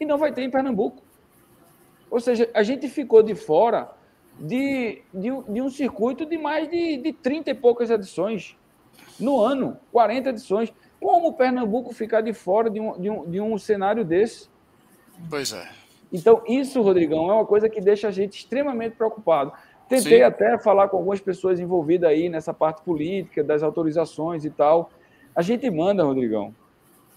E 0.00 0.04
não 0.04 0.18
vai 0.18 0.32
ter 0.32 0.42
em 0.42 0.50
Pernambuco. 0.50 1.02
Ou 2.10 2.20
seja, 2.20 2.50
a 2.52 2.62
gente 2.62 2.88
ficou 2.88 3.22
de 3.22 3.34
fora 3.34 3.90
de, 4.38 5.02
de, 5.12 5.30
de 5.48 5.62
um 5.62 5.70
circuito 5.70 6.26
de 6.26 6.36
mais 6.36 6.68
de, 6.68 6.96
de 6.98 7.12
30 7.12 7.50
e 7.50 7.54
poucas 7.54 7.90
edições 7.90 8.56
no 9.18 9.40
ano, 9.40 9.78
40 9.92 10.30
edições. 10.30 10.72
Como 11.00 11.28
o 11.28 11.32
Pernambuco 11.32 11.92
ficar 11.92 12.20
de 12.20 12.32
fora 12.32 12.68
de 12.68 12.80
um, 12.80 13.00
de 13.00 13.10
um, 13.10 13.30
de 13.30 13.40
um 13.40 13.58
cenário 13.58 14.04
desse? 14.04 14.48
Pois 15.30 15.52
é. 15.52 15.81
Então, 16.12 16.42
isso, 16.46 16.82
Rodrigão, 16.82 17.30
é 17.30 17.34
uma 17.34 17.46
coisa 17.46 17.68
que 17.68 17.80
deixa 17.80 18.08
a 18.08 18.10
gente 18.10 18.38
extremamente 18.38 18.96
preocupado. 18.96 19.52
Tentei 19.88 20.18
Sim. 20.18 20.22
até 20.22 20.58
falar 20.58 20.88
com 20.88 20.98
algumas 20.98 21.20
pessoas 21.20 21.58
envolvidas 21.58 22.10
aí 22.10 22.28
nessa 22.28 22.52
parte 22.52 22.82
política, 22.82 23.42
das 23.42 23.62
autorizações 23.62 24.44
e 24.44 24.50
tal. 24.50 24.90
A 25.34 25.42
gente 25.42 25.68
manda, 25.70 26.04
Rodrigão, 26.04 26.54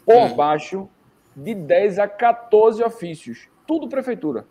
por 0.06 0.16
hum. 0.16 0.36
baixo 0.36 0.89
de 1.36 1.54
10 1.54 2.00
a 2.00 2.08
14 2.08 2.82
ofícios. 2.84 3.50
Tudo 3.68 3.89
prefeitura. 3.89 4.46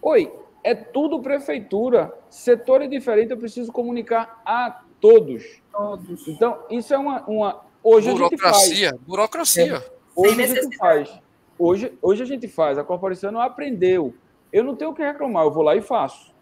Oi, 0.00 0.32
é 0.64 0.74
tudo 0.74 1.20
prefeitura. 1.20 2.12
Setor 2.30 2.82
é 2.82 2.86
diferente, 2.86 3.30
eu 3.30 3.38
preciso 3.38 3.70
comunicar 3.72 4.40
a 4.44 4.82
todos. 5.00 5.60
Todos. 5.72 6.26
Então, 6.28 6.58
isso 6.70 6.94
é 6.94 6.98
uma. 6.98 7.22
uma 7.26 7.60
hoje 7.82 8.10
burocracia, 8.10 8.50
a 8.50 8.74
gente 8.74 8.90
faz. 8.90 9.00
burocracia. 9.02 9.76
É, 9.76 9.82
hoje 10.14 10.42
a 10.42 10.46
gente 10.46 10.76
faz. 10.76 11.20
Hoje, 11.58 11.92
hoje 12.00 12.22
a 12.22 12.26
gente 12.26 12.46
faz. 12.46 12.78
A 12.78 12.84
corporação 12.84 13.40
aprendeu. 13.40 14.14
Eu 14.52 14.64
não 14.64 14.76
tenho 14.76 14.90
o 14.92 14.94
que 14.94 15.02
reclamar, 15.02 15.44
eu 15.44 15.50
vou 15.50 15.62
lá 15.62 15.76
e 15.76 15.82
faço. 15.82 16.32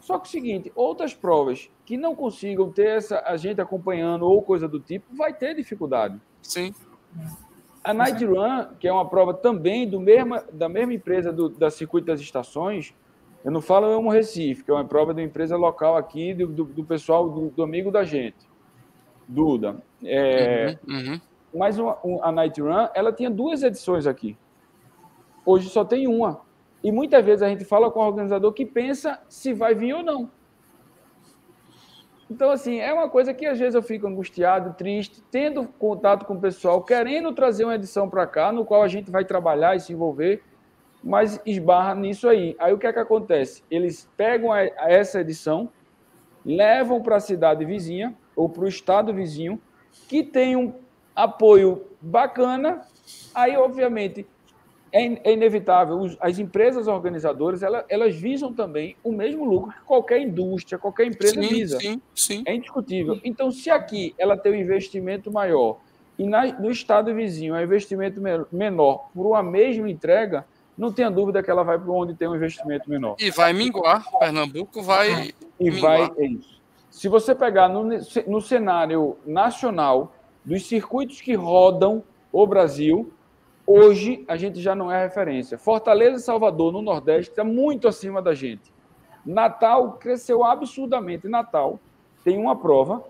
Só 0.00 0.18
que 0.18 0.26
é 0.26 0.28
o 0.28 0.30
seguinte, 0.30 0.72
outras 0.74 1.12
provas 1.12 1.70
que 1.84 1.96
não 1.96 2.14
consigam 2.14 2.70
ter 2.70 2.86
essa, 2.86 3.22
a 3.26 3.36
gente 3.36 3.60
acompanhando 3.60 4.24
ou 4.24 4.42
coisa 4.42 4.66
do 4.66 4.80
tipo, 4.80 5.14
vai 5.14 5.34
ter 5.34 5.54
dificuldade. 5.54 6.18
Sim. 6.42 6.72
A 7.84 7.94
Night 7.94 8.24
Run, 8.24 8.66
que 8.78 8.88
é 8.88 8.92
uma 8.92 9.08
prova 9.08 9.34
também 9.34 9.88
do 9.88 10.00
mesma, 10.00 10.44
da 10.52 10.68
mesma 10.68 10.94
empresa 10.94 11.32
do, 11.32 11.48
da 11.48 11.70
Circuito 11.70 12.06
das 12.06 12.20
Estações, 12.20 12.94
eu 13.44 13.50
não 13.50 13.60
falo 13.60 13.86
Amo 13.86 14.10
Recife, 14.10 14.64
que 14.64 14.70
é 14.70 14.74
uma 14.74 14.84
prova 14.84 15.14
de 15.14 15.20
uma 15.20 15.26
empresa 15.26 15.56
local 15.56 15.96
aqui, 15.96 16.34
do, 16.34 16.46
do, 16.46 16.64
do 16.64 16.84
pessoal, 16.84 17.28
do, 17.28 17.50
do, 17.50 17.62
amigo 17.62 17.90
da 17.90 18.04
gente, 18.04 18.48
Duda. 19.26 19.76
É, 20.02 20.76
uhum, 20.86 20.96
uhum. 20.96 21.20
Mas 21.58 21.76
uma, 21.76 21.98
um, 22.04 22.22
a 22.22 22.30
Night 22.30 22.60
Run, 22.60 22.88
ela 22.94 23.12
tinha 23.12 23.28
duas 23.28 23.64
edições 23.64 24.06
aqui. 24.06 24.38
Hoje 25.44 25.68
só 25.68 25.84
tem 25.84 26.06
uma. 26.06 26.40
E 26.84 26.92
muitas 26.92 27.24
vezes 27.24 27.42
a 27.42 27.48
gente 27.48 27.64
fala 27.64 27.90
com 27.90 27.98
o 27.98 28.06
organizador 28.06 28.52
que 28.52 28.64
pensa 28.64 29.20
se 29.28 29.52
vai 29.52 29.74
vir 29.74 29.92
ou 29.94 30.02
não. 30.04 30.30
Então, 32.30 32.50
assim, 32.50 32.78
é 32.78 32.92
uma 32.92 33.08
coisa 33.08 33.34
que 33.34 33.44
às 33.44 33.58
vezes 33.58 33.74
eu 33.74 33.82
fico 33.82 34.06
angustiado, 34.06 34.74
triste, 34.74 35.20
tendo 35.30 35.66
contato 35.66 36.26
com 36.26 36.34
o 36.34 36.40
pessoal, 36.40 36.82
querendo 36.82 37.32
trazer 37.32 37.64
uma 37.64 37.74
edição 37.74 38.08
para 38.08 38.26
cá, 38.26 38.52
no 38.52 38.64
qual 38.64 38.82
a 38.82 38.88
gente 38.88 39.10
vai 39.10 39.24
trabalhar 39.24 39.74
e 39.74 39.80
se 39.80 39.92
envolver, 39.92 40.42
mas 41.02 41.40
esbarra 41.44 41.94
nisso 41.94 42.28
aí. 42.28 42.54
Aí 42.58 42.72
o 42.72 42.78
que 42.78 42.86
é 42.86 42.92
que 42.92 42.98
acontece? 42.98 43.64
Eles 43.68 44.08
pegam 44.16 44.54
essa 44.54 45.22
edição, 45.22 45.70
levam 46.44 47.02
para 47.02 47.16
a 47.16 47.20
cidade 47.20 47.64
vizinha 47.64 48.14
ou 48.36 48.48
para 48.48 48.64
o 48.64 48.68
estado 48.68 49.12
vizinho, 49.12 49.60
que 50.06 50.22
tem 50.22 50.54
um 50.54 50.74
apoio 51.18 51.84
bacana, 52.00 52.82
aí, 53.34 53.56
obviamente, 53.56 54.24
é, 54.92 55.30
é 55.30 55.32
inevitável. 55.32 55.98
as 56.20 56.38
empresas 56.38 56.86
organizadoras 56.86 57.62
elas, 57.62 57.84
elas, 57.88 58.14
visam 58.14 58.54
também 58.54 58.96
o 59.02 59.10
mesmo 59.10 59.44
lucro 59.44 59.72
que 59.72 59.80
qualquer 59.80 60.20
indústria, 60.22 60.78
qualquer 60.78 61.08
empresa 61.08 61.34
sim, 61.34 61.48
visa. 61.48 61.80
Sim, 61.80 62.00
sim. 62.14 62.42
É 62.46 62.54
indiscutível. 62.54 63.20
Então, 63.24 63.50
se 63.50 63.68
aqui 63.68 64.14
ela 64.16 64.36
tem 64.36 64.52
um 64.52 64.54
investimento 64.54 65.30
maior 65.30 65.80
e 66.16 66.24
na, 66.24 66.46
no 66.52 66.70
estado 66.70 67.12
vizinho 67.12 67.54
é 67.56 67.60
um 67.60 67.64
investimento 67.64 68.22
menor 68.52 69.08
por 69.12 69.26
uma 69.26 69.42
mesma 69.42 69.90
entrega, 69.90 70.46
não 70.76 70.92
tenha 70.92 71.10
dúvida 71.10 71.42
que 71.42 71.50
ela 71.50 71.64
vai 71.64 71.76
para 71.78 71.90
onde 71.90 72.14
tem 72.14 72.28
um 72.28 72.36
investimento 72.36 72.88
menor. 72.88 73.16
E 73.18 73.32
vai 73.32 73.52
minguar. 73.52 74.04
Pernambuco 74.20 74.80
vai. 74.82 75.34
E 75.58 75.70
minguar. 75.70 76.10
vai. 76.10 76.24
É 76.24 76.26
isso. 76.28 76.58
Se 76.90 77.08
você 77.08 77.34
pegar 77.34 77.68
no, 77.68 77.84
no 78.26 78.40
cenário 78.40 79.18
nacional 79.26 80.14
dos 80.48 80.66
circuitos 80.66 81.20
que 81.20 81.34
rodam 81.34 82.02
o 82.32 82.46
Brasil, 82.46 83.12
Hoje 83.70 84.24
a 84.26 84.34
gente 84.34 84.62
já 84.62 84.74
não 84.74 84.90
é 84.90 85.02
referência. 85.02 85.58
Fortaleza 85.58 86.16
e 86.16 86.20
Salvador, 86.20 86.72
no 86.72 86.80
Nordeste, 86.80 87.32
está 87.32 87.44
muito 87.44 87.86
acima 87.86 88.22
da 88.22 88.32
gente. 88.32 88.72
Natal 89.26 89.98
cresceu 89.98 90.42
absurdamente. 90.42 91.28
Natal 91.28 91.78
tem 92.24 92.38
uma 92.38 92.56
prova, 92.56 93.04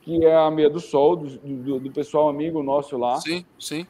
que 0.00 0.24
é 0.24 0.34
a 0.34 0.50
Meia 0.50 0.70
do 0.70 0.80
Sol, 0.80 1.16
do, 1.16 1.36
do, 1.36 1.80
do 1.80 1.92
pessoal 1.92 2.30
amigo 2.30 2.62
nosso 2.62 2.96
lá. 2.96 3.16
Sim, 3.20 3.44
sim. 3.58 3.86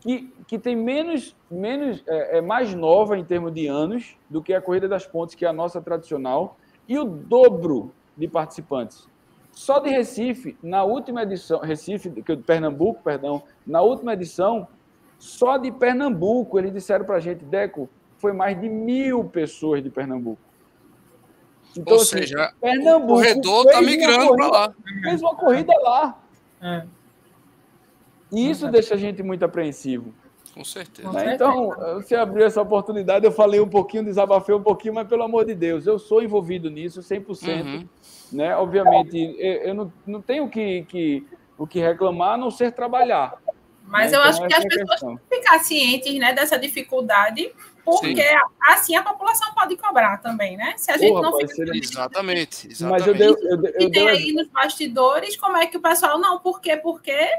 Que, 0.00 0.28
que 0.48 0.58
tem 0.58 0.74
menos, 0.74 1.36
menos 1.48 2.02
é, 2.08 2.38
é, 2.38 2.40
mais 2.40 2.74
nova 2.74 3.16
em 3.16 3.24
termos 3.24 3.54
de 3.54 3.68
anos 3.68 4.16
do 4.28 4.42
que 4.42 4.52
a 4.52 4.60
Corrida 4.60 4.88
das 4.88 5.06
Pontes, 5.06 5.36
que 5.36 5.44
é 5.44 5.48
a 5.48 5.52
nossa 5.52 5.80
tradicional, 5.80 6.56
e 6.88 6.98
o 6.98 7.04
dobro 7.04 7.92
de 8.16 8.26
participantes. 8.26 9.08
Só 9.58 9.80
de 9.80 9.90
Recife, 9.90 10.56
na 10.62 10.84
última 10.84 11.24
edição, 11.24 11.58
Recife, 11.58 12.08
Pernambuco, 12.46 13.02
perdão, 13.02 13.42
na 13.66 13.82
última 13.82 14.12
edição, 14.12 14.68
só 15.18 15.56
de 15.56 15.72
Pernambuco, 15.72 16.60
eles 16.60 16.72
disseram 16.72 17.04
para 17.04 17.16
a 17.16 17.20
gente, 17.20 17.44
Deco, 17.44 17.90
foi 18.18 18.32
mais 18.32 18.58
de 18.60 18.68
mil 18.68 19.24
pessoas 19.24 19.82
de 19.82 19.90
Pernambuco. 19.90 20.40
Então, 21.76 21.94
Ou 21.96 22.00
assim, 22.02 22.18
seja, 22.18 22.54
Pernambuco 22.60 23.14
o 23.14 23.16
corredor 23.16 23.66
está 23.66 23.82
migrando 23.82 24.36
para 24.36 24.46
lá. 24.46 24.74
Fez 25.02 25.20
uma 25.20 25.34
corrida 25.34 25.72
lá. 25.80 26.22
É. 26.62 26.86
E 28.30 28.48
isso 28.48 28.68
é. 28.68 28.70
deixa 28.70 28.94
a 28.94 28.96
gente 28.96 29.24
muito 29.24 29.44
apreensivo. 29.44 30.14
Com 30.54 30.64
certeza. 30.64 31.10
Né? 31.10 31.34
Então, 31.34 31.70
você 31.94 32.14
abriu 32.14 32.46
essa 32.46 32.62
oportunidade, 32.62 33.26
eu 33.26 33.32
falei 33.32 33.58
um 33.58 33.68
pouquinho, 33.68 34.04
desabafei 34.04 34.54
um 34.54 34.62
pouquinho, 34.62 34.94
mas 34.94 35.08
pelo 35.08 35.24
amor 35.24 35.44
de 35.44 35.54
Deus, 35.56 35.84
eu 35.84 35.98
sou 35.98 36.22
envolvido 36.22 36.70
nisso 36.70 37.00
100%. 37.00 37.64
Uhum. 37.64 37.88
Né? 38.32 38.56
Obviamente, 38.56 39.36
eu 39.38 39.74
não, 39.74 39.92
não 40.06 40.22
tenho 40.22 40.48
que, 40.48 40.84
que, 40.84 41.26
o 41.56 41.66
que 41.66 41.80
reclamar, 41.80 42.34
a 42.34 42.36
não 42.36 42.50
ser 42.50 42.72
trabalhar. 42.72 43.34
Mas 43.88 44.12
então, 44.12 44.22
eu 44.22 44.28
acho 44.28 44.46
que 44.46 44.54
as 44.54 44.64
é 44.64 44.68
pessoas 44.68 45.00
têm 45.00 45.16
que 45.16 45.36
ficar 45.36 45.58
cientes 45.60 46.14
né, 46.18 46.32
dessa 46.34 46.58
dificuldade, 46.58 47.50
porque 47.84 48.22
Sim. 48.22 48.36
assim 48.60 48.96
a 48.96 49.02
população 49.02 49.52
pode 49.54 49.76
cobrar 49.76 50.18
também, 50.18 50.56
né? 50.58 50.74
Se 50.76 50.90
a 50.90 50.98
gente 50.98 51.10
Porra, 51.10 51.22
não 51.22 51.36
fica. 51.38 51.62
Exatamente, 51.74 52.68
exatamente. 52.70 52.82
Mas 52.82 53.06
eu 53.06 53.14
dei, 53.14 53.28
eu, 53.28 53.64
eu, 53.64 53.88
e 53.88 53.90
tem 53.90 54.08
aí 54.08 54.32
nos 54.32 54.48
bastidores 54.48 55.36
como 55.36 55.56
é 55.56 55.66
que 55.66 55.78
o 55.78 55.80
pessoal, 55.80 56.18
não, 56.18 56.38
por 56.38 56.60
quê, 56.60 56.76
por 56.76 57.00
quê? 57.00 57.30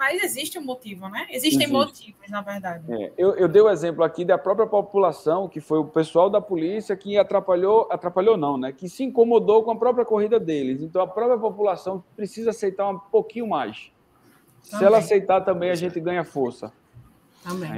Mas 0.00 0.22
existe 0.22 0.58
um 0.58 0.62
motivo, 0.62 1.10
né? 1.10 1.26
Existem 1.28 1.64
existe. 1.64 1.72
motivos, 1.72 2.30
na 2.30 2.40
verdade. 2.40 2.90
É, 2.90 3.12
eu, 3.18 3.34
eu 3.34 3.46
dei 3.46 3.60
o 3.60 3.66
um 3.66 3.70
exemplo 3.70 4.02
aqui 4.02 4.24
da 4.24 4.38
própria 4.38 4.66
população, 4.66 5.46
que 5.46 5.60
foi 5.60 5.78
o 5.78 5.84
pessoal 5.84 6.30
da 6.30 6.40
polícia 6.40 6.96
que 6.96 7.18
atrapalhou, 7.18 7.86
atrapalhou 7.90 8.34
não, 8.34 8.56
né? 8.56 8.72
Que 8.72 8.88
se 8.88 9.04
incomodou 9.04 9.62
com 9.62 9.72
a 9.72 9.76
própria 9.76 10.06
corrida 10.06 10.40
deles. 10.40 10.80
Então 10.80 11.02
a 11.02 11.06
própria 11.06 11.36
população 11.36 12.02
precisa 12.16 12.48
aceitar 12.48 12.88
um 12.88 12.98
pouquinho 12.98 13.46
mais. 13.46 13.92
Se 14.62 14.82
ela 14.82 14.96
aceitar 14.96 15.42
também, 15.42 15.68
a 15.68 15.74
gente 15.74 16.00
ganha 16.00 16.24
força. 16.24 16.72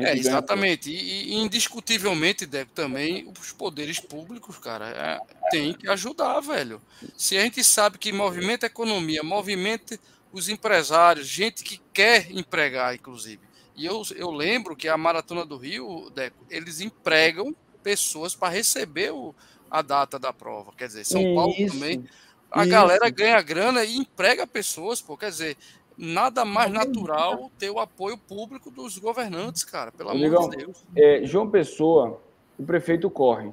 É, 0.00 0.16
exatamente. 0.16 0.92
E, 0.92 1.32
e, 1.32 1.34
indiscutivelmente, 1.34 2.46
Deco, 2.46 2.70
também 2.72 3.28
os 3.36 3.50
poderes 3.50 3.98
públicos, 3.98 4.58
cara, 4.58 4.88
é, 4.90 5.20
tem 5.50 5.74
que 5.74 5.88
ajudar, 5.88 6.38
velho. 6.38 6.80
Se 7.16 7.36
a 7.36 7.40
gente 7.40 7.64
sabe 7.64 7.98
que 7.98 8.12
movimenta 8.12 8.66
a 8.66 8.68
economia, 8.68 9.24
movimenta 9.24 9.98
os 10.32 10.48
empresários, 10.48 11.26
gente 11.26 11.64
que 11.64 11.81
quer 11.92 12.30
empregar, 12.30 12.94
inclusive. 12.94 13.40
E 13.74 13.86
eu, 13.86 14.02
eu 14.16 14.30
lembro 14.30 14.76
que 14.76 14.88
a 14.88 14.96
Maratona 14.96 15.46
do 15.46 15.56
Rio, 15.56 16.10
Deco, 16.10 16.44
eles 16.50 16.80
empregam 16.80 17.54
pessoas 17.82 18.34
para 18.34 18.52
receber 18.52 19.12
o, 19.12 19.34
a 19.70 19.82
data 19.82 20.18
da 20.18 20.32
prova. 20.32 20.72
Quer 20.76 20.86
dizer, 20.88 21.04
São 21.04 21.34
Paulo 21.34 21.54
também. 21.68 22.04
A 22.50 22.62
isso. 22.62 22.70
galera 22.70 23.08
ganha 23.08 23.40
grana 23.40 23.82
e 23.82 23.96
emprega 23.96 24.46
pessoas, 24.46 25.00
pô. 25.00 25.16
Quer 25.16 25.30
dizer, 25.30 25.56
nada 25.96 26.44
mais 26.44 26.70
natural 26.70 27.50
ter 27.58 27.70
o 27.70 27.78
apoio 27.78 28.18
público 28.18 28.70
dos 28.70 28.98
governantes, 28.98 29.64
cara, 29.64 29.90
pelo 29.90 30.10
amor 30.10 30.50
de 30.50 30.56
Deus. 30.58 30.84
É, 30.94 31.22
João 31.24 31.48
Pessoa, 31.48 32.20
o 32.58 32.64
prefeito 32.64 33.08
corre. 33.08 33.52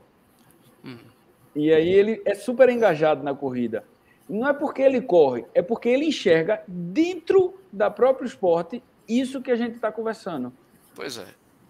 Hum. 0.84 0.98
E 1.56 1.74
aí 1.74 1.90
ele 1.90 2.22
é 2.26 2.36
super 2.36 2.70
engajado 2.70 3.24
na 3.24 3.34
corrida. 3.34 3.86
Não 4.30 4.47
é 4.47 4.53
porque 4.53 4.81
ele 4.81 5.01
corre, 5.01 5.45
é 5.56 5.61
porque 5.61 5.89
ele 5.89 6.06
enxerga 6.06 6.61
dentro 6.68 7.60
da 7.73 7.89
própria 7.89 8.27
esporte 8.27 8.84
isso 9.07 9.41
que 9.41 9.49
a 9.49 9.56
gente 9.56 9.76
está 9.76 9.91
conversando. 9.91 10.53
Pois 10.93 11.18
é. 11.18 11.26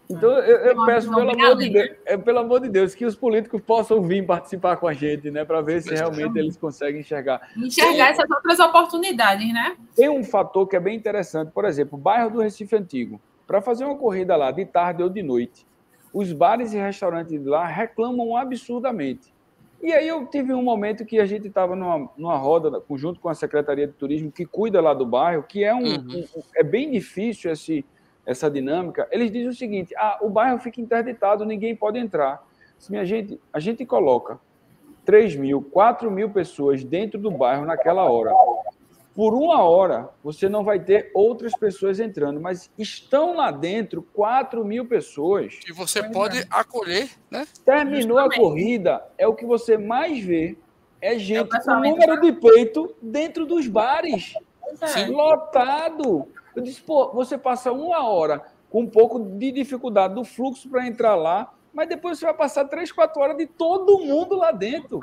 Então, 0.10 0.31
eu, 0.40 0.57
eu 0.57 0.86
peço, 0.86 1.07
pelo 1.14 1.30
amor, 1.30 1.56
de 1.56 1.69
Deus, 1.69 1.90
é, 2.03 2.18
pelo 2.18 2.40
amor 2.40 2.60
de 2.61 2.68
Deus, 2.68 2.95
que 2.95 3.06
os 3.06 3.15
políticos 3.15 3.61
possam 3.61 4.02
vir 4.02 4.26
participar 4.26 4.76
com 4.77 4.88
a 4.88 4.94
gente, 4.94 5.30
né? 5.30 5.45
Para 5.45 5.61
ver 5.61 5.84
se 5.84 5.94
realmente 5.94 6.38
eles 6.38 6.57
conseguem 6.57 7.02
enxergar. 7.02 7.48
Enxergar 7.56 7.91
tem, 7.91 8.02
essas 8.02 8.30
outras 8.30 8.60
oportunidades, 8.60 9.53
né? 9.53 9.77
Tem 9.95 10.10
um 10.10 10.23
fator 10.23 10.68
que 10.68 10.76
é 10.76 10.80
bem 10.80 10.98
interessante. 10.98 11.52
Por 11.52 11.64
exemplo, 11.64 11.98
o 11.98 12.02
bairro 12.02 12.31
do 12.31 12.41
Recife 12.41 12.76
Antigo. 12.76 13.22
Para 13.45 13.61
fazer 13.61 13.86
uma 13.86 13.95
corrida 13.95 14.36
lá 14.36 14.52
de 14.52 14.65
tarde 14.65 15.03
ou 15.03 15.10
de 15.10 15.22
noite, 15.22 15.65
os 16.11 16.34
bares 16.34 16.73
e 16.73 16.77
restaurantes 16.77 17.31
de 17.31 17.48
lá 17.48 17.65
reclamam 17.68 18.36
absurdamente. 18.36 19.31
E 19.81 19.93
aí 19.93 20.07
eu 20.07 20.26
tive 20.27 20.53
um 20.53 20.61
momento 20.61 21.06
que 21.06 21.19
a 21.19 21.26
gente 21.26 21.47
estava 21.47 21.76
numa, 21.76 22.10
numa 22.18 22.38
roda, 22.38 22.84
junto 22.95 23.19
com 23.19 23.30
a 23.30 23.34
Secretaria 23.34 23.88
de 23.88 23.93
Turismo, 23.93 24.31
que 24.31 24.45
cuida 24.45 24.81
lá 24.81 24.93
do 24.93 25.06
bairro, 25.06 25.43
que 25.43 25.64
é 25.64 25.73
um, 25.73 25.84
uhum. 25.84 26.26
um 26.35 26.41
é 26.56 26.64
bem 26.64 26.91
difícil 26.91 27.51
esse 27.51 27.85
essa 28.30 28.49
dinâmica, 28.49 29.07
eles 29.11 29.31
dizem 29.31 29.47
o 29.47 29.53
seguinte: 29.53 29.93
ah, 29.97 30.19
o 30.22 30.30
bairro 30.30 30.60
fica 30.60 30.80
interditado, 30.80 31.43
ninguém 31.45 31.76
pode 31.76 31.97
entrar. 31.97 32.45
Se 32.77 32.91
minha 32.91 33.03
gente, 33.03 33.41
a 33.51 33.60
gente 33.60 33.85
coloca 33.85 34.39
3 35.03 35.35
mil, 35.35 35.61
4 35.64 36.11
mil 36.11 36.30
pessoas 36.30 36.84
dentro 36.84 37.19
do 37.19 37.31
bairro 37.31 37.65
naquela 37.65 38.03
hora. 38.03 38.31
Por 39.20 39.34
uma 39.34 39.62
hora, 39.64 40.12
você 40.24 40.48
não 40.48 40.64
vai 40.64 40.80
ter 40.80 41.12
outras 41.14 41.52
pessoas 41.52 42.00
entrando, 42.00 42.40
mas 42.40 42.72
estão 42.78 43.36
lá 43.36 43.52
dentro 43.52 44.02
4 44.14 44.64
mil 44.64 44.86
pessoas. 44.86 45.56
Que 45.56 45.74
você 45.74 46.02
pode 46.10 46.48
acolher, 46.50 47.10
né? 47.30 47.46
Terminou 47.66 48.18
Justamente. 48.18 48.40
a 48.40 48.41
corrida, 48.41 49.06
é 49.18 49.28
o 49.28 49.36
que 49.36 49.46
você 49.46 49.78
mais 49.78 50.24
vê. 50.24 50.58
É 51.02 51.20
gente 51.20 51.54
é 51.54 51.60
com 51.60 51.76
número 51.82 52.22
de 52.22 52.32
peito 52.32 52.96
dentro 53.02 53.46
dos 53.46 53.68
bares. 53.68 54.36
É. 54.96 55.08
Lotado. 55.08 56.26
Eu 56.56 56.64
disse, 56.64 56.82
pô, 56.82 57.12
você 57.12 57.38
passa 57.38 57.74
uma 57.74 58.08
hora 58.08 58.41
com 58.70 58.84
um 58.84 58.88
pouco 58.88 59.20
de 59.20 59.52
dificuldade 59.52 60.16
do 60.16 60.24
fluxo 60.24 60.70
para 60.70 60.88
entrar 60.88 61.16
lá, 61.16 61.54
mas 61.74 61.90
depois 61.90 62.18
você 62.18 62.24
vai 62.24 62.36
passar 62.36 62.64
três, 62.70 62.90
quatro 62.90 63.22
horas 63.22 63.36
de 63.36 63.48
todo 63.48 64.00
mundo 64.00 64.38
lá 64.38 64.54
dentro. 64.54 65.02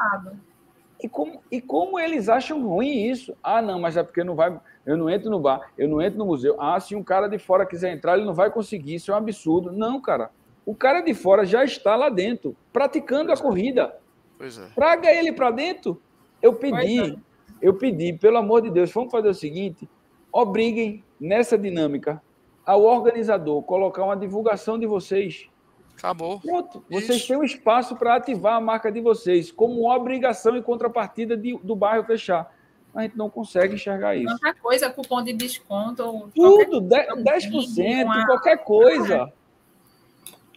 E 1.02 1.08
como, 1.08 1.42
e 1.50 1.60
como 1.60 2.00
eles 2.00 2.28
acham 2.28 2.66
ruim 2.66 3.04
isso? 3.04 3.36
Ah, 3.42 3.60
não, 3.60 3.78
mas 3.78 3.96
é 3.96 4.02
porque 4.02 4.24
não 4.24 4.34
vai, 4.34 4.58
eu 4.84 4.96
não 4.96 5.10
entro 5.10 5.30
no 5.30 5.38
bar, 5.38 5.70
eu 5.76 5.88
não 5.88 6.00
entro 6.00 6.18
no 6.18 6.26
museu. 6.26 6.56
Ah, 6.58 6.80
se 6.80 6.94
um 6.94 7.02
cara 7.02 7.28
de 7.28 7.38
fora 7.38 7.66
quiser 7.66 7.92
entrar, 7.92 8.16
ele 8.16 8.26
não 8.26 8.34
vai 8.34 8.50
conseguir, 8.50 8.94
isso 8.94 9.10
é 9.10 9.14
um 9.14 9.18
absurdo. 9.18 9.70
Não, 9.72 10.00
cara. 10.00 10.30
O 10.64 10.74
cara 10.74 11.00
de 11.00 11.14
fora 11.14 11.44
já 11.44 11.64
está 11.64 11.94
lá 11.94 12.08
dentro, 12.08 12.56
praticando 12.72 13.26
pois 13.26 13.40
a 13.40 13.42
é. 13.42 13.46
corrida. 13.46 13.96
Pois 14.38 14.58
é. 14.58 14.66
Traga 14.74 15.12
ele 15.12 15.32
para 15.32 15.50
dentro. 15.50 16.00
Eu 16.40 16.54
pedi, 16.54 17.00
é. 17.00 17.16
eu 17.60 17.74
pedi, 17.74 18.12
pelo 18.14 18.38
amor 18.38 18.62
de 18.62 18.70
Deus, 18.70 18.90
vamos 18.90 19.12
fazer 19.12 19.28
o 19.28 19.34
seguinte: 19.34 19.88
obriguem 20.32 21.04
nessa 21.20 21.56
dinâmica 21.56 22.22
ao 22.64 22.82
organizador 22.82 23.62
colocar 23.62 24.02
uma 24.02 24.16
divulgação 24.16 24.78
de 24.78 24.86
vocês 24.86 25.48
Acabou. 25.96 26.40
Pronto. 26.40 26.84
Vocês 26.90 27.18
Isso. 27.18 27.28
têm 27.28 27.36
um 27.36 27.44
espaço 27.44 27.96
para 27.96 28.16
ativar 28.16 28.56
a 28.56 28.60
marca 28.60 28.92
de 28.92 29.00
vocês, 29.00 29.50
como 29.50 29.90
obrigação 29.90 30.56
e 30.56 30.62
contrapartida 30.62 31.36
de, 31.36 31.58
do 31.62 31.74
bairro 31.74 32.04
fechar. 32.04 32.52
A 32.94 33.02
gente 33.02 33.16
não 33.16 33.28
consegue 33.28 33.74
enxergar 33.74 34.16
isso. 34.16 34.38
Qualquer 34.38 34.60
coisa, 34.60 34.90
cupom 34.90 35.22
de 35.22 35.32
desconto. 35.34 36.30
Tudo, 36.34 36.80
10%, 36.80 37.22
10% 37.22 38.04
uma... 38.04 38.26
qualquer 38.26 38.64
coisa. 38.64 39.30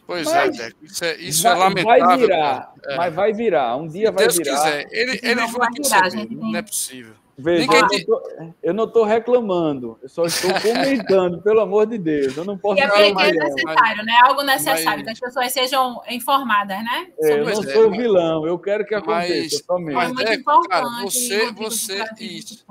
Pois 0.08 0.26
é, 0.28 0.48
mas 0.48 0.60
é, 0.60 0.72
isso 0.82 1.06
é, 1.06 1.16
isso 1.18 1.44
vai, 1.44 1.52
é 1.52 1.56
lamentável. 1.56 2.06
Vai 2.08 2.18
virar, 2.18 2.74
é. 2.84 2.96
mas 2.98 3.14
vai 3.14 3.34
virar. 3.34 3.76
Um 3.76 3.88
dia 3.88 4.12
vai 4.12 4.24
Deus 4.24 4.38
virar. 4.38 4.56
Quiser. 4.56 4.88
Ele, 4.90 5.20
eles 5.22 5.52
vão 5.52 5.68
virar, 5.72 6.10
gente. 6.10 6.36
Não 6.36 6.56
é 6.56 6.62
possível. 6.62 7.14
Veja, 7.42 7.68
eu 8.62 8.74
não 8.74 8.84
estou 8.84 9.06
reclamando, 9.06 9.98
eu 10.04 10.10
só 10.10 10.26
estou 10.26 10.52
comentando, 10.62 11.42
pelo 11.42 11.62
amor 11.62 11.88
de 11.88 11.98
Deus. 11.98 12.36
Eu 12.36 12.44
não 12.44 12.58
posso 12.58 12.80
e 12.80 12.82
é, 12.82 13.10
é 13.10 13.14
necessário, 13.14 14.04
né? 14.04 14.14
Algo 14.24 14.44
necessário, 14.44 15.04
mas... 15.04 15.04
que 15.04 15.10
as 15.12 15.20
pessoas 15.20 15.54
sejam 15.54 16.02
informadas, 16.10 16.78
né? 16.84 17.08
É, 17.22 17.40
eu 17.40 17.46
não 17.46 17.64
sou 17.64 17.88
o 17.88 17.92
vilão, 17.92 18.46
eu 18.46 18.60
quero 18.60 18.86
que 18.86 18.94
aconteça 18.94 19.64
mas, 19.80 20.12
Mas, 20.12 20.20
é 20.20 20.38
Deco, 20.38 20.68
cara, 20.68 20.86
você, 21.02 21.52
você 21.52 22.04
isso, 22.20 22.66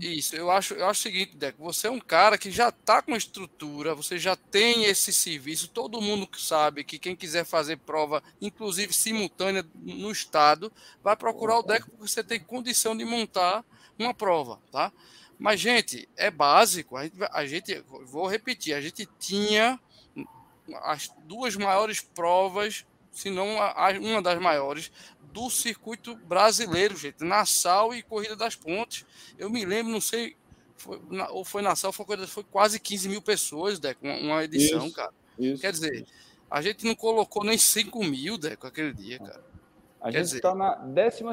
isso. 0.00 0.36
Eu 0.36 0.50
acho, 0.50 0.74
eu 0.74 0.86
acho 0.86 1.00
o 1.00 1.02
seguinte, 1.02 1.36
Deco, 1.36 1.62
você 1.62 1.86
é 1.86 1.90
um 1.90 2.00
cara 2.00 2.38
que 2.38 2.50
já 2.50 2.70
está 2.70 3.02
com 3.02 3.14
estrutura, 3.14 3.94
você 3.94 4.18
já 4.18 4.34
tem 4.36 4.84
esse 4.84 5.12
serviço, 5.12 5.68
todo 5.68 6.00
mundo 6.00 6.26
sabe 6.38 6.82
que 6.82 6.98
quem 6.98 7.14
quiser 7.14 7.44
fazer 7.44 7.76
prova, 7.76 8.22
inclusive 8.40 8.92
simultânea 8.92 9.64
no 9.82 10.10
estado, 10.10 10.72
vai 11.02 11.14
procurar 11.14 11.58
o 11.58 11.62
Deco 11.62 11.90
porque 11.90 12.08
você 12.08 12.24
tem 12.24 12.40
condição 12.40 12.96
de 12.96 13.04
montar 13.04 13.62
uma 13.98 14.14
prova, 14.14 14.60
tá? 14.70 14.92
Mas, 15.38 15.60
gente, 15.60 16.08
é 16.16 16.30
básico. 16.30 16.96
A 16.96 17.04
gente, 17.04 17.16
a 17.30 17.46
gente, 17.46 17.84
vou 18.06 18.26
repetir, 18.26 18.74
a 18.74 18.80
gente 18.80 19.08
tinha 19.18 19.78
as 20.82 21.10
duas 21.24 21.56
maiores 21.56 22.00
provas, 22.00 22.86
se 23.10 23.30
não 23.30 23.60
a, 23.60 23.90
uma 24.00 24.22
das 24.22 24.40
maiores, 24.40 24.90
do 25.32 25.50
circuito 25.50 26.16
brasileiro, 26.16 26.96
gente. 26.96 27.24
Nassau 27.24 27.94
e 27.94 28.02
Corrida 28.02 28.36
das 28.36 28.54
Pontes. 28.54 29.04
Eu 29.38 29.50
me 29.50 29.64
lembro, 29.64 29.92
não 29.92 30.00
sei, 30.00 30.36
foi, 30.76 31.00
na, 31.10 31.28
ou 31.30 31.44
foi 31.44 31.62
Nassau, 31.62 31.92
foi, 31.92 32.04
foi 32.26 32.44
quase 32.44 32.78
15 32.78 33.08
mil 33.08 33.22
pessoas, 33.22 33.78
Deco, 33.78 34.04
uma, 34.04 34.16
uma 34.16 34.44
edição, 34.44 34.86
isso, 34.86 34.94
cara. 34.94 35.12
Isso, 35.38 35.60
Quer 35.60 35.72
dizer, 35.72 36.06
a 36.50 36.62
gente 36.62 36.84
não 36.84 36.94
colocou 36.94 37.44
nem 37.44 37.58
5 37.58 38.04
mil, 38.04 38.38
Deco, 38.38 38.66
aquele 38.66 38.92
dia, 38.92 39.18
cara. 39.18 39.53
A 40.04 40.10
Quer 40.10 40.22
gente 40.22 40.34
está 40.34 40.54
na 40.54 40.74
12 40.74 41.24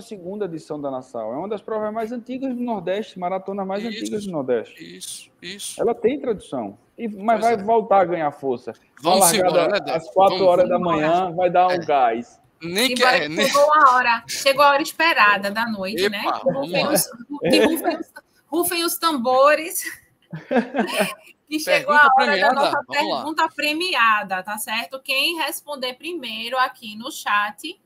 edição 0.46 0.80
da 0.80 0.90
Nassau. 0.90 1.34
É 1.34 1.36
uma 1.36 1.50
das 1.50 1.62
provas 1.62 1.94
mais 1.94 2.14
antigas 2.14 2.56
do 2.56 2.64
Nordeste, 2.64 3.20
maratona 3.20 3.66
mais 3.66 3.84
isso, 3.84 4.00
antigas 4.00 4.26
do 4.26 4.32
Nordeste. 4.32 4.98
Isso, 4.98 5.30
isso. 5.42 5.82
Ela 5.82 5.94
tem 5.94 6.18
tradição. 6.18 6.78
E, 6.98 7.06
mas 7.06 7.42
pois 7.42 7.52
vai 7.52 7.54
é. 7.56 7.58
voltar 7.66 8.00
a 8.00 8.06
ganhar 8.06 8.32
força. 8.32 8.72
Vamos 9.02 9.34
embora, 9.34 9.68
né, 9.68 9.92
Às 9.92 10.10
4 10.12 10.38
vamos, 10.38 10.42
horas 10.42 10.70
vamos 10.70 10.86
da 10.86 10.92
manhã 10.92 11.16
embora. 11.18 11.36
vai 11.36 11.50
dar 11.50 11.68
um 11.68 11.72
é. 11.72 11.86
gás. 11.86 12.40
Nem 12.64 12.96
que, 12.96 13.04
é, 13.04 13.28
nem... 13.28 13.46
Chegou 13.46 13.74
a 13.74 13.96
hora, 13.96 14.24
chegou 14.26 14.64
a 14.64 14.70
hora 14.70 14.82
esperada 14.82 15.52
da 15.52 15.70
noite, 15.70 16.06
Epa, 16.06 16.10
né? 16.10 16.24
Rufem 16.42 16.88
os, 16.88 17.12
rufem, 17.30 17.98
os, 17.98 18.14
rufem 18.48 18.86
os 18.86 18.98
tambores. 18.98 19.84
que 21.50 21.60
chegou 21.60 21.94
pergunta 21.94 22.08
a 22.08 22.24
hora 22.24 22.32
premiada. 22.32 22.56
da 22.56 22.62
nossa 22.62 22.84
pergunta 22.88 23.50
premiada, 23.54 24.44
tá 24.44 24.58
certo? 24.58 24.98
Quem 25.02 25.36
responder 25.40 25.96
primeiro 25.96 26.58
aqui 26.58 26.96
no 26.96 27.12
chat 27.12 27.78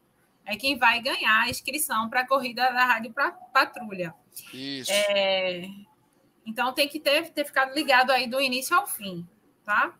é 0.46 0.56
quem 0.56 0.78
vai 0.78 1.02
ganhar 1.02 1.42
a 1.42 1.50
inscrição 1.50 2.10
para 2.10 2.22
a 2.22 2.28
corrida 2.28 2.62
da 2.72 2.86
Rádio 2.86 3.14
Patrulha. 3.54 4.14
Isso. 4.54 4.92
É, 4.92 5.68
então 6.46 6.74
tem 6.74 6.88
que 6.88 7.00
ter, 7.00 7.30
ter 7.32 7.46
ficado 7.46 7.74
ligado 7.74 8.12
aí 8.12 8.28
do 8.28 8.40
início 8.40 8.76
ao 8.76 8.86
fim, 8.86 9.28
tá? 9.64 9.94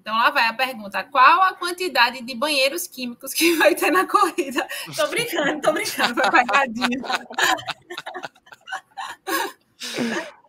Então 0.00 0.14
lá 0.14 0.30
vai 0.30 0.46
a 0.46 0.52
pergunta: 0.52 1.02
qual 1.04 1.42
a 1.42 1.54
quantidade 1.54 2.22
de 2.22 2.34
banheiros 2.34 2.86
químicos 2.86 3.32
que 3.32 3.56
vai 3.56 3.74
ter 3.74 3.90
na 3.90 4.06
corrida? 4.06 4.66
Tô 4.94 5.06
brincando, 5.08 5.60
tô 5.62 5.72
brincando, 5.72 6.14
foi 6.14 6.30
pagadinho. 6.30 7.02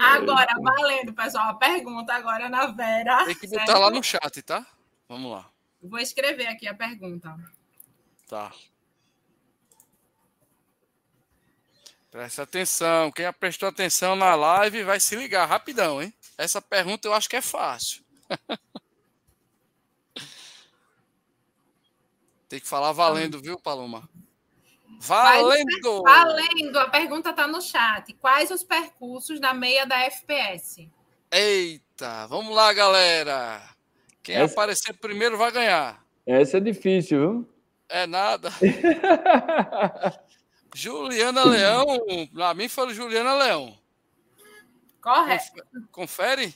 Agora, 0.00 0.54
valendo, 0.58 1.12
pessoal, 1.12 1.50
a 1.50 1.54
pergunta 1.54 2.14
agora 2.14 2.48
na 2.48 2.66
Vera. 2.68 3.26
Tem 3.26 3.34
que 3.34 3.48
botar 3.48 3.66
certo? 3.66 3.80
lá 3.80 3.90
no 3.90 4.02
chat, 4.02 4.42
tá? 4.42 4.66
Vamos 5.06 5.30
lá. 5.30 5.46
Vou 5.82 5.98
escrever 5.98 6.46
aqui 6.46 6.66
a 6.66 6.74
pergunta. 6.74 7.36
Tá. 8.30 8.52
Presta 12.12 12.44
atenção. 12.44 13.10
Quem 13.10 13.32
prestou 13.32 13.68
atenção 13.68 14.14
na 14.14 14.36
live 14.36 14.84
vai 14.84 15.00
se 15.00 15.16
ligar 15.16 15.46
rapidão, 15.46 16.00
hein? 16.00 16.14
Essa 16.38 16.62
pergunta 16.62 17.08
eu 17.08 17.12
acho 17.12 17.28
que 17.28 17.34
é 17.34 17.42
fácil. 17.42 18.04
Tem 22.48 22.60
que 22.60 22.68
falar 22.68 22.92
valendo, 22.92 23.40
viu, 23.40 23.58
Paloma? 23.58 24.08
Valendo! 25.00 26.02
Valendo! 26.04 26.78
A 26.78 26.88
pergunta 26.88 27.30
está 27.30 27.48
no 27.48 27.60
chat. 27.60 28.12
Quais 28.14 28.52
os 28.52 28.62
percursos 28.62 29.40
da 29.40 29.52
meia 29.52 29.84
da 29.84 29.98
FPS? 30.02 30.88
Eita! 31.32 32.28
Vamos 32.28 32.54
lá, 32.54 32.72
galera! 32.72 33.60
Quem 34.22 34.36
Essa... 34.36 34.52
aparecer 34.52 34.92
primeiro 34.94 35.36
vai 35.36 35.50
ganhar. 35.50 36.04
Essa 36.24 36.58
é 36.58 36.60
difícil, 36.60 37.18
viu? 37.18 37.59
É 37.90 38.06
nada. 38.06 38.50
Juliana 40.74 41.44
Leão, 41.44 41.86
para 42.32 42.54
mim 42.54 42.68
foi 42.68 42.94
Juliana 42.94 43.34
Leão. 43.34 43.76
Correto. 45.00 45.64
Confere? 45.90 46.54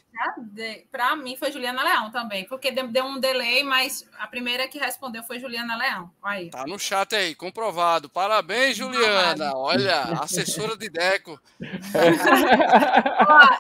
Para 0.93 1.17
mim 1.17 1.35
foi 1.37 1.51
Juliana 1.51 1.83
Leão 1.83 2.11
também, 2.11 2.45
porque 2.45 2.71
deu 2.71 3.05
um 3.05 3.19
delay, 3.19 3.65
mas 3.65 4.07
a 4.19 4.27
primeira 4.27 4.69
que 4.69 4.79
respondeu 4.79 5.23
foi 5.23 5.41
Juliana 5.41 5.77
Leão. 5.77 6.11
Aí. 6.23 6.51
Tá 6.51 6.67
no 6.67 6.79
chat 6.79 7.15
aí, 7.17 7.35
comprovado. 7.35 8.09
Parabéns, 8.11 8.77
Juliana. 8.77 9.53
Olha, 9.57 10.03
assessora 10.21 10.77
de 10.77 10.91
Deco. 10.91 11.41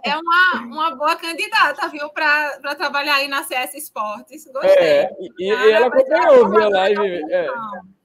é 0.04 0.16
uma, 0.16 0.60
uma 0.66 0.94
boa 0.94 1.16
candidata, 1.16 1.88
viu, 1.88 2.10
para 2.10 2.74
trabalhar 2.76 3.16
aí 3.16 3.28
na 3.28 3.42
CS 3.42 3.74
Esportes. 3.74 4.44
Gostei. 4.52 4.70
É, 4.70 5.10
e, 5.18 5.32
e 5.38 5.50
ela 5.50 5.86
acompanhou, 5.86 6.50
viu 6.50 6.62
a 6.62 6.68
live? 6.68 7.32
É, 7.32 7.48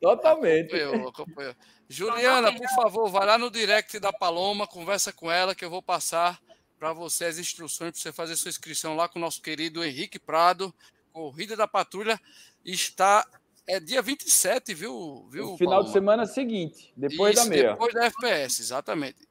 totalmente. 0.02 0.76
Acompanhou, 0.76 1.10
acompanhou. 1.10 1.56
Juliana, 1.90 2.54
por 2.54 2.70
favor, 2.70 3.10
vai 3.10 3.26
lá 3.26 3.38
no 3.38 3.50
direct 3.50 4.00
da 4.00 4.14
Paloma, 4.14 4.68
conversa 4.68 5.12
com 5.12 5.30
ela 5.30 5.56
que 5.56 5.66
eu 5.66 5.72
vou 5.72 5.82
passar 5.82 6.40
para 6.80 6.94
você 6.94 7.26
as 7.26 7.38
instruções 7.38 7.92
para 7.92 8.02
você 8.02 8.14
fazer 8.14 8.38
sua 8.38 8.50
inscrição 8.50 8.96
lá 8.96 9.10
com 9.10 9.20
o 9.20 9.22
nosso 9.22 9.42
querido 9.42 9.84
Henrique 9.84 10.18
Prado. 10.18 10.74
Corrida 11.12 11.56
da 11.56 11.68
Patrulha 11.68 12.20
está 12.64 13.28
é 13.68 13.80
dia 13.80 14.02
27, 14.02 14.74
viu? 14.74 15.28
viu 15.30 15.54
o 15.54 15.58
final 15.58 15.74
Paloma? 15.74 15.88
de 15.88 15.94
semana 15.94 16.26
seguinte, 16.26 16.92
depois 16.96 17.36
Isso, 17.36 17.44
da 17.44 17.50
meia. 17.50 17.72
Depois 17.72 17.94
da 17.94 18.06
FPS, 18.06 18.62
exatamente. 18.62 19.29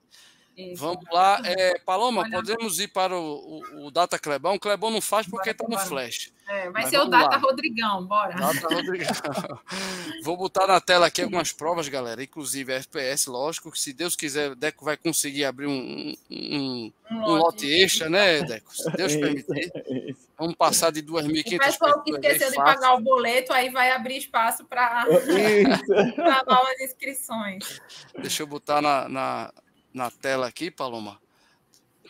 Isso. 0.58 0.82
Vamos 0.82 1.04
lá. 1.12 1.40
É, 1.44 1.78
Paloma, 1.78 2.22
Olha. 2.22 2.32
podemos 2.32 2.80
ir 2.80 2.88
para 2.88 3.16
o, 3.16 3.62
o, 3.76 3.86
o 3.86 3.90
Data 3.92 4.18
Clebão? 4.18 4.56
O 4.56 4.60
Clebão 4.60 4.90
não 4.90 5.00
faz 5.00 5.24
porque 5.24 5.50
está 5.50 5.64
no 5.68 5.78
Flash. 5.78 6.32
É, 6.48 6.64
vai 6.70 6.82
Mas 6.82 6.90
ser 6.90 6.98
o 6.98 7.04
Data 7.04 7.36
lá. 7.36 7.42
Rodrigão, 7.42 8.04
bora. 8.04 8.34
Data 8.34 8.74
Rodrigão. 8.74 9.06
Vou 10.24 10.36
botar 10.36 10.66
na 10.66 10.80
tela 10.80 11.06
aqui 11.06 11.22
algumas 11.22 11.52
provas, 11.52 11.88
galera. 11.88 12.20
Inclusive 12.20 12.72
FPS, 12.72 13.30
lógico, 13.30 13.70
que 13.70 13.80
se 13.80 13.92
Deus 13.92 14.16
quiser, 14.16 14.50
o 14.50 14.56
Deco 14.56 14.84
vai 14.84 14.96
conseguir 14.96 15.44
abrir 15.44 15.68
um, 15.68 15.70
um, 15.72 16.16
um, 16.28 16.92
um 17.12 17.36
lote 17.36 17.70
extra, 17.70 18.10
né, 18.10 18.42
Deco? 18.42 18.74
Se 18.74 18.90
Deus 18.90 19.14
permitir. 19.14 20.16
Vamos 20.36 20.56
passar 20.56 20.90
de 20.90 21.02
2.500 21.04 21.54
O 21.54 21.58
pessoal 21.58 22.02
que 22.02 22.10
esqueceu 22.10 22.50
de 22.50 22.56
pagar 22.56 22.94
o 22.94 23.00
boleto, 23.00 23.52
aí 23.52 23.70
vai 23.70 23.92
abrir 23.92 24.16
espaço 24.16 24.64
para 24.64 25.04
novas 26.48 26.80
inscrições. 26.80 27.80
Deixa 28.18 28.42
eu 28.42 28.46
botar 28.48 28.82
na, 28.82 29.08
na 29.08 29.52
na 29.92 30.10
tela 30.10 30.46
aqui, 30.46 30.70
Paloma. 30.70 31.20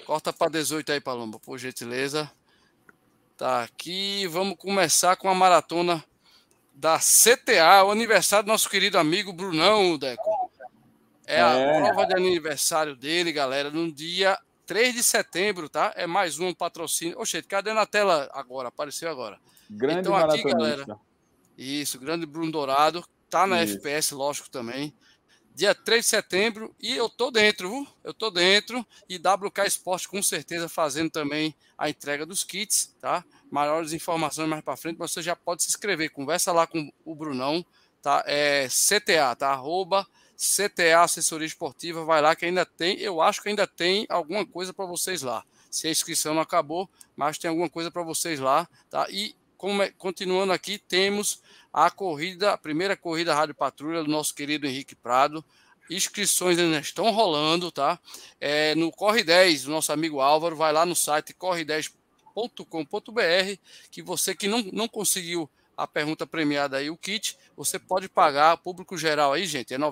Corta 0.05 0.33
para 0.33 0.51
18 0.51 0.93
aí, 0.93 1.01
Paloma, 1.01 1.39
por 1.39 1.59
gentileza. 1.59 2.31
Tá 3.37 3.63
aqui. 3.63 4.27
Vamos 4.27 4.57
começar 4.57 5.17
com 5.17 5.29
a 5.29 5.35
maratona 5.35 6.05
da 6.75 6.99
CTA, 6.99 7.85
o 7.85 7.91
aniversário 7.91 8.47
do 8.47 8.49
nosso 8.49 8.69
querido 8.69 8.99
amigo 8.99 9.33
Brunão, 9.33 9.99
Deco. 9.99 10.51
É 11.27 11.43
a 11.43 11.53
é. 11.53 11.81
prova 11.83 12.07
de 12.07 12.15
aniversário 12.15 12.97
dele, 12.97 13.33
galera, 13.33 13.71
no 13.71 13.93
dia 13.93 14.39
3 14.67 14.95
de 14.95 15.03
setembro, 15.03 15.69
tá? 15.69 15.93
É 15.97 16.07
mais 16.07 16.39
um 16.39 16.55
patrocínio. 16.55 17.19
Oxe, 17.21 17.43
cadê 17.43 17.73
na 17.73 17.85
tela 17.85 18.31
agora? 18.33 18.69
Apareceu 18.69 19.11
agora. 19.11 19.39
Grande 19.69 20.01
então 20.01 20.17
aqui, 20.17 20.43
galera. 20.43 20.87
Isso, 21.57 21.99
grande 21.99 22.25
Bruno 22.25 22.53
Dourado. 22.53 23.05
Tá 23.29 23.47
na 23.47 23.63
Isso. 23.63 23.75
FPS, 23.77 24.15
lógico, 24.15 24.49
também 24.49 24.95
dia 25.59 25.75
3 25.75 26.05
de 26.05 26.09
setembro, 26.09 26.73
e 26.79 26.97
eu 26.97 27.09
tô 27.09 27.33
dentro, 27.33 27.69
viu? 27.69 27.89
Eu 28.05 28.15
tô 28.15 28.31
dentro, 28.31 28.87
e 29.09 29.17
WK 29.17 29.67
Esporte 29.67 30.07
com 30.07 30.23
certeza 30.23 30.69
fazendo 30.69 31.11
também 31.11 31.53
a 31.77 31.91
entrega 31.91 32.25
dos 32.25 32.45
kits, 32.45 32.95
tá? 33.01 33.25
Maiores 33.51 33.93
informações 33.93 34.49
mais 34.49 34.63
para 34.63 34.77
frente, 34.77 34.99
você 34.99 35.21
já 35.21 35.35
pode 35.35 35.65
se 35.65 35.69
inscrever, 35.71 36.13
conversa 36.13 36.53
lá 36.53 36.65
com 36.65 36.93
o 37.05 37.13
Brunão, 37.13 37.67
tá? 38.01 38.23
É 38.25 38.69
CTA, 38.69 39.35
tá? 39.35 39.49
Arroba 39.49 40.07
CTA 40.37 41.03
Assessoria 41.03 41.49
Esportiva, 41.49 42.05
vai 42.05 42.23
lá 42.23 42.37
que 42.37 42.45
ainda 42.45 42.65
tem, 42.65 42.97
eu 43.01 43.21
acho 43.21 43.43
que 43.43 43.49
ainda 43.49 43.67
tem 43.67 44.07
alguma 44.09 44.47
coisa 44.47 44.73
para 44.73 44.87
vocês 44.87 45.23
lá. 45.23 45.45
Se 45.69 45.89
a 45.89 45.91
inscrição 45.91 46.35
não 46.35 46.43
acabou, 46.43 46.89
mas 47.17 47.37
tem 47.37 47.49
alguma 47.49 47.69
coisa 47.69 47.91
para 47.91 48.05
vocês 48.05 48.39
lá, 48.39 48.69
tá? 48.89 49.09
E 49.11 49.35
continuando 49.99 50.53
aqui, 50.53 50.79
temos 50.79 51.43
a 51.73 51.91
corrida, 51.91 52.53
a 52.53 52.59
primeira 52.59 52.97
corrida 52.97 53.35
Rádio 53.35 53.55
Patrulha 53.55 54.05
do 54.05 54.11
nosso 54.11 54.35
querido 54.35 54.67
Henrique 54.67 54.95
Prado. 54.95 55.43
Inscrições 55.91 56.59
ainda 56.59 56.79
estão 56.79 57.11
rolando, 57.11 57.73
tá? 57.73 57.99
É, 58.41 58.75
no 58.75 58.93
Corre 58.93 59.25
10, 59.25 59.67
o 59.67 59.71
nosso 59.71 59.93
amigo 59.93 60.21
Álvaro, 60.21 60.55
vai 60.55 60.73
lá 60.73 60.87
no 60.87 60.95
site 60.95 61.35
corre10.com.br, 61.35 63.59
que 63.91 64.03
você 64.03 64.35
que 64.35 64.47
não, 64.47 64.63
não 64.73 64.87
conseguiu 64.87 65.51
a 65.77 65.87
pergunta 65.87 66.27
premiada 66.27 66.77
aí, 66.77 66.91
o 66.91 66.97
kit, 66.97 67.39
você 67.57 67.79
pode 67.79 68.09
pagar, 68.09 68.57
público 68.59 68.99
geral 68.99 69.33
aí, 69.33 69.47
gente, 69.47 69.73
é 69.73 69.77
R$ 69.77 69.83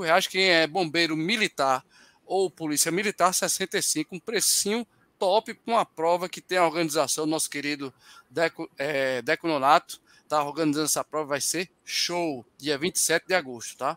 reais. 0.00 0.26
Quem 0.26 0.50
é 0.50 0.66
bombeiro 0.66 1.16
militar 1.16 1.84
ou 2.26 2.50
polícia 2.50 2.90
militar, 2.90 3.32
65, 3.32 4.16
um 4.16 4.20
precinho 4.20 4.84
top 5.18 5.54
com 5.54 5.76
a 5.76 5.84
prova 5.84 6.28
que 6.28 6.40
tem 6.40 6.58
a 6.58 6.66
organização 6.66 7.24
do 7.24 7.30
nosso 7.30 7.50
querido 7.50 7.92
Deco, 8.30 8.70
é, 8.78 9.20
Deco 9.22 9.48
Nonato, 9.48 10.00
tá 10.28 10.42
organizando 10.42 10.86
essa 10.86 11.02
prova, 11.02 11.30
vai 11.30 11.40
ser 11.40 11.70
show, 11.84 12.44
dia 12.56 12.76
27 12.78 13.26
de 13.26 13.34
agosto, 13.34 13.76
tá? 13.76 13.96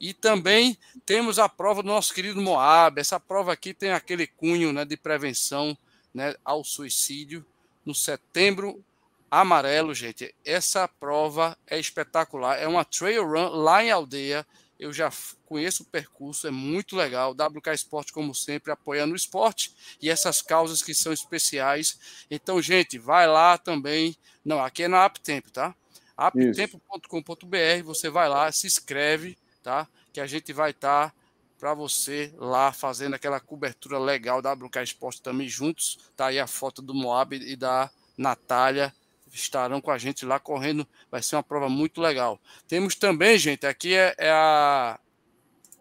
E 0.00 0.14
também 0.14 0.78
temos 1.04 1.38
a 1.38 1.48
prova 1.48 1.82
do 1.82 1.88
nosso 1.88 2.14
querido 2.14 2.40
Moab. 2.40 2.98
Essa 2.98 3.20
prova 3.20 3.52
aqui 3.52 3.74
tem 3.74 3.90
aquele 3.90 4.26
cunho 4.26 4.72
né, 4.72 4.84
de 4.84 4.96
prevenção 4.96 5.76
né, 6.14 6.34
ao 6.42 6.64
suicídio 6.64 7.44
no 7.84 7.94
setembro 7.94 8.82
amarelo, 9.30 9.94
gente. 9.94 10.34
Essa 10.42 10.88
prova 10.88 11.56
é 11.66 11.78
espetacular. 11.78 12.58
É 12.58 12.66
uma 12.66 12.84
trail 12.84 13.26
run 13.26 13.48
lá 13.50 13.84
em 13.84 13.90
aldeia 13.90 14.46
eu 14.80 14.92
já 14.94 15.12
conheço 15.44 15.82
o 15.82 15.86
percurso, 15.86 16.48
é 16.48 16.50
muito 16.50 16.96
legal. 16.96 17.32
WK 17.32 17.68
Esporte, 17.74 18.12
como 18.14 18.34
sempre, 18.34 18.72
apoiando 18.72 19.12
o 19.12 19.16
esporte 19.16 19.74
e 20.00 20.08
essas 20.08 20.40
causas 20.40 20.82
que 20.82 20.94
são 20.94 21.12
especiais. 21.12 21.98
Então, 22.30 22.60
gente, 22.62 22.98
vai 22.98 23.26
lá 23.28 23.58
também. 23.58 24.16
Não, 24.42 24.64
aqui 24.64 24.84
é 24.84 24.88
na 24.88 25.04
Aptempo, 25.04 25.50
tá? 25.50 25.74
aptempo.com.br, 26.16 27.82
você 27.84 28.10
vai 28.10 28.28
lá, 28.28 28.50
se 28.52 28.66
inscreve, 28.66 29.38
tá? 29.62 29.86
Que 30.12 30.20
a 30.20 30.26
gente 30.26 30.52
vai 30.52 30.70
estar 30.70 31.10
tá 31.10 31.14
para 31.58 31.74
você 31.74 32.32
lá 32.36 32.72
fazendo 32.72 33.14
aquela 33.14 33.38
cobertura 33.38 33.98
legal 33.98 34.40
da 34.40 34.52
WK 34.52 34.82
Esporte 34.82 35.20
também 35.20 35.46
juntos. 35.46 35.98
Tá 36.16 36.26
aí 36.26 36.38
a 36.38 36.46
foto 36.46 36.80
do 36.80 36.94
Moab 36.94 37.36
e 37.36 37.54
da 37.54 37.90
Natália 38.16 38.94
estarão 39.32 39.80
com 39.80 39.90
a 39.90 39.98
gente 39.98 40.24
lá 40.24 40.38
correndo. 40.38 40.86
Vai 41.10 41.22
ser 41.22 41.36
uma 41.36 41.42
prova 41.42 41.68
muito 41.68 42.00
legal. 42.00 42.40
Temos 42.66 42.94
também, 42.94 43.38
gente, 43.38 43.66
aqui 43.66 43.94
é, 43.94 44.14
é 44.18 44.30
a, 44.30 44.98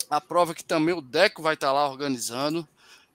a 0.10 0.22
prova 0.22 0.54
que 0.54 0.64
também 0.64 0.96
o 0.96 1.02
Deco 1.02 1.42
vai 1.42 1.54
estar 1.54 1.72
lá 1.72 1.90
organizando. 1.90 2.68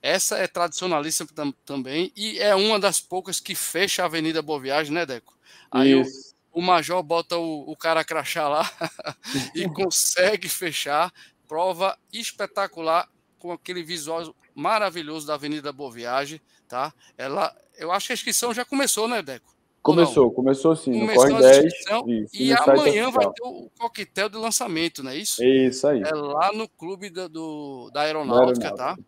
Essa 0.03 0.37
é 0.37 0.47
tradicionalista 0.47 1.27
tam, 1.27 1.51
também 1.65 2.13
e 2.15 2.39
é 2.39 2.55
uma 2.55 2.79
das 2.79 3.01
poucas 3.01 3.41
que 3.41 3.55
fecha 3.55 4.03
a 4.03 4.07
Avenida 4.07 4.43
Boa 4.43 4.61
Viagem, 4.61 4.93
né, 4.93 5.07
Deco? 5.07 5.35
Aí 5.71 5.95
o, 5.95 6.05
o, 6.53 6.61
Major 6.61 7.03
bota 7.03 7.39
o, 7.39 7.71
o 7.71 7.75
cara 7.75 8.05
crachá 8.05 8.47
lá 8.47 8.71
e 9.55 9.65
consegue 9.73 10.49
fechar. 10.49 11.13
Prova 11.49 11.99
espetacular 12.13 13.09
com 13.39 13.53
aquele 13.53 13.83
visual 13.83 14.35
maravilhoso 14.55 15.27
da 15.27 15.35
Avenida 15.35 15.73
Boa 15.73 15.91
Viagem, 15.91 16.41
tá? 16.69 16.93
Ela, 17.17 17.55
eu 17.77 17.91
acho 17.91 18.07
que 18.07 18.13
a 18.13 18.15
inscrição 18.15 18.53
já 18.53 18.65
começou, 18.65 19.09
né, 19.09 19.23
Deco? 19.23 19.54
Começou, 19.85 20.31
começou 20.31 20.75
sim. 20.75 20.99
Começou 20.99 21.29
no 21.29 21.37
Corre 21.37 21.43
10. 21.43 21.65
Isso, 21.67 22.37
e 22.43 22.55
amanhã 22.55 23.11
vai 23.11 23.31
ter 23.31 23.43
o 23.43 23.71
coquetel 23.79 24.31
de 24.31 24.39
lançamento, 24.39 25.03
não 25.03 25.11
é 25.11 25.19
isso? 25.19 25.45
Isso 25.45 25.87
aí. 25.87 26.01
É 26.01 26.15
lá 26.15 26.51
no 26.55 26.67
clube 26.67 27.11
do, 27.11 27.29
do 27.29 27.91
da, 27.93 28.01
aeronáutica, 28.01 28.61
da, 28.61 28.67
aeronáutica, 28.71 28.75
tá? 28.75 28.99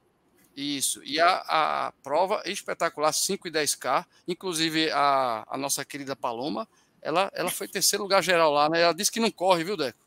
Isso. 0.54 1.02
E 1.02 1.18
a, 1.18 1.42
a 1.48 1.92
prova 2.02 2.42
espetacular, 2.44 3.10
5 3.10 3.48
e 3.48 3.50
10K. 3.50 4.04
Inclusive, 4.28 4.90
a, 4.90 5.46
a 5.48 5.56
nossa 5.56 5.82
querida 5.82 6.14
Paloma, 6.14 6.68
ela, 7.00 7.30
ela 7.32 7.50
foi 7.50 7.68
terceiro 7.68 8.02
lugar 8.02 8.22
geral 8.22 8.52
lá, 8.52 8.68
né? 8.68 8.82
Ela 8.82 8.92
disse 8.92 9.10
que 9.10 9.18
não 9.18 9.30
corre, 9.30 9.64
viu, 9.64 9.78
Deco? 9.78 10.05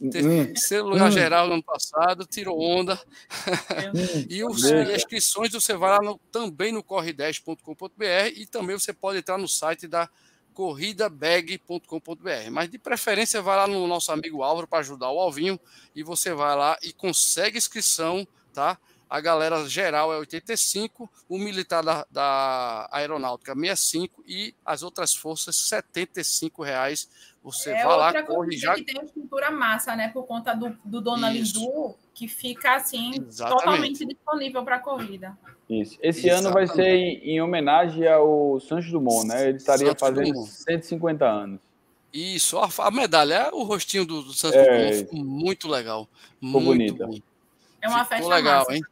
Hum, 0.00 0.10
terceiro 0.10 0.86
hum, 0.86 0.90
lugar 0.90 1.08
hum. 1.08 1.12
geral 1.12 1.48
no 1.48 1.54
ano 1.54 1.62
passado, 1.62 2.24
tirou 2.24 2.60
onda. 2.60 3.00
e, 4.30 4.44
os, 4.44 4.62
e 4.62 4.74
as 4.74 4.90
inscrições 4.90 5.52
você 5.52 5.74
vai 5.74 5.90
lá 5.90 5.98
no, 6.02 6.18
também 6.30 6.72
no 6.72 6.82
corre10.com.br 6.82 8.32
e 8.36 8.46
também 8.46 8.78
você 8.78 8.92
pode 8.92 9.18
entrar 9.18 9.38
no 9.38 9.48
site 9.48 9.88
da 9.88 10.08
corridabag.com.br. 10.54 12.50
Mas 12.50 12.70
de 12.70 12.78
preferência 12.78 13.42
vai 13.42 13.56
lá 13.56 13.66
no 13.66 13.86
nosso 13.86 14.10
amigo 14.12 14.42
Álvaro 14.42 14.66
para 14.66 14.80
ajudar 14.80 15.10
o 15.10 15.20
Alvinho 15.20 15.58
e 15.94 16.02
você 16.02 16.32
vai 16.32 16.56
lá 16.56 16.76
e 16.82 16.92
consegue 16.92 17.58
inscrição, 17.58 18.26
tá? 18.52 18.78
A 19.10 19.20
galera 19.20 19.66
geral 19.66 20.12
é 20.12 20.18
85, 20.18 21.08
o 21.28 21.38
militar 21.38 21.82
da, 21.82 22.06
da 22.10 22.88
aeronáutica 22.92 23.54
65 23.54 24.22
e 24.26 24.54
as 24.66 24.82
outras 24.82 25.14
forças 25.14 25.56
75 25.56 26.62
reais 26.62 27.08
você 27.52 27.70
é 27.70 27.84
vai 27.84 27.96
lá, 27.96 28.22
corre 28.22 28.56
já. 28.56 28.74
que 28.74 28.82
tem 28.82 28.96
uma 28.96 29.04
estrutura 29.04 29.50
massa, 29.50 29.96
né? 29.96 30.08
Por 30.08 30.26
conta 30.26 30.54
do, 30.54 30.76
do 30.84 31.00
Dona 31.00 31.30
Lindu, 31.30 31.94
que 32.14 32.28
fica 32.28 32.76
assim, 32.76 33.12
Exatamente. 33.14 33.64
totalmente 33.64 34.06
disponível 34.06 34.62
para 34.62 34.76
a 34.76 34.78
corrida. 34.78 35.36
Isso. 35.68 35.98
Esse 36.02 36.28
Exatamente. 36.28 36.46
ano 36.46 36.54
vai 36.54 36.66
ser 36.66 36.94
em, 36.94 37.30
em, 37.30 37.40
homenagem 37.40 38.06
ao 38.06 38.60
Santos 38.60 38.90
Dumont, 38.90 39.26
né? 39.26 39.48
Ele 39.48 39.58
estaria 39.58 39.88
Santos 39.88 40.00
fazendo 40.00 40.32
Dumont. 40.32 40.50
150 40.50 41.24
anos. 41.24 41.60
Isso, 42.12 42.58
a, 42.58 42.68
a 42.78 42.90
medalha, 42.90 43.34
é 43.34 43.50
o 43.52 43.62
rostinho 43.62 44.04
do, 44.04 44.22
do 44.22 44.32
Santos 44.32 44.56
é, 44.56 44.64
Dumont 44.64 44.98
ficou 44.98 45.24
muito 45.24 45.68
legal. 45.68 46.08
Ficou 46.40 46.60
muito 46.60 46.94
bonita. 46.94 47.06
Bom. 47.06 47.18
É 47.80 47.88
uma 47.88 48.04
ficou 48.04 48.18
festa 48.18 48.34
legal, 48.34 48.58
massa. 48.60 48.74
hein? 48.74 48.82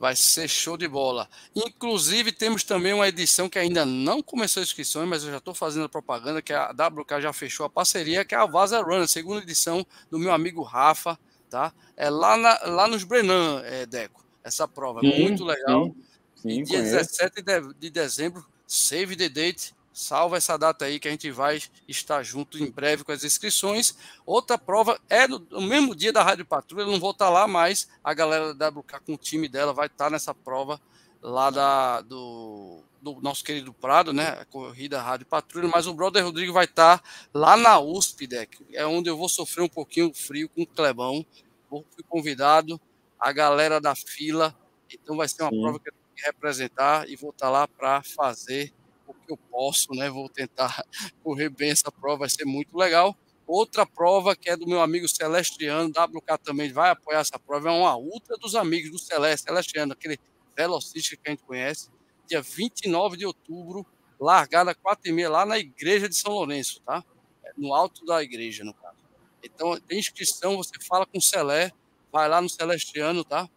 Vai 0.00 0.16
ser 0.16 0.48
show 0.48 0.78
de 0.78 0.88
bola. 0.88 1.28
Inclusive, 1.54 2.32
temos 2.32 2.64
também 2.64 2.94
uma 2.94 3.06
edição 3.06 3.50
que 3.50 3.58
ainda 3.58 3.84
não 3.84 4.22
começou 4.22 4.62
a 4.62 4.64
inscrições, 4.64 5.06
mas 5.06 5.22
eu 5.22 5.30
já 5.30 5.36
estou 5.36 5.52
fazendo 5.52 5.84
a 5.84 5.88
propaganda, 5.90 6.40
que 6.40 6.54
a 6.54 6.70
WK 6.70 7.20
já 7.20 7.34
fechou 7.34 7.66
a 7.66 7.68
parceria, 7.68 8.24
que 8.24 8.34
é 8.34 8.38
a 8.38 8.46
Vaza 8.46 8.80
Run, 8.80 9.02
a 9.02 9.06
segunda 9.06 9.42
edição 9.42 9.86
do 10.10 10.18
meu 10.18 10.32
amigo 10.32 10.62
Rafa, 10.62 11.18
tá? 11.50 11.70
É 11.98 12.08
lá, 12.08 12.34
na, 12.38 12.58
lá 12.64 12.88
nos 12.88 13.04
Brenan, 13.04 13.60
é, 13.62 13.84
Deco, 13.84 14.24
essa 14.42 14.66
prova. 14.66 15.00
Sim, 15.00 15.22
Muito 15.22 15.44
legal. 15.44 15.84
Sim, 15.84 15.94
sim, 16.36 16.62
dia 16.62 16.78
conheço. 16.78 16.96
17 16.96 17.42
de, 17.42 17.74
de 17.74 17.90
dezembro, 17.90 18.46
save 18.66 19.14
the 19.14 19.28
date, 19.28 19.74
Salva 19.92 20.36
essa 20.36 20.56
data 20.56 20.84
aí 20.84 21.00
que 21.00 21.08
a 21.08 21.10
gente 21.10 21.30
vai 21.30 21.60
estar 21.88 22.22
junto 22.22 22.62
em 22.62 22.70
breve 22.70 23.02
com 23.02 23.12
as 23.12 23.24
inscrições. 23.24 23.96
Outra 24.24 24.56
prova 24.56 25.00
é 25.08 25.26
no, 25.26 25.38
no 25.50 25.60
mesmo 25.62 25.94
dia 25.94 26.12
da 26.12 26.22
Rádio 26.22 26.44
Patrulha, 26.44 26.86
não 26.86 27.00
vou 27.00 27.10
estar 27.10 27.28
lá, 27.28 27.48
mas 27.48 27.88
a 28.02 28.14
galera 28.14 28.54
da 28.54 28.68
WK 28.68 29.00
com 29.04 29.14
o 29.14 29.18
time 29.18 29.48
dela 29.48 29.72
vai 29.72 29.86
estar 29.86 30.10
nessa 30.10 30.32
prova 30.32 30.80
lá 31.22 31.50
da, 31.50 32.00
do, 32.02 32.82
do 33.00 33.20
nosso 33.20 33.44
querido 33.44 33.72
Prado, 33.72 34.12
né? 34.12 34.28
A 34.40 34.44
corrida 34.44 35.02
Rádio 35.02 35.26
Patrulha, 35.26 35.68
mas 35.68 35.86
o 35.86 35.94
brother 35.94 36.24
Rodrigo 36.24 36.52
vai 36.52 36.64
estar 36.64 37.02
lá 37.32 37.56
na 37.56 37.78
USP, 37.78 38.26
Deck, 38.26 38.64
é 38.72 38.86
onde 38.86 39.10
eu 39.10 39.16
vou 39.16 39.28
sofrer 39.28 39.62
um 39.62 39.68
pouquinho 39.68 40.12
frio 40.14 40.48
com 40.48 40.62
o 40.62 40.66
Clebão. 40.66 41.24
Vou, 41.68 41.84
fui 41.94 42.04
convidado, 42.08 42.80
a 43.18 43.32
galera 43.32 43.80
da 43.80 43.94
fila, 43.94 44.56
então 44.92 45.16
vai 45.16 45.28
ser 45.28 45.42
uma 45.42 45.50
Sim. 45.50 45.60
prova 45.60 45.78
que 45.78 45.88
eu 45.88 45.92
tenho 45.92 46.16
que 46.16 46.22
representar 46.22 47.08
e 47.08 47.16
vou 47.16 47.30
estar 47.30 47.50
lá 47.50 47.68
para 47.68 48.02
fazer 48.02 48.72
que 49.30 49.32
eu 49.32 49.36
posso, 49.50 49.92
né? 49.92 50.10
Vou 50.10 50.28
tentar 50.28 50.84
correr 51.22 51.48
bem 51.48 51.70
essa 51.70 51.90
prova, 51.90 52.20
vai 52.20 52.30
ser 52.30 52.44
muito 52.44 52.76
legal. 52.76 53.16
Outra 53.46 53.84
prova 53.84 54.36
que 54.36 54.48
é 54.48 54.56
do 54.56 54.66
meu 54.66 54.80
amigo 54.80 55.08
Celestiano, 55.08 55.88
WK 55.88 56.38
também 56.44 56.72
vai 56.72 56.90
apoiar 56.90 57.20
essa 57.20 57.38
prova, 57.38 57.68
é 57.68 57.72
uma 57.72 57.96
ultra 57.96 58.36
dos 58.36 58.54
amigos 58.54 58.90
do 58.90 58.98
Celeste, 58.98 59.46
Celestiano, 59.46 59.92
aquele 59.92 60.18
velocista 60.56 61.16
que 61.16 61.22
a 61.26 61.30
gente 61.30 61.42
conhece, 61.42 61.88
dia 62.28 62.40
29 62.40 63.16
de 63.16 63.26
outubro, 63.26 63.84
largada 64.20 64.74
4 64.74 65.08
e 65.08 65.12
meia 65.12 65.30
lá 65.30 65.44
na 65.44 65.58
igreja 65.58 66.08
de 66.08 66.14
São 66.14 66.32
Lourenço, 66.32 66.80
tá? 66.82 67.04
É 67.44 67.52
no 67.56 67.74
alto 67.74 68.04
da 68.04 68.22
igreja, 68.22 68.62
no 68.62 68.74
caso. 68.74 68.98
Então, 69.42 69.80
tem 69.80 69.98
inscrição, 69.98 70.56
você 70.56 70.72
fala 70.86 71.06
com 71.06 71.18
o 71.18 71.22
Celé, 71.22 71.72
vai 72.12 72.28
lá 72.28 72.40
no 72.40 72.48
Celestiano, 72.48 73.24
tá? 73.24 73.48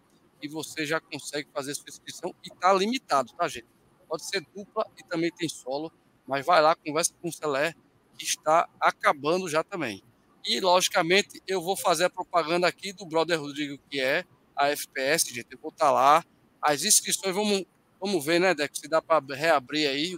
e 0.44 0.48
você 0.48 0.86
já 0.86 1.00
consegue 1.00 1.48
fazer 1.54 1.74
sua 1.74 1.86
inscrição 1.88 2.36
e 2.44 2.50
está 2.50 2.74
limitado, 2.74 3.32
tá, 3.34 3.48
gente? 3.48 3.66
Pode 4.14 4.27
ser 4.27 4.45
dupla 4.56 4.85
e 4.95 5.03
também 5.07 5.31
tem 5.31 5.49
solo, 5.49 5.91
mas 6.27 6.45
vai 6.45 6.61
lá, 6.61 6.76
conversa 6.76 7.11
com 7.19 7.30
o 7.30 7.34
Celé, 7.34 7.73
que 8.15 8.23
está 8.23 8.69
acabando 8.80 9.49
já 9.49 9.64
também. 9.64 10.03
E, 10.45 10.60
logicamente, 10.60 11.41
eu 11.48 11.60
vou 11.60 11.76
fazer 11.76 12.03
a 12.06 12.10
propaganda 12.11 12.68
aqui 12.68 12.94
do 12.94 13.07
Brother 13.07 13.41
Rodrigo, 13.41 13.80
que 13.90 13.99
é 13.99 14.23
a 14.56 14.69
FPS, 14.69 15.34
gente. 15.34 15.48
Eu 15.49 15.57
vou 15.60 15.72
estar 15.72 15.85
tá 15.85 15.91
lá. 15.91 16.23
As 16.61 16.84
inscrições, 16.84 17.34
vamos, 17.34 17.65
vamos 17.99 18.23
ver, 18.23 18.40
né, 18.40 18.53
Deco? 18.53 18.77
Se 18.77 18.88
dá 18.88 19.02
para 19.02 19.35
reabrir 19.35 19.90
aí. 19.90 20.15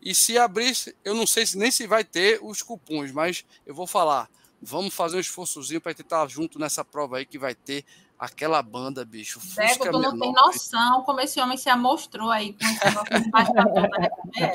E 0.00 0.14
se 0.14 0.38
abrir, 0.38 0.72
eu 1.04 1.16
não 1.16 1.26
sei 1.26 1.44
se 1.46 1.58
nem 1.58 1.72
se 1.72 1.88
vai 1.88 2.04
ter 2.04 2.38
os 2.40 2.62
cupons, 2.62 3.10
mas 3.10 3.44
eu 3.66 3.74
vou 3.74 3.88
falar. 3.88 4.30
Vamos 4.62 4.94
fazer 4.94 5.16
um 5.16 5.20
esforçozinho 5.20 5.80
para 5.80 5.92
tentar 5.92 6.24
junto 6.28 6.56
nessa 6.56 6.84
prova 6.84 7.16
aí 7.16 7.26
que 7.26 7.36
vai 7.36 7.52
ter 7.52 7.84
aquela 8.20 8.62
banda, 8.62 9.02
bicho. 9.02 9.40
Deco, 9.56 9.90
tu 9.90 9.98
não 9.98 10.18
tem 10.18 10.30
noção 10.30 11.02
como 11.04 11.22
esse 11.22 11.40
homem 11.40 11.56
se 11.56 11.70
amostrou 11.70 12.30
aí 12.30 12.52
com 12.52 12.66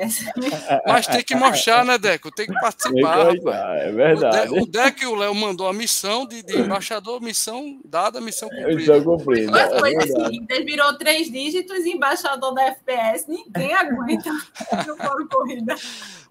esse 0.03 0.25
Mas 0.85 1.07
tem 1.07 1.23
que 1.23 1.33
mostrar, 1.33 1.83
né, 1.83 1.97
Deco? 1.97 2.29
Tem 2.29 2.45
que 2.45 2.53
participar. 2.53 3.35
é 3.79 3.91
verdade. 3.91 4.59
O, 4.59 4.67
Deco 4.67 5.03
e 5.03 5.07
o 5.07 5.15
Léo 5.15 5.33
mandou 5.33 5.67
a 5.67 5.73
missão 5.73 6.27
de, 6.27 6.43
de 6.43 6.59
embaixador, 6.59 7.19
missão 7.19 7.81
dada, 7.83 8.21
missão 8.21 8.47
cumprida. 8.49 8.75
Missão 8.75 9.03
cumprida. 9.03 9.51
Mas 9.51 9.79
foi 9.79 9.95
é 9.95 9.97
assim, 9.97 10.45
virou 10.63 10.95
três 10.99 11.31
dígitos 11.31 11.85
embaixador 11.87 12.53
da 12.53 12.65
FPS, 12.65 13.25
ninguém 13.27 13.73
aguenta 13.73 14.29
no 14.85 14.95
fórum 14.95 15.27
corrida. 15.27 15.75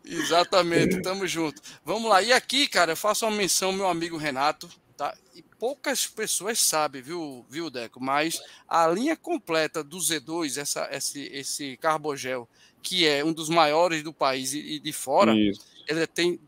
Exatamente, 0.05 1.03
tamo 1.03 1.27
junto. 1.27 1.61
Vamos 1.85 2.09
lá. 2.09 2.23
E 2.23 2.33
aqui, 2.33 2.69
cara, 2.69 2.93
eu 2.93 2.97
faço 2.97 3.27
uma 3.27 3.37
menção 3.37 3.73
meu 3.73 3.89
amigo 3.89 4.17
Renato, 4.17 4.69
tá? 4.97 5.13
E 5.35 5.43
poucas 5.65 6.07
pessoas 6.07 6.61
sabem, 6.61 7.01
viu, 7.01 7.43
viu, 7.49 7.71
Deco? 7.71 7.99
Mas 7.99 8.39
a 8.69 8.87
linha 8.87 9.17
completa 9.17 9.83
do 9.83 9.97
Z2, 9.97 10.59
essa, 10.59 10.87
esse, 10.93 11.23
esse 11.33 11.79
carbogel, 11.79 12.47
que 12.83 13.07
é 13.07 13.25
um 13.25 13.33
dos 13.33 13.49
maiores 13.49 14.03
do 14.03 14.13
país 14.13 14.53
e, 14.53 14.79
de 14.79 14.93
fora, 14.93 15.35
Isso. 15.35 15.67
ele 15.89 16.07
tem 16.07 16.39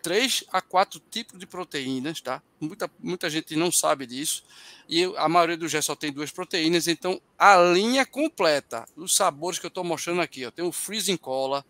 três 0.00 0.42
a 0.50 0.62
quatro 0.62 0.98
tipos 1.10 1.38
de 1.38 1.44
proteínas, 1.44 2.22
tá? 2.22 2.42
Muita, 2.58 2.90
muita 2.98 3.28
gente 3.28 3.54
não 3.56 3.70
sabe 3.70 4.06
disso. 4.06 4.42
E 4.88 5.04
a 5.18 5.28
maioria 5.28 5.58
do 5.58 5.68
gel 5.68 5.82
só 5.82 5.94
tem 5.94 6.10
duas 6.10 6.30
proteínas, 6.30 6.88
então 6.88 7.20
a 7.38 7.58
linha 7.74 8.06
completa, 8.06 8.86
os 8.96 9.14
sabores 9.14 9.58
que 9.58 9.66
eu 9.66 9.68
estou 9.68 9.84
mostrando 9.84 10.22
aqui, 10.22 10.46
ó, 10.46 10.50
tem 10.50 10.64
o 10.64 10.72
freezing 10.72 11.18
cola, 11.18 11.62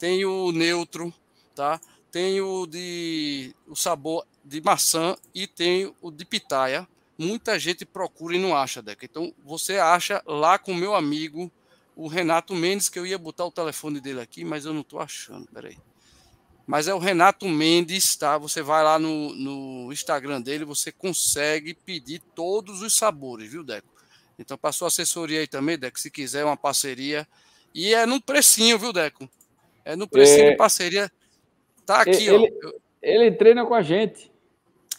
tem 0.00 0.24
o 0.24 0.50
neutro, 0.50 1.12
tá? 1.54 1.78
Tem 2.10 2.40
o 2.40 2.66
de 2.66 3.54
o 3.66 3.76
sabor 3.76 4.26
de 4.48 4.60
maçã 4.60 5.16
e 5.34 5.46
tem 5.46 5.94
o 6.00 6.10
de 6.10 6.24
pitaia. 6.24 6.88
Muita 7.16 7.58
gente 7.58 7.84
procura 7.84 8.36
e 8.36 8.38
não 8.38 8.56
acha, 8.56 8.80
Deca. 8.80 9.04
Então 9.04 9.34
você 9.44 9.78
acha 9.78 10.22
lá 10.26 10.58
com 10.58 10.72
o 10.72 10.76
meu 10.76 10.94
amigo, 10.94 11.50
o 11.94 12.06
Renato 12.06 12.54
Mendes, 12.54 12.88
que 12.88 12.98
eu 12.98 13.06
ia 13.06 13.18
botar 13.18 13.44
o 13.44 13.50
telefone 13.50 14.00
dele 14.00 14.20
aqui, 14.20 14.44
mas 14.44 14.64
eu 14.64 14.72
não 14.72 14.80
estou 14.80 15.00
achando. 15.00 15.46
Peraí. 15.52 15.76
Mas 16.66 16.86
é 16.86 16.94
o 16.94 16.98
Renato 16.98 17.48
Mendes, 17.48 18.14
tá? 18.14 18.38
Você 18.38 18.62
vai 18.62 18.84
lá 18.84 18.98
no, 18.98 19.34
no 19.34 19.92
Instagram 19.92 20.40
dele, 20.40 20.64
você 20.64 20.92
consegue 20.92 21.74
pedir 21.74 22.20
todos 22.34 22.82
os 22.82 22.94
sabores, 22.94 23.50
viu, 23.50 23.64
Deco? 23.64 23.88
Então, 24.38 24.56
para 24.56 24.70
sua 24.70 24.88
assessoria 24.88 25.40
aí 25.40 25.46
também, 25.46 25.78
Deco, 25.78 25.98
se 25.98 26.10
quiser 26.10 26.44
uma 26.44 26.56
parceria. 26.56 27.26
E 27.74 27.94
é 27.94 28.06
no 28.06 28.20
precinho, 28.20 28.78
viu, 28.78 28.92
Deco? 28.92 29.28
É 29.84 29.96
no 29.96 30.06
precinho 30.06 30.46
é... 30.46 30.50
de 30.50 30.56
parceria. 30.56 31.10
Tá 31.84 32.02
aqui, 32.02 32.28
ele, 32.28 32.54
ó. 32.64 32.72
Ele 33.02 33.32
treina 33.32 33.64
com 33.64 33.74
a 33.74 33.82
gente. 33.82 34.30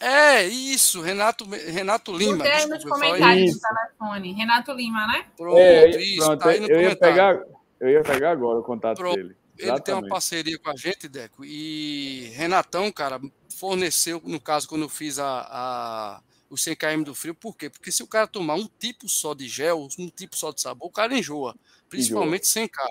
É, 0.00 0.46
isso, 0.46 1.02
Renato, 1.02 1.44
Renato 1.44 2.16
Lima. 2.16 2.42
Tem 2.42 2.66
nos 2.66 2.82
comentários 2.82 3.52
do 3.52 3.60
telefone. 3.60 4.32
Renato 4.32 4.72
Lima, 4.72 5.06
né? 5.06 5.26
Pronto, 5.36 5.58
é, 5.58 5.90
isso, 5.90 6.24
pronto, 6.24 6.40
tá 6.40 6.48
aí 6.48 6.60
no 6.60 6.68
eu 6.68 6.80
Ia 6.80 6.96
pegar, 6.96 7.44
eu 7.78 7.88
ia 7.90 8.02
pegar 8.02 8.30
agora 8.30 8.58
o 8.60 8.62
contato 8.62 8.96
pronto. 8.96 9.16
dele. 9.16 9.36
Exatamente. 9.58 9.68
Ele 9.68 9.80
tem 9.80 9.94
uma 9.94 10.08
parceria 10.08 10.58
com 10.58 10.70
a 10.70 10.76
gente, 10.76 11.06
Deco, 11.06 11.44
e 11.44 12.32
Renatão, 12.34 12.90
cara, 12.90 13.20
forneceu, 13.54 14.22
no 14.24 14.40
caso, 14.40 14.66
quando 14.66 14.82
eu 14.82 14.88
fiz 14.88 15.18
a, 15.18 15.46
a 15.50 16.22
o 16.48 16.56
100 16.56 16.74
km 16.74 17.02
do 17.04 17.14
frio, 17.14 17.34
por 17.34 17.56
quê? 17.56 17.70
Porque 17.70 17.92
se 17.92 18.02
o 18.02 18.06
cara 18.06 18.26
tomar 18.26 18.54
um 18.54 18.68
tipo 18.78 19.08
só 19.08 19.34
de 19.34 19.46
gel, 19.46 19.86
um 19.98 20.08
tipo 20.08 20.36
só 20.36 20.50
de 20.50 20.60
sabor, 20.60 20.88
o 20.88 20.92
cara 20.92 21.16
enjoa, 21.16 21.54
principalmente 21.88 22.50
enjoa. 22.50 22.66
100k. 22.66 22.88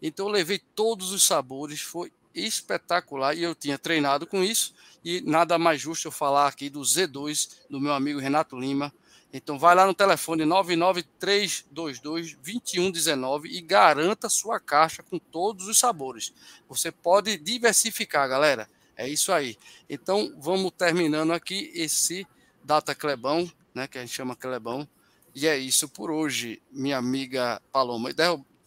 Então 0.00 0.26
eu 0.26 0.32
levei 0.32 0.60
todos 0.74 1.10
os 1.10 1.26
sabores, 1.26 1.80
foi 1.80 2.12
espetacular 2.34 3.34
e 3.34 3.42
eu 3.42 3.54
tinha 3.54 3.78
treinado 3.78 4.26
com 4.26 4.42
isso 4.42 4.74
e 5.04 5.20
nada 5.22 5.58
mais 5.58 5.80
justo 5.80 6.08
eu 6.08 6.12
falar 6.12 6.46
aqui 6.46 6.68
do 6.68 6.80
Z2 6.80 7.50
do 7.68 7.80
meu 7.80 7.92
amigo 7.92 8.20
Renato 8.20 8.58
Lima. 8.58 8.92
Então 9.32 9.58
vai 9.58 9.74
lá 9.74 9.86
no 9.86 9.94
telefone 9.94 10.44
99322 10.44 12.00
2119 12.00 13.48
e 13.48 13.60
garanta 13.60 14.28
sua 14.28 14.58
caixa 14.58 15.02
com 15.02 15.18
todos 15.18 15.68
os 15.68 15.78
sabores. 15.78 16.32
Você 16.68 16.90
pode 16.90 17.36
diversificar, 17.36 18.28
galera. 18.28 18.68
É 18.96 19.08
isso 19.08 19.32
aí. 19.32 19.56
Então 19.88 20.34
vamos 20.38 20.72
terminando 20.76 21.32
aqui 21.32 21.70
esse 21.74 22.26
Data 22.62 22.94
Clebão, 22.94 23.50
né, 23.74 23.86
que 23.86 23.98
a 23.98 24.00
gente 24.00 24.14
chama 24.14 24.36
Clebão. 24.36 24.86
E 25.34 25.46
é 25.46 25.56
isso 25.56 25.88
por 25.88 26.10
hoje, 26.10 26.60
minha 26.70 26.98
amiga 26.98 27.62
Paloma. 27.70 28.10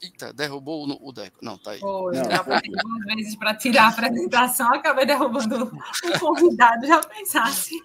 Eita, 0.04 0.34
derrubou 0.34 0.86
o, 0.86 1.10
o 1.10 1.12
Deco. 1.14 1.38
Não, 1.42 1.58
tá 1.58 1.72
aí. 1.72 1.80
Foi, 1.80 2.18
eu 2.18 2.26
já 2.26 2.44
duas 2.44 3.06
vezes 3.06 3.36
para 3.38 3.56
tirar 3.56 3.86
a 3.86 3.88
apresentação, 3.88 4.74
acabei 4.74 5.06
derrubando 5.06 5.64
o 5.66 6.20
convidado, 6.20 6.86
já 6.86 7.00
pensasse. 7.02 7.82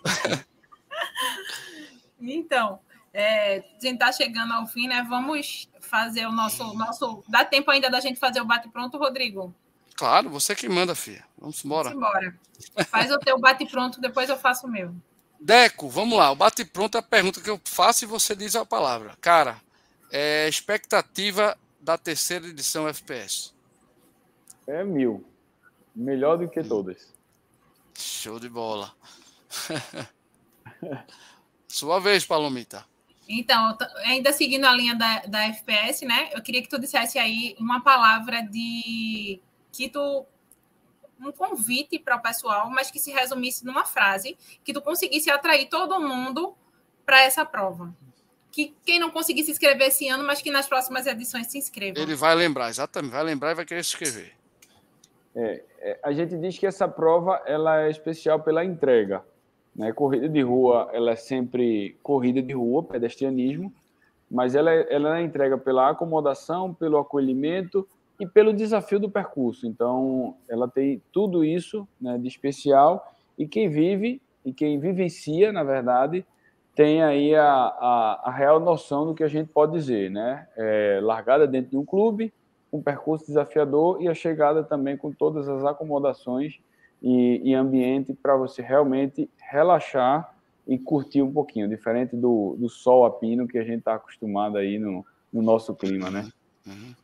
então, 2.20 2.80
é, 3.14 3.58
a 3.58 3.80
gente 3.80 3.94
está 3.94 4.10
chegando 4.10 4.52
ao 4.52 4.66
fim, 4.66 4.88
né? 4.88 5.06
Vamos 5.08 5.68
fazer 5.80 6.26
o 6.26 6.32
nosso, 6.32 6.74
nosso. 6.74 7.22
Dá 7.28 7.44
tempo 7.44 7.70
ainda 7.70 7.88
da 7.88 8.00
gente 8.00 8.18
fazer 8.18 8.40
o 8.40 8.44
bate-pronto, 8.44 8.98
Rodrigo? 8.98 9.54
Claro, 9.94 10.28
você 10.28 10.56
que 10.56 10.68
manda, 10.68 10.94
filha. 10.96 11.24
Vamos 11.38 11.64
embora. 11.64 11.90
Vamos 11.90 12.04
embora. 12.04 12.38
Faz 12.90 13.12
o 13.12 13.18
teu 13.18 13.38
bate-pronto, 13.38 14.00
depois 14.00 14.28
eu 14.28 14.36
faço 14.36 14.66
o 14.66 14.70
meu. 14.70 14.92
Deco, 15.40 15.88
vamos 15.88 16.18
lá. 16.18 16.32
O 16.32 16.36
bate-pronto 16.36 16.96
é 16.96 17.00
a 17.00 17.02
pergunta 17.02 17.40
que 17.40 17.48
eu 17.48 17.60
faço 17.64 18.04
e 18.04 18.08
você 18.08 18.34
diz 18.34 18.56
a 18.56 18.66
palavra. 18.66 19.16
Cara, 19.20 19.60
é, 20.10 20.48
expectativa 20.48 21.56
da 21.88 21.96
terceira 21.96 22.46
edição 22.46 22.86
FPS? 22.86 23.54
É 24.66 24.84
mil. 24.84 25.24
Melhor 25.96 26.36
do 26.36 26.46
que 26.46 26.62
todas. 26.62 27.14
Show 27.94 28.38
de 28.38 28.46
bola. 28.50 28.94
Sua 31.66 31.98
vez, 31.98 32.26
Palomita. 32.26 32.84
Então, 33.26 33.74
ainda 34.04 34.34
seguindo 34.34 34.66
a 34.66 34.72
linha 34.72 34.94
da, 34.96 35.20
da 35.20 35.44
FPS, 35.46 36.04
né? 36.04 36.28
Eu 36.34 36.42
queria 36.42 36.60
que 36.60 36.68
tu 36.68 36.78
dissesse 36.78 37.18
aí 37.18 37.56
uma 37.58 37.80
palavra 37.80 38.42
de 38.42 39.40
que 39.72 39.88
tu 39.88 40.26
um 41.18 41.32
convite 41.32 41.98
para 41.98 42.16
o 42.16 42.22
pessoal, 42.22 42.68
mas 42.70 42.90
que 42.90 43.00
se 43.00 43.10
resumisse 43.10 43.64
numa 43.64 43.86
frase, 43.86 44.36
que 44.62 44.74
tu 44.74 44.82
conseguisse 44.82 45.30
atrair 45.30 45.70
todo 45.70 45.98
mundo 46.00 46.54
para 47.06 47.22
essa 47.22 47.46
prova 47.46 47.96
que 48.50 48.74
quem 48.84 48.98
não 48.98 49.10
conseguir 49.10 49.44
se 49.44 49.50
inscrever 49.50 49.88
esse 49.88 50.08
ano, 50.08 50.24
mas 50.24 50.40
que 50.40 50.50
nas 50.50 50.66
próximas 50.66 51.06
edições 51.06 51.46
se 51.46 51.58
inscreva. 51.58 51.98
Ele 51.98 52.14
vai 52.14 52.34
lembrar, 52.34 52.68
exatamente, 52.68 53.12
vai 53.12 53.24
lembrar 53.24 53.52
e 53.52 53.54
vai 53.54 53.64
querer 53.64 53.84
se 53.84 53.94
inscrever. 53.94 54.32
É, 55.34 55.62
é, 55.80 56.00
a 56.02 56.12
gente 56.12 56.36
diz 56.36 56.58
que 56.58 56.66
essa 56.66 56.88
prova 56.88 57.42
ela 57.46 57.82
é 57.82 57.90
especial 57.90 58.40
pela 58.40 58.64
entrega. 58.64 59.22
Né? 59.74 59.92
Corrida 59.92 60.28
de 60.28 60.42
rua 60.42 60.90
ela 60.92 61.12
é 61.12 61.16
sempre 61.16 61.96
corrida 62.02 62.42
de 62.42 62.52
rua, 62.52 62.82
pedestrianismo, 62.82 63.72
mas 64.30 64.54
ela, 64.54 64.72
é, 64.72 64.86
ela 64.90 65.18
é 65.18 65.22
entrega 65.22 65.56
pela 65.56 65.90
acomodação, 65.90 66.74
pelo 66.74 66.98
acolhimento 66.98 67.86
e 68.18 68.26
pelo 68.26 68.52
desafio 68.52 68.98
do 68.98 69.08
percurso. 69.08 69.66
Então, 69.66 70.36
ela 70.48 70.66
tem 70.66 71.00
tudo 71.12 71.44
isso 71.44 71.86
né, 72.00 72.18
de 72.18 72.26
especial 72.26 73.14
e 73.38 73.46
quem 73.46 73.68
vive 73.68 74.20
e 74.44 74.52
quem 74.52 74.80
vivencia, 74.80 75.52
na 75.52 75.62
verdade, 75.62 76.26
tem 76.78 77.02
aí 77.02 77.34
a, 77.34 77.44
a, 77.44 78.20
a, 78.26 78.30
real 78.30 78.60
noção 78.60 79.04
do 79.04 79.12
que 79.12 79.24
a 79.24 79.28
gente 79.28 79.48
pode 79.48 79.72
dizer, 79.72 80.12
né? 80.12 80.46
É, 80.56 81.00
largada 81.02 81.44
dentro 81.44 81.72
de 81.72 81.76
um 81.76 81.84
clube, 81.84 82.32
um 82.72 82.80
percurso 82.80 83.26
desafiador 83.26 84.00
e 84.00 84.06
a 84.06 84.14
chegada 84.14 84.62
também 84.62 84.96
com 84.96 85.10
todas 85.10 85.48
as 85.48 85.64
acomodações 85.64 86.60
e, 87.02 87.40
e 87.42 87.52
ambiente 87.52 88.14
para 88.14 88.36
você 88.36 88.62
realmente 88.62 89.28
relaxar 89.50 90.32
e 90.68 90.78
curtir 90.78 91.20
um 91.20 91.32
pouquinho, 91.32 91.68
diferente 91.68 92.14
do, 92.14 92.54
do 92.56 92.68
sol 92.68 93.04
a 93.04 93.10
pino 93.10 93.48
que 93.48 93.58
a 93.58 93.64
gente 93.64 93.80
está 93.80 93.96
acostumado 93.96 94.56
aí 94.56 94.78
no, 94.78 95.04
no 95.32 95.42
nosso 95.42 95.74
clima, 95.74 96.12
né? 96.12 96.30
Uhum. 96.64 96.94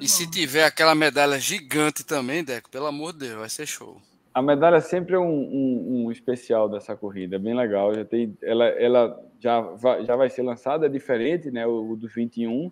E 0.00 0.08
se 0.08 0.26
tiver 0.26 0.64
aquela 0.64 0.94
medalha 0.94 1.38
gigante 1.38 2.02
também, 2.02 2.42
Deco, 2.42 2.70
pelo 2.70 2.86
amor 2.86 3.12
de 3.12 3.18
Deus, 3.26 3.40
vai 3.40 3.50
ser 3.50 3.66
show. 3.66 4.00
A 4.38 4.42
medalha 4.42 4.80
sempre 4.80 5.16
é 5.16 5.18
um, 5.18 5.24
um, 5.24 6.04
um, 6.04 6.12
especial 6.12 6.68
dessa 6.68 6.94
corrida, 6.94 7.34
é 7.34 7.38
bem 7.40 7.56
legal. 7.56 7.92
Já 7.92 8.04
tem, 8.04 8.38
ela, 8.40 8.66
ela 8.66 9.20
já, 9.40 9.60
vai, 9.60 10.04
já 10.04 10.14
vai 10.14 10.30
ser 10.30 10.42
lançada, 10.42 10.86
é 10.86 10.88
diferente, 10.88 11.50
né? 11.50 11.66
O, 11.66 11.90
o 11.90 11.96
do 11.96 12.06
21, 12.06 12.70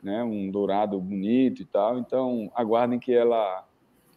né? 0.00 0.22
Um 0.22 0.48
dourado 0.48 1.00
bonito 1.00 1.60
e 1.60 1.64
tal. 1.64 1.98
Então, 1.98 2.52
aguardem 2.54 3.00
que 3.00 3.12
ela. 3.12 3.66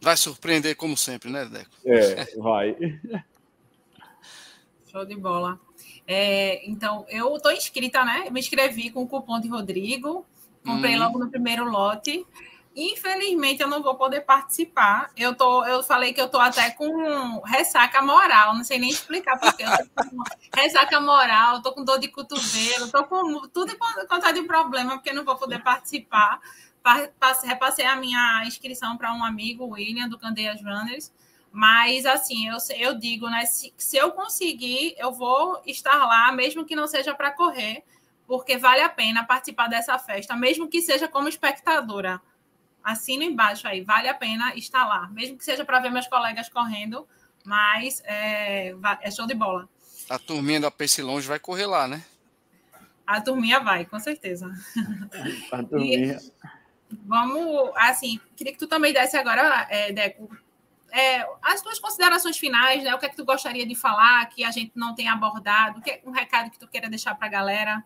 Vai 0.00 0.16
surpreender 0.16 0.76
como 0.76 0.96
sempre, 0.96 1.28
né, 1.28 1.44
Deco? 1.46 1.70
É, 1.84 2.24
vai. 2.38 2.76
Show 4.86 5.04
de 5.04 5.16
bola. 5.16 5.58
É, 6.06 6.70
então, 6.70 7.04
eu 7.08 7.34
estou 7.34 7.50
inscrita, 7.50 8.04
né? 8.04 8.30
Me 8.30 8.38
inscrevi 8.38 8.90
com 8.90 9.02
o 9.02 9.08
cupom 9.08 9.40
de 9.40 9.48
Rodrigo, 9.48 10.24
comprei 10.64 10.94
hum. 10.94 11.00
logo 11.00 11.18
no 11.18 11.28
primeiro 11.28 11.68
lote. 11.68 12.24
Infelizmente, 12.76 13.62
eu 13.62 13.68
não 13.68 13.82
vou 13.82 13.94
poder 13.94 14.20
participar. 14.20 15.10
Eu, 15.16 15.34
tô, 15.34 15.64
eu 15.64 15.82
falei 15.82 16.12
que 16.12 16.20
eu 16.20 16.28
tô 16.28 16.38
até 16.38 16.70
com 16.72 17.40
ressaca 17.40 18.02
moral, 18.02 18.54
não 18.54 18.62
sei 18.62 18.78
nem 18.78 18.90
explicar 18.90 19.40
porque 19.40 19.62
eu 19.62 19.70
tô 19.78 20.10
com 20.10 20.22
ressaca 20.54 21.00
moral, 21.00 21.62
tô 21.62 21.72
com 21.72 21.82
dor 21.82 21.98
de 21.98 22.08
cotovelo, 22.08 22.90
tô 22.90 23.02
com 23.04 23.48
tudo 23.48 23.74
quanto 24.06 24.30
de 24.34 24.42
problema, 24.42 24.96
porque 24.96 25.10
não 25.10 25.24
vou 25.24 25.36
poder 25.36 25.62
participar. 25.62 26.38
Repassei 27.44 27.86
a 27.86 27.96
minha 27.96 28.44
inscrição 28.46 28.98
para 28.98 29.14
um 29.14 29.24
amigo, 29.24 29.64
William, 29.64 30.06
do 30.06 30.18
Candeias 30.18 30.60
Runners. 30.60 31.10
Mas, 31.50 32.04
assim, 32.04 32.46
eu, 32.48 32.58
eu 32.76 32.98
digo, 32.98 33.30
né? 33.30 33.46
Se, 33.46 33.72
se 33.78 33.96
eu 33.96 34.12
conseguir, 34.12 34.94
eu 34.98 35.10
vou 35.10 35.62
estar 35.64 35.96
lá, 36.04 36.30
mesmo 36.30 36.66
que 36.66 36.76
não 36.76 36.86
seja 36.86 37.14
para 37.14 37.30
correr, 37.30 37.82
porque 38.26 38.58
vale 38.58 38.82
a 38.82 38.88
pena 38.90 39.24
participar 39.24 39.66
dessa 39.66 39.98
festa, 39.98 40.36
mesmo 40.36 40.68
que 40.68 40.82
seja 40.82 41.08
como 41.08 41.26
espectadora 41.26 42.20
assina 42.86 43.24
embaixo 43.24 43.66
aí, 43.66 43.82
vale 43.82 44.08
a 44.08 44.14
pena 44.14 44.54
estar 44.54 44.86
lá, 44.86 45.08
mesmo 45.08 45.36
que 45.36 45.44
seja 45.44 45.64
para 45.64 45.80
ver 45.80 45.90
meus 45.90 46.06
colegas 46.06 46.48
correndo, 46.48 47.04
mas 47.44 48.00
é, 48.04 48.72
é, 49.00 49.10
show 49.10 49.26
de 49.26 49.34
bola. 49.34 49.68
A 50.08 50.20
turminha 50.20 50.60
da 50.60 50.70
Pace 50.70 51.02
Longe 51.02 51.26
vai 51.26 51.40
correr 51.40 51.66
lá, 51.66 51.88
né? 51.88 52.04
A 53.04 53.20
turminha 53.20 53.58
vai, 53.58 53.84
com 53.84 53.98
certeza. 53.98 54.48
A 55.50 55.64
turminha. 55.64 56.16
E, 56.16 56.96
vamos, 57.04 57.72
assim, 57.74 58.20
queria 58.36 58.52
que 58.52 58.58
tu 58.58 58.68
também 58.68 58.92
desse 58.92 59.16
agora, 59.16 59.66
é, 59.68 59.92
Deco, 59.92 60.30
é, 60.92 61.28
as 61.42 61.60
tuas 61.60 61.80
considerações 61.80 62.38
finais, 62.38 62.84
né? 62.84 62.94
O 62.94 62.98
que 63.00 63.06
é 63.06 63.08
que 63.08 63.16
tu 63.16 63.24
gostaria 63.24 63.66
de 63.66 63.74
falar 63.74 64.24
que 64.26 64.44
a 64.44 64.52
gente 64.52 64.70
não 64.76 64.94
tem 64.94 65.08
abordado? 65.08 65.80
O 65.80 65.82
que 65.82 65.90
é 65.90 66.00
um 66.06 66.12
recado 66.12 66.50
que 66.50 66.58
tu 66.58 66.68
queira 66.68 66.88
deixar 66.88 67.16
para 67.16 67.26
a 67.26 67.30
galera? 67.30 67.84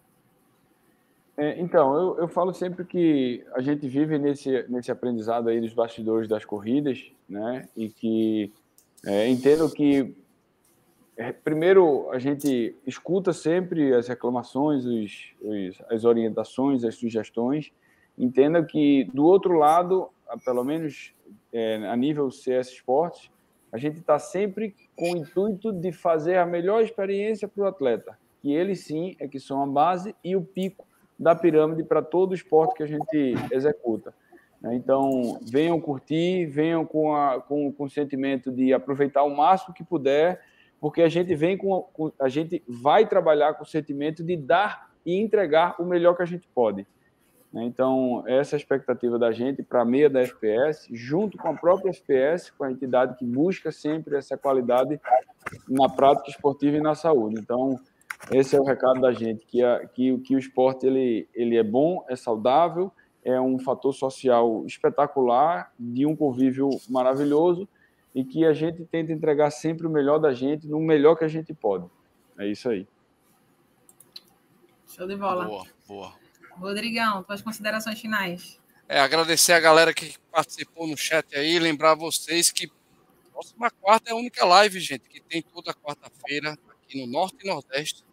É, 1.41 1.59
então, 1.59 1.97
eu, 1.97 2.19
eu 2.19 2.29
falo 2.29 2.53
sempre 2.53 2.85
que 2.85 3.43
a 3.55 3.63
gente 3.63 3.89
vive 3.89 4.19
nesse, 4.19 4.63
nesse 4.69 4.93
aprendizado 4.93 5.49
aí 5.49 5.59
dos 5.59 5.73
bastidores 5.73 6.29
das 6.29 6.45
corridas, 6.45 7.11
né? 7.27 7.67
E 7.75 7.89
que 7.89 8.53
é, 9.07 9.27
entendo 9.27 9.67
que, 9.71 10.15
é, 11.17 11.33
primeiro, 11.33 12.11
a 12.11 12.19
gente 12.19 12.77
escuta 12.87 13.33
sempre 13.33 13.95
as 13.95 14.07
reclamações, 14.07 14.85
os, 14.85 15.33
os, 15.41 15.83
as 15.91 16.05
orientações, 16.05 16.85
as 16.85 16.97
sugestões. 16.97 17.73
Entenda 18.19 18.63
que, 18.63 19.05
do 19.05 19.25
outro 19.25 19.55
lado, 19.55 20.11
pelo 20.45 20.63
menos 20.63 21.15
é, 21.55 21.77
a 21.89 21.97
nível 21.97 22.31
CS 22.31 22.69
Esportes, 22.69 23.31
a 23.73 23.79
gente 23.79 23.99
está 23.99 24.19
sempre 24.19 24.75
com 24.95 25.13
o 25.13 25.17
intuito 25.17 25.73
de 25.73 25.91
fazer 25.91 26.37
a 26.37 26.45
melhor 26.45 26.83
experiência 26.83 27.49
para 27.49 27.65
o 27.65 27.67
atleta, 27.67 28.19
que 28.43 28.53
eles 28.53 28.81
sim 28.85 29.17
é 29.19 29.27
que 29.27 29.41
são 29.41 29.63
a 29.63 29.67
base 29.67 30.15
e 30.23 30.37
o 30.37 30.43
pico 30.43 30.90
da 31.21 31.35
pirâmide 31.35 31.85
para 31.85 32.01
todo 32.01 32.31
o 32.31 32.35
esporte 32.35 32.75
que 32.75 32.83
a 32.83 32.87
gente 32.87 33.35
executa. 33.53 34.15
Né? 34.59 34.75
Então, 34.75 35.39
venham 35.43 35.79
curtir, 35.79 36.47
venham 36.47 36.87
com, 36.87 37.15
a, 37.15 37.43
com, 37.43 37.71
com 37.71 37.85
o 37.85 37.91
sentimento 37.91 38.51
de 38.51 38.73
aproveitar 38.73 39.23
o 39.23 39.37
máximo 39.37 39.75
que 39.75 39.85
puder, 39.85 40.41
porque 40.81 41.03
a 41.03 41.11
gente 41.11 41.35
vem 41.35 41.59
com, 41.59 41.83
com, 41.93 42.11
a 42.19 42.29
gente 42.31 42.65
vai 42.67 43.07
trabalhar 43.07 43.53
com 43.53 43.65
o 43.65 43.67
sentimento 43.67 44.25
de 44.25 44.35
dar 44.35 44.91
e 45.05 45.15
entregar 45.21 45.75
o 45.79 45.85
melhor 45.85 46.17
que 46.17 46.23
a 46.23 46.27
gente 46.27 46.49
pode. 46.55 46.87
Né? 47.53 47.65
Então, 47.65 48.25
essa 48.27 48.55
é 48.55 48.57
a 48.57 48.61
expectativa 48.61 49.19
da 49.19 49.31
gente 49.31 49.63
para 49.63 49.83
a 49.83 49.85
meia 49.85 50.09
da 50.09 50.23
FPS, 50.23 50.89
junto 50.91 51.37
com 51.37 51.49
a 51.49 51.55
própria 51.55 51.91
FPS, 51.91 52.51
com 52.51 52.65
a 52.65 52.73
entidade 52.73 53.19
que 53.19 53.27
busca 53.27 53.71
sempre 53.71 54.17
essa 54.17 54.39
qualidade 54.39 54.99
na 55.69 55.87
prática 55.87 56.31
esportiva 56.31 56.79
e 56.79 56.81
na 56.81 56.95
saúde. 56.95 57.39
Então, 57.39 57.79
esse 58.33 58.55
é 58.55 58.61
o 58.61 58.65
recado 58.65 59.01
da 59.01 59.13
gente, 59.13 59.45
que, 59.47 59.63
a, 59.63 59.87
que, 59.87 60.17
que 60.19 60.35
o 60.35 60.39
esporte 60.39 60.87
ele, 60.87 61.29
ele 61.35 61.57
é 61.57 61.63
bom, 61.63 62.05
é 62.09 62.17
saudável, 62.17 62.93
é 63.25 63.41
um 63.41 63.59
fator 63.59 63.93
social 63.95 64.65
espetacular, 64.67 65.73
de 65.79 66.07
um 66.07 66.15
convívio 66.15 66.69
maravilhoso 66.89 67.69
e 68.15 68.25
que 68.25 68.45
a 68.45 68.53
gente 68.53 68.85
tenta 68.85 69.13
entregar 69.13 69.51
sempre 69.51 69.87
o 69.87 69.91
melhor 69.91 70.19
da 70.19 70.33
gente, 70.33 70.67
no 70.67 70.81
melhor 70.81 71.17
que 71.17 71.25
a 71.25 71.29
gente 71.29 71.53
pode. 71.55 71.87
É 72.39 72.47
isso 72.47 72.69
aí. 72.69 72.87
Show 74.87 75.07
de 75.07 75.17
bola. 75.17 75.45
Boa, 75.45 75.67
boa. 75.87 76.13
Rodrigão, 76.53 77.23
tuas 77.23 77.41
considerações 77.41 78.01
finais. 78.01 78.61
É, 78.89 79.01
agradecer 79.01 79.53
a 79.53 79.61
galera 79.61 79.95
que 79.95 80.17
participou 80.33 80.87
no 80.87 80.97
chat 80.97 81.37
aí, 81.37 81.59
lembrar 81.59 81.95
vocês 81.95 82.51
que 82.51 82.71
próxima 83.41 83.71
quarta 83.71 84.11
é 84.11 84.13
a 84.13 84.17
única 84.17 84.45
live, 84.45 84.79
gente, 84.81 85.09
que 85.09 85.21
tem 85.21 85.41
toda 85.41 85.73
quarta-feira 85.73 86.59
aqui 86.69 87.01
no 87.01 87.11
Norte 87.11 87.39
e 87.43 87.49
Nordeste. 87.49 88.05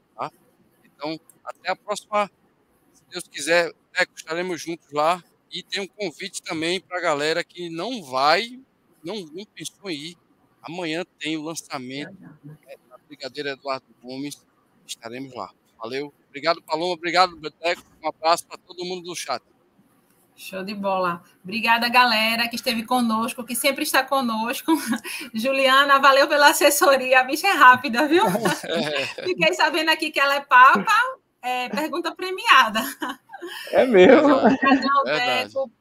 Então, 0.98 1.20
até 1.44 1.70
a 1.70 1.76
próxima. 1.76 2.30
Se 2.94 3.04
Deus 3.10 3.28
quiser, 3.28 3.68
né, 3.68 4.06
estaremos 4.16 4.60
juntos 4.60 4.92
lá. 4.92 5.24
E 5.50 5.64
tem 5.64 5.82
um 5.82 5.88
convite 5.88 6.42
também 6.42 6.82
para 6.82 6.98
a 6.98 7.02
galera 7.02 7.44
que 7.44 7.70
não 7.70 8.04
vai, 8.04 8.60
não, 9.02 9.16
não 9.28 9.46
pensou 9.46 9.90
em 9.90 10.10
ir. 10.10 10.18
Amanhã 10.62 11.06
tem 11.18 11.38
o 11.38 11.44
lançamento 11.44 12.14
né, 12.44 12.76
da 12.90 12.98
Brigadeira 12.98 13.52
Eduardo 13.52 13.86
Gomes. 14.02 14.46
Estaremos 14.86 15.34
lá. 15.34 15.54
Valeu. 15.78 16.14
Obrigado, 16.28 16.62
Paloma. 16.62 16.94
Obrigado, 16.94 17.38
Beteco. 17.38 17.84
Um 18.04 18.10
abraço 18.10 18.46
para 18.46 18.58
todo 18.58 18.84
mundo 18.84 19.04
do 19.04 19.16
chat. 19.16 19.42
Show 20.38 20.64
de 20.64 20.76
bola. 20.76 21.24
Obrigada, 21.44 21.90
galera, 21.90 22.48
que 22.48 22.56
esteve 22.56 22.84
conosco, 22.84 23.44
que 23.44 23.56
sempre 23.56 23.82
está 23.82 24.04
conosco. 24.04 24.72
Juliana, 25.34 25.98
valeu 25.98 26.28
pela 26.28 26.50
assessoria. 26.50 27.22
A 27.22 27.24
bicha 27.24 27.48
é 27.48 27.54
rápida, 27.54 28.08
viu? 28.08 28.24
Fiquei 29.26 29.54
sabendo 29.56 29.90
aqui 29.90 30.12
que 30.12 30.20
ela 30.20 30.36
é 30.36 30.42
papa. 30.42 30.94
É, 31.42 31.70
pergunta 31.70 32.14
premiada. 32.14 32.82
É 33.72 33.84
mesmo. 33.88 34.36
Obrigadão, 34.36 35.04
Deco. 35.06 35.72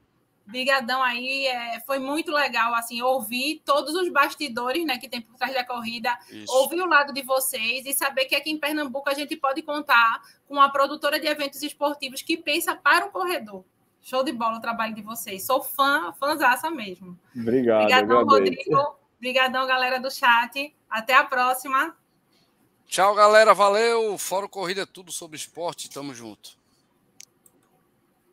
Obrigadão 0.48 1.02
aí. 1.02 1.46
É, 1.48 1.80
foi 1.80 1.98
muito 1.98 2.32
legal, 2.32 2.74
assim, 2.74 3.02
ouvir 3.02 3.60
todos 3.62 3.94
os 3.94 4.08
bastidores 4.08 4.86
né, 4.86 4.96
que 4.96 5.08
tem 5.08 5.20
por 5.20 5.36
trás 5.36 5.52
da 5.52 5.64
corrida, 5.64 6.16
Isso. 6.30 6.50
ouvir 6.50 6.80
o 6.80 6.88
lado 6.88 7.12
de 7.12 7.20
vocês 7.20 7.84
e 7.84 7.92
saber 7.92 8.24
que 8.24 8.34
aqui 8.34 8.50
em 8.50 8.58
Pernambuco 8.58 9.10
a 9.10 9.14
gente 9.14 9.36
pode 9.36 9.60
contar 9.60 10.22
com 10.46 10.54
uma 10.54 10.72
produtora 10.72 11.20
de 11.20 11.26
eventos 11.26 11.62
esportivos 11.62 12.22
que 12.22 12.38
pensa 12.38 12.74
para 12.74 13.04
o 13.04 13.10
corredor. 13.10 13.62
Show 14.08 14.22
de 14.22 14.30
bola 14.30 14.58
o 14.58 14.60
trabalho 14.60 14.94
de 14.94 15.02
vocês. 15.02 15.42
Sou 15.44 15.60
fã, 15.60 16.12
fãzaça 16.12 16.70
mesmo. 16.70 17.18
Obrigado. 17.34 17.82
Obrigadão, 17.82 18.24
Rodrigo. 18.24 18.96
Obrigadão, 19.16 19.66
galera 19.66 19.98
do 19.98 20.08
chat. 20.12 20.72
Até 20.88 21.12
a 21.12 21.24
próxima. 21.24 21.92
Tchau, 22.86 23.16
galera. 23.16 23.52
Valeu. 23.52 24.16
Fórum 24.16 24.46
Corrida 24.46 24.82
é 24.82 24.86
tudo 24.86 25.10
sobre 25.10 25.36
esporte. 25.36 25.90
Tamo 25.90 26.14
junto. 26.14 26.56